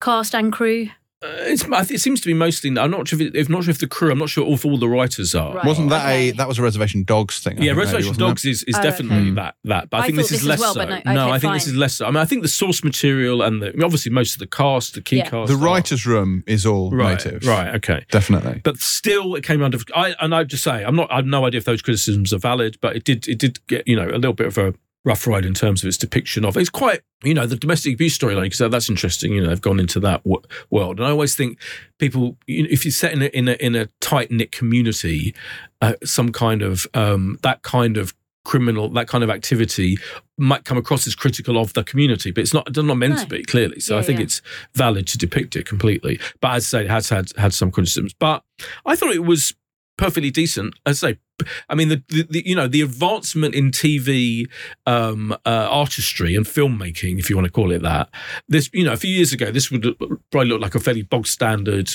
cast 0.00 0.34
and 0.34 0.52
crew 0.52 0.90
Uh, 1.20 1.26
it's, 1.50 1.64
it 1.90 2.00
seems 2.00 2.20
to 2.20 2.28
be 2.28 2.34
mostly. 2.34 2.70
I'm 2.78 2.92
not 2.92 3.08
sure 3.08 3.20
if, 3.20 3.28
it, 3.28 3.36
if 3.36 3.48
not 3.48 3.64
sure 3.64 3.72
if 3.72 3.78
the 3.80 3.88
crew. 3.88 4.12
I'm 4.12 4.18
not 4.18 4.28
sure 4.28 4.46
if 4.52 4.64
all 4.64 4.78
the 4.78 4.88
writers 4.88 5.34
are. 5.34 5.54
Right. 5.54 5.64
Wasn't 5.64 5.90
that 5.90 6.04
okay. 6.04 6.28
a 6.28 6.32
that 6.34 6.46
was 6.46 6.60
a 6.60 6.62
Reservation 6.62 7.02
Dogs 7.02 7.40
thing? 7.40 7.54
I 7.58 7.62
Yeah, 7.62 7.72
think, 7.74 7.76
maybe, 7.78 7.86
Reservation? 7.96 8.18
Dogs 8.18 8.44
is, 8.44 8.62
is 8.64 8.76
Oh, 8.76 8.82
definitely 8.82 9.16
okay. 9.22 9.30
that 9.32 9.56
that, 9.64 9.90
but 9.90 9.96
I, 9.96 10.00
I 10.00 10.06
think 10.06 10.18
this 10.18 10.30
is 10.30 10.44
less 10.44 10.60
well, 10.60 10.74
so. 10.74 10.86
but 10.86 11.04
no- 11.06 11.24
okay, 11.24 11.32
I 11.32 11.38
think 11.40 11.54
this 11.54 11.66
is 11.66 11.74
less 11.74 11.94
so. 11.94 12.06
I 12.06 12.10
mean, 12.10 12.18
I 12.18 12.24
think 12.24 12.42
the 12.42 12.48
source 12.48 12.84
material 12.84 13.42
and 13.42 13.60
the 13.60 13.68
obviously 13.84 14.12
most 14.12 14.34
of 14.34 14.38
the 14.38 14.46
cast, 14.46 14.94
the 14.94 15.00
key 15.00 15.16
Yeah. 15.16 15.28
cast, 15.28 15.48
The 15.50 15.54
are- 15.58 15.58
writers' 15.58 16.06
room 16.06 16.44
is 16.46 16.64
all 16.64 16.92
right, 16.92 17.24
natives, 17.24 17.44
right, 17.48 17.74
okay. 17.74 18.04
Definitely. 18.12 18.60
But 18.62 18.78
still, 18.78 19.34
it 19.34 19.42
came 19.42 19.60
under. 19.60 19.78
I 19.96 20.14
and 20.20 20.32
I 20.32 20.44
just 20.44 20.62
say, 20.62 20.84
I'm 20.84 20.94
not. 20.94 21.10
I 21.10 21.16
have 21.16 21.26
no 21.26 21.44
idea 21.44 21.58
if 21.58 21.64
those 21.64 21.82
criticisms 21.82 22.32
are 22.32 22.38
valid, 22.38 22.78
but 22.80 22.94
it 22.94 23.02
did. 23.02 23.26
It 23.26 23.38
did 23.40 23.58
get 23.66 23.88
you 23.88 23.96
know 23.96 24.06
a 24.08 24.18
little 24.22 24.34
bit 24.34 24.46
of 24.46 24.56
a 24.56 24.72
rough 25.08 25.26
ride 25.26 25.44
in 25.44 25.54
terms 25.54 25.82
of 25.82 25.88
its 25.88 25.96
depiction 25.96 26.44
of. 26.44 26.56
It's 26.56 26.68
quite 26.70 27.00
you 27.24 27.34
know 27.34 27.46
the 27.46 27.56
domestic 27.56 27.94
abuse 27.94 28.16
storyline 28.16 28.42
because 28.50 28.70
that's 28.70 28.88
interesting. 28.88 29.32
You 29.32 29.42
know 29.42 29.48
they've 29.48 29.60
gone 29.70 29.80
into 29.80 29.98
that 30.00 30.22
w- 30.24 30.42
world, 30.70 30.98
and 30.98 31.06
I 31.06 31.10
always 31.10 31.34
think 31.34 31.58
people, 31.98 32.36
you 32.46 32.62
know, 32.62 32.68
if 32.70 32.84
you're 32.84 32.92
set 32.92 33.12
in 33.12 33.22
a 33.22 33.26
in 33.26 33.48
a, 33.48 33.52
in 33.54 33.74
a 33.74 33.86
tight 34.00 34.30
knit 34.30 34.52
community, 34.52 35.34
uh, 35.80 35.94
some 36.04 36.30
kind 36.32 36.62
of 36.62 36.86
um, 36.94 37.38
that 37.42 37.62
kind 37.62 37.96
of 37.96 38.14
criminal 38.44 38.88
that 38.88 39.08
kind 39.08 39.22
of 39.22 39.28
activity 39.28 39.98
might 40.38 40.64
come 40.64 40.78
across 40.78 41.06
as 41.06 41.14
critical 41.14 41.58
of 41.58 41.74
the 41.74 41.84
community 41.84 42.30
but 42.30 42.40
it's 42.40 42.54
not 42.54 42.66
it's 42.66 42.78
not 42.78 42.94
meant 42.96 43.16
No. 43.16 43.22
to 43.22 43.26
be 43.28 43.42
clearly 43.44 43.78
so 43.78 43.92
Yeah, 43.94 44.00
i 44.00 44.02
think 44.02 44.18
yeah. 44.20 44.24
it's 44.24 44.40
valid 44.74 45.06
to 45.08 45.18
depict 45.18 45.54
it 45.54 45.66
completely 45.66 46.18
but 46.40 46.52
as 46.52 46.64
i 46.64 46.78
say 46.78 46.84
it 46.84 46.90
has 46.90 47.10
had 47.10 47.26
had 47.36 47.52
some 47.52 47.70
criticisms 47.70 48.14
but 48.14 48.42
i 48.86 48.96
thought 48.96 49.12
it 49.12 49.24
was 49.26 49.52
perfectly 49.98 50.30
decent 50.30 50.72
as 50.86 51.04
i 51.04 51.10
say 51.12 51.18
i 51.68 51.74
mean 51.74 51.88
the, 51.88 52.02
the, 52.08 52.26
the 52.30 52.42
you 52.46 52.54
know 52.54 52.66
the 52.68 52.80
advancement 52.82 53.54
in 53.54 53.70
tv 53.70 54.46
um 54.86 55.32
uh, 55.46 55.68
artistry 55.70 56.34
and 56.34 56.46
filmmaking 56.46 57.18
if 57.18 57.28
you 57.30 57.36
want 57.36 57.46
to 57.46 57.52
call 57.52 57.70
it 57.72 57.82
that 57.82 58.08
this 58.48 58.68
you 58.72 58.84
know 58.84 58.92
a 58.92 58.96
few 58.96 59.10
years 59.10 59.32
ago 59.32 59.50
this 59.50 59.70
would 59.70 59.82
probably 60.30 60.48
look 60.48 60.60
like 60.60 60.74
a 60.74 60.80
fairly 60.80 61.02
bog 61.02 61.26
standard 61.26 61.90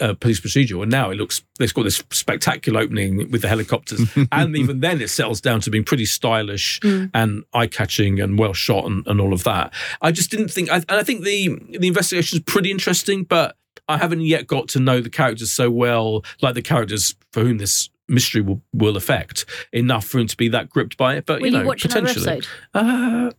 uh, 0.00 0.14
police 0.20 0.38
procedural 0.40 0.82
and 0.82 0.92
now 0.92 1.10
it 1.10 1.16
looks 1.16 1.42
it's 1.58 1.72
got 1.72 1.82
this 1.82 2.00
spectacular 2.12 2.78
opening 2.80 3.28
with 3.32 3.42
the 3.42 3.48
helicopters. 3.48 4.00
And 4.30 4.56
even 4.56 4.78
then 4.78 5.00
it 5.00 5.10
settles 5.10 5.40
down 5.40 5.60
to 5.62 5.70
being 5.70 5.82
pretty 5.82 6.04
stylish 6.06 6.78
Mm. 6.80 7.10
and 7.14 7.42
eye-catching 7.52 8.20
and 8.20 8.38
well 8.38 8.52
shot 8.52 8.84
and, 8.84 9.04
and 9.08 9.20
all 9.20 9.32
of 9.32 9.42
that. 9.42 9.72
I 10.00 10.12
just 10.12 10.30
didn't 10.30 10.50
think 10.52 10.70
I, 10.70 10.76
and 10.76 10.84
i 10.90 11.02
think 11.02 11.24
the 11.24 11.48
the 11.80 11.88
investigation 11.88 12.36
is 12.38 12.44
pretty 12.44 12.70
interesting 12.70 13.24
but 13.24 13.56
i 13.88 13.96
haven't 13.98 14.20
yet 14.20 14.46
got 14.46 14.68
to 14.68 14.78
know 14.78 15.00
the 15.00 15.10
characters 15.10 15.50
so 15.50 15.68
well 15.68 16.24
like 16.42 16.54
the 16.54 16.62
characters 16.62 17.16
for 17.32 17.40
whom 17.42 17.58
this 17.58 17.90
mystery 18.08 18.40
will, 18.40 18.62
will 18.72 18.96
affect 18.96 19.44
enough 19.72 20.04
for 20.06 20.18
him 20.18 20.26
to 20.26 20.36
be 20.36 20.48
that 20.48 20.68
gripped 20.70 20.96
by 20.96 21.14
it 21.16 21.26
but 21.26 21.40
Will 21.40 21.48
you 21.48 21.52
you, 21.56 21.62
know 21.62 21.66
watch 21.66 21.84
another 21.84 22.00
potentially 22.02 22.36
episode? 22.36 22.48
uh, 22.74 23.30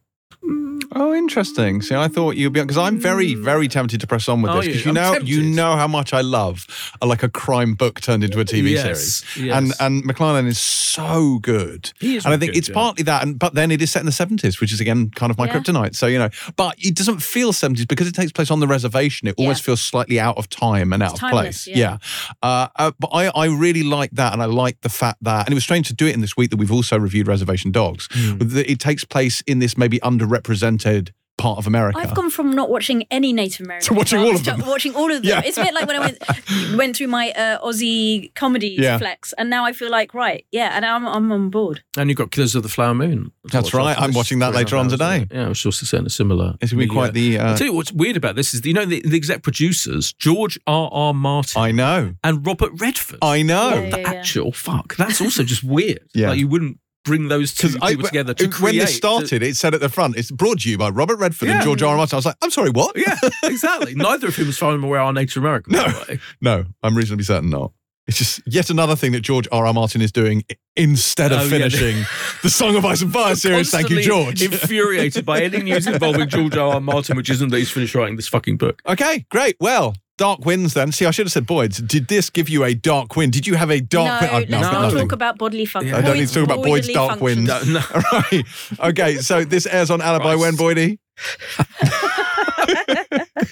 Oh, 0.96 1.14
interesting. 1.14 1.82
See, 1.82 1.96
I 1.96 2.08
thought 2.08 2.38
you'd 2.38 2.54
be 2.54 2.62
because 2.62 2.78
I'm 2.78 2.98
very, 2.98 3.36
very 3.36 3.68
tempted 3.68 4.00
to 4.02 4.08
press 4.08 4.30
on 4.30 4.42
with 4.42 4.52
Are 4.52 4.58
this 4.62 4.68
because 4.68 4.86
you? 4.86 4.90
you 4.90 4.94
know, 4.94 5.14
you 5.24 5.44
know 5.44 5.76
how 5.76 5.88
much 5.88 6.14
I 6.14 6.22
love 6.22 6.66
a, 7.02 7.06
like 7.06 7.24
a 7.24 7.30
crime 7.30 7.74
book 7.76 8.00
turned 8.00 8.24
into 8.24 8.40
a 8.40 8.46
TV 8.46 8.72
yes, 8.72 8.84
series. 8.84 9.46
yes. 9.48 9.56
And 9.58 9.74
and 9.80 10.04
McClarnon 10.06 10.48
is 10.48 10.58
so 10.60 11.40
good. 11.40 11.92
He 12.00 12.16
is 12.16 12.26
and 12.26 12.34
I 12.34 12.38
think 12.38 12.54
good, 12.54 12.60
it's 12.60 12.70
yeah. 12.70 12.74
partly 12.76 13.04
that, 13.04 13.24
and 13.24 13.38
but 13.38 13.54
then 13.54 13.70
it 13.72 13.82
is 13.82 13.92
set 13.92 14.00
in 14.00 14.06
the 14.06 14.12
seventies, 14.12 14.62
which 14.62 14.72
is 14.72 14.80
again 14.80 15.10
kind 15.12 15.30
of 15.30 15.38
my 15.38 15.46
Yeah. 15.48 15.60
kryptonite. 15.60 15.96
So 15.96 16.08
you 16.08 16.18
know, 16.20 16.30
but 16.56 16.76
it 16.80 16.96
doesn't 16.96 17.20
feel 17.22 17.52
seventies 17.54 17.86
because 17.86 18.08
it 18.08 18.16
takes 18.16 18.32
place 18.32 18.50
on 18.50 18.60
the 18.60 18.68
reservation. 18.68 19.28
It 19.28 19.36
almost 19.38 19.62
Yeah. 19.62 19.66
feels 19.66 19.82
slightly 19.82 20.20
out 20.20 20.38
of 20.38 20.50
time 20.50 20.94
and 20.94 21.04
out 21.04 21.14
It's 21.16 21.24
of 21.24 21.30
place. 21.30 21.68
yeah. 21.68 21.98
Uh, 22.42 22.68
uh, 22.78 22.92
but 23.00 23.10
I 23.14 23.28
I 23.36 23.46
really 23.48 23.84
like 23.84 24.12
that, 24.12 24.32
and 24.34 24.42
I 24.42 24.46
like 24.46 24.82
the 24.82 24.90
fact 24.90 25.18
that, 25.24 25.46
and 25.48 25.52
it 25.52 25.56
was 25.56 25.64
strange 25.64 25.88
to 25.90 25.94
do 25.94 26.08
it 26.08 26.14
in 26.16 26.22
this 26.22 26.38
week 26.38 26.50
that 26.52 26.58
we've 26.58 26.72
also 26.72 26.98
reviewed 26.98 27.28
Reservation 27.28 27.72
Dogs. 27.72 28.08
That 28.38 28.72
it 28.72 28.80
takes 28.80 29.04
place 29.04 29.42
in 29.46 29.60
this 29.60 29.78
maybe 29.78 30.00
underrepresented 30.28 31.10
part 31.38 31.60
of 31.60 31.68
America. 31.68 32.00
I've 32.00 32.16
gone 32.16 32.32
from 32.32 32.50
not 32.54 32.68
watching 32.72 33.06
any 33.12 33.32
Native 33.32 33.64
American 33.64 33.90
To 33.90 33.94
watching 33.94 34.18
all 34.18 34.32
of 34.32 34.38
to 34.38 34.44
them. 34.44 34.62
watching 34.66 34.96
all 34.96 35.12
of 35.12 35.22
them. 35.22 35.30
Yeah. 35.30 35.44
It's 35.46 35.56
a 35.56 35.64
bit 35.66 35.74
like 35.76 35.86
when 35.88 35.96
I 35.98 36.00
went 36.00 36.24
went 36.76 36.96
through 36.98 37.10
my 37.10 37.30
uh, 37.30 37.64
Aussie 37.64 38.34
comedy 38.34 38.70
Yeah. 38.80 38.98
flex, 38.98 39.34
and 39.38 39.48
now 39.48 39.64
I 39.64 39.72
feel 39.74 39.92
like 39.92 40.16
right, 40.16 40.48
yeah, 40.52 40.72
and 40.76 40.84
I'm 40.84 41.06
I'm 41.08 41.32
on 41.32 41.52
board. 41.52 41.84
and 41.96 42.10
you've 42.10 42.18
got 42.18 42.32
Killers 42.32 42.56
of 42.56 42.64
the 42.64 42.70
Flower 42.70 42.96
Moon 42.96 43.32
That's 43.52 43.72
right. 43.72 43.96
I'm 44.00 44.14
watching 44.14 44.40
that 44.40 44.48
Three 44.54 44.62
and 44.62 44.68
a 44.72 44.76
later 44.76 44.78
on 44.78 44.90
today. 44.90 45.16
isn't 45.18 45.32
it? 45.32 45.36
Yeah, 45.36 45.50
it's 45.52 45.64
also 45.64 45.86
set 45.86 46.00
in 46.00 46.08
a 46.08 46.10
similar. 46.10 46.56
It's 46.60 46.72
gonna 46.72 46.84
be 46.84 46.90
quite 46.90 47.14
the. 47.14 47.38
I'll 47.38 47.54
Uh, 47.54 47.58
tell 47.58 47.68
you 47.68 47.74
what's 47.74 47.92
weird 47.92 48.18
about 48.18 48.36
this 48.36 48.56
is, 48.56 48.66
you 48.66 48.74
know, 48.74 48.86
the, 48.86 49.02
the 49.06 49.16
exec 49.16 49.44
producers, 49.44 50.14
George 50.14 50.60
R. 50.66 50.90
R. 50.92 51.14
Martin 51.14 51.62
I 51.62 51.72
know. 51.72 52.16
and 52.24 52.44
Robert 52.48 52.72
Redford. 52.78 53.20
I 53.22 53.44
know. 53.44 53.76
Yeah, 53.76 53.90
the 53.92 54.00
yeah. 54.02 54.10
actual 54.10 54.52
fuck. 54.52 54.96
That's 54.96 55.22
also 55.22 55.44
just 55.44 55.64
weird. 55.64 56.00
Yeah. 56.16 56.30
Like 56.30 56.40
you 56.40 56.48
wouldn't 56.48 56.80
bring 57.08 57.30
those 57.30 57.54
two 57.56 57.70
people 57.80 58.04
together 58.04 58.34
to 58.36 58.44
when 58.62 58.76
this 58.76 58.86
create- 58.86 58.90
started, 58.90 59.42
it 59.42 59.56
said 59.56 59.74
at 59.74 59.80
the 59.80 59.90
front, 59.90 60.18
"It's 60.18 60.30
brought 60.30 60.60
to 60.62 60.70
you 60.70 60.78
by 60.78 60.90
Robert 60.90 61.16
Redford 61.18 61.50
and 61.50 61.64
George 61.64 61.82
R. 61.82 61.92
R. 61.92 61.98
Martin." 61.98 62.16
I 62.16 62.18
was 62.18 62.26
like, 62.26 62.36
"I'm 62.42 62.52
sorry, 62.52 62.70
what?" 62.70 62.96
Yeah, 62.98 63.18
exactly. 63.44 63.96
Neither 63.96 64.28
of 64.28 64.36
whom, 64.36 64.50
as 64.50 64.58
far 64.58 64.76
aware, 64.76 65.00
are 65.00 65.14
Native 65.14 65.38
American. 65.42 65.74
by 65.74 65.80
No. 65.80 65.88
the 65.92 66.06
way. 66.14 66.20
No, 66.42 66.66
I'm 66.84 66.96
reasonably 66.96 67.24
certain 67.24 67.50
not. 67.50 67.72
It's 68.08 68.18
just 68.20 68.42
yet 68.46 68.70
another 68.70 68.96
thing 68.96 69.12
that 69.14 69.20
George 69.22 69.48
R. 69.52 69.66
R. 69.66 69.74
Martin 69.74 70.02
is 70.02 70.12
doing 70.14 70.44
instead 70.78 71.32
of 71.34 71.40
Oh, 71.40 71.44
yeah. 71.44 71.50
finishing 71.50 72.06
the 72.42 72.50
Song 72.50 72.76
of 72.76 72.86
Ice 72.86 73.02
and 73.02 73.12
Fire 73.12 73.36
series. 73.36 73.70
Thank 73.72 73.90
you, 73.90 74.02
George. 74.02 74.42
infuriated 74.54 75.26
by 75.26 75.42
any 75.42 75.62
news 75.62 75.88
involving 75.88 76.30
George 76.30 76.56
R. 76.56 76.76
R. 76.76 76.80
Martin, 76.82 77.18
which 77.18 77.30
isn't 77.30 77.50
that 77.50 77.58
he's 77.58 77.70
finished 77.72 77.96
writing 77.96 78.16
this 78.16 78.28
fucking 78.30 78.58
book. 78.58 78.82
okay, 78.88 79.26
great. 79.30 79.58
Well, 79.60 79.96
Dark 80.18 80.46
Winds 80.46 80.74
then. 80.74 80.92
See, 80.92 81.06
I 81.06 81.12
should 81.12 81.28
have 81.28 81.32
said 81.32 81.46
Boyd's. 81.46 81.78
Did 81.78 82.08
this 82.08 82.30
give 82.30 82.50
you 82.50 82.64
a 82.64 82.74
dark 82.74 83.16
wind? 83.16 83.34
Did 83.34 83.46
you 83.46 83.56
have 83.56 83.70
a 83.70 83.80
dark 83.80 84.22
no, 84.22 84.34
wind? 84.34 84.48
Oh, 84.48 84.58
let's 84.58 84.68
no, 84.68 84.72
not 84.72 84.82
nothing. 84.82 85.00
talk 85.00 85.12
about 85.12 85.38
bodily 85.38 85.66
function. 85.66 85.94
I 85.94 86.02
don't 86.02 86.18
need 86.18 86.28
to 86.28 86.34
talk 86.34 86.44
about 86.44 86.64
Boyd's 86.64 86.88
dark 86.88 87.22
wind. 87.22 87.46
No, 87.46 87.62
no. 87.64 87.82
right. 88.12 88.44
Okay, 88.80 89.18
so 89.18 89.46
this 89.46 89.66
airs 89.68 89.92
on 89.92 90.02
Alibi 90.02 90.36
Christ. 90.36 90.60
when, 90.60 90.76
Boydie? 90.76 91.00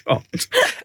God. 0.07 0.23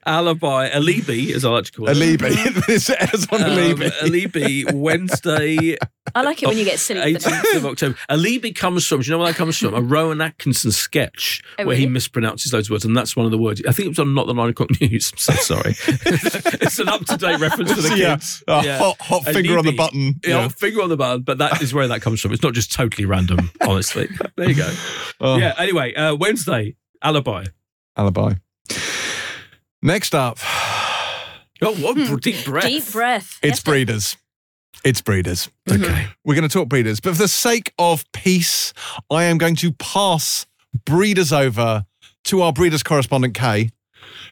Alibi, 0.06 0.68
Alibi, 0.70 1.32
as 1.34 1.44
I 1.44 1.50
like 1.50 1.64
to 1.64 1.72
call 1.72 1.88
it. 1.88 1.96
Alibi. 1.96 2.28
this 2.66 2.90
airs 2.90 3.26
on 3.30 3.42
Um, 3.42 3.50
Alibi. 3.50 3.88
Alibi, 4.02 4.62
Wednesday, 4.72 5.76
I 6.14 6.22
like 6.22 6.42
it 6.42 6.48
when 6.48 6.58
you 6.58 6.64
get 6.64 6.78
silly. 6.80 7.14
18th 7.14 7.56
of 7.56 7.66
October. 7.66 7.96
Alibi 8.08 8.50
comes 8.50 8.86
from, 8.86 9.00
do 9.00 9.06
you 9.06 9.12
know 9.12 9.18
where 9.18 9.28
that 9.28 9.36
comes 9.36 9.56
from? 9.58 9.74
A 9.74 9.80
Rowan 9.80 10.20
Atkinson 10.20 10.72
sketch 10.72 11.42
Oh, 11.58 11.66
where 11.66 11.76
he 11.76 11.84
really? 11.86 11.98
mispronounces 12.00 12.50
those 12.50 12.70
words, 12.70 12.84
and 12.84 12.96
that's 12.96 13.14
one 13.14 13.26
of 13.26 13.32
the 13.32 13.38
words. 13.38 13.62
I 13.68 13.72
think 13.72 13.86
it 13.86 13.88
was 13.90 13.98
on 14.00 14.14
Not 14.14 14.26
the 14.26 14.34
Nine 14.34 14.50
O'Clock 14.50 14.70
News. 14.80 15.12
I'm 15.12 15.18
so 15.18 15.32
sorry. 15.34 15.74
it's 15.86 16.78
an 16.78 16.88
up 16.88 17.04
to 17.06 17.16
date 17.16 17.38
reference 17.38 17.72
for 17.72 17.82
the 17.82 17.96
yeah, 17.96 18.14
kids. 18.16 18.42
a 18.48 18.62
Yeah. 18.64 18.78
hot, 18.78 18.96
hot 19.00 19.24
finger 19.26 19.58
on 19.58 19.64
the 19.64 19.70
Alibi. 19.70 19.76
button. 19.84 20.20
Yeah, 20.24 20.48
finger 20.48 20.82
on 20.82 20.88
the 20.88 20.96
button, 20.96 21.22
but 21.22 21.38
that 21.38 21.62
is 21.62 21.72
where 21.72 21.86
that 21.88 22.00
comes 22.02 22.20
from. 22.20 22.32
It's 22.32 22.42
not 22.42 22.54
just 22.54 22.72
totally 22.72 23.04
random, 23.06 23.50
honestly. 23.60 24.08
There 24.36 24.48
you 24.48 24.54
go. 24.56 24.72
Oh, 25.20 25.36
Yeah, 25.36 25.54
anyway, 25.58 25.94
uh, 25.94 26.16
Wednesday, 26.16 26.76
Alibi. 27.02 27.44
Alibi. 28.00 28.32
Next 29.82 30.14
up, 30.14 30.38
Oh, 31.62 31.74
what 31.74 31.96
hmm. 31.98 32.16
deep 32.16 32.42
breath. 32.46 32.64
Deep 32.64 32.90
breath. 32.90 33.38
it's 33.42 33.58
Yes, 33.58 33.62
breeders. 33.62 34.16
It's 34.82 35.02
breeders. 35.02 35.50
Mm-hmm. 35.68 35.84
Okay. 35.84 36.06
We're 36.24 36.34
going 36.34 36.48
to 36.48 36.52
talk 36.52 36.70
breeders, 36.70 37.00
but 37.00 37.12
for 37.12 37.18
the 37.22 37.28
sake 37.28 37.74
of 37.78 38.02
peace, 38.14 38.72
I 39.10 39.24
am 39.24 39.36
going 39.36 39.56
to 39.56 39.72
pass 39.72 40.46
breeders 40.86 41.34
over 41.34 41.84
to 42.24 42.40
our 42.40 42.54
breeders 42.54 42.82
correspondent 42.82 43.34
Kay, 43.34 43.68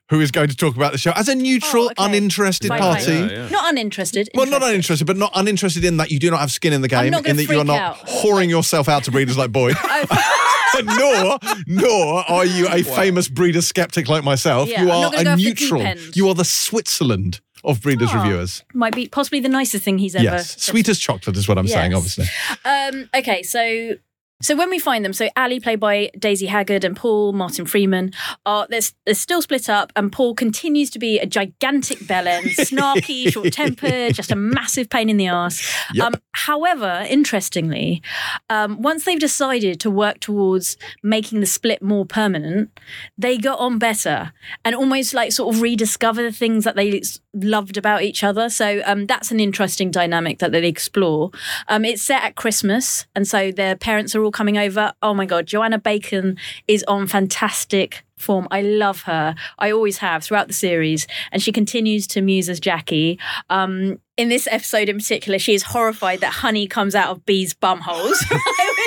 who 0.09 0.21
is 0.21 0.31
going 0.31 0.49
to 0.49 0.57
talk 0.57 0.75
about 0.75 0.93
the 0.93 0.99
show 0.99 1.13
as 1.15 1.29
a 1.29 1.33
oh, 1.33 1.35
neutral, 1.35 1.83
Oh, 1.85 1.91
okay. 1.91 1.95
uninterested 2.07 2.69
Fine, 2.69 2.81
party. 2.81 3.05
fine. 3.05 3.29
Yeah, 3.29 3.37
yeah. 3.37 3.49
Not 3.51 3.69
uninterested. 3.69 4.31
Well, 4.33 4.47
not 4.47 4.63
uninterested, 4.63 5.07
but 5.07 5.19
not 5.19 5.33
uninterested 5.35 5.85
in 5.85 5.99
that 5.99 6.11
you 6.11 6.19
do 6.19 6.31
not 6.31 6.41
have 6.41 6.51
skin 6.51 6.73
in 6.73 6.81
the 6.81 6.89
game, 6.89 7.11
not 7.11 7.27
in 7.27 7.37
gonna 7.37 7.47
that 7.47 7.53
you 7.53 7.61
are 7.61 7.65
not 7.65 7.79
out. 7.79 7.97
whoring 8.07 8.49
yourself 8.49 8.89
out 8.89 9.05
to 9.05 9.11
breeders 9.11 9.37
like 9.37 9.53
Boyd. 9.53 9.77
Oh, 10.11 10.48
Oh, 10.75 11.39
nor, 11.67 11.81
nor 11.81 12.31
are 12.31 12.45
you 12.47 12.69
a 12.69 12.83
famous 12.83 13.29
breeder 13.29 13.63
skeptic 13.63 14.09
like 14.09 14.25
myself. 14.25 14.69
Yeah, 14.69 14.83
you 14.83 14.91
are 14.91 15.09
a 15.09 15.11
go 15.11 15.17
off 15.19 15.25
the 15.25 15.37
deep 15.37 15.61
neutral. 15.61 15.95
You 16.15 16.29
are 16.29 16.35
the 16.35 16.45
Switzerland 16.45 17.41
of 17.65 17.81
breeders 17.83 18.11
Ah. 18.13 18.23
reviewers. 18.23 18.63
might 18.75 18.95
be 18.95 19.09
possibly 19.09 19.41
the 19.41 19.49
nicest 19.49 19.85
thing 19.85 19.99
he's 19.99 20.15
ever. 20.15 20.25
Yes, 20.25 20.51
said. 20.53 20.61
sweet 20.61 20.89
as 20.89 20.99
chocolate 20.99 21.37
is 21.37 21.49
what 21.49 21.59
I'm 21.59 21.67
saying. 21.67 21.93
Obviously, 21.95 22.27
Um, 22.65 23.09
okay, 23.15 23.43
so 23.43 23.95
so 24.41 24.55
when 24.55 24.71
we 24.71 24.79
find 24.79 25.05
them, 25.05 25.13
so 25.13 25.29
Ali, 25.37 25.59
played 25.59 25.81
by 25.81 26.11
Daisy 26.17 26.47
Haggard, 26.47 26.85
and 26.85 26.97
Paul 26.97 27.33
Martin 27.33 27.67
Freeman, 27.67 28.13
are 28.47 28.67
they're, 28.71 28.81
they're 29.05 29.15
still 29.15 29.43
split 29.43 29.69
up, 29.69 29.93
and 29.97 30.13
Paul 30.13 30.35
continues 30.35 30.91
to 30.91 30.99
be 31.01 31.19
a 31.19 31.27
gigantic 31.27 31.99
bellend, 32.01 32.43
snarky, 32.57 33.33
short 33.33 33.53
tempered, 33.53 34.15
just 34.15 34.31
a 34.31 34.37
massive 34.37 34.89
pain 34.89 35.11
in 35.11 35.17
the 35.17 35.27
ass. 35.27 35.77
Yep. 35.93 36.07
Um, 36.07 36.15
however, 36.33 37.05
interestingly, 37.09 38.01
um, 38.49 38.81
once 38.81 39.05
they've 39.05 39.19
decided 39.19 39.81
to 39.81 39.91
work 39.91 40.21
towards 40.21 40.77
making 41.03 41.41
the 41.41 41.47
split 41.47 41.83
more 41.83 42.07
permanent, 42.07 42.71
they 43.17 43.39
got 43.39 43.59
on 43.59 43.79
better 43.79 44.33
and 44.65 44.77
almost 44.77 45.15
like 45.15 45.33
sort 45.33 45.55
of 45.55 45.63
rediscover 45.63 46.23
the 46.23 46.33
things 46.33 46.63
that 46.63 46.77
they 46.77 47.03
loved 47.35 47.77
about 47.77 48.03
each 48.03 48.23
other. 48.23 48.49
So 48.49 48.83
um, 48.85 49.07
that's 49.07 49.31
an 49.31 49.41
interesting 49.41 49.91
dynamic 49.91 50.39
that 50.39 50.53
they 50.53 50.67
explore. 50.67 51.31
Um, 51.67 51.85
it's 51.85 52.03
set 52.03 52.23
at 52.23 52.37
Christmas, 52.37 53.07
and 53.15 53.27
so 53.27 53.51
their 53.51 53.77
parents 53.77 54.15
are 54.15 54.28
all 54.29 54.33
coming 54.33 54.59
over. 54.59 54.93
Oh 55.03 55.15
my 55.15 55.25
God, 55.25 55.47
Joanna 55.47 55.79
Bacon 55.79 56.37
is 56.69 56.85
on 56.87 57.07
fantastic 57.07 58.05
form. 58.21 58.49
I 58.51 58.63
love 58.63 59.03
her. 59.03 59.35
I 59.59 59.71
always 59.71 59.99
have 59.99 60.25
throughout 60.25 60.49
the 60.49 60.55
series. 60.55 61.07
And 61.33 61.43
she 61.43 61.53
continues 61.53 62.07
to 62.09 62.21
muse 62.21 62.49
as 62.49 62.61
Jackie. 62.61 63.19
Um, 63.51 63.99
in 64.17 64.29
this 64.29 64.49
episode 64.51 64.89
in 64.89 64.97
particular, 64.99 65.39
she 65.39 65.55
is 65.55 65.63
horrified 65.63 66.21
that 66.21 66.33
honey 66.33 66.67
comes 66.67 66.97
out 66.97 67.09
of 67.09 67.25
bees' 67.25 67.55
bum 67.55 67.81
holes. 67.81 68.19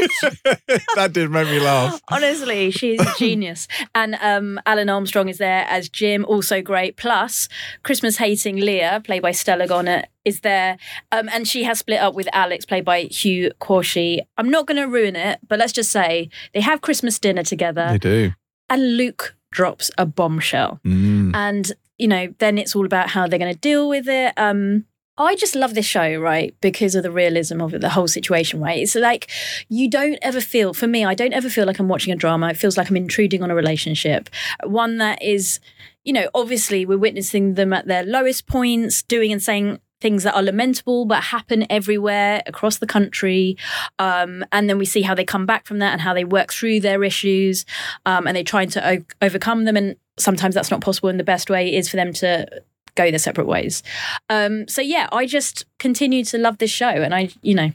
that 0.96 1.12
did 1.14 1.32
make 1.32 1.48
me 1.48 1.60
laugh. 1.60 2.02
Honestly, 2.10 2.70
she's 2.72 3.00
a 3.00 3.14
genius. 3.18 3.68
And 3.96 4.16
um, 4.16 4.60
Alun 4.66 4.92
Armstrong 4.94 5.30
is 5.30 5.38
there 5.38 5.66
as 5.70 5.88
Jim, 5.88 6.26
also 6.26 6.62
great. 6.62 6.98
Plus, 6.98 7.48
Christmas 7.84 8.18
hating 8.18 8.58
Leah, 8.58 9.02
played 9.06 9.22
by 9.22 9.32
Stella 9.32 9.68
Gonet, 9.68 10.10
is 10.26 10.42
there. 10.42 10.78
Um, 11.12 11.30
and 11.30 11.48
she 11.48 11.64
has 11.64 11.80
split 11.80 12.00
up 12.00 12.14
with 12.14 12.28
Alex, 12.34 12.66
played 12.66 12.86
by 12.86 13.04
Hugh 13.04 13.52
Corshi. 13.62 14.20
I'm 14.38 14.50
not 14.50 14.68
going 14.68 14.78
to 14.78 14.88
ruin 14.88 15.16
it, 15.16 15.40
but 15.48 15.60
let's 15.60 15.74
just 15.74 15.92
say 15.92 16.30
they 16.54 16.62
have 16.62 16.82
Christmas 16.82 17.20
dinner 17.20 17.44
together, 17.44 17.88
They 17.92 17.98
do. 17.98 18.34
And 18.72 18.98
Luke 18.98 19.36
drops 19.52 19.92
a 19.98 20.06
bombshell. 20.08 20.80
Mm. 20.86 21.36
And, 21.36 21.72
you 21.98 22.08
know, 22.08 22.34
then 22.40 22.58
it's 22.58 22.76
all 22.76 22.86
about 22.86 23.10
how 23.10 23.28
they're 23.28 23.38
going 23.38 23.54
to 23.54 23.60
deal 23.60 23.88
with 23.90 24.08
it. 24.08 24.34
Um, 24.38 24.86
I 25.18 25.36
just 25.36 25.56
love 25.56 25.76
this 25.76 25.86
show, 25.86 26.16
right? 26.16 26.56
Because 26.62 26.96
of 26.96 27.04
the 27.04 27.12
realism 27.12 27.62
of 27.62 27.74
it, 27.74 27.82
the 27.82 27.90
whole 27.90 28.08
situation, 28.08 28.62
right? 28.62 28.80
It's 28.80 28.96
like 28.96 29.30
you 29.68 29.90
don't 29.90 30.18
ever 30.22 30.42
feel, 30.42 30.74
for 30.74 30.88
me, 30.88 31.06
I 31.06 31.14
don't 31.14 31.34
ever 31.34 31.50
feel 31.50 31.66
like 31.66 31.80
I'm 31.80 31.90
watching 31.90 32.14
a 32.14 32.16
drama. 32.16 32.50
It 32.50 32.58
feels 32.58 32.78
like 32.78 32.90
I'm 32.90 32.98
intruding 32.98 33.44
on 33.44 33.52
a 33.52 33.56
relationship. 33.56 34.30
One 34.64 34.98
that 34.98 35.22
is, 35.22 35.60
you 36.06 36.14
know, 36.14 36.30
obviously 36.34 36.86
we're 36.86 36.98
witnessing 36.98 37.56
them 37.56 37.74
at 37.74 37.88
their 37.88 38.04
lowest 38.04 38.48
points, 38.48 39.04
doing 39.04 39.32
and 39.32 39.44
saying 39.44 39.80
things 40.02 40.24
that 40.24 40.36
are 40.36 40.42
lamentable 40.44 41.06
but 41.06 41.24
happen 41.24 41.66
everywhere 41.70 42.42
across 42.48 42.80
the 42.80 42.88
country 42.88 43.56
um, 44.00 44.44
and 44.52 44.68
then 44.70 44.78
we 44.78 44.86
see 44.86 45.02
how 45.04 45.14
they 45.16 45.24
come 45.24 45.46
back 45.46 45.66
from 45.66 45.80
that 45.80 45.92
and 45.94 46.02
how 46.02 46.14
they 46.14 46.26
work 46.26 46.52
through 46.52 46.80
their 46.80 47.04
issues 47.04 47.66
um, 48.06 48.28
and 48.28 48.36
they're 48.36 48.44
trying 48.44 48.70
to 48.70 48.98
o- 48.98 49.06
overcome 49.22 49.66
them 49.66 49.78
and 49.78 49.96
sometimes 50.18 50.56
that's 50.56 50.72
not 50.72 50.82
possible 50.82 51.08
and 51.10 51.20
the 51.20 51.24
best 51.24 51.50
way 51.50 51.74
is 51.74 51.88
for 51.88 51.96
them 51.98 52.12
to 52.12 52.46
go 52.96 53.10
their 53.10 53.20
separate 53.20 53.48
ways 53.48 53.84
um, 54.30 54.68
so 54.68 54.82
yeah 54.82 55.08
i 55.12 55.26
just 55.26 55.66
continue 55.80 56.24
to 56.26 56.38
love 56.38 56.58
this 56.58 56.72
show 56.72 56.90
and 56.90 57.16
i 57.16 57.30
you 57.42 57.56
know 57.56 57.72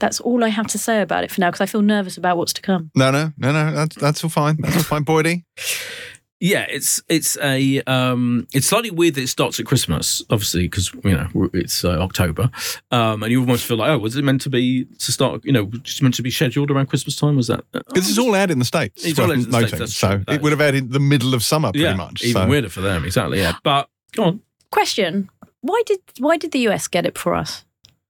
that's 0.00 0.20
all 0.20 0.42
i 0.44 0.48
have 0.48 0.66
to 0.66 0.78
say 0.78 1.00
about 1.00 1.22
it 1.24 1.30
for 1.30 1.40
now 1.40 1.48
because 1.48 1.60
i 1.60 1.66
feel 1.66 1.82
nervous 1.82 2.16
about 2.16 2.36
what's 2.36 2.52
to 2.52 2.60
come 2.60 2.90
No, 2.94 3.10
no, 3.10 3.32
no, 3.38 3.52
no. 3.52 3.72
That's 3.72 3.96
that's 3.96 4.24
all 4.24 4.30
fine. 4.30 4.56
That's 4.60 4.76
all 4.76 4.82
fine, 4.82 5.04
Boydie. 5.04 5.44
Yeah, 6.38 6.66
it's 6.68 7.02
it's 7.08 7.38
a 7.38 7.80
um, 7.86 8.46
it's 8.52 8.66
slightly 8.66 8.90
weird 8.90 9.14
that 9.14 9.22
it 9.22 9.28
starts 9.28 9.58
at 9.58 9.64
Christmas, 9.64 10.22
obviously, 10.28 10.62
because 10.62 10.92
you 11.02 11.12
know 11.12 11.28
it's 11.54 11.82
uh, 11.82 11.98
October, 11.98 12.50
um, 12.90 13.22
and 13.22 13.32
you 13.32 13.40
almost 13.40 13.64
feel 13.64 13.78
like, 13.78 13.88
oh, 13.88 13.98
was 13.98 14.16
it 14.16 14.22
meant 14.24 14.42
to 14.42 14.50
be 14.50 14.84
to 14.84 15.12
start? 15.12 15.44
You 15.46 15.52
know, 15.52 15.66
just 15.82 16.02
meant 16.02 16.14
to 16.16 16.22
be 16.22 16.30
scheduled 16.30 16.70
around 16.70 16.86
Christmas 16.86 17.16
time? 17.16 17.36
Was 17.36 17.46
that? 17.46 17.64
uh, 17.72 17.80
This 17.94 18.10
is 18.10 18.18
all 18.18 18.34
out 18.34 18.50
in 18.50 18.58
the 18.58 18.66
states. 18.66 19.04
It's 19.06 19.18
all 19.18 19.28
worth 19.28 19.38
in 19.38 19.50
the 19.50 19.50
States, 19.50 19.72
noting. 19.72 19.78
that's 19.78 19.96
so 19.96 20.18
true. 20.18 20.34
It 20.34 20.42
would 20.42 20.52
have 20.52 20.60
aired 20.60 20.74
in 20.74 20.90
the 20.90 21.00
middle 21.00 21.32
of 21.32 21.42
summer, 21.42 21.70
pretty 21.72 21.84
yeah, 21.84 21.94
much. 21.94 22.22
even 22.22 22.42
so. 22.42 22.48
weirder 22.48 22.68
for 22.68 22.82
them, 22.82 23.06
exactly. 23.06 23.38
Yeah, 23.38 23.54
but 23.62 23.88
go 24.12 24.24
on. 24.24 24.40
question 24.70 25.30
why 25.62 25.82
did 25.86 26.00
why 26.18 26.36
did 26.36 26.52
the 26.52 26.60
us 26.68 26.86
get 26.86 27.06
it 27.06 27.14
before 27.14 27.34
us 27.34 27.64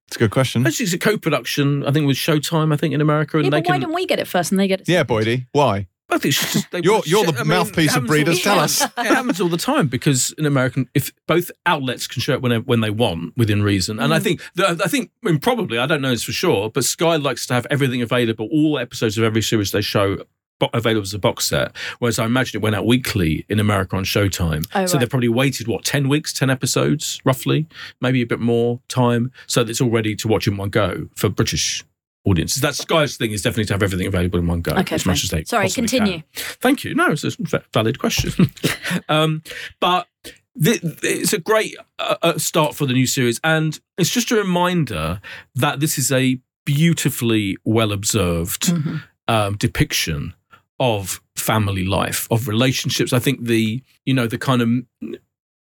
It's 0.08 0.16
a 0.16 0.18
good 0.18 0.30
question. 0.32 0.66
Actually, 0.66 0.84
it's 0.84 0.94
a 0.94 0.98
co-production. 0.98 1.86
I 1.86 1.92
think 1.92 2.06
with 2.06 2.16
Showtime. 2.16 2.72
I 2.72 2.76
think 2.76 2.92
in 2.92 3.00
America, 3.00 3.36
and 3.38 3.44
yeah, 3.46 3.50
they 3.50 3.60
but 3.60 3.68
why 3.68 3.74
can. 3.74 3.80
didn't 3.82 3.94
we 3.94 4.04
get 4.06 4.18
it 4.18 4.26
first 4.26 4.50
and 4.50 4.58
they 4.60 4.66
get 4.68 4.80
it 4.80 4.88
Yeah, 4.88 5.04
Boydie. 5.04 5.46
Why? 5.52 5.86
I 6.08 6.18
think 6.18 6.34
it's 6.34 6.52
just 6.52 6.70
they 6.70 6.80
You're- 6.82 7.02
you're 7.04 7.24
shit. 7.24 7.34
the 7.34 7.40
I 7.40 7.44
mean, 7.44 7.48
mouthpiece 7.48 7.96
it 7.96 8.02
of 8.02 8.06
breeders. 8.06 8.40
Tell 8.40 8.60
us. 8.60 8.80
it 8.84 8.90
happens 8.96 9.40
all 9.40 9.48
the 9.48 9.56
time 9.56 9.88
because 9.88 10.32
in 10.38 10.46
American, 10.46 10.88
if 10.94 11.12
both 11.26 11.50
outlets 11.64 12.06
can 12.06 12.22
show 12.22 12.34
it 12.34 12.42
when 12.42 12.52
when 12.62 12.80
they 12.80 12.90
want 12.90 13.36
within 13.36 13.62
reason, 13.62 13.98
and 13.98 14.14
I 14.14 14.20
mm. 14.20 14.22
think 14.22 14.40
I 14.58 14.74
think 14.88 15.10
I 15.24 15.30
mean, 15.30 15.38
probably 15.40 15.78
I 15.78 15.86
don't 15.86 16.00
know 16.00 16.10
this 16.10 16.22
for 16.22 16.32
sure, 16.32 16.70
but 16.70 16.84
Sky 16.84 17.16
likes 17.16 17.46
to 17.48 17.54
have 17.54 17.66
everything 17.70 18.02
available, 18.02 18.48
all 18.52 18.78
episodes 18.78 19.18
of 19.18 19.24
every 19.24 19.42
series 19.42 19.72
they 19.72 19.80
show. 19.80 20.18
Available 20.72 21.02
as 21.02 21.12
a 21.12 21.18
box 21.18 21.46
set, 21.46 21.76
whereas 21.98 22.18
I 22.18 22.24
imagine 22.24 22.58
it 22.58 22.62
went 22.62 22.76
out 22.76 22.86
weekly 22.86 23.44
in 23.50 23.60
America 23.60 23.94
on 23.94 24.04
Showtime. 24.04 24.64
Oh, 24.74 24.86
so 24.86 24.94
right. 24.94 25.00
they 25.00 25.06
probably 25.06 25.28
waited 25.28 25.68
what 25.68 25.84
ten 25.84 26.08
weeks, 26.08 26.32
ten 26.32 26.48
episodes, 26.48 27.20
roughly, 27.26 27.66
maybe 28.00 28.22
a 28.22 28.26
bit 28.26 28.40
more 28.40 28.80
time, 28.88 29.32
so 29.46 29.62
that 29.62 29.70
it's 29.70 29.82
all 29.82 29.90
ready 29.90 30.16
to 30.16 30.28
watch 30.28 30.48
in 30.48 30.56
one 30.56 30.70
go 30.70 31.10
for 31.14 31.28
British 31.28 31.84
audiences. 32.26 32.60
That 32.62 32.74
Sky's 32.74 33.16
thing 33.16 33.30
is 33.32 33.42
definitely 33.42 33.66
to 33.66 33.74
have 33.74 33.82
everything 33.82 34.06
available 34.06 34.38
in 34.38 34.46
one 34.46 34.60
go, 34.60 34.72
Okay, 34.72 34.94
as 34.96 35.06
much 35.06 35.24
as 35.24 35.30
they 35.30 35.44
Sorry, 35.44 35.68
continue. 35.70 36.14
can. 36.14 36.24
Thank 36.60 36.84
you. 36.84 36.94
No, 36.94 37.12
it's 37.12 37.24
a 37.24 37.62
valid 37.72 37.98
question. 37.98 38.32
um, 39.08 39.42
but 39.80 40.06
it's 40.58 41.32
a 41.32 41.38
great 41.38 41.76
uh, 41.98 42.16
uh, 42.22 42.38
start 42.38 42.74
for 42.74 42.86
the 42.86 42.92
new 42.92 43.06
series, 43.06 43.40
and 43.44 43.78
it's 43.98 44.10
just 44.10 44.30
a 44.30 44.36
reminder 44.36 45.20
that 45.54 45.80
this 45.80 45.98
is 45.98 46.10
a 46.10 46.40
beautifully 46.64 47.56
well 47.64 47.92
observed 47.92 48.64
Mhm. 48.64 49.02
um, 49.28 49.56
depiction 49.56 50.34
of 50.80 51.20
family 51.36 51.84
life, 51.84 52.26
of 52.30 52.48
relationships. 52.48 53.12
I 53.12 53.18
think 53.18 53.44
the 53.44 53.82
you 54.04 54.14
know 54.14 54.26
the 54.26 54.38
kind 54.38 54.62
of 54.62 54.68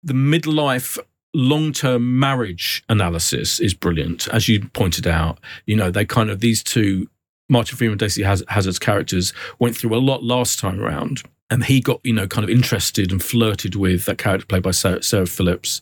the 0.03 0.13
midlife 0.13 0.97
long-term 1.33 2.19
marriage 2.19 2.83
analysis 2.89 3.59
is 3.59 3.73
brilliant. 3.73 4.27
As 4.29 4.47
you 4.47 4.67
pointed 4.69 5.07
out 5.07 5.39
you 5.65 5.75
know 5.75 5.91
they 5.91 6.05
kind 6.05 6.29
of 6.29 6.39
these 6.39 6.63
two 6.63 7.07
martin 7.49 7.77
freeman 7.77 7.97
daisy 7.97 8.23
Haz- 8.23 8.43
Haggard's 8.47 8.79
characters 8.79 9.33
went 9.59 9.75
through 9.75 9.95
a 9.95 9.99
lot 9.99 10.23
last 10.23 10.59
time 10.59 10.79
around 10.79 11.21
and 11.49 11.65
he 11.65 11.81
got 11.81 11.99
you 12.03 12.13
know 12.13 12.27
kind 12.27 12.43
of 12.43 12.49
interested 12.49 13.11
and 13.11 13.23
flirted 13.23 13.75
with 13.75 14.05
that 14.05 14.17
character 14.17 14.45
played 14.45 14.63
by 14.63 14.71
sarah, 14.71 15.03
sarah 15.03 15.27
phillips 15.27 15.81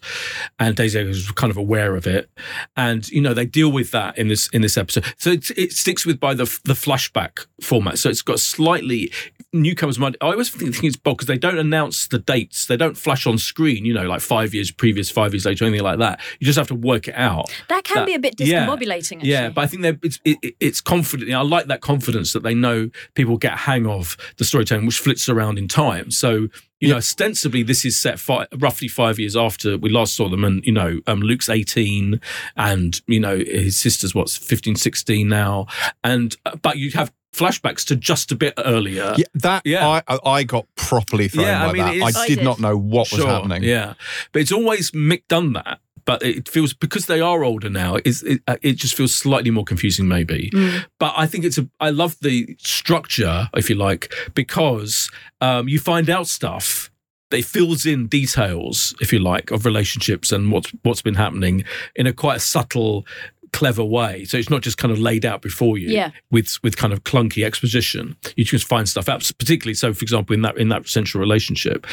and 0.59 0.75
daisy 0.75 1.03
was 1.03 1.31
kind 1.31 1.51
of 1.51 1.57
aware 1.57 1.95
of 1.95 2.05
it. 2.07 2.29
And 2.75 3.07
you 3.09 3.21
know 3.21 3.33
they 3.33 3.45
deal 3.45 3.71
with 3.71 3.91
that 3.91 4.17
in 4.17 4.27
this 4.27 4.49
in 4.49 4.61
this 4.61 4.77
episode. 4.77 5.05
So 5.17 5.31
it, 5.31 5.49
it 5.51 5.71
sticks 5.71 6.05
with 6.05 6.19
by 6.19 6.33
the 6.33 6.45
the 6.65 6.73
flashback 6.73 7.45
format. 7.61 7.99
So 7.99 8.09
it's 8.09 8.21
got 8.21 8.39
slightly 8.39 9.11
newcomers 9.53 9.99
might 9.99 10.15
i 10.21 10.27
always 10.27 10.49
think, 10.49 10.81
it's 10.83 10.95
bold 10.95 11.17
because 11.17 11.27
they 11.27 11.37
don't 11.37 11.57
announce 11.57 12.07
the 12.07 12.17
dates 12.19 12.67
they 12.67 12.77
don't 12.77 12.97
flash 12.97 13.27
on 13.27 13.37
screen 13.37 13.83
you 13.83 13.93
know 13.93 14.03
like 14.07 14.21
five 14.21 14.53
years 14.53 14.71
previous 14.71 15.09
five 15.09 15.33
years 15.33 15.45
later 15.45 15.65
anything 15.65 15.83
like 15.83 15.99
that 15.99 16.19
you 16.39 16.45
just 16.45 16.57
have 16.57 16.67
to 16.67 16.75
work 16.75 17.07
it 17.09 17.15
out 17.15 17.51
that 17.67 17.83
can 17.83 17.97
That- 17.97 18.05
be 18.05 18.13
a 18.13 18.19
bit 18.19 18.35
yeah. 18.39 18.65
discombobulating 18.65 19.17
actually. 19.17 19.29
yeah, 19.29 19.49
but 19.49 19.61
I 19.63 19.67
think 19.67 19.81
they're, 19.83 19.99
it's 20.03 20.19
it, 20.23 20.37
it- 20.41 20.55
it's 20.61 20.79
confident. 20.81 21.27
you 21.27 21.33
know, 21.33 21.39
I 21.41 21.43
like 21.43 21.65
that 21.67 21.81
confidence 21.81 22.31
that 22.33 22.43
they 22.43 22.53
know 22.53 22.89
people 23.15 23.37
get 23.37 23.53
a 23.53 23.57
hang 23.57 23.85
of 23.87 24.15
the 24.37 24.45
storytelling, 24.45 24.85
which 24.85 24.99
flits 24.99 25.27
around 25.27 25.57
in 25.57 25.67
time. 25.67 26.11
So 26.11 26.47
you 26.79 26.89
know, 26.89 26.95
ostensibly 26.97 27.61
this 27.63 27.83
is 27.85 27.99
set 27.99 28.19
fi- 28.19 28.47
roughly 28.57 28.87
five 28.87 29.19
years 29.19 29.35
after 29.35 29.77
we 29.77 29.89
last 29.89 30.15
saw 30.15 30.29
them, 30.29 30.43
and 30.43 30.63
you 30.65 30.71
know, 30.71 30.99
um, 31.07 31.19
Luke's 31.21 31.49
eighteen, 31.49 32.21
and 32.55 33.01
you 33.07 33.19
know 33.19 33.37
his 33.37 33.75
sister's 33.77 34.15
what's 34.15 34.35
15, 34.37 34.75
16 34.77 35.27
now, 35.27 35.67
and 36.03 36.35
uh, 36.45 36.55
but 36.61 36.77
you 36.77 36.91
have 36.91 37.11
flashbacks 37.33 37.85
to 37.87 37.95
just 37.95 38.31
a 38.31 38.35
bit 38.35 38.53
earlier. 38.57 39.13
Yeah, 39.17 39.25
that 39.35 39.61
Yeah. 39.65 39.87
I 39.87 40.01
I 40.07 40.19
I 40.25 40.43
got 40.43 40.65
properly 40.75 41.27
thrown 41.27 41.45
Yeah, 41.45 41.63
I 41.63 41.67
by 41.67 41.73
mean, 41.73 41.81
that. 41.83 41.95
it's- 41.95 42.15
I 42.15 42.21
I 42.23 42.27
did 42.27 42.35
did. 42.39 42.43
not 42.43 42.59
know 42.59 42.75
what 42.77 43.11
was 43.11 43.23
happening. 43.23 43.63
Yeah, 43.63 43.93
but 44.31 44.41
it's 44.41 44.51
always 44.51 44.91
Mick 44.91 45.23
done 45.27 45.53
that. 45.53 45.79
But 46.03 46.23
it 46.23 46.49
feels 46.49 46.73
because 46.73 47.05
they 47.05 47.21
are 47.21 47.43
older 47.43 47.69
now. 47.69 47.97
It's, 48.03 48.23
it 48.23 48.41
uh, 48.47 48.55
it 48.63 48.73
just 48.77 48.95
feels 48.95 49.13
slightly 49.13 49.51
more 49.51 49.63
confusing, 49.63 50.07
maybe. 50.07 50.49
Mm. 50.51 50.85
But 50.99 51.13
I 51.15 51.27
think 51.27 51.45
it's 51.45 51.59
a. 51.59 51.69
I 51.79 51.91
love 51.91 52.17
the 52.21 52.55
structure, 52.57 53.49
if 53.55 53.69
you 53.69 53.75
like, 53.75 54.11
because 54.33 55.11
um, 55.41 55.69
you 55.69 55.77
find 55.79 56.09
out 56.09 56.27
stuff. 56.27 56.89
It 57.29 57.45
fills 57.45 57.85
in 57.85 58.07
details, 58.07 58.93
if 58.99 59.13
you 59.13 59.19
like, 59.19 59.51
of 59.51 59.63
relationships 59.63 60.31
and 60.31 60.51
what's 60.51 60.71
what's 60.81 61.03
been 61.03 61.15
happening 61.15 61.63
in 61.95 62.07
a 62.07 62.13
quite 62.13 62.37
a 62.37 62.39
subtle, 62.41 63.05
clever 63.53 63.83
way. 63.83 64.23
So 64.25 64.37
it's 64.37 64.49
not 64.49 64.61
just 64.61 64.77
kind 64.77 64.91
of 64.91 64.99
laid 64.99 65.25
out 65.25 65.41
before 65.41 65.77
you 65.77 65.89
Yeah. 65.89 66.11
with 66.31 66.57
with 66.63 66.77
kind 66.77 66.93
of 66.93 67.03
clunky 67.03 67.43
exposition. 67.45 68.15
You 68.35 68.45
just 68.45 68.65
find 68.67 68.87
stuff 68.87 69.09
out, 69.09 69.29
particularly 69.37 69.73
so. 69.73 69.93
For 69.93 70.03
example, 70.03 70.33
in 70.33 70.41
that 70.43 70.57
in 70.57 70.69
that 70.69 70.87
central 70.87 71.19
relationship, 71.21 71.85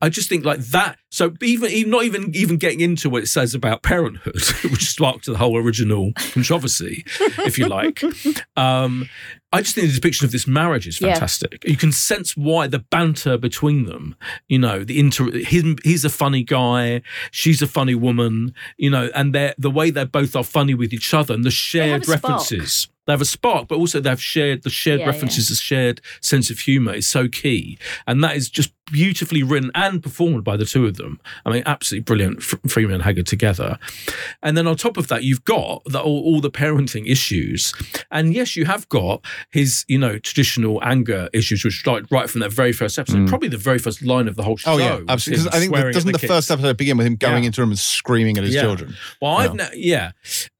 I 0.00 0.08
just 0.08 0.28
think 0.28 0.44
like 0.44 0.60
that. 0.60 0.98
So 1.10 1.34
even, 1.42 1.70
even 1.70 1.90
not 1.90 2.04
even 2.04 2.34
even 2.34 2.56
getting 2.56 2.80
into 2.80 3.10
what 3.10 3.22
it 3.22 3.26
says 3.26 3.54
about 3.54 3.82
parenthood, 3.82 4.34
which 4.70 4.90
sparked 4.90 5.26
the 5.26 5.36
whole 5.36 5.56
original 5.58 6.12
controversy, 6.16 7.04
if 7.46 7.58
you 7.58 7.66
like. 7.68 8.02
Um, 8.56 9.08
I 9.54 9.60
just 9.60 9.74
think 9.74 9.88
the 9.88 9.94
depiction 9.94 10.24
of 10.24 10.32
this 10.32 10.46
marriage 10.46 10.86
is 10.86 11.00
Yeah. 11.00 11.12
fantastic. 11.12 11.62
You 11.66 11.76
can 11.76 11.92
sense 11.92 12.36
why 12.36 12.66
the 12.68 12.78
banter 12.78 13.36
between 13.36 13.84
them. 13.84 14.16
You 14.48 14.58
know, 14.58 14.82
the 14.84 14.98
inter. 14.98 15.30
Him, 15.30 15.76
he's 15.84 16.04
a 16.04 16.10
funny 16.10 16.42
guy. 16.42 17.02
She's 17.30 17.60
a 17.60 17.66
funny 17.66 17.94
woman. 17.94 18.54
You 18.78 18.90
know, 18.90 19.10
and 19.14 19.34
they're 19.34 19.54
the 19.58 19.70
way 19.70 19.90
they 19.90 20.04
both 20.04 20.34
are 20.36 20.44
funny 20.44 20.74
with 20.74 20.92
each 20.92 21.12
other 21.12 21.34
and 21.34 21.44
the 21.44 21.50
shared 21.50 22.08
references. 22.08 22.88
They 23.06 23.12
have 23.12 23.20
a 23.20 23.24
spark, 23.24 23.66
but 23.68 23.78
also 23.78 23.98
they've 24.00 24.20
shared 24.22 24.62
the 24.62 24.70
shared 24.70 25.00
Yeah, 25.00 25.06
references, 25.06 25.48
the 25.48 25.56
shared 25.56 26.00
sense 26.20 26.50
of 26.50 26.60
humor 26.60 26.92
is 26.94 27.08
so 27.08 27.26
key, 27.28 27.78
and 28.06 28.22
that 28.22 28.36
is 28.36 28.48
just 28.48 28.72
beautifully 28.92 29.42
written 29.42 29.70
and 29.74 30.02
performed 30.02 30.44
by 30.44 30.56
the 30.56 30.64
two 30.66 30.86
of 30.86 30.96
them. 30.98 31.18
I 31.46 31.50
mean, 31.50 31.62
absolutely 31.66 32.04
brilliant. 32.04 32.42
Freeman 32.42 32.94
and 32.94 33.02
Haggard 33.02 33.26
together, 33.26 33.78
and 34.42 34.56
then 34.56 34.66
on 34.68 34.76
top 34.76 34.96
of 34.96 35.08
that, 35.08 35.24
you've 35.24 35.44
got 35.44 35.82
the, 35.86 36.00
all, 36.00 36.22
all 36.22 36.40
the 36.40 36.50
parenting 36.50 37.10
issues, 37.10 37.72
and 38.12 38.34
yes, 38.34 38.54
you 38.54 38.66
have 38.66 38.88
got 38.88 39.24
his 39.50 39.84
you 39.88 39.98
know 39.98 40.18
traditional 40.18 40.80
anger 40.84 41.28
issues, 41.32 41.64
which 41.64 41.80
start 41.80 42.06
right 42.12 42.30
from 42.30 42.40
that 42.42 42.52
very 42.52 42.72
first 42.72 43.00
episode, 43.00 43.26
probably 43.28 43.48
the 43.48 43.56
very 43.56 43.78
first 43.78 44.00
line 44.02 44.28
of 44.28 44.36
the 44.36 44.44
whole 44.44 44.56
show. 44.56 44.74
Oh 44.74 44.78
yeah, 44.78 45.00
absolutely. 45.08 45.42
him 45.42 45.48
'Cause 45.50 45.56
I 45.56 45.58
think 45.60 45.70
swearing 45.70 45.86
the, 45.88 45.92
doesn't 45.94 46.12
the, 46.12 46.18
kids. 46.20 46.30
first 46.32 46.50
episode 46.52 46.76
begin 46.76 46.96
with 46.98 47.06
him 47.08 47.16
going 47.16 47.42
Yeah. 47.42 47.46
into 47.48 47.60
a 47.60 47.64
room 47.64 47.70
and 47.70 47.78
screaming 47.80 48.38
at 48.38 48.44
his 48.44 48.54
Yeah. 48.54 48.62
children? 48.62 48.94
Well, 49.20 49.32
I've 49.38 49.56
Yeah. 49.56 49.68
ne- 49.74 49.80
yeah, 49.80 50.10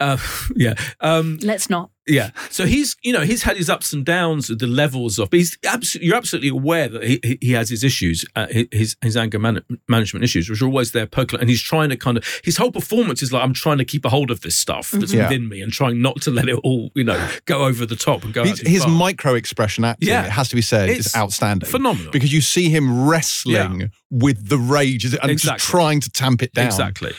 uh, 0.01 0.17
yeah. 0.57 0.75
Um, 1.01 1.39
Let's 1.41 1.71
not. 1.71 1.92
Yeah. 2.07 2.31
So 2.51 2.67
he's, 2.67 2.97
you 3.03 3.13
know, 3.13 3.21
he's 3.21 3.45
had 3.45 3.57
his 3.57 3.71
ups 3.71 3.93
and 3.93 4.05
downs, 4.05 4.49
the 4.49 4.67
levels 4.67 5.19
of. 5.21 5.31
But 5.31 5.39
he's 5.39 5.57
absolutely, 5.65 6.09
you're 6.09 6.17
absolutely 6.17 6.49
aware 6.49 6.89
that 6.89 7.05
he, 7.05 7.39
he- 7.41 7.53
has 7.53 7.69
his 7.71 7.85
issues, 7.85 8.25
uh, 8.35 8.47
his 8.73 8.97
his 9.03 9.17
anger 9.17 9.39
man- 9.39 9.63
management 9.89 10.25
issues, 10.25 10.49
which 10.51 10.61
are 10.63 10.67
always 10.67 10.91
there 10.93 11.07
percolate, 11.07 11.41
and 11.43 11.49
he's 11.51 11.63
trying 11.63 11.91
to 11.91 11.97
kind 11.97 12.17
of 12.17 12.41
his 12.43 12.57
whole 12.57 12.73
performance 12.73 13.23
is 13.23 13.33
like 13.33 13.43
I'm 13.45 13.53
trying 13.55 13.79
to 13.79 13.85
keep 13.85 14.05
a 14.05 14.09
hold 14.09 14.31
of 14.33 14.41
this 14.41 14.57
stuff 14.57 14.91
that's 14.91 15.13
Yeah. 15.13 15.25
within 15.29 15.49
me 15.49 15.61
and 15.63 15.71
trying 15.73 16.03
not 16.03 16.21
to 16.23 16.31
let 16.33 16.49
it 16.49 16.59
all, 16.65 16.91
you 16.95 17.05
know, 17.05 17.29
go 17.45 17.65
over 17.67 17.87
the 17.87 17.95
top 17.97 18.25
and 18.25 18.33
go. 18.35 18.43
His, 18.43 18.61
out 18.61 18.67
his 18.67 18.87
micro 18.87 19.35
expression 19.35 19.85
acting, 19.85 20.09
Yeah. 20.09 20.25
it 20.25 20.31
has 20.33 20.49
to 20.49 20.57
be 20.57 20.63
said, 20.63 20.89
It's 20.91 21.07
is 21.07 21.15
outstanding. 21.17 21.69
phenomenal. 21.69 22.11
Because 22.11 22.33
you 22.33 22.41
see 22.41 22.69
him 22.69 23.07
wrestling 23.09 23.91
with 24.13 24.49
the 24.51 24.59
rage 24.59 25.07
and 25.07 25.15
Exactly. 25.31 25.57
just 25.59 25.65
trying 25.71 25.99
to 26.01 26.11
tamp 26.11 26.43
it 26.43 26.53
down. 26.53 26.67
Exactly. 26.67 27.13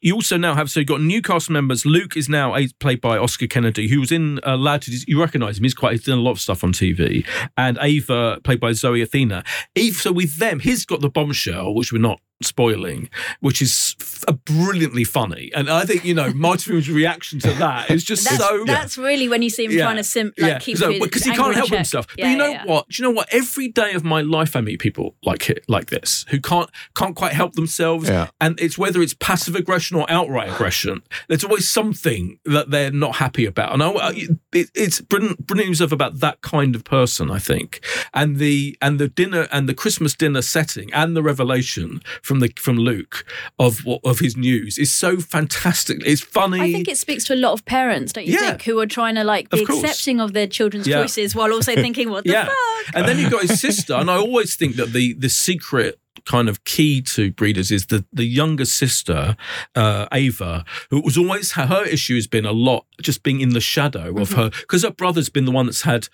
You 0.00 0.14
also 0.16 0.36
now 0.36 0.56
have 0.56 0.70
so 0.70 0.80
you've 0.80 0.88
got 0.88 1.00
new 1.00 1.22
cast 1.22 1.48
members. 1.48 1.86
Luke 1.86 2.16
is 2.16 2.28
now 2.28 2.56
played 2.80 3.00
by 3.00 3.16
Oscar 3.16 3.46
Kennedy, 3.46 3.86
who 3.88 4.00
was 4.00 4.10
in 4.10 4.40
uh, 4.44 4.56
Lad. 4.56 4.84
You 4.88 5.20
recognise 5.20 5.58
him? 5.58 5.62
He's 5.64 5.72
quite. 5.74 5.92
He's 5.92 6.04
done 6.04 6.18
a 6.18 6.22
lot 6.22 6.32
of 6.32 6.40
stuff 6.40 6.64
on 6.64 6.72
TV. 6.72 7.24
And 7.56 7.78
Ava, 7.80 8.40
played 8.42 8.58
by 8.58 8.72
Zoe 8.72 9.00
Athena. 9.00 9.44
Eve. 9.76 9.94
So 9.94 10.10
with 10.10 10.38
them, 10.38 10.58
he's 10.58 10.84
got 10.84 11.00
the 11.00 11.08
bombshell, 11.08 11.74
which 11.74 11.92
we're 11.92 12.00
not 12.00 12.20
spoiling, 12.42 13.08
which 13.40 13.60
is 13.62 13.96
f- 14.00 14.24
brilliantly 14.44 15.04
funny. 15.04 15.50
And 15.54 15.68
I 15.70 15.84
think 15.84 16.04
you 16.04 16.14
know 16.14 16.32
Martin 16.34 16.60
Freeman's 16.64 16.90
reaction 16.90 17.38
to 17.40 17.50
that 17.54 17.90
is 17.90 18.04
just 18.04 18.24
That's, 18.28 18.38
so. 18.42 18.64
that's 18.66 18.98
really 18.98 19.28
when 19.28 19.42
you 19.42 19.50
see 19.50 19.64
him 19.64 19.72
Yeah. 19.72 19.84
trying 19.84 19.96
to 19.96 20.04
sim, 20.04 20.32
like 20.38 20.60
keep 20.62 20.78
his 20.78 20.98
because 21.00 21.24
he 21.24 21.32
can't 21.32 21.54
help 21.54 21.68
check. 21.68 21.78
himself. 21.78 22.06
Yeah, 22.16 22.24
but 22.26 22.30
you 22.30 22.36
know 22.36 22.46
yeah, 22.48 22.64
yeah. 22.64 22.70
what? 22.72 22.88
Do 22.88 23.02
you 23.02 23.08
know 23.08 23.14
what? 23.14 23.28
Every 23.32 23.68
day 23.68 23.92
of 23.94 24.04
my 24.04 24.20
life, 24.22 24.54
I 24.56 24.60
meet 24.60 24.80
people 24.80 25.14
like 25.24 25.42
like 25.68 25.86
this 25.90 26.24
who 26.30 26.40
can't 26.40 26.70
can't 26.94 27.16
quite 27.16 27.32
help 27.32 27.54
themselves, 27.54 28.08
Yeah. 28.08 28.28
and 28.40 28.58
it's 28.60 28.78
whether 28.78 29.00
it's 29.02 29.14
passive 29.14 29.54
aggression 29.54 29.96
or 29.96 30.06
outright 30.10 30.48
aggression. 30.50 31.02
There's 31.28 31.44
always 31.44 31.68
something 31.68 32.38
that 32.44 32.70
they're 32.70 32.90
not 32.92 33.16
happy 33.16 33.44
about, 33.46 33.72
and 33.72 33.82
I, 33.82 33.90
I- 33.90 34.26
it, 34.54 34.70
it's 34.74 35.00
brilliant, 35.00 35.46
brilliant 35.46 35.70
yourself 35.70 35.92
about 35.92 36.20
that 36.20 36.42
kind 36.42 36.74
of 36.76 36.84
person, 36.84 37.30
I 37.30 37.38
think. 37.38 37.80
And 38.12 38.36
the 38.38 38.76
and 38.82 38.98
the 38.98 39.08
dinner 39.08 39.48
and 39.50 39.68
the 39.68 39.74
Christmas 39.74 40.14
dinner 40.14 40.42
setting 40.42 40.92
and 40.92 41.16
the 41.16 41.22
revelation 41.22 42.00
from 42.32 42.40
the 42.40 42.50
from 42.56 42.76
Luke 42.78 43.26
of 43.58 43.84
what 43.84 44.00
of 44.04 44.18
his 44.20 44.36
news 44.38 44.78
is 44.78 44.90
so 44.90 45.18
fantastic. 45.18 45.98
It's 46.06 46.22
funny. 46.22 46.60
I 46.60 46.72
think 46.72 46.88
it 46.88 46.96
speaks 46.96 47.24
to 47.24 47.34
a 47.34 47.36
lot 47.36 47.52
of 47.52 47.64
parents, 47.66 48.12
don't 48.14 48.26
you 48.26 48.32
Yeah. 48.34 48.50
think, 48.50 48.62
who 48.62 48.80
are 48.80 48.86
trying 48.86 49.16
to 49.16 49.24
like 49.24 49.50
be 49.50 49.62
Of 49.62 49.68
accepting 49.68 50.18
of 50.20 50.32
their 50.32 50.46
children's 50.46 50.86
Yeah. 50.86 51.02
choices 51.02 51.34
while 51.34 51.52
also 51.52 51.74
thinking, 51.84 52.08
what 52.08 52.24
the 52.24 52.30
yeah. 52.32 52.46
fuck? 52.46 52.94
And 52.94 53.06
then 53.06 53.18
you've 53.18 53.30
got 53.30 53.42
his 53.42 53.60
sister, 53.60 53.92
and 53.94 54.10
I 54.10 54.16
always 54.16 54.56
think 54.56 54.76
that 54.76 54.92
the 54.94 55.12
the 55.12 55.28
secret 55.28 55.98
kind 56.24 56.48
of 56.48 56.64
key 56.64 57.00
to 57.02 57.32
breeders 57.32 57.70
is 57.70 57.86
the 57.86 58.04
the 58.12 58.24
younger 58.24 58.64
sister 58.64 59.36
uh 59.74 60.06
ava 60.12 60.64
who 60.90 61.00
was 61.00 61.16
always 61.16 61.52
her 61.52 61.84
issue 61.84 62.14
has 62.14 62.26
been 62.26 62.46
a 62.46 62.52
lot 62.52 62.86
just 63.00 63.22
being 63.22 63.40
in 63.40 63.50
the 63.50 63.60
shadow 63.60 64.16
of 64.18 64.32
her 64.32 64.50
because 64.50 64.82
her 64.82 64.90
brother's 64.90 65.28
been 65.28 65.44
the 65.44 65.50
one 65.50 65.66
that's 65.66 65.82
had 65.82 66.08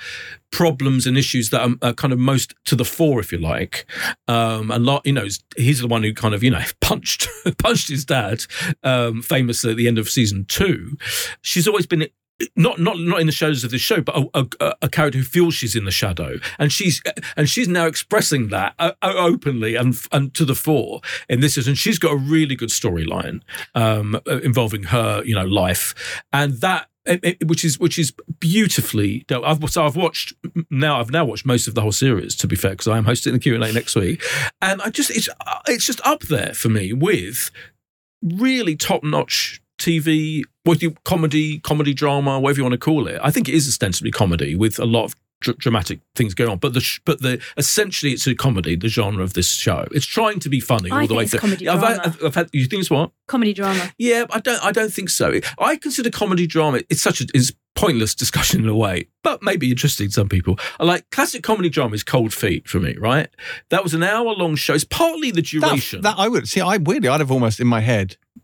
problems 0.50 1.06
and 1.06 1.18
issues 1.18 1.50
that 1.50 1.60
are, 1.60 1.88
are 1.88 1.92
kind 1.92 2.12
of 2.12 2.18
most 2.18 2.54
to 2.64 2.74
the 2.74 2.84
fore 2.84 3.20
if 3.20 3.32
you 3.32 3.38
like. 3.38 3.86
Um 4.26 4.70
and 4.70 4.84
lot 4.84 5.04
you 5.04 5.12
know 5.12 5.26
he's 5.56 5.80
the 5.80 5.86
one 5.86 6.02
who 6.02 6.14
kind 6.14 6.34
of 6.34 6.42
you 6.42 6.50
know 6.50 6.62
punched 6.80 7.28
punched 7.58 7.88
his 7.88 8.04
dad 8.04 8.44
um 8.82 9.22
famously 9.22 9.72
at 9.72 9.76
the 9.76 9.88
end 9.88 9.98
of 9.98 10.08
season 10.08 10.46
two. 10.48 10.96
She's 11.42 11.68
always 11.68 11.86
been 11.86 12.08
not 12.56 12.78
not 12.78 12.98
not 12.98 13.20
in 13.20 13.26
the 13.26 13.32
shadows 13.32 13.64
of 13.64 13.70
the 13.70 13.78
show, 13.78 14.00
but 14.00 14.16
a, 14.34 14.46
a, 14.60 14.74
a 14.82 14.88
character 14.88 15.18
who 15.18 15.24
feels 15.24 15.54
she's 15.54 15.74
in 15.74 15.84
the 15.84 15.90
shadow, 15.90 16.36
and 16.58 16.72
she's 16.72 17.02
and 17.36 17.48
she's 17.48 17.68
now 17.68 17.86
expressing 17.86 18.48
that 18.48 18.74
uh, 18.78 18.92
uh, 19.02 19.12
openly 19.16 19.74
and 19.74 19.96
and 20.12 20.34
to 20.34 20.44
the 20.44 20.54
fore 20.54 21.00
in 21.28 21.40
this 21.40 21.54
season. 21.54 21.74
She's 21.74 21.98
got 21.98 22.12
a 22.12 22.16
really 22.16 22.54
good 22.54 22.68
storyline 22.70 23.42
um, 23.74 24.14
uh, 24.28 24.38
involving 24.40 24.84
her, 24.84 25.22
you 25.24 25.34
know, 25.34 25.46
life, 25.46 25.94
and 26.32 26.54
that. 26.60 26.88
it- 27.06 27.20
it- 27.24 27.48
which 27.48 27.64
is 27.64 27.78
which 27.80 27.98
is 27.98 28.12
beautifully. 28.38 29.24
I've 29.30 29.70
so 29.70 29.84
I've 29.86 29.96
watched 29.96 30.34
now. 30.70 31.00
I've 31.00 31.10
now 31.10 31.24
watched 31.24 31.46
most 31.46 31.66
of 31.66 31.74
the 31.74 31.80
whole 31.80 31.92
series. 31.92 32.34
To 32.36 32.46
be 32.46 32.54
fair, 32.54 32.72
because 32.72 32.86
I 32.88 32.98
am 32.98 33.04
hosting 33.06 33.32
the 33.32 33.38
Q 33.38 33.54
and 33.54 33.64
A 33.64 33.72
next 33.72 33.96
week, 33.96 34.22
and 34.60 34.80
I 34.82 34.90
just 34.90 35.10
it's 35.10 35.28
it's 35.66 35.86
just 35.86 36.00
up 36.06 36.20
there 36.24 36.52
for 36.54 36.68
me 36.68 36.92
with 36.92 37.50
really 38.22 38.76
top 38.76 39.02
notch 39.02 39.60
TV, 39.78 40.42
what 40.64 40.82
you 40.82 40.94
comedy, 41.04 41.58
comedy 41.60 41.94
drama, 41.94 42.38
whatever 42.40 42.58
you 42.58 42.64
want 42.64 42.72
to 42.74 42.78
call 42.78 43.06
it. 43.08 43.20
I 43.22 43.30
think 43.30 43.48
it 43.48 43.54
is 43.54 43.68
ostensibly 43.68 44.10
comedy 44.10 44.54
with 44.54 44.78
a 44.78 44.84
lot 44.84 45.04
of 45.04 45.14
dr- 45.40 45.58
dramatic 45.58 46.00
things 46.14 46.34
going 46.34 46.50
on, 46.50 46.58
but 46.58 46.74
the 46.74 46.80
sh- 46.80 47.00
but 47.04 47.22
the 47.22 47.40
essentially 47.56 48.12
it's 48.12 48.26
a 48.26 48.34
comedy. 48.34 48.76
The 48.76 48.88
genre 48.88 49.22
of 49.22 49.34
this 49.34 49.50
show, 49.52 49.86
it's 49.92 50.06
trying 50.06 50.40
to 50.40 50.48
be 50.48 50.60
funny 50.60 50.90
I 50.90 50.96
all 50.96 51.00
the 51.02 51.06
think 51.08 51.16
way 51.18 51.22
it's 51.24 51.30
through. 51.32 51.40
comedy 51.40 51.68
I've, 51.68 51.80
drama. 51.80 52.00
I've, 52.04 52.24
I've 52.24 52.34
had. 52.34 52.50
You 52.52 52.66
think 52.66 52.80
it's 52.80 52.90
what? 52.90 53.12
Comedy 53.26 53.52
drama. 53.54 53.92
Yeah, 53.98 54.26
I 54.30 54.40
don't. 54.40 54.62
I 54.64 54.72
don't 54.72 54.92
think 54.92 55.10
so. 55.10 55.40
I 55.58 55.76
consider 55.76 56.10
comedy 56.10 56.46
drama. 56.46 56.80
It's 56.90 57.02
such 57.02 57.20
a 57.20 57.26
it's 57.34 57.52
pointless 57.74 58.12
discussion 58.12 58.60
in 58.60 58.68
a 58.68 58.74
way, 58.74 59.06
but 59.22 59.40
maybe 59.40 59.70
interesting 59.70 60.08
to 60.08 60.12
some 60.12 60.28
people. 60.28 60.58
I 60.80 60.84
like 60.84 61.08
classic 61.10 61.44
comedy 61.44 61.68
drama 61.68 61.94
is 61.94 62.02
Cold 62.02 62.34
Feet 62.34 62.66
for 62.68 62.80
me. 62.80 62.96
Right, 62.98 63.28
that 63.70 63.84
was 63.84 63.94
an 63.94 64.02
hour 64.02 64.32
long 64.34 64.56
show. 64.56 64.74
It's 64.74 64.82
partly 64.84 65.30
the 65.30 65.42
duration. 65.42 66.00
that 66.02 66.16
I 66.18 66.26
would 66.26 66.48
see. 66.48 66.60
I 66.60 66.78
weirdly, 66.78 67.08
I'd 67.08 67.20
have 67.20 67.30
almost 67.30 67.60
in 67.60 67.68
my 67.68 67.80
head 67.80 68.16
s- 68.36 68.42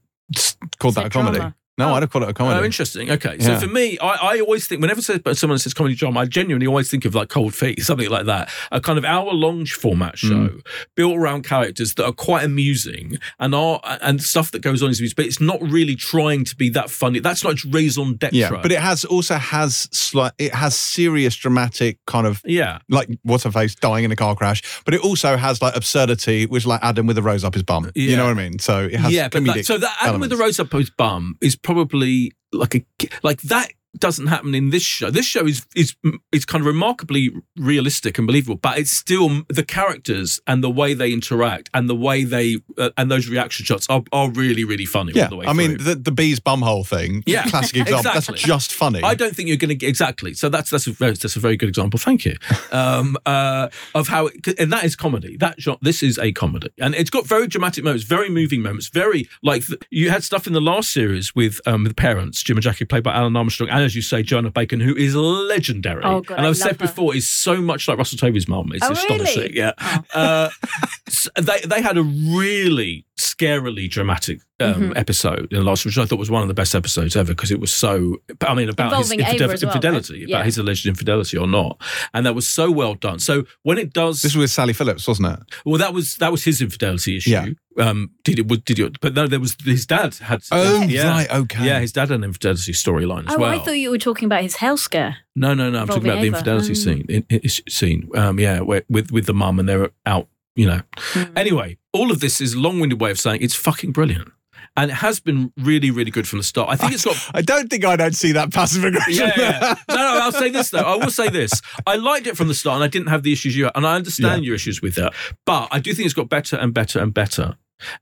called 0.79 0.95
that 0.95 1.07
a 1.07 1.11
comedy. 1.11 1.39
drama. 1.39 1.55
No, 1.77 1.89
Oh. 1.91 1.95
I'd 1.95 2.03
have 2.03 2.11
called 2.11 2.25
it 2.25 2.31
a 2.31 2.35
comedy. 2.35 2.61
Oh, 2.61 2.65
interesting. 2.65 3.11
Okay. 3.11 3.39
So 3.41 3.53
Yeah. 3.53 3.59
for 3.59 3.67
me, 3.67 3.99
I, 4.01 4.37
I 4.37 4.41
always 4.41 4.67
think, 4.67 4.81
whenever 4.81 5.01
someone 5.03 5.59
says 5.59 5.75
comedy 5.75 5.95
drama, 5.97 6.21
I 6.21 6.25
genuinely 6.27 6.67
always 6.67 6.89
think 6.91 7.05
of 7.05 7.15
like 7.15 7.29
Cold 7.29 7.55
Feet, 7.55 7.83
something 7.85 8.09
like 8.09 8.27
that. 8.27 8.51
A 8.71 8.81
kind 8.81 8.99
of 8.99 9.05
hour 9.05 9.33
long 9.33 9.67
format 9.67 10.17
show 10.19 10.35
Mm. 10.35 10.61
built 10.97 11.17
around 11.17 11.43
characters 11.45 11.95
that 11.95 12.05
are 12.05 12.13
quite 12.13 12.45
amusing 12.45 13.19
and 13.39 13.55
are 13.55 13.81
and 14.01 14.23
stuff 14.23 14.51
that 14.53 14.61
goes 14.63 14.83
on 14.83 14.87
in 14.87 14.91
these 14.91 15.01
movies, 15.01 15.15
but 15.15 15.27
it's 15.27 15.41
not 15.41 15.61
really 15.63 15.95
trying 15.97 16.45
to 16.45 16.57
be 16.57 16.69
that 16.71 16.91
funny. 16.91 17.19
That's 17.19 17.43
not 17.45 17.55
its 17.55 17.65
raison 17.65 18.17
d'etre. 18.17 18.37
yeah, 18.37 18.51
but 18.63 18.71
it 18.73 18.79
has 18.81 19.05
also 19.05 19.35
has 19.37 19.89
slight. 19.93 20.33
It 20.39 20.55
has 20.55 20.77
serious, 20.77 21.35
dramatic 21.37 21.99
kind 22.07 22.27
of 22.27 22.41
yeah. 22.45 22.79
like 22.89 23.09
what's 23.23 23.45
her 23.45 23.51
face 23.53 23.75
dying 23.75 24.05
in 24.05 24.13
a 24.13 24.17
car 24.17 24.35
crash, 24.37 24.63
but 24.85 24.95
it 24.95 25.01
also 25.01 25.37
has 25.37 25.61
like 25.63 25.75
absurdity, 25.77 26.47
which 26.47 26.67
like 26.67 26.81
Adam 26.83 27.07
with 27.07 27.19
a 27.19 27.23
rose 27.23 27.45
up 27.45 27.55
his 27.55 27.63
bum. 27.63 27.91
You 27.95 28.17
know 28.17 28.25
what 28.25 28.31
I 28.39 28.49
mean? 28.49 28.59
So 28.59 28.85
it 28.85 28.97
has 28.97 29.13
yeah, 29.13 29.29
but 29.29 29.43
comedic 29.43 29.55
that, 29.55 29.67
so 29.67 29.79
that 29.79 29.97
Adam 30.03 30.21
with 30.21 30.31
the 30.31 30.37
rose 30.37 30.59
up 30.61 30.73
his 30.73 30.91
bum 30.91 31.37
is 31.41 31.57
probably 31.65 32.33
like 32.53 32.77
a 32.77 32.85
like 33.25 33.41
that 33.43 33.73
doesn't 33.99 34.27
happen 34.27 34.55
in 34.55 34.71
this 34.71 34.83
show. 34.83 35.11
This 35.11 35.27
show 35.27 35.47
is 35.47 35.67
is 35.75 35.95
is 36.33 36.45
kind 36.45 36.63
of 36.63 36.67
remarkably 36.67 37.31
realistic 37.57 38.19
and 38.19 38.27
believable, 38.27 38.57
but 38.57 38.79
it's 38.79 38.93
still 38.93 39.43
the 39.49 39.65
characters 39.65 40.41
and 40.47 40.63
the 40.63 40.71
way 40.71 40.95
they 40.95 41.13
interact 41.13 41.71
and 41.75 41.89
the 41.89 41.95
way 41.95 42.25
they 42.25 42.59
uh, 42.79 42.91
and 42.97 43.11
those 43.11 43.29
reaction 43.29 43.65
shots 43.65 43.87
are, 43.89 44.03
are 44.13 44.31
really 44.31 44.65
really 44.65 44.87
funny 44.87 45.13
Yeah, 45.15 45.25
all 45.25 45.31
the 45.31 45.37
way 45.37 45.47
I 45.47 45.53
mean 45.53 45.79
the, 45.79 45.95
the 45.95 46.13
bee's 46.13 46.41
bumhole 46.41 46.87
thing. 46.87 47.23
Yeah, 47.35 47.45
classic 47.45 47.79
example. 47.79 48.11
exactly. 48.11 48.35
That's 48.35 48.43
just 48.43 48.73
funny. 48.73 49.03
I 49.03 49.15
don't 49.15 49.35
think 49.35 49.49
you're 49.49 49.57
going 49.57 49.71
to 49.71 49.75
get 49.75 49.89
exactly. 49.89 50.35
So 50.35 50.49
that's 50.49 50.71
that's 50.71 50.87
a 50.87 50.93
very, 50.93 51.13
that's 51.13 51.37
a 51.37 51.41
very 51.41 51.57
good 51.57 51.69
example. 51.69 51.99
Thank 51.99 52.25
you. 52.25 52.37
Um, 52.73 53.17
uh, 53.25 53.69
of 53.95 54.09
how 54.09 54.27
it, 54.27 54.59
and 54.59 54.73
that 54.73 54.85
is 54.85 54.97
comedy. 54.97 55.37
That 55.37 55.61
genre, 55.61 55.79
this 55.81 56.03
is 56.03 56.19
a 56.19 56.33
comedy, 56.33 56.71
and 56.79 56.95
it's 56.95 57.11
got 57.11 57.27
very 57.27 57.47
dramatic 57.47 57.85
moments, 57.85 58.05
very 58.05 58.29
moving 58.29 58.63
moments, 58.63 58.89
very 58.89 59.29
like 59.43 59.63
you 59.91 60.11
had 60.11 60.25
stuff 60.25 60.47
in 60.47 60.55
the 60.55 60.61
last 60.61 60.91
series 60.93 61.35
with 61.35 61.61
um, 61.67 61.85
the 61.85 61.95
parents, 61.95 62.43
Jim 62.43 62.57
and 62.57 62.65
Jackie, 62.65 62.85
played 62.85 63.05
by 63.05 63.15
Alun 63.15 63.37
Armstrong, 63.37 63.71
and 63.71 63.84
as 63.85 63.95
you 63.95 64.03
say, 64.03 64.23
Joanna 64.23 64.51
Bacon, 64.51 64.81
who 64.81 64.95
is 64.97 65.15
legendary. 65.15 66.03
Oh, 66.05 66.21
God, 66.21 66.39
and 66.39 66.47
I've 66.47 66.57
said 66.57 66.73
her. 66.81 66.87
before, 66.87 67.15
is 67.15 67.29
so 67.29 67.61
much 67.61 67.87
like 67.89 67.99
Russell 67.99 68.19
Tovey's 68.19 68.49
mum. 68.49 68.73
It's 68.75 68.85
Oh, 68.85 68.93
astonishing. 68.93 69.43
really? 69.43 69.57
Yeah. 69.57 69.73
Oh. 69.81 70.03
Uh, 70.15 70.51
s- 71.07 71.29
they 71.41 71.61
they 71.61 71.81
had 71.83 71.97
a 71.99 72.03
really 72.03 73.05
scarily 73.19 73.89
dramatic 73.91 74.41
um, 74.61 74.75
Mm-hmm. 74.75 74.93
episode 74.97 75.53
in 75.53 75.59
the 75.59 75.65
last, 75.65 75.85
which 75.85 75.99
I 75.99 76.05
thought 76.07 76.19
was 76.19 76.31
one 76.31 76.43
of 76.43 76.47
the 76.49 76.55
best 76.55 76.77
episodes 76.77 77.17
ever 77.17 77.33
because 77.35 77.51
it 77.51 77.59
was 77.59 77.73
so. 77.75 78.19
I 78.41 78.55
mean, 78.55 78.69
about 78.69 78.97
his 78.99 79.11
Involving 79.11 79.21
Ava 79.21 79.31
infidel- 79.33 79.49
well, 79.69 79.75
infidelity, 79.77 80.21
right? 80.21 80.29
about 80.31 80.45
his 80.45 80.59
alleged 80.59 80.87
infidelity 80.87 81.37
or 81.37 81.49
not, 81.49 81.81
and 82.15 82.25
that 82.25 82.35
was 82.37 82.47
so 82.47 82.71
well 82.71 82.95
done. 82.95 83.19
So 83.19 83.45
when 83.65 83.79
it 83.79 83.93
does, 83.93 84.23
this 84.23 84.35
was 84.37 84.43
with 84.43 84.51
Sally 84.53 84.73
Phillips, 84.73 85.09
wasn't 85.09 85.29
it? 85.29 85.41
well, 85.65 85.79
that 85.79 85.93
was 85.93 86.17
that 86.19 86.31
was 86.31 86.45
his 86.45 86.63
infidelity 86.63 87.17
issue. 87.17 87.31
Yeah. 87.31 87.47
Um, 87.77 88.11
did 88.23 88.39
it? 88.39 88.65
Did 88.65 88.79
it? 88.79 89.01
But 89.01 89.15
no, 89.15 89.27
there 89.27 89.41
was 89.41 89.57
his 89.65 89.87
dad 89.87 90.15
had. 90.17 90.43
Oh, 90.53 90.83
yeah. 90.83 91.09
right, 91.11 91.31
okay. 91.33 91.67
Yeah, 91.67 91.81
his 91.81 91.91
dad 91.91 92.11
had 92.11 92.13
an 92.19 92.23
infidelity 92.25 92.73
storyline 92.73 93.27
as 93.29 93.35
Oh, 93.35 93.39
well. 93.41 93.51
I 93.51 93.59
thought 93.59 93.73
you 93.73 93.91
were 93.91 93.99
talking 93.99 94.27
about 94.27 94.43
his 94.43 94.55
health 94.57 94.79
scare. 94.81 95.17
No, 95.35 95.53
no, 95.55 95.69
no. 95.69 95.81
I'm 95.81 95.89
talking 95.89 96.05
about 96.09 96.21
the 96.21 96.29
infidelity 96.29 96.71
Ava. 96.71 96.75
Mm. 96.75 96.85
scene. 96.85 97.07
In, 97.09 97.27
in- 97.29 97.49
scene. 97.49 98.09
Um, 98.15 98.39
yeah, 98.39 98.61
where, 98.61 98.85
with 98.89 99.11
with 99.11 99.27
the 99.27 99.35
mum 99.35 99.59
and 99.59 99.69
they're 99.69 99.91
out. 100.07 100.29
You 100.57 100.67
know. 100.67 100.81
Hmm. 100.97 101.37
Anyway, 101.37 101.79
all 101.93 102.11
of 102.11 102.21
this 102.21 102.41
is 102.41 102.55
a 102.55 102.59
long-winded 102.59 103.01
way 103.01 103.11
of 103.11 103.19
saying 103.19 103.43
it's 103.43 103.55
fucking 103.55 103.93
brilliant, 103.93 104.31
and 104.77 104.91
it 104.91 104.95
has 104.95 105.21
been 105.21 105.53
really, 105.57 105.91
really 105.91 106.11
good 106.11 106.27
from 106.27 106.39
the 106.39 106.45
start. 106.45 106.69
I 106.69 106.77
think 106.77 106.93
it's 106.93 107.05
got. 107.05 107.17
I 107.35 107.43
don't 107.43 107.69
think 107.69 107.85
I 107.85 107.97
don't 107.97 108.15
see 108.15 108.33
that 108.33 108.53
passive 108.53 108.85
aggression. 108.85 109.15
Yeah, 109.15 109.33
yeah. 109.37 109.75
No, 109.89 109.97
no, 109.97 110.21
I'll 110.23 110.33
say 110.33 110.51
this 110.51 110.71
though. 110.71 110.79
I 110.79 110.97
will 110.97 111.11
say 111.11 111.29
this. 111.29 111.61
I 111.87 111.97
liked 111.97 112.27
it 112.27 112.37
from 112.37 112.49
the 112.49 112.55
start 112.55 112.77
and 112.77 112.85
I 112.85 112.89
didn't 112.89 113.09
have 113.09 113.23
the 113.23 113.33
issues 113.33 113.57
you 113.57 113.65
had. 113.65 113.73
And 113.75 113.87
I 113.87 113.95
understand 113.97 114.45
your 114.45 114.55
issues 114.55 114.83
with 114.83 114.95
that. 114.97 115.13
But 115.45 115.69
I 115.71 115.79
do 115.81 115.93
think 115.95 116.07
it's 116.07 116.15
got 116.15 116.29
better 116.29 116.57
and 116.57 116.73
better 116.75 116.99
and 117.01 117.13
better. 117.15 117.57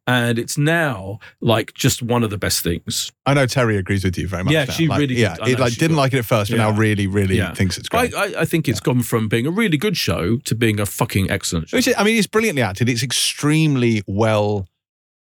And 0.07 0.39
it's 0.39 0.57
now 0.59 1.19
like 1.41 1.75
just 1.75 2.03
one 2.03 2.23
of 2.23 2.31
the 2.31 2.39
best 2.39 2.63
things. 2.63 3.11
I 3.27 3.35
know 3.35 3.47
Terry 3.47 3.77
agrees 3.77 4.05
with 4.05 4.17
you 4.19 4.29
very 4.29 4.45
much. 4.45 4.53
Yeah, 4.53 4.65
now. 4.65 4.73
she 4.73 4.87
Like, 4.87 5.01
really 5.01 5.15
Yeah, 5.17 5.37
did, 5.37 5.49
it, 5.55 5.61
like 5.61 5.75
didn't 5.75 5.97
like 5.97 6.13
it 6.13 6.19
at 6.19 6.25
first, 6.25 6.51
but 6.51 6.57
Yeah. 6.59 6.71
now 6.71 6.77
really, 6.77 7.07
really 7.07 7.37
Yeah. 7.37 7.55
thinks 7.55 7.79
it's 7.79 7.89
I, 7.93 8.09
great. 8.09 8.15
I, 8.37 8.43
I 8.43 8.45
think 8.45 8.69
it's 8.69 8.81
gone 8.81 9.03
from 9.03 9.29
being 9.29 9.47
a 9.47 9.51
really 9.51 9.77
good 9.77 9.97
show 9.97 10.37
to 10.39 10.55
being 10.55 10.79
a 10.81 10.87
fucking 10.87 11.31
excellent 11.31 11.69
show. 11.69 11.77
Which 11.79 11.89
is- 11.89 11.95
I 11.97 12.05
mean, 12.05 12.17
it's 12.17 12.27
brilliantly 12.27 12.63
acted. 12.63 12.89
It's 12.89 13.03
extremely 13.03 14.03
well 14.07 14.67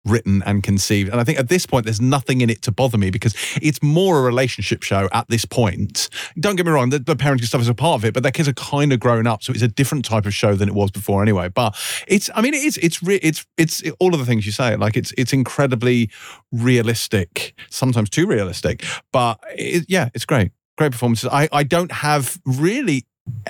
written 0.04 0.42
and 0.46 0.62
conceived. 0.62 1.10
And 1.10 1.20
I 1.20 1.24
think 1.24 1.38
at 1.38 1.48
this 1.48 1.66
point, 1.66 1.84
there's 1.84 2.00
nothing 2.00 2.40
in 2.40 2.50
it 2.50 2.62
to 2.62 2.72
bother 2.72 2.98
me 2.98 3.10
because 3.10 3.34
it's 3.60 3.82
more 3.82 4.18
a 4.18 4.22
relationship 4.22 4.82
show 4.82 5.08
at 5.12 5.28
this 5.28 5.44
point. 5.44 6.08
Don't 6.38 6.56
get 6.56 6.66
me 6.66 6.72
wrong, 6.72 6.90
the, 6.90 6.98
the 6.98 7.16
parenting 7.16 7.44
stuff 7.44 7.60
is 7.60 7.68
a 7.68 7.74
part 7.74 8.00
of 8.00 8.04
it, 8.04 8.14
but 8.14 8.22
their 8.22 8.32
kids 8.32 8.48
are 8.48 8.54
kind 8.54 8.92
of 8.92 9.00
grown 9.00 9.26
up, 9.26 9.42
so 9.42 9.52
it's 9.52 9.62
a 9.62 9.68
different 9.68 10.04
type 10.04 10.26
of 10.26 10.34
show 10.34 10.54
than 10.54 10.68
it 10.68 10.74
was 10.74 10.90
before 10.90 11.22
anyway. 11.22 11.48
But 11.48 11.76
it's, 12.08 12.30
I 12.34 12.40
mean, 12.40 12.54
it's 12.54 12.76
it's 12.78 13.02
re- 13.02 13.20
it's 13.22 13.46
it's 13.56 13.82
all 13.98 14.14
of 14.14 14.20
the 14.20 14.26
things 14.26 14.46
you 14.46 14.52
say. 14.52 14.76
Like 14.76 14.96
it's 14.96 15.12
it's 15.18 15.32
incredibly 15.32 16.10
realistic, 16.52 17.54
sometimes 17.68 18.10
too 18.10 18.26
realistic, 18.26 18.84
but 19.12 19.38
it, 19.50 19.84
yeah, 19.88 20.08
it's 20.14 20.24
great. 20.24 20.52
Great 20.78 20.92
performances. 20.92 21.28
I, 21.30 21.46
I 21.52 21.62
don't 21.62 21.92
have 21.92 22.40
really 22.46 23.06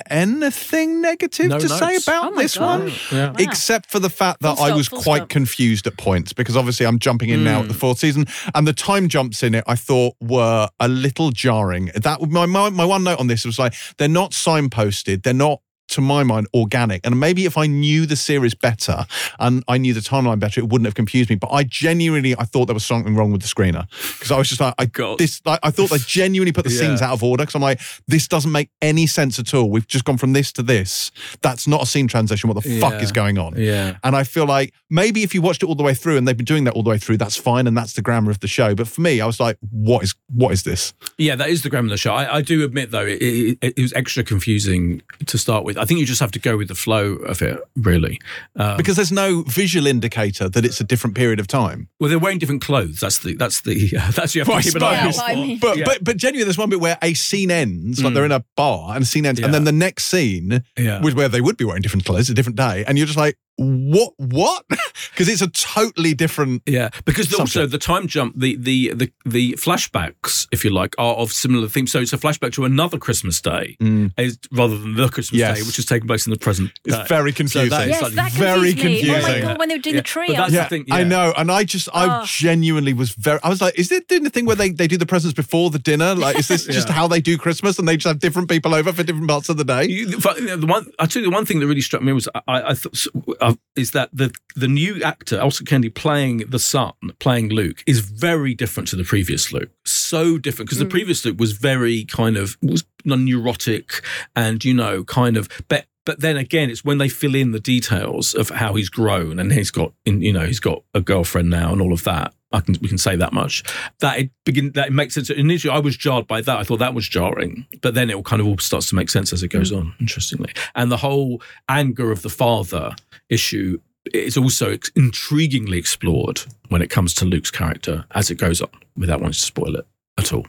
anything 0.09 1.01
negative 1.01 1.47
No 1.47 1.59
to 1.59 1.67
say 1.69 1.95
about 1.97 2.33
Oh 2.33 2.35
this 2.37 2.57
God. 2.57 2.83
one 2.83 2.91
Yeah. 3.11 3.33
Except 3.39 3.89
for 3.89 3.99
the 3.99 4.09
fact 4.09 4.41
that 4.41 4.57
Full 4.57 4.65
I 4.65 4.71
was 4.71 4.89
quite 4.89 5.17
stop. 5.19 5.29
confused 5.29 5.87
at 5.87 5.97
points 5.97 6.33
because 6.33 6.55
obviously 6.57 6.85
I'm 6.85 6.99
jumping 6.99 7.29
in 7.29 7.43
now 7.43 7.61
at 7.61 7.67
the 7.67 7.73
Mm. 7.73 7.77
fourth 7.79 7.99
season 7.99 8.25
and 8.55 8.67
the 8.67 8.73
time 8.73 9.07
jumps 9.09 9.43
in 9.43 9.55
it 9.55 9.63
I 9.67 9.75
thought 9.75 10.15
were 10.21 10.69
a 10.79 10.87
little 10.87 11.31
jarring. 11.31 11.91
That 11.95 12.21
my 12.29 12.45
my, 12.45 12.69
my 12.69 12.85
one 12.85 13.03
note 13.03 13.19
on 13.19 13.27
this 13.27 13.45
was 13.45 13.57
like 13.59 13.73
they're 13.97 14.07
not 14.07 14.31
signposted, 14.31 15.23
they're 15.23 15.33
not 15.33 15.59
to 15.91 16.01
my 16.01 16.23
mind 16.23 16.47
organic 16.53 17.05
and 17.05 17.19
maybe 17.19 17.45
if 17.45 17.57
I 17.57 17.67
knew 17.67 18.05
the 18.05 18.15
series 18.15 18.53
better 18.53 19.05
and 19.39 19.63
I 19.67 19.77
knew 19.77 19.93
the 19.93 19.99
timeline 19.99 20.39
better 20.39 20.59
it 20.59 20.69
wouldn't 20.69 20.85
have 20.87 20.95
confused 20.95 21.29
me 21.29 21.35
but 21.35 21.49
I 21.51 21.63
genuinely 21.63 22.35
I 22.37 22.43
thought 22.43 22.65
there 22.65 22.73
was 22.73 22.85
something 22.85 23.15
wrong 23.15 23.31
with 23.31 23.41
the 23.41 23.47
screener 23.47 23.87
because 24.13 24.31
I 24.31 24.37
was 24.37 24.49
just 24.49 24.59
like 24.61 24.73
I 24.77 24.85
got 24.85 25.17
this 25.17 25.41
like, 25.45 25.59
I 25.63 25.71
thought 25.71 25.89
they 25.89 25.97
genuinely 25.99 26.51
put 26.51 26.63
the 26.65 26.71
Yeah. 26.71 26.79
scenes 26.79 27.01
out 27.01 27.13
of 27.13 27.23
order 27.23 27.43
because 27.43 27.55
I'm 27.55 27.61
like 27.61 27.79
this 28.07 28.27
doesn't 28.27 28.51
make 28.51 28.69
any 28.81 29.05
sense 29.07 29.37
at 29.39 29.53
all 29.53 29.69
we've 29.69 29.87
just 29.87 30.05
gone 30.05 30.17
from 30.17 30.33
this 30.33 30.51
to 30.53 30.63
this 30.63 31.11
that's 31.41 31.67
not 31.67 31.83
a 31.83 31.85
scene 31.85 32.07
transition 32.07 32.49
what 32.49 32.61
the 32.63 32.79
fuck 32.79 33.01
is 33.01 33.11
going 33.11 33.37
on 33.37 33.55
Yeah. 33.57 33.97
and 34.03 34.15
I 34.15 34.23
feel 34.23 34.45
like 34.45 34.73
maybe 34.89 35.23
if 35.23 35.33
you 35.35 35.41
watched 35.41 35.63
it 35.63 35.65
all 35.67 35.75
the 35.75 35.83
way 35.83 35.93
through 35.93 36.17
and 36.17 36.27
they've 36.27 36.37
been 36.37 36.45
doing 36.45 36.63
that 36.65 36.73
all 36.73 36.83
the 36.83 36.89
way 36.89 36.97
through, 36.97 37.17
that's 37.17 37.35
fine 37.37 37.67
and 37.67 37.77
that's 37.77 37.93
the 37.93 38.01
grammar 38.01 38.29
of 38.31 38.39
the 38.41 38.47
show. 38.47 38.75
But 38.75 38.87
for 38.89 38.99
me, 39.01 39.21
I 39.21 39.25
was 39.25 39.39
like, 39.39 39.57
what 39.71 40.03
is 40.03 40.13
what 40.33 40.51
is 40.51 40.63
this? 40.63 40.93
Yeah, 41.17 41.35
that 41.35 41.49
is 41.49 41.61
the 41.63 41.69
grammar 41.69 41.85
of 41.87 41.91
the 41.91 41.97
show. 41.97 42.13
I, 42.13 42.37
I 42.37 42.41
do 42.41 42.63
admit, 42.65 42.91
though, 42.91 43.05
it, 43.05 43.21
it, 43.21 43.57
it 43.61 43.79
was 43.81 43.93
extra 43.93 44.23
confusing 44.23 45.01
to 45.27 45.37
start 45.37 45.63
with. 45.63 45.77
I 45.81 45.85
think 45.85 45.99
you 45.99 46.05
just 46.05 46.19
have 46.21 46.31
to 46.31 46.39
go 46.39 46.55
with 46.57 46.67
the 46.67 46.75
flow 46.75 47.13
of 47.31 47.41
it, 47.41 47.59
really. 47.75 48.19
Um, 48.55 48.77
Because 48.77 48.95
there's 48.97 49.11
no 49.11 49.41
visual 49.47 49.87
indicator 49.87 50.47
that 50.47 50.63
it's 50.63 50.79
a 50.79 50.83
different 50.83 51.15
period 51.15 51.39
of 51.39 51.47
time. 51.47 51.87
well, 51.99 52.09
they're 52.09 52.19
wearing 52.19 52.37
different 52.39 52.61
clothes. 52.61 52.99
That's 52.99 53.17
the 53.19 53.33
that's 53.35 53.61
the 53.61 53.75
that's 54.15 54.35
you 54.35 54.41
have 54.41 54.47
Well, 54.47 54.57
I 54.57 54.61
to 54.61 54.67
keep 54.69 54.75
an 54.75 54.83
eye 54.83 54.93
Yeah, 54.93 55.07
out 55.07 55.13
well, 55.15 55.25
I 55.25 55.33
for. 55.33 55.41
mean- 55.41 55.59
But 55.59 55.77
Yeah. 55.77 55.83
but 55.85 56.03
but 56.03 56.17
genuinely, 56.17 56.45
there's 56.45 56.57
one 56.57 56.69
bit 56.69 56.79
where 56.79 56.97
a 57.01 57.13
scene 57.15 57.51
ends, 57.51 58.03
like 58.03 58.11
Mm. 58.11 58.15
they're 58.15 58.25
in 58.25 58.31
a 58.31 58.45
bar 58.55 58.93
and 58.95 59.03
a 59.03 59.05
scene 59.07 59.25
ends, 59.25 59.39
and 59.41 59.53
then 59.53 59.63
the 59.63 59.71
next 59.87 60.05
scene 60.05 60.63
Yeah. 60.77 61.01
was 61.01 61.15
where 61.15 61.27
they 61.29 61.41
would 61.41 61.57
be 61.57 61.65
wearing 61.65 61.81
different 61.81 62.05
clothes, 62.05 62.29
a 62.29 62.33
different 62.35 62.57
day, 62.57 62.83
and 62.87 62.97
you're 62.97 63.07
just 63.07 63.17
like, 63.17 63.35
what 63.57 64.13
what? 64.17 64.65
Because 65.11 65.27
it's 65.27 65.41
a 65.41 65.49
totally 65.49 66.13
different. 66.13 66.63
Yeah, 66.65 66.89
because 67.05 67.27
the- 67.29 67.37
also 67.37 67.65
the 67.67 67.77
time 67.77 68.07
jump, 68.07 68.33
the, 68.39 68.55
the 68.55 68.93
the 68.93 69.11
the 69.25 69.53
flashbacks, 69.53 70.47
if 70.51 70.63
you 70.63 70.69
like, 70.71 70.95
are 70.97 71.15
of 71.15 71.31
similar 71.31 71.67
themes. 71.67 71.91
So 71.91 71.99
it's 71.99 72.13
a 72.13 72.17
flashback 72.17 72.53
to 72.53 72.65
another 72.65 72.97
Christmas 72.97 73.41
day, 73.41 73.75
Mm. 73.81 74.11
is, 74.17 74.39
rather 74.51 74.77
than 74.77 74.95
the 74.95 75.09
Christmas 75.09 75.39
Yes. 75.39 75.57
day, 75.59 75.63
which 75.63 75.77
is 75.79 75.85
taking 75.85 76.07
place 76.07 76.25
in 76.25 76.31
the 76.31 76.39
present. 76.39 76.71
It's 76.85 76.95
day. 76.97 77.05
very 77.07 77.33
confusing. 77.33 77.69
that 77.71 77.83
is 77.83 77.89
Yes, 77.89 78.01
like 78.01 78.13
that 78.13 78.31
very 78.31 78.73
confused 78.73 79.03
me. 79.03 79.09
Oh 79.09 79.13
my 79.13 79.19
confusing. 79.19 79.41
god, 79.43 79.59
when 79.59 79.69
they 79.69 79.75
were 79.75 79.81
doing 79.81 79.95
Yeah, 79.95 80.01
the 80.01 80.07
tree, 80.07 80.27
but 80.27 80.37
I 80.37 80.41
was 80.45 80.53
that's 80.53 80.53
yeah, 80.53 80.63
the 80.79 80.83
thing, 80.85 80.85
I 80.91 81.03
know, 81.03 81.33
and 81.37 81.51
I 81.51 81.63
just, 81.63 81.89
I 81.93 82.21
Oh. 82.21 82.25
genuinely 82.25 82.93
was 82.93 83.11
very. 83.11 83.39
I 83.43 83.49
was 83.49 83.61
like, 83.61 83.77
is 83.77 83.91
it 83.91 84.07
doing 84.07 84.23
the 84.23 84.29
thing 84.29 84.45
where 84.45 84.55
they, 84.55 84.69
they 84.71 84.87
do 84.87 84.97
the 84.97 85.05
presents 85.05 85.33
before 85.35 85.69
the 85.69 85.79
dinner? 85.79 86.15
Like, 86.15 86.39
is 86.39 86.47
this 86.47 86.65
just 86.77 86.89
how 86.89 87.07
they 87.07 87.19
do 87.21 87.37
Christmas, 87.37 87.77
and 87.79 87.87
they 87.87 87.97
just 87.97 88.07
have 88.07 88.19
different 88.19 88.49
people 88.49 88.73
over 88.73 88.93
for 88.93 89.03
different 89.03 89.27
parts 89.27 89.49
of 89.49 89.57
the 89.57 89.65
day? 89.65 89.85
You- 89.87 90.17
but, 90.19 90.37
the 90.37 90.65
one 90.67 90.87
I 90.99 91.05
tell 91.05 91.21
you, 91.21 91.29
the 91.29 91.35
one 91.35 91.45
thing 91.45 91.59
that 91.59 91.67
really 91.67 91.81
struck 91.81 92.01
me 92.01 92.13
was 92.13 92.27
I, 92.47 92.61
I 92.71 92.73
thought 92.73 92.95
uh, 93.41 93.55
is 93.75 93.91
that 93.91 94.09
the 94.13 94.33
the 94.55 94.67
new 94.67 95.01
actor 95.03 95.41
Oscar 95.41 95.65
Kennedy 95.65 95.89
playing 95.89 96.37
the 96.49 96.59
son, 96.59 96.93
playing 97.19 97.49
Luke, 97.49 97.83
is 97.87 97.99
very 97.99 98.53
different 98.53 98.87
to 98.89 98.95
the 98.95 99.03
previous 99.03 99.51
Luke. 99.51 99.71
So 99.85 100.37
different 100.37 100.69
because 100.69 100.79
the 100.79 100.85
previous 100.85 101.25
Luke 101.25 101.39
was 101.39 101.53
very 101.53 102.05
kind 102.05 102.37
of 102.37 102.57
was 102.61 102.83
neurotic 103.03 104.03
and 104.35 104.63
you 104.63 104.73
know 104.73 105.03
kind 105.03 105.37
of 105.37 105.49
but. 105.67 105.85
But 106.03 106.19
then 106.19 106.35
again, 106.35 106.71
it's 106.71 106.83
when 106.83 106.97
they 106.97 107.09
fill 107.09 107.35
in 107.35 107.51
the 107.51 107.59
details 107.59 108.33
of 108.33 108.49
how 108.49 108.73
he's 108.73 108.89
grown 108.89 109.37
and 109.37 109.53
he's 109.53 109.69
got, 109.69 109.93
in, 110.03 110.23
you 110.23 110.33
know, 110.33 110.47
he's 110.47 110.59
got 110.59 110.81
a 110.95 110.99
girlfriend 110.99 111.51
now 111.51 111.71
and 111.71 111.79
all 111.79 111.93
of 111.93 112.03
that. 112.05 112.33
I 112.51 112.61
can 112.61 112.75
we 112.81 112.87
can 112.87 112.97
say 112.97 113.15
that 113.15 113.33
much. 113.33 113.63
That 113.99 114.19
it 114.19 114.31
begin 114.45 114.71
that 114.73 114.87
it 114.87 114.93
makes 114.93 115.13
sense. 115.13 115.29
Initially, 115.29 115.73
I 115.73 115.79
was 115.79 115.95
jarred 115.97 116.27
by 116.27 116.41
that. 116.41 116.57
I 116.57 116.63
thought 116.63 116.79
that 116.79 116.93
was 116.93 117.07
jarring, 117.07 117.65
but 117.81 117.93
then 117.93 118.09
it 118.09 118.15
all 118.15 118.23
kind 118.23 118.41
of 118.41 118.47
all 118.47 118.57
starts 118.57 118.89
to 118.89 118.95
make 118.95 119.09
sense 119.09 119.33
as 119.33 119.43
it 119.43 119.49
goes 119.49 119.71
mm. 119.71 119.79
on. 119.79 119.95
Interestingly, 119.99 120.53
and 120.75 120.91
the 120.91 120.97
whole 120.97 121.41
anger 121.69 122.11
of 122.11 122.21
the 122.21 122.29
father 122.29 122.95
issue 123.29 123.79
is 124.13 124.35
also 124.35 124.71
ex- 124.71 124.89
intriguingly 124.91 125.77
explored 125.77 126.41
when 126.69 126.81
it 126.81 126.89
comes 126.89 127.13
to 127.13 127.25
Luke's 127.25 127.51
character 127.51 128.05
as 128.11 128.31
it 128.31 128.35
goes 128.35 128.61
on, 128.61 128.69
without 128.97 129.19
wanting 129.19 129.33
to 129.33 129.39
spoil 129.39 129.75
it 129.75 129.85
at 130.17 130.33
all. 130.33 130.45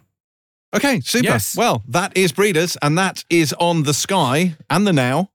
Okay, 0.74 1.00
super. 1.00 1.24
Yes. 1.24 1.54
Well, 1.54 1.82
that 1.88 2.16
is 2.16 2.32
Breeders, 2.32 2.76
and 2.80 2.96
that 2.96 3.24
is 3.28 3.52
on 3.54 3.82
the 3.82 3.92
Sky 3.94 4.56
and 4.70 4.86
the 4.86 4.92
Now. 4.92 5.30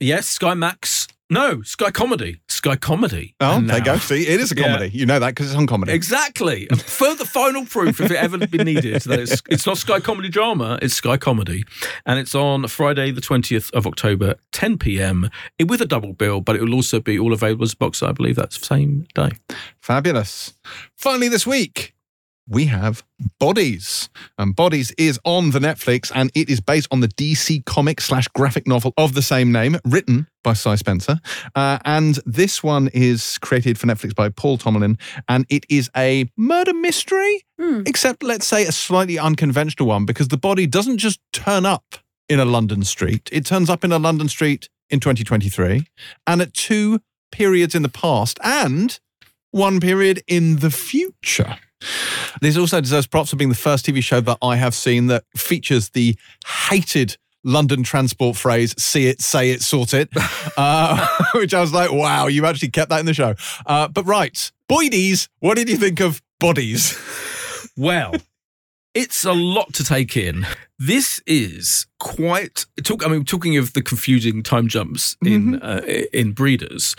Yes, 0.00 0.28
Sky 0.28 0.54
Max. 0.54 1.08
No, 1.30 1.62
Sky 1.62 1.90
Comedy. 1.90 2.41
Sky 2.64 2.76
Comedy. 2.76 3.34
Oh, 3.40 3.60
there 3.60 3.78
you 3.78 3.84
go. 3.84 3.96
See, 3.98 4.24
it 4.24 4.38
is 4.38 4.52
a 4.52 4.56
Yeah. 4.56 4.68
comedy. 4.68 4.96
You 4.96 5.04
know 5.04 5.18
that 5.18 5.30
because 5.30 5.46
it's 5.50 5.56
on 5.58 5.66
comedy. 5.66 5.92
Exactly. 5.92 6.66
Further 6.86 7.24
final 7.24 7.66
proof, 7.66 8.00
if 8.00 8.08
it 8.12 8.16
ever 8.16 8.38
been 8.46 8.64
needed, 8.66 9.02
that 9.02 9.18
it's, 9.18 9.42
it's 9.50 9.66
not 9.66 9.78
Sky 9.78 9.98
Comedy 9.98 10.28
Drama, 10.28 10.78
it's 10.80 10.94
Sky 10.94 11.16
Comedy. 11.16 11.64
And 12.06 12.20
it's 12.20 12.36
on 12.36 12.68
Friday, 12.68 13.10
the 13.10 13.20
20th 13.20 13.72
of 13.72 13.84
October, 13.84 14.36
10 14.52 14.78
p.m. 14.78 15.28
With 15.66 15.80
a 15.82 15.86
double 15.86 16.12
bill, 16.12 16.40
but 16.40 16.54
it 16.54 16.62
will 16.62 16.74
also 16.74 17.00
be 17.00 17.18
all 17.18 17.32
available 17.32 17.64
as 17.64 17.72
a 17.72 17.76
box, 17.76 18.00
I 18.00 18.12
believe, 18.12 18.36
that 18.36 18.52
same 18.52 19.06
day. 19.12 19.30
Fabulous. 19.80 20.54
Finally, 20.96 21.30
this 21.30 21.44
week, 21.44 21.94
we 22.48 22.66
have 22.66 23.02
Bodies. 23.38 24.08
And 24.38 24.54
Bodies 24.54 24.92
is 24.98 25.18
on 25.24 25.50
the 25.50 25.58
Netflix 25.58 26.10
and 26.14 26.30
it 26.34 26.48
is 26.48 26.60
based 26.60 26.88
on 26.90 27.00
the 27.00 27.08
DC 27.08 27.64
comic 27.64 28.00
slash 28.00 28.26
graphic 28.28 28.66
novel 28.66 28.92
of 28.96 29.14
the 29.14 29.22
same 29.22 29.52
name, 29.52 29.78
written 29.84 30.26
by 30.42 30.52
Si 30.54 30.76
Spencer. 30.76 31.20
Uh, 31.54 31.78
and 31.84 32.18
this 32.26 32.62
one 32.62 32.88
is 32.92 33.38
created 33.38 33.78
for 33.78 33.86
Netflix 33.86 34.14
by 34.14 34.28
Paul 34.28 34.58
Tomalin. 34.58 34.98
And 35.28 35.46
it 35.48 35.64
is 35.68 35.90
a 35.96 36.30
murder 36.36 36.74
mystery, 36.74 37.44
Hmm. 37.58 37.82
except 37.86 38.22
let's 38.22 38.46
say 38.46 38.64
a 38.64 38.72
slightly 38.72 39.18
unconventional 39.18 39.88
one 39.88 40.04
because 40.04 40.28
the 40.28 40.36
body 40.38 40.66
doesn't 40.66 40.98
just 40.98 41.20
turn 41.32 41.64
up 41.64 41.96
in 42.28 42.40
a 42.40 42.44
London 42.44 42.82
street, 42.82 43.28
it 43.30 43.44
turns 43.46 43.68
up 43.70 43.84
in 43.84 43.92
a 43.92 43.98
London 43.98 44.28
street 44.28 44.68
in 44.90 45.00
2023 45.00 45.86
and 46.26 46.40
at 46.42 46.54
two 46.54 47.00
periods 47.30 47.74
in 47.74 47.82
the 47.82 47.88
past 47.88 48.38
and 48.42 48.98
one 49.52 49.80
period 49.80 50.22
in 50.26 50.56
the 50.56 50.70
future. 50.70 51.56
This 52.40 52.56
also 52.56 52.80
deserves 52.80 53.06
props 53.06 53.30
for 53.30 53.36
being 53.36 53.48
the 53.50 53.54
first 53.54 53.86
TV 53.86 54.02
show 54.02 54.20
that 54.20 54.38
I 54.42 54.56
have 54.56 54.74
seen 54.74 55.06
that 55.06 55.24
features 55.36 55.90
the 55.90 56.16
hated 56.46 57.16
London 57.44 57.82
transport 57.82 58.36
phrase, 58.36 58.74
see 58.80 59.08
it, 59.08 59.20
say 59.20 59.50
it, 59.50 59.62
sort 59.62 59.94
it, 59.94 60.08
uh, 60.56 61.06
which 61.34 61.54
I 61.54 61.60
was 61.60 61.72
like, 61.72 61.92
wow, 61.92 62.26
you 62.26 62.46
actually 62.46 62.70
kept 62.70 62.90
that 62.90 63.00
in 63.00 63.06
the 63.06 63.14
show. 63.14 63.34
Uh, 63.66 63.88
but 63.88 64.04
right, 64.06 64.50
Boydies, 64.68 65.28
what 65.40 65.56
did 65.56 65.68
you 65.68 65.76
think 65.76 66.00
of 66.00 66.22
Bodies? 66.38 66.98
Well, 67.76 68.14
it's 68.94 69.24
a 69.24 69.32
lot 69.32 69.72
to 69.74 69.84
take 69.84 70.16
in. 70.16 70.46
This 70.78 71.20
is 71.26 71.86
quite 71.98 72.66
talk. 72.82 73.06
I 73.06 73.08
mean, 73.08 73.24
talking 73.24 73.56
of 73.56 73.72
the 73.72 73.82
confusing 73.82 74.42
time 74.42 74.68
jumps 74.68 75.16
in 75.24 75.62
uh, 75.62 75.82
in 76.12 76.32
Breeders, 76.32 76.96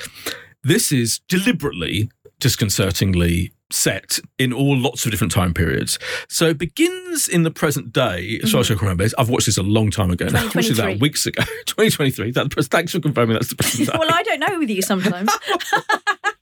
this 0.63 0.91
is 0.91 1.19
deliberately 1.27 2.09
disconcertingly 2.43 3.53
set 3.71 4.19
in 4.37 4.51
all 4.51 4.77
lots 4.77 5.05
of 5.05 5.11
different 5.11 5.31
time 5.31 5.53
periods. 5.53 5.97
So 6.27 6.47
it 6.47 6.57
begins 6.57 7.29
in 7.29 7.43
the 7.43 7.49
present 7.49 7.93
day, 7.93 8.37
as 8.43 8.51
far 8.51 8.59
as 8.59 8.67
mm-hmm. 8.67 8.73
I 8.73 8.77
can 8.77 8.87
remember. 8.89 9.07
I've 9.17 9.29
watched 9.29 9.45
this 9.45 9.57
a 9.57 9.63
long 9.63 9.89
time 9.89 10.11
ago. 10.11 10.25
I 10.25 10.43
watched 10.43 10.69
it 10.69 10.75
2023. 10.75 10.93
that 10.93 10.99
weeks 10.99 11.25
ago. 11.25 11.41
2023. 11.65 12.31
That, 12.31 12.53
thanks 12.69 12.91
for 12.91 12.99
confirming 12.99 13.35
that's 13.35 13.47
the 13.47 13.55
present 13.55 13.89
day. 13.91 13.97
well, 13.97 14.09
I 14.11 14.23
don't 14.23 14.41
know 14.41 14.59
with 14.59 14.69
you 14.69 14.81
sometimes. 14.81 15.29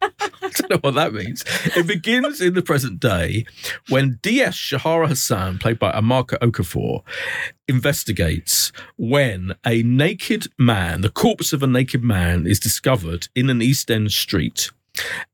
I 0.02 0.50
don't 0.50 0.72
know 0.72 0.80
what 0.82 0.96
that 0.96 1.14
means. 1.14 1.46
It 1.76 1.86
begins 1.86 2.42
in 2.42 2.56
the 2.56 2.64
present 2.64 3.00
day 3.00 3.46
when 3.90 4.18
DS 4.24 4.56
Shahara 4.56 5.10
Hasan, 5.10 5.60
played 5.60 5.78
by 5.78 5.92
Amaka 5.92 6.40
Okafor, 6.40 7.04
investigates 7.68 8.72
when 8.98 9.54
a 9.66 9.84
naked 9.84 10.48
man, 10.58 11.02
the 11.02 11.10
corpse 11.10 11.54
of 11.54 11.62
a 11.62 11.68
naked 11.68 12.04
man, 12.04 12.48
is 12.48 12.60
discovered 12.60 13.28
in 13.36 13.52
an 13.52 13.62
East 13.62 13.92
End 13.92 14.12
street. 14.12 14.72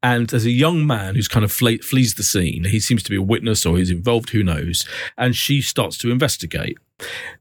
And 0.03 0.29
there's 0.29 0.45
a 0.45 0.51
young 0.51 0.85
man 0.85 1.15
who's 1.15 1.27
kind 1.27 1.43
of 1.43 1.51
fle- 1.51 1.81
flees 1.81 2.13
the 2.13 2.23
scene. 2.23 2.65
He 2.65 2.79
seems 2.79 3.03
to 3.03 3.09
be 3.09 3.15
a 3.15 3.21
witness 3.21 3.65
or 3.65 3.77
he's 3.77 3.91
involved, 3.91 4.29
who 4.29 4.43
knows. 4.43 4.87
And 5.17 5.35
she 5.35 5.61
starts 5.61 5.97
to 5.99 6.11
investigate. 6.11 6.77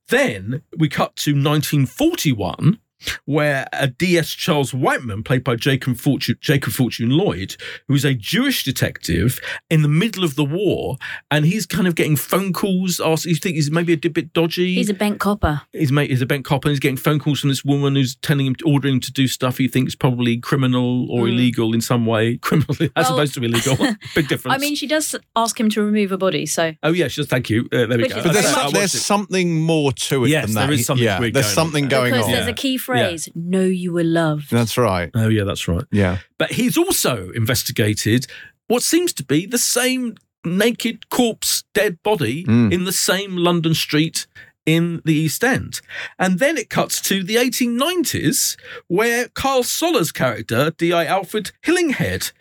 Then 0.09 0.63
we 0.77 0.89
cut 0.89 1.17
to 1.17 1.33
1941 1.33 2.79
where 3.25 3.67
a 3.73 3.89
DS 3.89 4.31
Charles 4.31 4.73
Whiteman, 4.75 5.23
played 5.23 5.45
by 5.45 5.57
Jacob 5.57 5.97
Fortune, 5.97 6.37
Jacob 6.41 6.73
Fortune 6.73 7.11
Lloyd, 7.11 7.57
who 7.89 7.95
is 7.95 8.05
a 8.05 8.15
Jewish 8.15 8.65
detective 8.65 9.41
in 9.71 9.83
the 9.83 9.89
middle 9.89 10.25
of 10.25 10.35
the 10.37 10.45
war, 10.45 10.97
and 11.31 11.45
he's 11.47 11.67
kind 11.67 11.87
of 11.87 11.95
getting 11.95 12.17
phone 12.17 12.53
calls. 12.53 13.01
Asked, 13.01 13.27
you 13.27 13.35
think 13.37 13.57
he's 13.57 13.71
maybe 13.71 13.93
a 13.93 13.97
bit 13.97 14.33
dodgy? 14.33 14.75
He's 14.75 14.91
a 14.91 14.95
bent 14.95 15.21
copper. 15.21 15.63
his 15.73 15.93
mate 15.93 16.11
is 16.11 16.23
a 16.23 16.27
bent 16.27 16.45
copper. 16.45 16.69
and 16.69 16.73
he's 16.73 16.81
getting 16.81 16.97
phone 16.97 17.19
calls 17.19 17.41
from 17.41 17.49
this 17.51 17.65
woman 17.65 17.95
who's 17.97 18.17
telling 18.17 18.47
him, 18.47 18.57
ordering 18.65 18.95
him 18.95 19.01
to 19.01 19.13
do 19.13 19.27
stuff 19.29 19.59
he 19.59 19.69
thinks 19.69 19.95
probably 19.95 20.39
criminal 20.39 21.11
or 21.11 21.27
Mm. 21.27 21.31
illegal 21.33 21.75
in 21.75 21.81
some 21.81 22.07
way. 22.07 22.37
Criminal 22.43 22.75
as 22.97 23.07
Well- 23.09 23.15
opposed 23.15 23.35
to 23.35 23.43
illegal. 23.43 23.77
Big 24.15 24.29
difference. 24.29 24.55
I 24.55 24.59
mean, 24.59 24.75
she 24.75 24.87
does 24.87 25.15
ask 25.35 25.59
him 25.59 25.69
to 25.71 25.83
remove 25.83 26.13
a 26.13 26.19
body, 26.19 26.47
so 26.47 26.73
oh 26.83 26.93
yeah, 26.93 27.09
she 27.09 27.21
does. 27.21 27.29
Thank 27.29 27.51
you. 27.51 27.63
Uh, 27.73 27.87
there 27.87 27.89
we 27.89 27.97
Which 28.05 28.15
go. 28.15 28.23
But 28.23 28.33
there's, 28.33 28.45
very 28.51 28.55
some, 28.65 28.73
there's 28.73 28.93
something 28.93 29.61
more 29.61 29.93
to 29.93 30.25
it 30.25 30.29
Yes, 30.29 30.47
than 30.47 30.55
that. 30.55 30.67
there 30.67 30.73
is 30.75 30.87
something 30.87 31.05
yeah, 31.05 31.19
weird 31.21 31.35
there's 31.35 31.47
going 31.47 31.59
on 31.59 31.65
something 31.67 31.89
there. 31.89 31.99
going 32.01 32.13
because 32.13 32.27
on. 32.27 32.33
there's 32.33 32.47
a 32.47 32.53
key 32.53 32.77
phrase: 32.77 32.96
"Know 33.35 33.63
you 33.65 33.93
were 33.93 34.05
loved." 34.05 34.51
That's 34.51 34.77
right. 34.79 35.11
Oh 35.15 35.29
yeah, 35.29 35.45
that's 35.45 35.69
right. 35.69 35.85
Yeah. 35.91 36.19
But 36.39 36.53
he's 36.53 36.77
also 36.77 37.31
investigated 37.33 38.27
what 38.69 38.83
seems 38.83 39.13
to 39.15 39.25
be 39.25 39.47
the 39.47 39.59
same 39.59 40.17
naked 40.45 41.09
corpse, 41.11 41.65
dead 41.75 42.03
body 42.03 42.45
Mm. 42.45 42.73
in 42.73 42.85
the 42.85 42.93
same 42.93 43.37
London 43.37 43.75
street 43.75 44.27
in 44.65 45.01
the 45.05 45.15
East 45.15 45.45
End. 45.45 45.81
And 46.19 46.39
then 46.41 46.57
it 46.59 46.71
cuts 46.71 47.01
to 47.03 47.23
the 47.23 47.37
1890s, 47.37 48.57
where 48.89 49.29
Kyle 49.29 49.63
Soller's 49.63 50.11
character, 50.13 50.73
D.I. 50.77 51.05
Alfred 51.05 51.53
Hillinghead, 51.65 52.33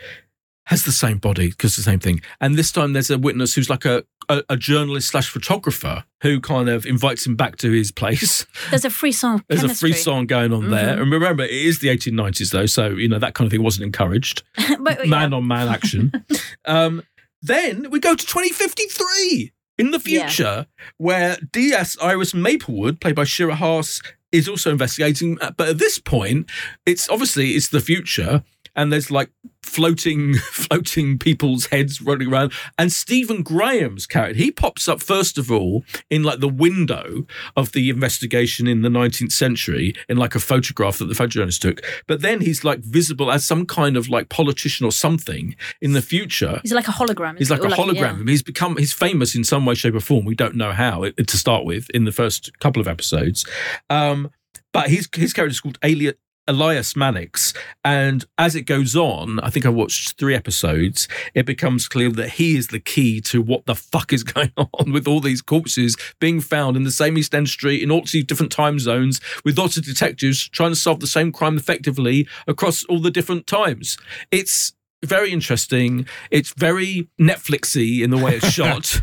has 0.70 0.84
the 0.84 0.92
same 0.92 1.20
body 1.20 1.50
because 1.50 1.76
the 1.76 1.84
same 1.84 2.00
thing. 2.00 2.22
And 2.42 2.56
this 2.56 2.72
time 2.72 2.94
there's 2.94 3.12
a 3.12 3.20
witness 3.20 3.54
who's 3.54 3.70
like 3.70 3.86
a, 3.86 4.04
a, 4.30 4.44
a 4.50 4.58
journalist 4.58 5.10
slash 5.10 5.30
photographer 5.30 6.04
who 6.22 6.40
kind 6.42 6.70
of 6.70 6.86
invites 6.86 7.26
him 7.26 7.36
back 7.36 7.58
to 7.58 7.72
his 7.72 7.92
place. 7.92 8.46
There's 8.70 8.86
a 8.86 8.90
free 8.90 9.12
song. 9.12 9.44
There's 9.48 9.62
chemistry. 9.62 9.90
a 9.92 9.94
free 9.94 10.00
song 10.02 10.26
going 10.26 10.54
on 10.54 10.70
there. 10.72 10.96
Mhm. 10.98 11.02
And 11.02 11.12
remember, 11.12 11.44
it 11.44 11.52
is 11.52 11.80
the 11.80 11.90
1890s 11.90 12.52
though, 12.52 12.66
so 12.66 12.88
you 12.90 13.08
know 13.08 13.20
that 13.20 13.34
kind 13.36 13.46
of 13.48 13.52
thing 13.52 13.64
wasn't 13.64 13.86
encouraged 13.86 14.44
but, 14.80 15.04
yeah. 15.06 15.10
man 15.10 15.34
on 15.34 15.48
man 15.48 15.68
action. 15.68 16.12
um, 16.66 17.04
then 17.42 17.90
we 17.92 18.00
go 18.00 18.16
to 18.16 18.26
2053 18.26 19.52
in 19.78 19.92
the 19.92 20.02
Yeah. 20.06 20.28
future, 20.28 20.66
where 20.98 21.38
DS 21.52 21.98
Iris 22.02 22.34
Maplewood, 22.34 23.00
played 23.02 23.16
by 23.16 23.24
Shira 23.26 23.56
Haas, 23.56 24.02
is 24.32 24.48
also 24.50 24.72
investigating. 24.72 25.38
Uh, 25.42 25.52
But 25.56 25.70
at 25.70 25.78
this 25.78 26.00
point, 26.00 26.50
it's 26.86 27.10
obviously 27.10 27.52
it's 27.52 27.70
the 27.70 27.82
future, 27.82 28.44
and 28.76 28.92
there's 28.92 29.10
like 29.12 29.30
floating, 29.64 30.34
floating 30.52 31.18
people's 31.18 31.68
heads 31.68 32.02
running 32.02 32.32
around. 32.32 32.54
And 32.78 32.92
Stephen 32.92 33.44
Graham's 33.44 34.06
character, 34.06 34.38
he 34.38 34.52
pops 34.52 34.88
up 34.88 35.02
first 35.02 35.38
of 35.38 35.52
all 35.52 35.84
in 36.10 36.24
like 36.24 36.40
the 36.40 36.48
window 36.48 37.26
of 37.56 37.72
the 37.72 37.90
investigation 37.90 38.68
in 38.68 38.82
the 38.82 38.90
19th 38.90 39.32
century 39.32 39.94
in 40.08 40.18
like 40.18 40.36
a 40.36 40.40
photograph 40.40 40.98
that 41.00 41.06
the 41.06 41.14
photojournalist 41.14 41.60
took. 41.60 41.82
But 42.08 42.22
then 42.22 42.42
he's 42.42 42.64
like 42.64 42.80
visible 42.80 43.32
as 43.32 43.46
some 43.46 43.66
kind 43.66 43.98
of 43.98 44.10
like 44.10 44.30
politician 44.30 44.86
or 44.86 44.92
something 44.92 45.56
in 45.82 45.94
the 45.94 46.02
future. 46.02 46.60
He's 46.62 46.74
like 46.74 46.88
a 46.88 46.92
hologram. 46.92 47.38
He's 47.38 47.52
like 47.52 47.62
a 47.62 47.68
Or 47.68 47.70
hologram. 47.70 48.20
yeah. 48.26 48.32
He's 48.32 48.44
become 48.44 48.78
he's 48.78 48.94
famous 48.94 49.36
in 49.36 49.44
some 49.44 49.66
way, 49.66 49.76
shape, 49.76 49.96
or 49.96 50.00
form. 50.00 50.26
We 50.26 50.36
don't 50.36 50.56
know 50.56 50.72
how 50.72 51.04
it, 51.04 51.16
to 51.28 51.38
start 51.38 51.66
with 51.66 51.90
in 51.92 52.06
the 52.06 52.12
first 52.12 52.58
couple 52.60 52.80
of 52.82 52.88
episodes. 52.88 53.46
Um, 53.90 54.32
but 54.72 54.90
his 54.90 55.08
his 55.16 55.34
character 55.34 55.52
is 55.52 55.62
called 55.62 55.80
Alia, 55.84 56.14
Elias 56.48 56.96
Mannix, 56.96 57.54
and 57.84 58.26
as 58.38 58.56
it 58.56 58.64
goes 58.64 58.96
on, 58.96 59.40
I 59.40 59.50
think 59.50 59.66
I 59.66 59.70
watched 59.70 60.18
three 60.20 60.36
episodes. 60.36 61.08
It 61.34 61.46
becomes 61.46 61.88
clear 61.88 62.12
that 62.12 62.32
he 62.32 62.56
is 62.56 62.68
the 62.68 62.80
key 62.80 63.20
to 63.22 63.42
what 63.42 63.66
the 63.66 63.76
fuck 63.76 64.14
is 64.14 64.24
going 64.36 64.52
on 64.58 64.92
with 64.92 65.08
all 65.08 65.20
these 65.20 65.42
corpses 65.42 65.96
being 66.20 66.42
found 66.42 66.78
in 66.78 66.84
the 66.84 66.92
same 66.92 67.18
East 67.18 67.34
End 67.34 67.50
street 67.50 67.82
in 67.82 67.92
all 67.92 68.02
these 68.02 68.26
different 68.26 68.52
time 68.52 68.80
zones, 68.80 69.20
with 69.44 69.58
lots 69.58 69.78
of 69.78 69.86
detectives 69.86 70.48
trying 70.50 70.72
to 70.72 70.76
solve 70.76 71.00
the 71.00 71.08
same 71.08 71.32
crime 71.32 71.58
effectively 71.58 72.28
across 72.48 72.84
all 72.86 73.00
the 73.00 73.12
different 73.12 73.48
times. 73.48 73.98
It's 74.32 74.74
very 75.04 75.32
interesting. 75.32 76.08
It's 76.32 76.54
very 76.54 77.10
Netflixy 77.20 78.02
in 78.04 78.10
the 78.10 78.18
way 78.18 78.36
it's 78.38 78.50
shot. 78.52 79.02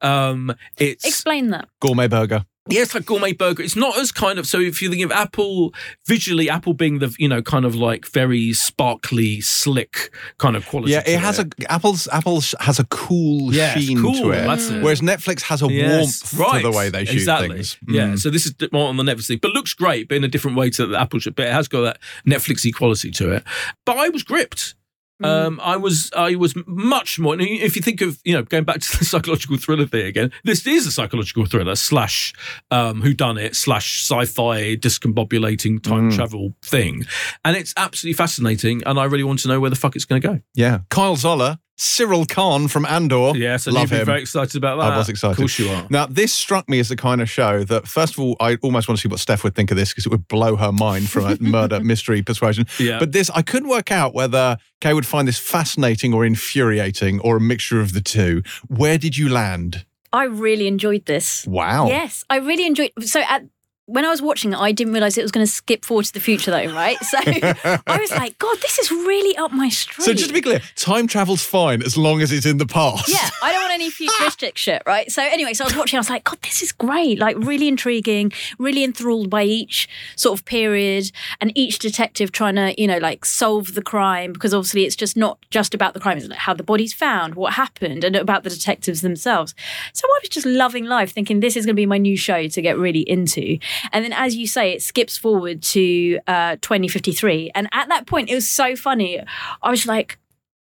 um, 0.00 0.54
it's 0.78 1.04
Explain 1.04 1.50
that. 1.50 1.68
Gourmet 1.80 2.08
burger. 2.08 2.44
Yeah, 2.68 2.80
it's 2.82 2.94
like 2.94 3.04
gourmet 3.04 3.32
burger. 3.32 3.62
It's 3.62 3.76
not 3.76 3.98
as 3.98 4.10
kind 4.10 4.38
of 4.38 4.46
so 4.46 4.58
if 4.58 4.80
you 4.80 4.88
think 4.90 5.02
of 5.04 5.12
Apple 5.12 5.74
visually, 6.06 6.48
Apple 6.48 6.72
being 6.72 6.98
the 6.98 7.14
you 7.18 7.28
know 7.28 7.42
kind 7.42 7.64
of 7.64 7.74
like 7.74 8.06
very 8.06 8.52
sparkly, 8.52 9.40
slick 9.42 10.10
kind 10.38 10.56
of 10.56 10.66
quality. 10.66 10.92
Yeah, 10.92 11.02
it 11.06 11.20
has 11.20 11.38
a 11.38 11.46
Apple's 11.68 12.08
Apple's 12.08 12.54
has 12.60 12.78
a 12.78 12.84
cool 12.84 13.52
Yeah, 13.52 13.74
sheen 13.74 14.00
cool, 14.00 14.14
to 14.14 14.30
it. 14.30 14.44
it. 14.46 14.82
Whereas 14.82 15.00
Netflix 15.02 15.42
has 15.42 15.60
a 15.62 15.66
Yes, 15.70 16.32
warmth 16.34 16.54
to 16.62 16.62
the 16.62 16.76
way 16.76 16.88
they 16.88 17.04
shoot 17.04 17.14
exactly. 17.16 17.48
things. 17.56 17.76
Yeah, 17.86 18.08
Mm. 18.08 18.18
so 18.18 18.30
this 18.30 18.46
is 18.46 18.54
more 18.72 18.88
on 18.88 18.96
the 18.96 19.02
Netflix 19.02 19.26
thing, 19.26 19.38
but 19.42 19.50
looks 19.52 19.74
great, 19.74 20.08
but 20.08 20.16
in 20.16 20.24
a 20.24 20.28
different 20.28 20.56
way 20.56 20.70
to 20.70 20.86
the 20.86 20.98
Apple 21.00 21.18
shit. 21.18 21.36
But 21.36 21.46
it 21.48 21.52
has 21.52 21.68
got 21.68 21.82
that 21.82 21.98
Netflixy 22.26 22.72
quality 22.74 23.10
to 23.12 23.30
it. 23.32 23.44
But 23.84 23.98
I 23.98 24.08
was 24.08 24.22
gripped. 24.22 24.74
Mm. 25.22 25.26
Um, 25.46 25.60
I 25.62 25.76
was 25.76 26.10
I 26.16 26.34
was 26.34 26.54
much 26.66 27.18
more. 27.20 27.36
If 27.38 27.76
you 27.76 27.82
think 27.82 28.00
of 28.00 28.18
you 28.24 28.32
know 28.32 28.42
going 28.42 28.64
back 28.64 28.80
to 28.80 28.98
the 28.98 29.04
psychological 29.12 29.56
thriller 29.56 29.86
thing 29.86 30.06
again, 30.06 30.32
this 30.42 30.66
is 30.66 30.86
a 30.86 30.90
psychological 30.90 31.46
thriller 31.46 31.76
slash 31.76 32.32
um, 32.72 33.00
who 33.00 33.14
done 33.14 33.38
it 33.38 33.54
slash 33.54 34.02
sci-fi 34.08 34.76
discombobulating 34.76 35.82
time 35.82 36.10
Mm. 36.10 36.16
travel 36.16 36.54
thing, 36.62 37.04
and 37.44 37.56
it's 37.56 37.72
absolutely 37.76 38.14
fascinating. 38.16 38.82
And 38.84 38.98
I 38.98 39.04
really 39.04 39.22
want 39.24 39.38
to 39.40 39.48
know 39.48 39.60
where 39.60 39.70
the 39.70 39.76
fuck 39.76 39.94
it's 39.96 40.04
going 40.04 40.20
to 40.20 40.28
go. 40.28 40.40
Yeah. 40.54 40.80
Kyle 40.90 41.16
Soller, 41.16 41.58
Syril 41.76 42.28
Karn 42.28 42.68
from 42.68 42.86
Andor. 42.86 43.32
Yes, 43.34 43.66
and 43.66 43.74
Love 43.74 43.82
you've 43.82 43.90
been 43.90 44.00
him. 44.00 44.06
very 44.06 44.20
excited 44.20 44.56
about 44.56 44.76
that. 44.76 44.92
I 44.92 44.96
was 44.96 45.08
excited. 45.08 45.32
Of 45.32 45.38
course 45.38 45.58
you 45.58 45.68
are. 45.68 45.86
Now, 45.90 46.06
this 46.06 46.32
struck 46.32 46.68
me 46.68 46.78
as 46.78 46.88
the 46.88 46.96
kind 46.96 47.20
of 47.20 47.28
show 47.28 47.64
that, 47.64 47.88
first 47.88 48.14
of 48.14 48.20
all, 48.20 48.36
I 48.38 48.56
almost 48.62 48.88
want 48.88 48.98
to 48.98 49.02
see 49.02 49.08
what 49.08 49.18
Steph 49.18 49.42
would 49.44 49.54
think 49.54 49.70
of 49.70 49.76
this 49.76 49.90
because 49.90 50.06
it 50.06 50.10
would 50.10 50.28
blow 50.28 50.56
her 50.56 50.70
mind 50.72 51.08
from 51.10 51.24
a 51.26 51.36
murder 51.40 51.80
mystery 51.80 52.22
persuasion. 52.22 52.66
Yeah. 52.78 52.98
But 52.98 53.12
this, 53.12 53.28
I 53.30 53.42
couldn't 53.42 53.68
work 53.68 53.90
out 53.90 54.14
whether 54.14 54.56
Kay 54.80 54.94
would 54.94 55.06
find 55.06 55.26
this 55.26 55.38
fascinating 55.38 56.14
or 56.14 56.24
infuriating 56.24 57.20
or 57.20 57.36
a 57.36 57.40
mixture 57.40 57.80
of 57.80 57.92
the 57.92 58.00
two. 58.00 58.42
Where 58.68 58.98
did 58.98 59.16
you 59.16 59.28
land? 59.28 59.84
I 60.12 60.24
really 60.24 60.68
enjoyed 60.68 61.06
this. 61.06 61.44
Wow. 61.44 61.88
Yes, 61.88 62.24
I 62.30 62.36
really 62.36 62.66
enjoyed. 62.66 62.92
So 63.00 63.20
at 63.28 63.42
when 63.86 64.04
I 64.04 64.10
was 64.10 64.22
watching 64.22 64.52
it, 64.52 64.58
I 64.58 64.72
didn't 64.72 64.92
realize 64.94 65.18
it 65.18 65.22
was 65.22 65.32
going 65.32 65.46
to 65.46 65.52
skip 65.52 65.84
forward 65.84 66.06
to 66.06 66.12
the 66.12 66.20
future, 66.20 66.50
though. 66.50 66.72
Right? 66.72 66.96
So 67.02 67.18
I 67.24 67.98
was 67.98 68.10
like, 68.10 68.38
God, 68.38 68.56
this 68.62 68.78
is 68.78 68.90
really 68.90 69.36
up 69.36 69.52
my 69.52 69.68
street. 69.68 70.04
So 70.04 70.14
just 70.14 70.28
to 70.28 70.32
be 70.32 70.40
clear, 70.40 70.60
time 70.76 71.06
travel's 71.06 71.44
fine 71.44 71.82
as 71.82 71.96
long 71.96 72.22
as 72.22 72.32
it's 72.32 72.46
in 72.46 72.58
the 72.58 72.66
past. 72.66 73.08
Yeah, 73.08 73.28
I 73.42 73.52
don't 73.52 73.62
want 73.62 73.74
any 73.74 73.90
futuristic 73.90 74.56
shit, 74.56 74.82
right? 74.86 75.10
So 75.10 75.22
anyway, 75.22 75.52
so 75.52 75.64
I 75.64 75.68
was 75.68 75.76
watching, 75.76 75.98
I 75.98 76.00
was 76.00 76.08
like, 76.08 76.24
God, 76.24 76.38
this 76.42 76.62
is 76.62 76.72
great. 76.72 77.18
Like 77.18 77.36
really 77.38 77.68
intriguing, 77.68 78.32
really 78.58 78.84
enthralled 78.84 79.28
by 79.28 79.42
each 79.42 79.88
sort 80.16 80.38
of 80.38 80.44
period 80.46 81.10
and 81.40 81.52
each 81.54 81.78
detective 81.78 82.32
trying 82.32 82.54
to, 82.56 82.80
you 82.80 82.86
know, 82.86 82.98
like 82.98 83.24
solve 83.24 83.74
the 83.74 83.82
crime 83.82 84.32
because 84.32 84.54
obviously 84.54 84.84
it's 84.84 84.96
just 84.96 85.16
not 85.16 85.38
just 85.50 85.74
about 85.74 85.92
the 85.94 86.00
crime, 86.00 86.16
it's 86.16 86.28
like 86.28 86.38
how 86.38 86.54
the 86.54 86.62
body's 86.62 86.94
found, 86.94 87.34
what 87.34 87.54
happened, 87.54 88.02
and 88.04 88.16
about 88.16 88.44
the 88.44 88.50
detectives 88.50 89.02
themselves. 89.02 89.54
So 89.92 90.06
I 90.06 90.20
was 90.22 90.30
just 90.30 90.46
loving 90.46 90.86
life, 90.86 91.12
thinking 91.12 91.40
this 91.40 91.56
is 91.56 91.66
going 91.66 91.74
to 91.74 91.80
be 91.80 91.86
my 91.86 91.98
new 91.98 92.16
show 92.16 92.48
to 92.48 92.62
get 92.62 92.78
really 92.78 93.00
into. 93.00 93.58
And 93.92 94.04
then, 94.04 94.12
as 94.12 94.36
you 94.36 94.46
say, 94.46 94.72
it 94.72 94.82
skips 94.82 95.16
forward 95.16 95.62
to 95.62 96.18
uh, 96.26 96.56
2053. 96.60 97.50
And 97.54 97.68
at 97.72 97.88
that 97.88 98.06
point, 98.06 98.30
it 98.30 98.34
was 98.34 98.48
so 98.48 98.76
funny. 98.76 99.20
I 99.62 99.70
was 99.70 99.86
like, 99.86 100.18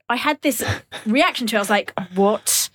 I 0.09 0.15
had 0.15 0.41
this 0.41 0.63
reaction 1.05 1.47
to 1.47 1.55
it. 1.57 1.59
I 1.59 1.61
was 1.61 1.69
like, 1.69 1.91
what? 2.15 2.69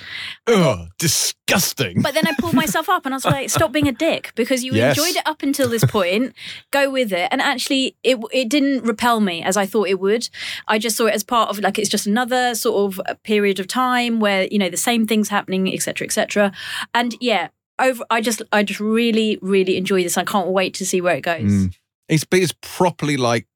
Ugh, 0.46 0.88
disgusting. 0.98 2.02
But 2.02 2.12
then 2.12 2.26
I 2.26 2.32
pulled 2.38 2.52
myself 2.52 2.90
up 2.90 3.06
and 3.06 3.14
I 3.14 3.16
was 3.16 3.24
like, 3.24 3.48
stop 3.48 3.72
being 3.72 3.88
a 3.88 3.92
dick 3.92 4.32
because 4.34 4.62
you 4.62 4.74
Yes. 4.74 4.98
enjoyed 4.98 5.16
it 5.16 5.26
up 5.26 5.42
until 5.42 5.68
this 5.70 5.82
point. 5.84 6.34
Go 6.72 6.90
with 6.90 7.10
it. 7.10 7.28
And 7.30 7.40
actually, 7.40 7.96
it, 8.02 8.18
it 8.32 8.50
didn't 8.50 8.84
repel 8.84 9.20
me 9.20 9.42
as 9.42 9.56
I 9.56 9.64
thought 9.64 9.88
it 9.88 9.98
would. 9.98 10.28
I 10.68 10.78
just 10.78 10.94
saw 10.94 11.06
it 11.06 11.14
as 11.14 11.24
part 11.24 11.48
of 11.48 11.58
like, 11.60 11.78
it's 11.78 11.88
just 11.88 12.06
another 12.06 12.54
sort 12.54 12.92
of 12.92 13.00
uh, 13.06 13.14
period 13.24 13.58
of 13.60 13.66
time 13.66 14.20
where, 14.20 14.46
you 14.50 14.58
know, 14.58 14.68
the 14.68 14.76
same 14.76 15.06
things 15.06 15.30
happening, 15.30 15.72
etc., 15.72 16.04
etc. 16.06 16.52
And 16.92 17.14
yeah, 17.18 17.48
over, 17.82 18.04
I 18.10 18.20
just, 18.20 18.42
I 18.52 18.62
just 18.62 18.80
really, 18.80 19.38
really 19.42 19.76
enjoy 19.76 20.02
this. 20.02 20.16
I 20.16 20.24
can't 20.24 20.48
wait 20.48 20.74
to 20.74 20.86
see 20.86 21.00
where 21.00 21.14
it 21.16 21.22
goes. 21.22 21.42
Mm. 21.50 21.74
It's, 22.08 22.24
it's 22.32 22.54
properly 22.62 23.16
like 23.16 23.46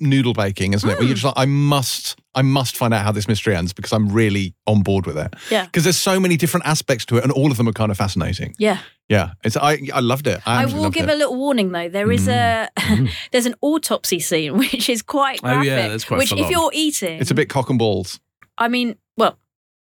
noodle 0.00 0.32
baking, 0.32 0.74
isn't 0.74 0.88
it? 0.88 0.94
Where 0.98 1.02
you're 1.02 1.10
Mm. 1.16 1.20
just 1.20 1.24
like, 1.24 1.34
I 1.36 1.46
must, 1.46 2.18
I 2.34 2.42
must 2.42 2.76
find 2.76 2.94
out 2.94 3.04
how 3.04 3.10
this 3.12 3.26
mystery 3.26 3.56
ends 3.56 3.72
because 3.72 3.92
I'm 3.92 4.08
really 4.10 4.54
on 4.66 4.82
board 4.82 5.06
with 5.06 5.18
it. 5.18 5.34
Yeah. 5.50 5.64
Because 5.66 5.82
there's 5.84 5.98
so 5.98 6.20
many 6.20 6.36
different 6.36 6.66
aspects 6.66 7.04
to 7.06 7.16
it, 7.16 7.24
and 7.24 7.32
all 7.32 7.50
of 7.50 7.56
them 7.56 7.68
are 7.68 7.72
kind 7.72 7.90
of 7.90 7.96
fascinating. 7.96 8.54
Yeah. 8.58 8.78
Yeah. 9.08 9.30
It's 9.42 9.56
I, 9.56 9.80
I 9.92 10.00
loved 10.00 10.26
it. 10.28 10.40
I, 10.46 10.62
I 10.62 10.66
will 10.66 10.90
give 10.90 11.08
it. 11.08 11.12
a 11.12 11.16
little 11.16 11.34
warning 11.36 11.72
though. 11.72 11.88
There 11.88 12.12
is 12.12 12.28
a 12.28 12.68
there's 13.32 13.46
an 13.46 13.54
autopsy 13.60 14.20
scene 14.20 14.56
which 14.58 14.88
is 14.88 15.02
quite 15.02 15.40
Oh, 15.42 15.62
yeah, 15.62 15.74
graphic. 15.74 15.90
that's 15.90 16.04
quite 16.04 16.18
which 16.18 16.32
if 16.32 16.44
on. 16.46 16.50
you're 16.50 16.70
eating, 16.74 17.18
It's 17.20 17.30
a 17.30 17.34
bit 17.34 17.48
cock 17.48 17.68
and 17.70 17.78
balls. 17.78 18.20
I 18.56 18.68
mean, 18.68 18.96
well, 19.16 19.36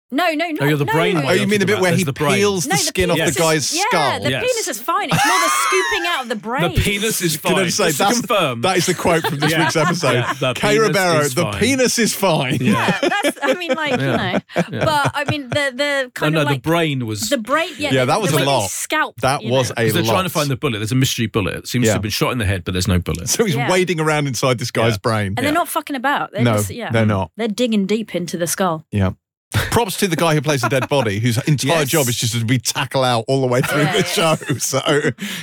No, 0.10 0.30
no, 0.34 0.48
no. 0.48 0.58
Oh, 0.62 0.66
you're 0.66 0.78
the 0.78 0.86
no. 0.86 0.94
brain 0.94 1.18
Oh, 1.18 1.22
one. 1.26 1.38
you 1.38 1.48
mean 1.48 1.60
the 1.60 1.66
bit 1.66 1.82
where 1.82 1.94
he 1.94 2.06
the 2.06 2.14
brain. 2.14 2.36
peels 2.36 2.66
No, 2.66 2.78
the 2.78 2.82
skin 2.82 3.12
off 3.12 3.18
the 3.18 3.24
penis 3.24 3.36
is- 3.36 3.42
guy's 3.42 3.76
yeah, 3.76 3.84
skull? 3.90 4.24
the 4.24 4.30
Yes. 4.30 4.42
penis 4.42 4.68
is 4.70 4.80
fine. 4.82 5.10
It's 5.12 5.26
more 5.28 5.40
the 5.40 5.50
scooping 5.68 6.06
out 6.08 6.24
of 6.24 6.30
the 6.30 6.36
brain. 6.38 6.74
The 6.76 6.82
penis 6.82 7.22
is 7.22 7.36
Can 7.42 7.52
I 7.52 7.56
fine. 7.56 7.66
just 7.66 7.78
say, 7.78 7.92
that's- 7.92 8.20
confirm. 8.22 8.62
That 8.62 8.78
is 8.78 8.86
the 8.86 8.94
quote 8.94 9.24
from 9.28 9.40
this 9.40 9.52
Yeah. 9.58 9.64
week's 9.64 9.76
episode. 9.76 10.14
Yeah, 10.14 10.34
the 10.40 10.54
Kay 10.54 10.76
penis 10.78 10.88
Ribeiro, 10.88 11.24
the 11.28 11.52
penis 11.60 12.00
is 12.00 12.14
fine. 12.14 12.58
Yeah, 12.62 12.98
that's. 13.02 13.38
I 13.44 13.54
mean, 13.56 13.74
like 13.74 14.00
Yeah. 14.00 14.40
you 14.56 14.78
know, 14.80 14.86
but 14.86 15.12
I 15.14 15.26
mean 15.30 15.50
the 15.50 15.74
the 15.76 16.02
no, 16.06 16.10
kind 16.12 16.34
no, 16.36 16.42
of 16.42 16.48
like 16.48 16.64
the 16.64 16.70
brain 16.70 17.06
was. 17.06 17.28
the 17.30 17.38
brain. 17.38 17.72
Yeah, 17.78 17.92
Yeah, 17.92 18.06
the- 18.06 18.14
that 18.14 18.22
was 18.22 18.32
the 18.32 18.44
a 18.44 18.46
lot. 18.46 18.70
Scalp, 18.70 19.20
That 19.20 19.44
was 19.44 19.70
know. 19.70 19.74
a 19.74 19.76
Because 19.82 19.94
they're 19.94 20.04
trying 20.04 20.24
to 20.24 20.30
find 20.30 20.50
the 20.50 20.56
bullet. 20.56 20.78
There's 20.80 20.94
a 20.94 20.96
mystery 20.96 21.28
bullet. 21.28 21.56
It 21.56 21.68
seems 21.68 21.86
to 21.88 21.92
have 21.92 22.02
been 22.02 22.12
shot 22.12 22.32
in 22.32 22.38
the 22.38 22.46
head, 22.46 22.64
but 22.64 22.72
there's 22.72 22.88
no 22.88 22.98
bullet. 23.00 23.28
So 23.28 23.44
he's 23.44 23.58
wading 23.58 24.00
around 24.00 24.28
inside 24.28 24.58
this 24.58 24.72
guy's 24.72 24.98
brain. 24.98 25.34
and 25.36 25.46
they're 25.46 25.52
not 25.52 25.68
fucking 25.68 25.98
about. 25.98 26.32
No, 26.34 26.62
they're 26.62 27.06
not. 27.06 27.32
They're 27.36 27.50
digging 27.50 27.86
deep 27.88 28.16
into 28.16 28.38
the 28.38 28.48
skull. 28.48 28.86
Yeah. 28.90 29.12
Props 29.53 29.98
to 29.98 30.07
the 30.07 30.15
guy 30.15 30.34
who 30.36 30.41
plays 30.41 30.61
the 30.61 30.69
dead 30.69 30.90
body, 30.90 31.19
whose 31.19 31.38
entire 31.48 31.80
Yes. 31.80 31.90
job 31.90 32.07
is 32.07 32.18
just 32.18 32.34
to 32.38 32.44
be 32.45 32.57
tackle 32.60 33.03
out 33.03 33.24
all 33.28 33.41
the 33.41 33.48
way 33.48 33.61
through 33.61 33.82
Yeah, 33.84 33.98
the 34.02 34.03
show. 34.03 34.36
So, 34.60 34.82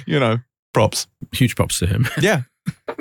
you 0.06 0.20
know, 0.20 0.38
props. 0.74 1.06
Huge 1.32 1.56
props 1.56 1.78
to 1.78 1.86
him. 1.86 2.06
Yeah. 2.20 2.42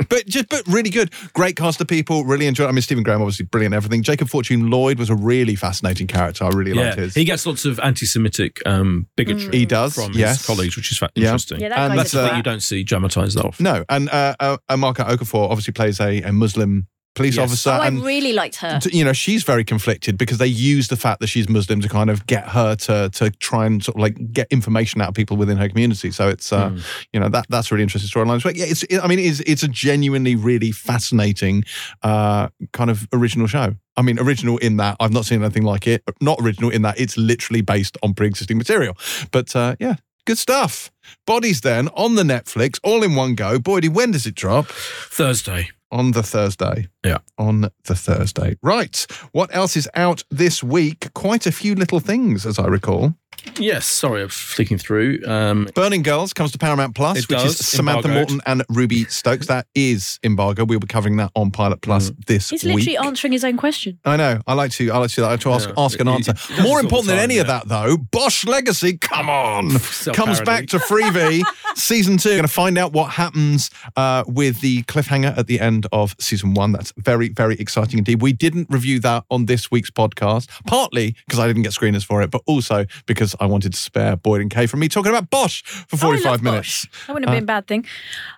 but 0.09 0.25
just 0.27 0.49
but 0.49 0.61
really 0.67 0.89
good. 0.89 1.09
Great 1.33 1.55
cast 1.55 1.79
of 1.79 1.87
people. 1.87 2.25
Really 2.25 2.47
enjoyed. 2.47 2.67
I 2.67 2.71
mean, 2.73 2.81
Stephen 2.81 3.01
Graham 3.03 3.21
obviously 3.21 3.45
brilliant. 3.45 3.73
Everything. 3.73 4.03
Jacob 4.03 4.27
Fortune 4.29 4.69
Lloyd 4.69 4.99
was 4.99 5.09
a 5.09 5.15
really 5.15 5.55
fascinating 5.55 6.05
character. 6.07 6.43
I 6.43 6.49
really 6.49 6.73
liked 6.73 6.97
his. 6.97 7.13
he 7.15 7.23
gets 7.23 7.45
lots 7.45 7.63
of 7.63 7.79
anti-Semitic 7.79 8.59
um, 8.65 9.07
bigotry 9.15 9.57
He 9.57 9.65
does, 9.65 9.93
from 9.95 10.11
yes. 10.13 10.37
his 10.39 10.45
colleagues, 10.47 10.75
which 10.75 10.91
is 10.91 10.97
fa- 10.97 11.09
Yeah. 11.15 11.27
interesting. 11.27 11.61
Yeah, 11.61 11.69
that 11.69 11.91
And 11.91 11.97
that's, 11.99 12.13
a 12.13 12.33
uh, 12.33 12.37
you 12.37 12.43
don't 12.43 12.61
see 12.61 12.83
dramatized 12.83 13.37
that 13.37 13.45
often. 13.45 13.63
no, 13.63 13.85
and 13.87 14.09
uh, 14.09 14.35
uh, 14.39 14.57
Amaka 14.69 15.07
Okafor 15.07 15.49
obviously 15.49 15.71
plays 15.73 15.99
a, 16.01 16.21
a 16.23 16.33
Muslim 16.33 16.87
police 17.15 17.35
Yes. 17.35 17.49
officer, 17.49 17.69
Oh, 17.69 17.73
I 17.83 17.89
really 17.89 18.33
liked 18.33 18.55
her. 18.57 18.79
t- 18.79 18.97
you 18.97 19.03
know 19.05 19.13
she's 19.13 19.43
very 19.43 19.63
conflicted 19.63 20.17
because 20.17 20.37
they 20.39 20.47
use 20.47 20.87
the 20.87 20.95
fact 20.97 21.19
that 21.19 21.27
she's 21.27 21.47
Muslim 21.47 21.79
to 21.81 21.89
kind 21.89 22.09
of 22.09 22.25
get 22.27 22.47
her 22.49 22.75
to 22.75 23.09
to 23.13 23.29
try 23.31 23.65
and 23.65 23.83
sort 23.83 23.95
of 23.97 24.01
like 24.01 24.33
get 24.33 24.47
information 24.51 24.99
out 25.01 25.09
of 25.09 25.13
people 25.15 25.37
within 25.37 25.57
her 25.57 25.69
community. 25.69 26.11
So 26.11 26.27
it's 26.29 26.51
uh, 26.51 26.69
Mm. 26.71 26.81
you 27.13 27.19
know 27.19 27.29
that 27.29 27.45
that's 27.49 27.71
a 27.71 27.75
really 27.75 27.83
interesting 27.83 28.09
storyline. 28.09 28.41
But 28.41 28.55
yeah, 28.55 28.65
it's 28.67 28.83
it, 28.83 28.99
I 29.03 29.07
mean 29.07 29.19
it's 29.19 29.41
it's 29.41 29.63
a 29.63 29.67
genuinely 29.67 30.35
really 30.35 30.71
fascinating 30.71 31.63
uh, 32.01 32.47
kind 32.71 32.89
of 32.89 33.07
original 33.13 33.47
show. 33.47 33.75
I 33.95 34.01
mean, 34.01 34.17
original 34.19 34.57
in 34.57 34.77
that 34.77 34.95
I've 34.99 35.11
not 35.13 35.25
seen 35.25 35.43
anything 35.43 35.63
like 35.63 35.85
it. 35.87 36.01
Not 36.19 36.39
original 36.41 36.71
in 36.71 36.81
that 36.81 36.99
it's 36.99 37.15
literally 37.15 37.61
based 37.61 37.95
on 38.01 38.13
pre-existing 38.15 38.57
material. 38.57 38.97
But 39.31 39.55
uh, 39.55 39.75
yeah, 39.79 39.95
good 40.25 40.39
stuff. 40.39 40.91
Bodies 41.27 41.61
then 41.61 41.89
on 41.89 42.15
the 42.15 42.23
Netflix, 42.23 42.79
all 42.83 43.03
in 43.03 43.13
one 43.15 43.35
go. 43.35 43.59
Boydie, 43.59 43.89
when 43.89 44.09
does 44.11 44.25
it 44.25 44.33
drop? 44.33 44.65
Thursday. 44.67 45.69
On 45.93 46.09
the 46.09 46.23
Thursday. 46.23 46.87
Yeah. 47.05 47.19
On 47.37 47.61
the 47.61 47.95
Thursday. 47.95 48.57
Right. 48.63 49.05
What 49.31 49.55
else 49.55 49.77
is 49.77 49.87
out 49.93 50.23
this 50.31 50.63
week? 50.63 51.13
Quite 51.13 51.45
a 51.45 51.51
few 51.51 51.75
little 51.75 51.99
things, 51.99 52.47
as 52.47 52.57
I 52.57 52.65
recall. 52.65 53.13
Yes, 53.59 53.85
sorry, 53.85 54.23
I'm 54.23 54.29
flicking 54.29 54.77
through. 54.77 55.19
Um, 55.27 55.67
Burning 55.75 56.01
Girls 56.01 56.33
comes 56.33 56.51
to 56.53 56.57
Paramount 56.57 56.95
Plus, 56.95 57.17
which 57.17 57.27
does, 57.27 57.59
is 57.59 57.67
Samantha 57.67 58.07
embargoed. 58.07 58.29
Morton 58.31 58.41
and 58.45 58.63
Ruby 58.69 59.05
Stokes. 59.05 59.47
That 59.47 59.67
is 59.75 60.19
embargo. 60.23 60.65
We'll 60.65 60.79
be 60.79 60.87
covering 60.87 61.17
that 61.17 61.31
on 61.35 61.51
Pilot 61.51 61.81
Plus 61.81 62.11
this 62.27 62.51
week. 62.51 62.61
He's 62.61 62.67
week. 62.67 62.75
literally 62.87 63.07
answering 63.07 63.33
his 63.33 63.43
own 63.43 63.57
question. 63.57 63.99
I 64.05 64.17
know. 64.17 64.41
I 64.47 64.53
like 64.53 64.71
to. 64.73 64.91
I 64.91 64.97
like 64.97 65.11
to. 65.11 65.23
I 65.23 65.31
like 65.31 65.39
to 65.41 65.51
ask, 65.51 65.69
Yeah. 65.69 65.75
ask 65.77 65.99
and 65.99 66.09
He- 66.09 66.15
answer. 66.15 66.33
he 66.47 66.55
does 66.55 66.63
More 66.63 66.77
all 66.77 66.77
the 66.77 66.79
important 66.87 67.07
than 67.07 67.17
time, 67.17 67.23
any 67.23 67.37
of 67.37 67.47
that, 67.47 67.67
though, 67.67 67.97
Bosch 67.97 68.45
Legacy. 68.45 68.97
Come 68.97 69.29
on, 69.29 69.69
comes 70.13 70.41
back 70.41 70.67
to 70.67 70.79
Freevee 70.79 71.43
season 71.75 72.17
two. 72.17 72.29
Going 72.29 72.41
to 72.43 72.47
find 72.47 72.77
out 72.77 72.93
what 72.93 73.11
happens 73.11 73.69
uh, 73.95 74.23
with 74.27 74.61
the 74.61 74.83
cliffhanger 74.83 75.37
at 75.37 75.47
the 75.47 75.59
end 75.59 75.85
of 75.91 76.15
season 76.19 76.53
one. 76.53 76.71
That's 76.71 76.91
very, 76.97 77.29
very 77.29 77.55
exciting 77.55 77.99
indeed. 77.99 78.21
We 78.21 78.33
didn't 78.33 78.67
review 78.69 78.99
that 79.01 79.25
on 79.29 79.45
this 79.45 79.69
week's 79.69 79.91
podcast, 79.91 80.47
partly 80.65 81.15
because 81.27 81.39
I 81.39 81.47
didn't 81.47 81.63
get 81.63 81.73
screeners 81.73 82.03
for 82.05 82.21
it, 82.21 82.31
but 82.31 82.41
also 82.47 82.85
because 83.05 83.32
I 83.39 83.45
wanted 83.45 83.73
to 83.73 83.79
spare 83.79 84.15
Boyd 84.15 84.41
and 84.41 84.49
Kay 84.51 84.65
from 84.67 84.79
me 84.79 84.87
talking 84.89 85.09
about 85.09 85.29
Bosch 85.29 85.63
for 85.63 85.95
Oh, 85.95 85.97
I 85.97 86.01
forty-five 86.01 86.31
love 86.31 86.43
minutes. 86.43 86.85
Bosch. 86.85 87.07
That 87.07 87.13
wouldn't 87.13 87.29
have 87.29 87.35
been 87.37 87.43
a 87.43 87.47
bad 87.47 87.67
thing. 87.67 87.85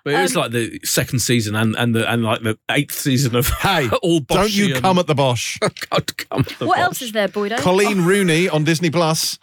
but 0.04 0.14
it 0.14 0.22
was 0.22 0.36
Um, 0.36 0.42
like 0.44 0.52
the 0.52 0.80
second 0.84 1.20
season 1.20 1.56
and, 1.56 1.76
and 1.76 1.94
the 1.96 2.10
and 2.12 2.24
like 2.24 2.42
the 2.44 2.58
eighth 2.72 2.94
season 2.94 3.36
of 3.36 3.48
Hey, 3.62 3.90
all 4.02 4.20
don't 4.22 4.52
you 4.52 4.76
come 4.76 4.98
at 5.00 5.08
the 5.08 5.16
Bosch. 5.16 5.58
God, 5.90 6.18
come 6.18 6.40
at 6.42 6.48
the 6.60 6.66
What 6.66 6.76
Bosch. 6.78 6.84
else 6.84 7.02
is 7.02 7.12
there, 7.12 7.28
Boyd? 7.28 7.52
Coleen 7.54 8.06
Rooney 8.06 8.50
on 8.50 8.64
Disney 8.64 8.90
Plus. 8.90 9.38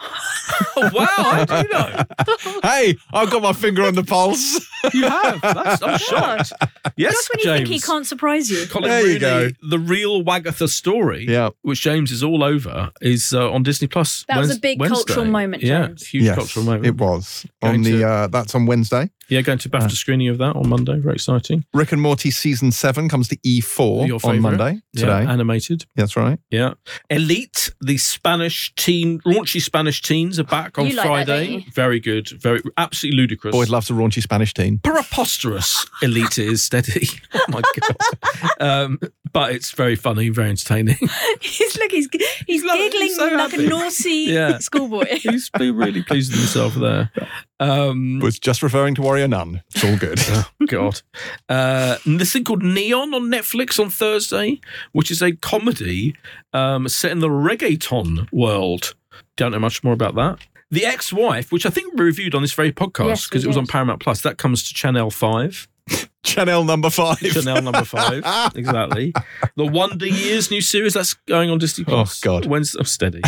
Oh, 0.76 0.90
wow, 0.94 1.06
I 1.08 1.44
do 1.44 1.68
know. 1.72 2.60
Hey, 2.62 2.96
I've 3.12 3.30
got 3.30 3.42
my 3.42 3.52
finger 3.52 3.82
on 3.84 3.94
the 3.94 4.04
pulse. 4.04 4.66
You 4.92 5.02
have. 5.08 5.40
That's, 5.40 5.82
I'm 5.82 5.98
shocked. 5.98 6.52
Yes, 6.96 7.12
Just 7.14 7.30
when 7.30 7.38
you 7.38 7.44
James. 7.44 7.58
think 7.60 7.68
he 7.68 7.80
can't 7.80 8.06
surprise 8.06 8.50
you. 8.50 8.66
Colin 8.66 8.88
There 8.90 9.00
you 9.00 9.06
Rooney, 9.06 9.18
go. 9.20 9.50
the 9.62 9.78
real 9.78 10.22
Wagatha 10.24 10.68
story, 10.68 11.26
Yeah. 11.28 11.50
which 11.62 11.80
James 11.82 12.10
is 12.10 12.22
all 12.22 12.42
over, 12.42 12.90
is 13.00 13.32
uh, 13.32 13.50
on 13.50 13.62
Disney 13.62 13.86
Plus. 13.88 14.24
That 14.28 14.38
was 14.38 14.56
a 14.56 14.60
big 14.60 14.80
Wednesday. 14.80 14.94
cultural 14.96 15.26
moment, 15.26 15.41
Yeah, 15.62 15.86
James. 15.88 16.06
huge 16.06 16.24
yes, 16.24 16.34
cultural 16.36 16.64
moment. 16.66 16.86
it 16.86 16.96
was 16.96 17.46
Going 17.62 17.74
on 17.76 17.82
the. 17.82 17.90
to- 17.92 18.08
Uh, 18.08 18.26
that's 18.28 18.54
on 18.54 18.66
Wednesday. 18.66 19.10
Yeah, 19.32 19.40
going 19.42 19.58
to 19.58 19.68
BAFTA 19.68 19.92
screening 19.92 20.28
of 20.28 20.38
that 20.38 20.56
on 20.56 20.68
Monday. 20.68 20.98
Very 20.98 21.14
exciting. 21.14 21.64
Rick 21.72 21.92
and 21.92 22.00
Morty 22.02 22.30
season 22.30 22.70
seven 22.72 23.08
comes 23.08 23.28
to 23.28 23.36
E4 23.38 24.06
Your 24.06 24.20
on. 24.24 24.40
Monday 24.40 24.82
today. 24.94 25.22
Yeah, 25.22 25.32
animated. 25.32 25.86
That's 25.96 26.16
right. 26.16 26.38
Yeah. 26.50 26.74
Elite, 27.10 27.70
the 27.80 27.96
Spanish 27.98 28.74
teen, 28.74 29.20
raunchy 29.20 29.60
Spanish 29.60 30.02
teens 30.02 30.38
are 30.38 30.44
back 30.44 30.78
on 30.78 30.86
You 30.86 30.96
like 30.96 31.04
that, 31.26 31.26
Friday. 31.26 31.50
don't? 31.60 31.74
Very 31.74 32.00
good. 32.00 32.28
Very, 32.40 32.60
absolutely 32.76 33.18
ludicrous. 33.20 33.52
Boyd 33.52 33.68
loves 33.68 33.88
a 33.90 33.92
raunchy 33.94 34.22
Spanish 34.22 34.52
teen. 34.54 34.78
preposterous 34.78 35.86
elite 36.02 36.38
is 36.38 36.62
steady. 36.62 37.08
Oh 37.34 37.44
my 37.48 37.62
god! 37.80 38.60
um, 38.60 38.98
but 39.32 39.52
it's 39.52 39.70
very 39.72 39.96
funny, 39.96 40.28
very 40.28 40.50
entertaining. 40.50 40.96
he's 41.40 41.76
look, 41.78 41.90
he's 41.90 42.08
he's 42.46 42.62
like- 42.64 42.78
giggling 42.78 43.08
so 43.10 43.24
like 43.24 43.50
happy. 43.50 43.66
a 43.66 43.68
naughty 43.68 44.10
Yeah. 44.28 44.58
schoolboy. 44.60 45.06
He's 45.16 45.50
been 45.50 45.74
really 45.76 46.02
pleased 46.02 46.30
with 46.30 46.40
himself 46.40 46.74
there. 46.74 47.10
Um, 47.62 48.18
Was 48.20 48.38
just 48.38 48.62
referring 48.62 48.94
to 48.96 49.02
Warrior 49.02 49.28
Nun. 49.28 49.62
It's 49.74 49.84
all 49.84 49.96
good. 49.96 50.20
God. 50.66 51.00
Uh, 51.48 51.96
and 52.04 52.18
this 52.20 52.32
thing 52.32 52.44
called 52.44 52.62
Neon 52.62 53.14
on 53.14 53.22
Netflix 53.24 53.78
on 53.78 53.88
Thursday, 53.90 54.60
which 54.92 55.10
is 55.10 55.22
a 55.22 55.32
comedy 55.32 56.16
um, 56.52 56.88
set 56.88 57.12
in 57.12 57.20
the 57.20 57.28
reggaeton 57.28 58.30
world. 58.32 58.94
Don't 59.36 59.52
know 59.52 59.58
much 59.58 59.84
more 59.84 59.92
about 59.92 60.14
that. 60.16 60.38
The 60.70 60.86
Ex-Wife, 60.86 61.52
which 61.52 61.66
I 61.66 61.70
think 61.70 61.94
we 61.94 62.04
reviewed 62.04 62.34
on 62.34 62.42
this 62.42 62.54
very 62.54 62.72
podcast 62.72 63.08
Yes, 63.08 63.28
because 63.28 63.44
it 63.44 63.48
was 63.48 63.58
on 63.58 63.66
Paramount 63.66 64.00
Plus, 64.00 64.22
that 64.22 64.38
comes 64.38 64.62
to 64.64 64.74
Channel 64.74 65.10
5. 65.10 65.68
Channel 66.22 66.64
number 66.64 66.88
five. 66.88 67.18
Chanel 67.18 67.60
number 67.62 67.84
five, 67.84 68.22
exactly. 68.54 69.12
The 69.56 69.66
Wonder 69.66 70.06
Years 70.06 70.50
new 70.50 70.60
series 70.60 70.94
that's 70.94 71.14
going 71.14 71.50
on 71.50 71.58
Disney 71.58 71.84
Plus. 71.84 72.20
Oh 72.24 72.24
God. 72.24 72.46
Wednesday, 72.46 72.78
oh, 72.80 72.84
steady. 72.84 73.20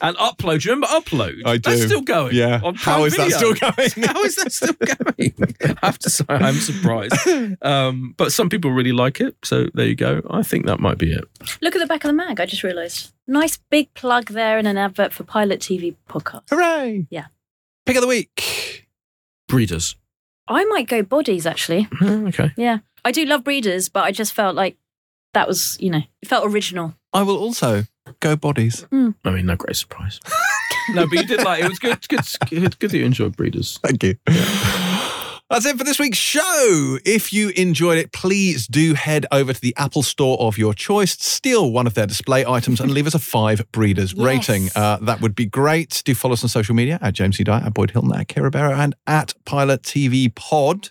And 0.00 0.16
Upload. 0.16 0.62
Do 0.62 0.68
you 0.68 0.74
remember 0.74 0.86
Upload? 0.86 1.42
I 1.44 1.58
That's 1.58 1.80
do. 1.80 1.86
still 1.86 2.00
going. 2.02 2.34
Yeah. 2.34 2.60
On 2.62 2.74
How 2.74 2.98
Prime 3.06 3.10
that 3.10 3.30
still 3.32 3.54
going? 3.54 4.08
How 4.14 4.22
is 4.24 4.36
that 4.36 4.52
still 4.52 4.74
going? 4.74 5.76
I 5.82 5.86
have 5.86 5.98
to 6.00 6.10
say, 6.10 6.24
I'm 6.28 6.54
surprised. 6.54 7.14
Um, 7.62 8.14
but 8.16 8.32
some 8.32 8.48
people 8.48 8.70
really 8.72 8.92
like 8.92 9.20
it, 9.20 9.36
so 9.44 9.66
there 9.74 9.86
you 9.86 9.94
go. 9.96 10.22
I 10.30 10.42
think 10.42 10.66
that 10.66 10.80
might 10.80 10.98
be 10.98 11.12
it. 11.12 11.24
Look 11.60 11.74
at 11.74 11.78
the 11.80 11.86
back 11.86 12.04
of 12.04 12.08
the 12.08 12.14
mag. 12.14 12.40
I 12.40 12.46
just 12.46 12.62
realised. 12.62 13.12
Nice 13.26 13.58
big 13.70 13.92
plug 13.94 14.26
there 14.30 14.58
in 14.58 14.66
an 14.66 14.76
advert 14.78 15.12
for 15.12 15.24
Pilot 15.24 15.60
TV 15.60 15.94
podcast. 16.08 16.48
Hooray! 16.50 17.06
Yeah. 17.10 17.26
Pick 17.86 17.96
of 17.96 18.02
the 18.02 18.08
week. 18.08 18.86
Breeders. 19.48 19.96
I 20.46 20.64
might 20.66 20.88
go 20.88 21.02
bodies 21.02 21.46
actually. 21.46 21.88
Hmm, 21.92 22.26
Okay. 22.28 22.52
Yeah, 22.56 22.78
I 23.04 23.12
do 23.12 23.24
love 23.24 23.44
breeders, 23.44 23.88
but 23.88 24.04
I 24.04 24.12
just 24.12 24.32
felt 24.32 24.54
like 24.56 24.76
that 25.34 25.46
was 25.46 25.76
you 25.80 25.90
know 25.90 26.02
it 26.22 26.28
felt 26.28 26.46
original. 26.46 26.94
I 27.12 27.22
will 27.22 27.36
also 27.36 27.84
go 28.20 28.36
bodies. 28.36 28.86
I 28.92 29.30
mean, 29.30 29.46
no 29.46 29.56
great 29.56 29.76
surprise. 29.76 30.20
no, 30.90 31.06
but 31.06 31.18
you 31.18 31.24
did 31.26 31.42
like 31.42 31.62
it 31.64 31.68
was 31.68 31.78
good. 31.78 32.06
Good, 32.08 32.24
good, 32.50 32.78
good 32.78 32.90
that 32.90 32.98
you 32.98 33.04
enjoyed 33.04 33.36
Breeders. 33.36 33.78
Thank 33.82 34.02
you. 34.02 34.14
That's 35.50 35.64
it 35.64 35.78
for 35.78 35.84
this 35.84 35.98
week's 35.98 36.18
show. 36.18 36.98
If 37.06 37.32
you 37.32 37.48
enjoyed 37.56 37.96
it, 37.96 38.12
please 38.12 38.66
do 38.66 38.92
head 38.92 39.24
over 39.32 39.54
to 39.54 39.60
the 39.60 39.72
Apple 39.78 40.02
Store 40.02 40.36
of 40.40 40.58
your 40.58 40.74
choice, 40.74 41.12
steal 41.12 41.70
one 41.72 41.86
of 41.86 41.94
their 41.94 42.06
display 42.06 42.44
items, 42.44 42.80
and 42.80 42.90
leave 42.90 43.06
us 43.06 43.14
a 43.14 43.18
five 43.18 43.64
breeders 43.72 44.12
Yes. 44.12 44.22
rating. 44.22 44.68
Uh, 44.76 44.98
that 44.98 45.22
would 45.22 45.34
be 45.34 45.46
great. 45.46 46.02
Do 46.04 46.14
follow 46.14 46.34
us 46.34 46.42
on 46.42 46.50
social 46.50 46.74
media 46.74 46.98
at 47.00 47.14
James 47.14 47.38
C. 47.38 47.44
Dye, 47.44 47.60
at 47.64 47.72
Boyd 47.72 47.92
Hilton, 47.92 48.12
at 48.14 48.28
Kira 48.28 48.52
Barrow, 48.52 48.74
and 48.74 48.94
at 49.06 49.32
Pilot 49.46 49.82
TV 49.84 50.28
Pod. 50.34 50.90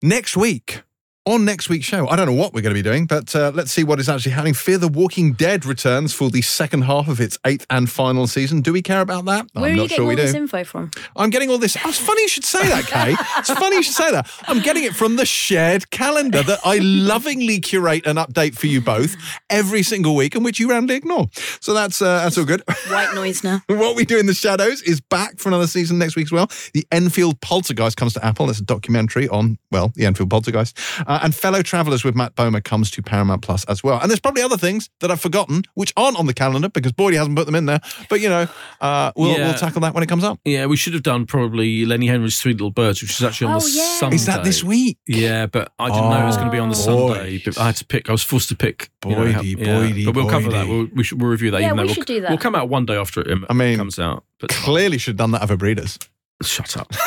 Next 0.00 0.36
week, 0.36 0.82
on 1.24 1.44
next 1.44 1.68
week's 1.68 1.86
show, 1.86 2.08
I 2.08 2.16
don't 2.16 2.26
know 2.26 2.32
what 2.32 2.52
we're 2.52 2.62
going 2.62 2.74
to 2.74 2.78
be 2.78 2.82
doing, 2.82 3.06
but 3.06 3.34
uh, 3.36 3.52
let's 3.54 3.70
see 3.70 3.84
what 3.84 4.00
is 4.00 4.08
actually 4.08 4.32
happening. 4.32 4.54
Fear 4.54 4.78
the 4.78 4.88
Walking 4.88 5.32
Dead 5.34 5.64
returns 5.64 6.12
for 6.12 6.30
the 6.30 6.42
second 6.42 6.82
half 6.82 7.06
of 7.06 7.20
its 7.20 7.38
eighth 7.46 7.64
and 7.70 7.88
final 7.88 8.26
season. 8.26 8.60
Do 8.60 8.72
we 8.72 8.82
care 8.82 9.00
about 9.00 9.24
that? 9.26 9.46
Where 9.52 9.66
I'm 9.66 9.72
are 9.72 9.76
not 9.76 9.82
you 9.84 9.88
getting 9.88 10.06
we 10.06 10.14
all 10.14 10.16
this 10.16 10.34
info 10.34 10.64
from? 10.64 10.90
I'm 11.14 11.30
getting 11.30 11.48
all 11.48 11.58
this. 11.58 11.76
Oh, 11.76 11.88
it's 11.88 11.98
funny 11.98 12.22
you 12.22 12.28
should 12.28 12.44
say 12.44 12.66
that, 12.68 12.86
Kay. 12.86 13.14
It's 13.38 13.50
funny 13.50 13.76
you 13.76 13.82
should 13.82 13.94
say 13.94 14.10
that. 14.10 14.28
I'm 14.48 14.60
getting 14.60 14.82
it 14.82 14.94
from 14.94 15.14
the 15.14 15.24
shared 15.24 15.90
calendar 15.90 16.42
that 16.42 16.58
I 16.64 16.78
lovingly 16.78 17.60
curate 17.60 18.04
and 18.04 18.18
update 18.18 18.56
for 18.56 18.66
you 18.66 18.80
both 18.80 19.14
every 19.48 19.84
single 19.84 20.16
week, 20.16 20.34
and 20.34 20.44
which 20.44 20.58
you 20.58 20.70
roundly 20.70 20.96
ignore. 20.96 21.28
So 21.60 21.72
that's 21.72 22.02
uh, 22.02 22.24
that's 22.24 22.36
all 22.36 22.44
good. 22.44 22.62
White 22.88 23.14
noise 23.14 23.44
now. 23.44 23.62
what 23.68 23.94
we 23.94 24.04
do 24.04 24.18
in 24.18 24.26
the 24.26 24.34
shadows 24.34 24.82
is 24.82 25.00
back 25.00 25.38
for 25.38 25.50
another 25.50 25.68
season 25.68 25.98
next 25.98 26.16
week 26.16 26.26
as 26.26 26.32
well. 26.32 26.50
The 26.74 26.84
Enfield 26.90 27.40
Poltergeist 27.40 27.96
comes 27.96 28.12
to 28.14 28.24
Apple. 28.24 28.50
It's 28.50 28.58
a 28.58 28.64
documentary 28.64 29.28
on 29.28 29.58
well 29.70 29.92
the 29.94 30.04
Enfield 30.04 30.28
Poltergeist. 30.28 30.76
Uh, 31.12 31.18
and 31.22 31.34
Fellow 31.34 31.60
Travelers 31.60 32.04
with 32.04 32.14
Matt 32.16 32.34
Bomer 32.36 32.64
comes 32.64 32.90
to 32.92 33.02
Paramount 33.02 33.42
Plus 33.42 33.64
as 33.66 33.84
well. 33.84 34.00
And 34.00 34.10
there's 34.10 34.18
probably 34.20 34.40
other 34.42 34.56
things 34.56 34.88
that 35.00 35.10
I've 35.10 35.20
forgotten 35.20 35.62
which 35.74 35.92
aren't 35.94 36.18
on 36.18 36.24
the 36.24 36.32
calendar 36.32 36.70
because 36.70 36.92
Boydie 36.92 37.16
hasn't 37.18 37.36
put 37.36 37.44
them 37.44 37.54
in 37.54 37.66
there. 37.66 37.80
But 38.08 38.22
you 38.22 38.30
know, 38.30 38.46
uh, 38.80 39.12
we'll, 39.14 39.36
Yeah. 39.36 39.48
we'll 39.48 39.58
tackle 39.58 39.82
that 39.82 39.92
when 39.92 40.02
it 40.02 40.08
comes 40.08 40.24
up. 40.24 40.40
Yeah, 40.46 40.64
we 40.66 40.76
should 40.78 40.94
have 40.94 41.02
done 41.02 41.26
probably 41.26 41.84
Lenny 41.84 42.06
Henry's 42.06 42.40
Three 42.40 42.52
Little 42.52 42.70
Birds, 42.70 43.02
which 43.02 43.10
is 43.10 43.22
actually 43.22 43.48
on 43.48 43.56
Oh, 43.56 43.60
the 43.60 43.70
yeah. 43.70 43.96
Sunday. 43.98 44.16
Is 44.16 44.24
that 44.24 44.42
this 44.42 44.64
week? 44.64 44.96
Yeah, 45.06 45.44
but 45.46 45.70
I 45.78 45.88
didn't 45.90 46.08
know 46.08 46.22
it 46.22 46.26
was 46.26 46.36
going 46.36 46.48
to 46.48 46.52
be 46.52 46.58
on 46.58 46.70
the 46.70 46.76
Oh. 46.78 47.12
Sunday. 47.14 47.42
But 47.44 47.58
I 47.58 47.66
had 47.66 47.76
to 47.76 47.84
pick. 47.84 48.08
I 48.08 48.12
was 48.12 48.22
forced 48.22 48.48
to 48.48 48.56
pick. 48.56 48.90
you 49.04 49.10
know, 49.10 49.16
Boydie, 49.18 49.58
yeah. 49.58 49.66
Boydie, 49.66 50.04
But 50.06 50.14
we'll 50.16 50.28
cover 50.30 50.50
that. 50.50 50.66
We'll, 50.66 50.88
we 50.94 51.04
should, 51.04 51.20
we'll 51.20 51.30
review 51.30 51.50
that. 51.50 51.60
Yeah, 51.60 51.66
even 51.66 51.76
though 51.76 51.82
we 51.82 51.86
we'll, 51.88 51.94
should 51.96 52.06
do 52.06 52.20
that. 52.22 52.30
We'll 52.30 52.38
come 52.38 52.54
out 52.54 52.70
one 52.70 52.86
day 52.86 52.96
after 52.96 53.20
it 53.20 53.38
I 53.50 53.52
mean, 53.52 53.76
comes 53.76 53.98
out. 53.98 54.24
But 54.40 54.48
Clearly 54.48 54.96
should 54.96 55.12
have 55.12 55.18
done 55.18 55.32
that 55.32 55.42
over 55.42 55.58
Breeders. 55.58 55.98
shut 56.42 56.74
up. 56.78 56.90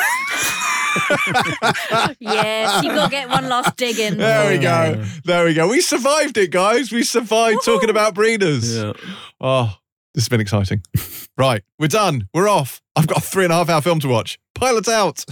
yes, 2.19 2.83
you 2.83 2.89
got 2.89 3.05
to 3.05 3.11
get 3.11 3.29
one 3.29 3.47
last 3.49 3.75
dig 3.77 3.99
in. 3.99 4.17
There 4.17 4.51
we 4.51 4.59
go. 4.59 5.03
There 5.23 5.45
we 5.45 5.53
go. 5.53 5.67
We 5.67 5.81
survived 5.81 6.37
it, 6.37 6.51
guys. 6.51 6.91
We 6.91 7.03
survived 7.03 7.63
talking 7.63 7.89
about 7.89 8.13
breeders. 8.13 8.75
Yeah. 8.75 8.93
Oh, 9.39 9.77
this 10.13 10.23
has 10.23 10.29
been 10.29 10.41
exciting. 10.41 10.83
right, 11.37 11.63
we're 11.79 11.87
done. 11.87 12.27
We're 12.33 12.47
off. 12.47 12.81
I've 12.95 13.07
got 13.07 13.17
a 13.17 13.21
three 13.21 13.43
and 13.43 13.53
a 13.53 13.57
half 13.57 13.69
hour 13.69 13.81
film 13.81 13.99
to 14.01 14.07
watch. 14.07 14.39
Pilot 14.53 14.87
out. 14.87 15.25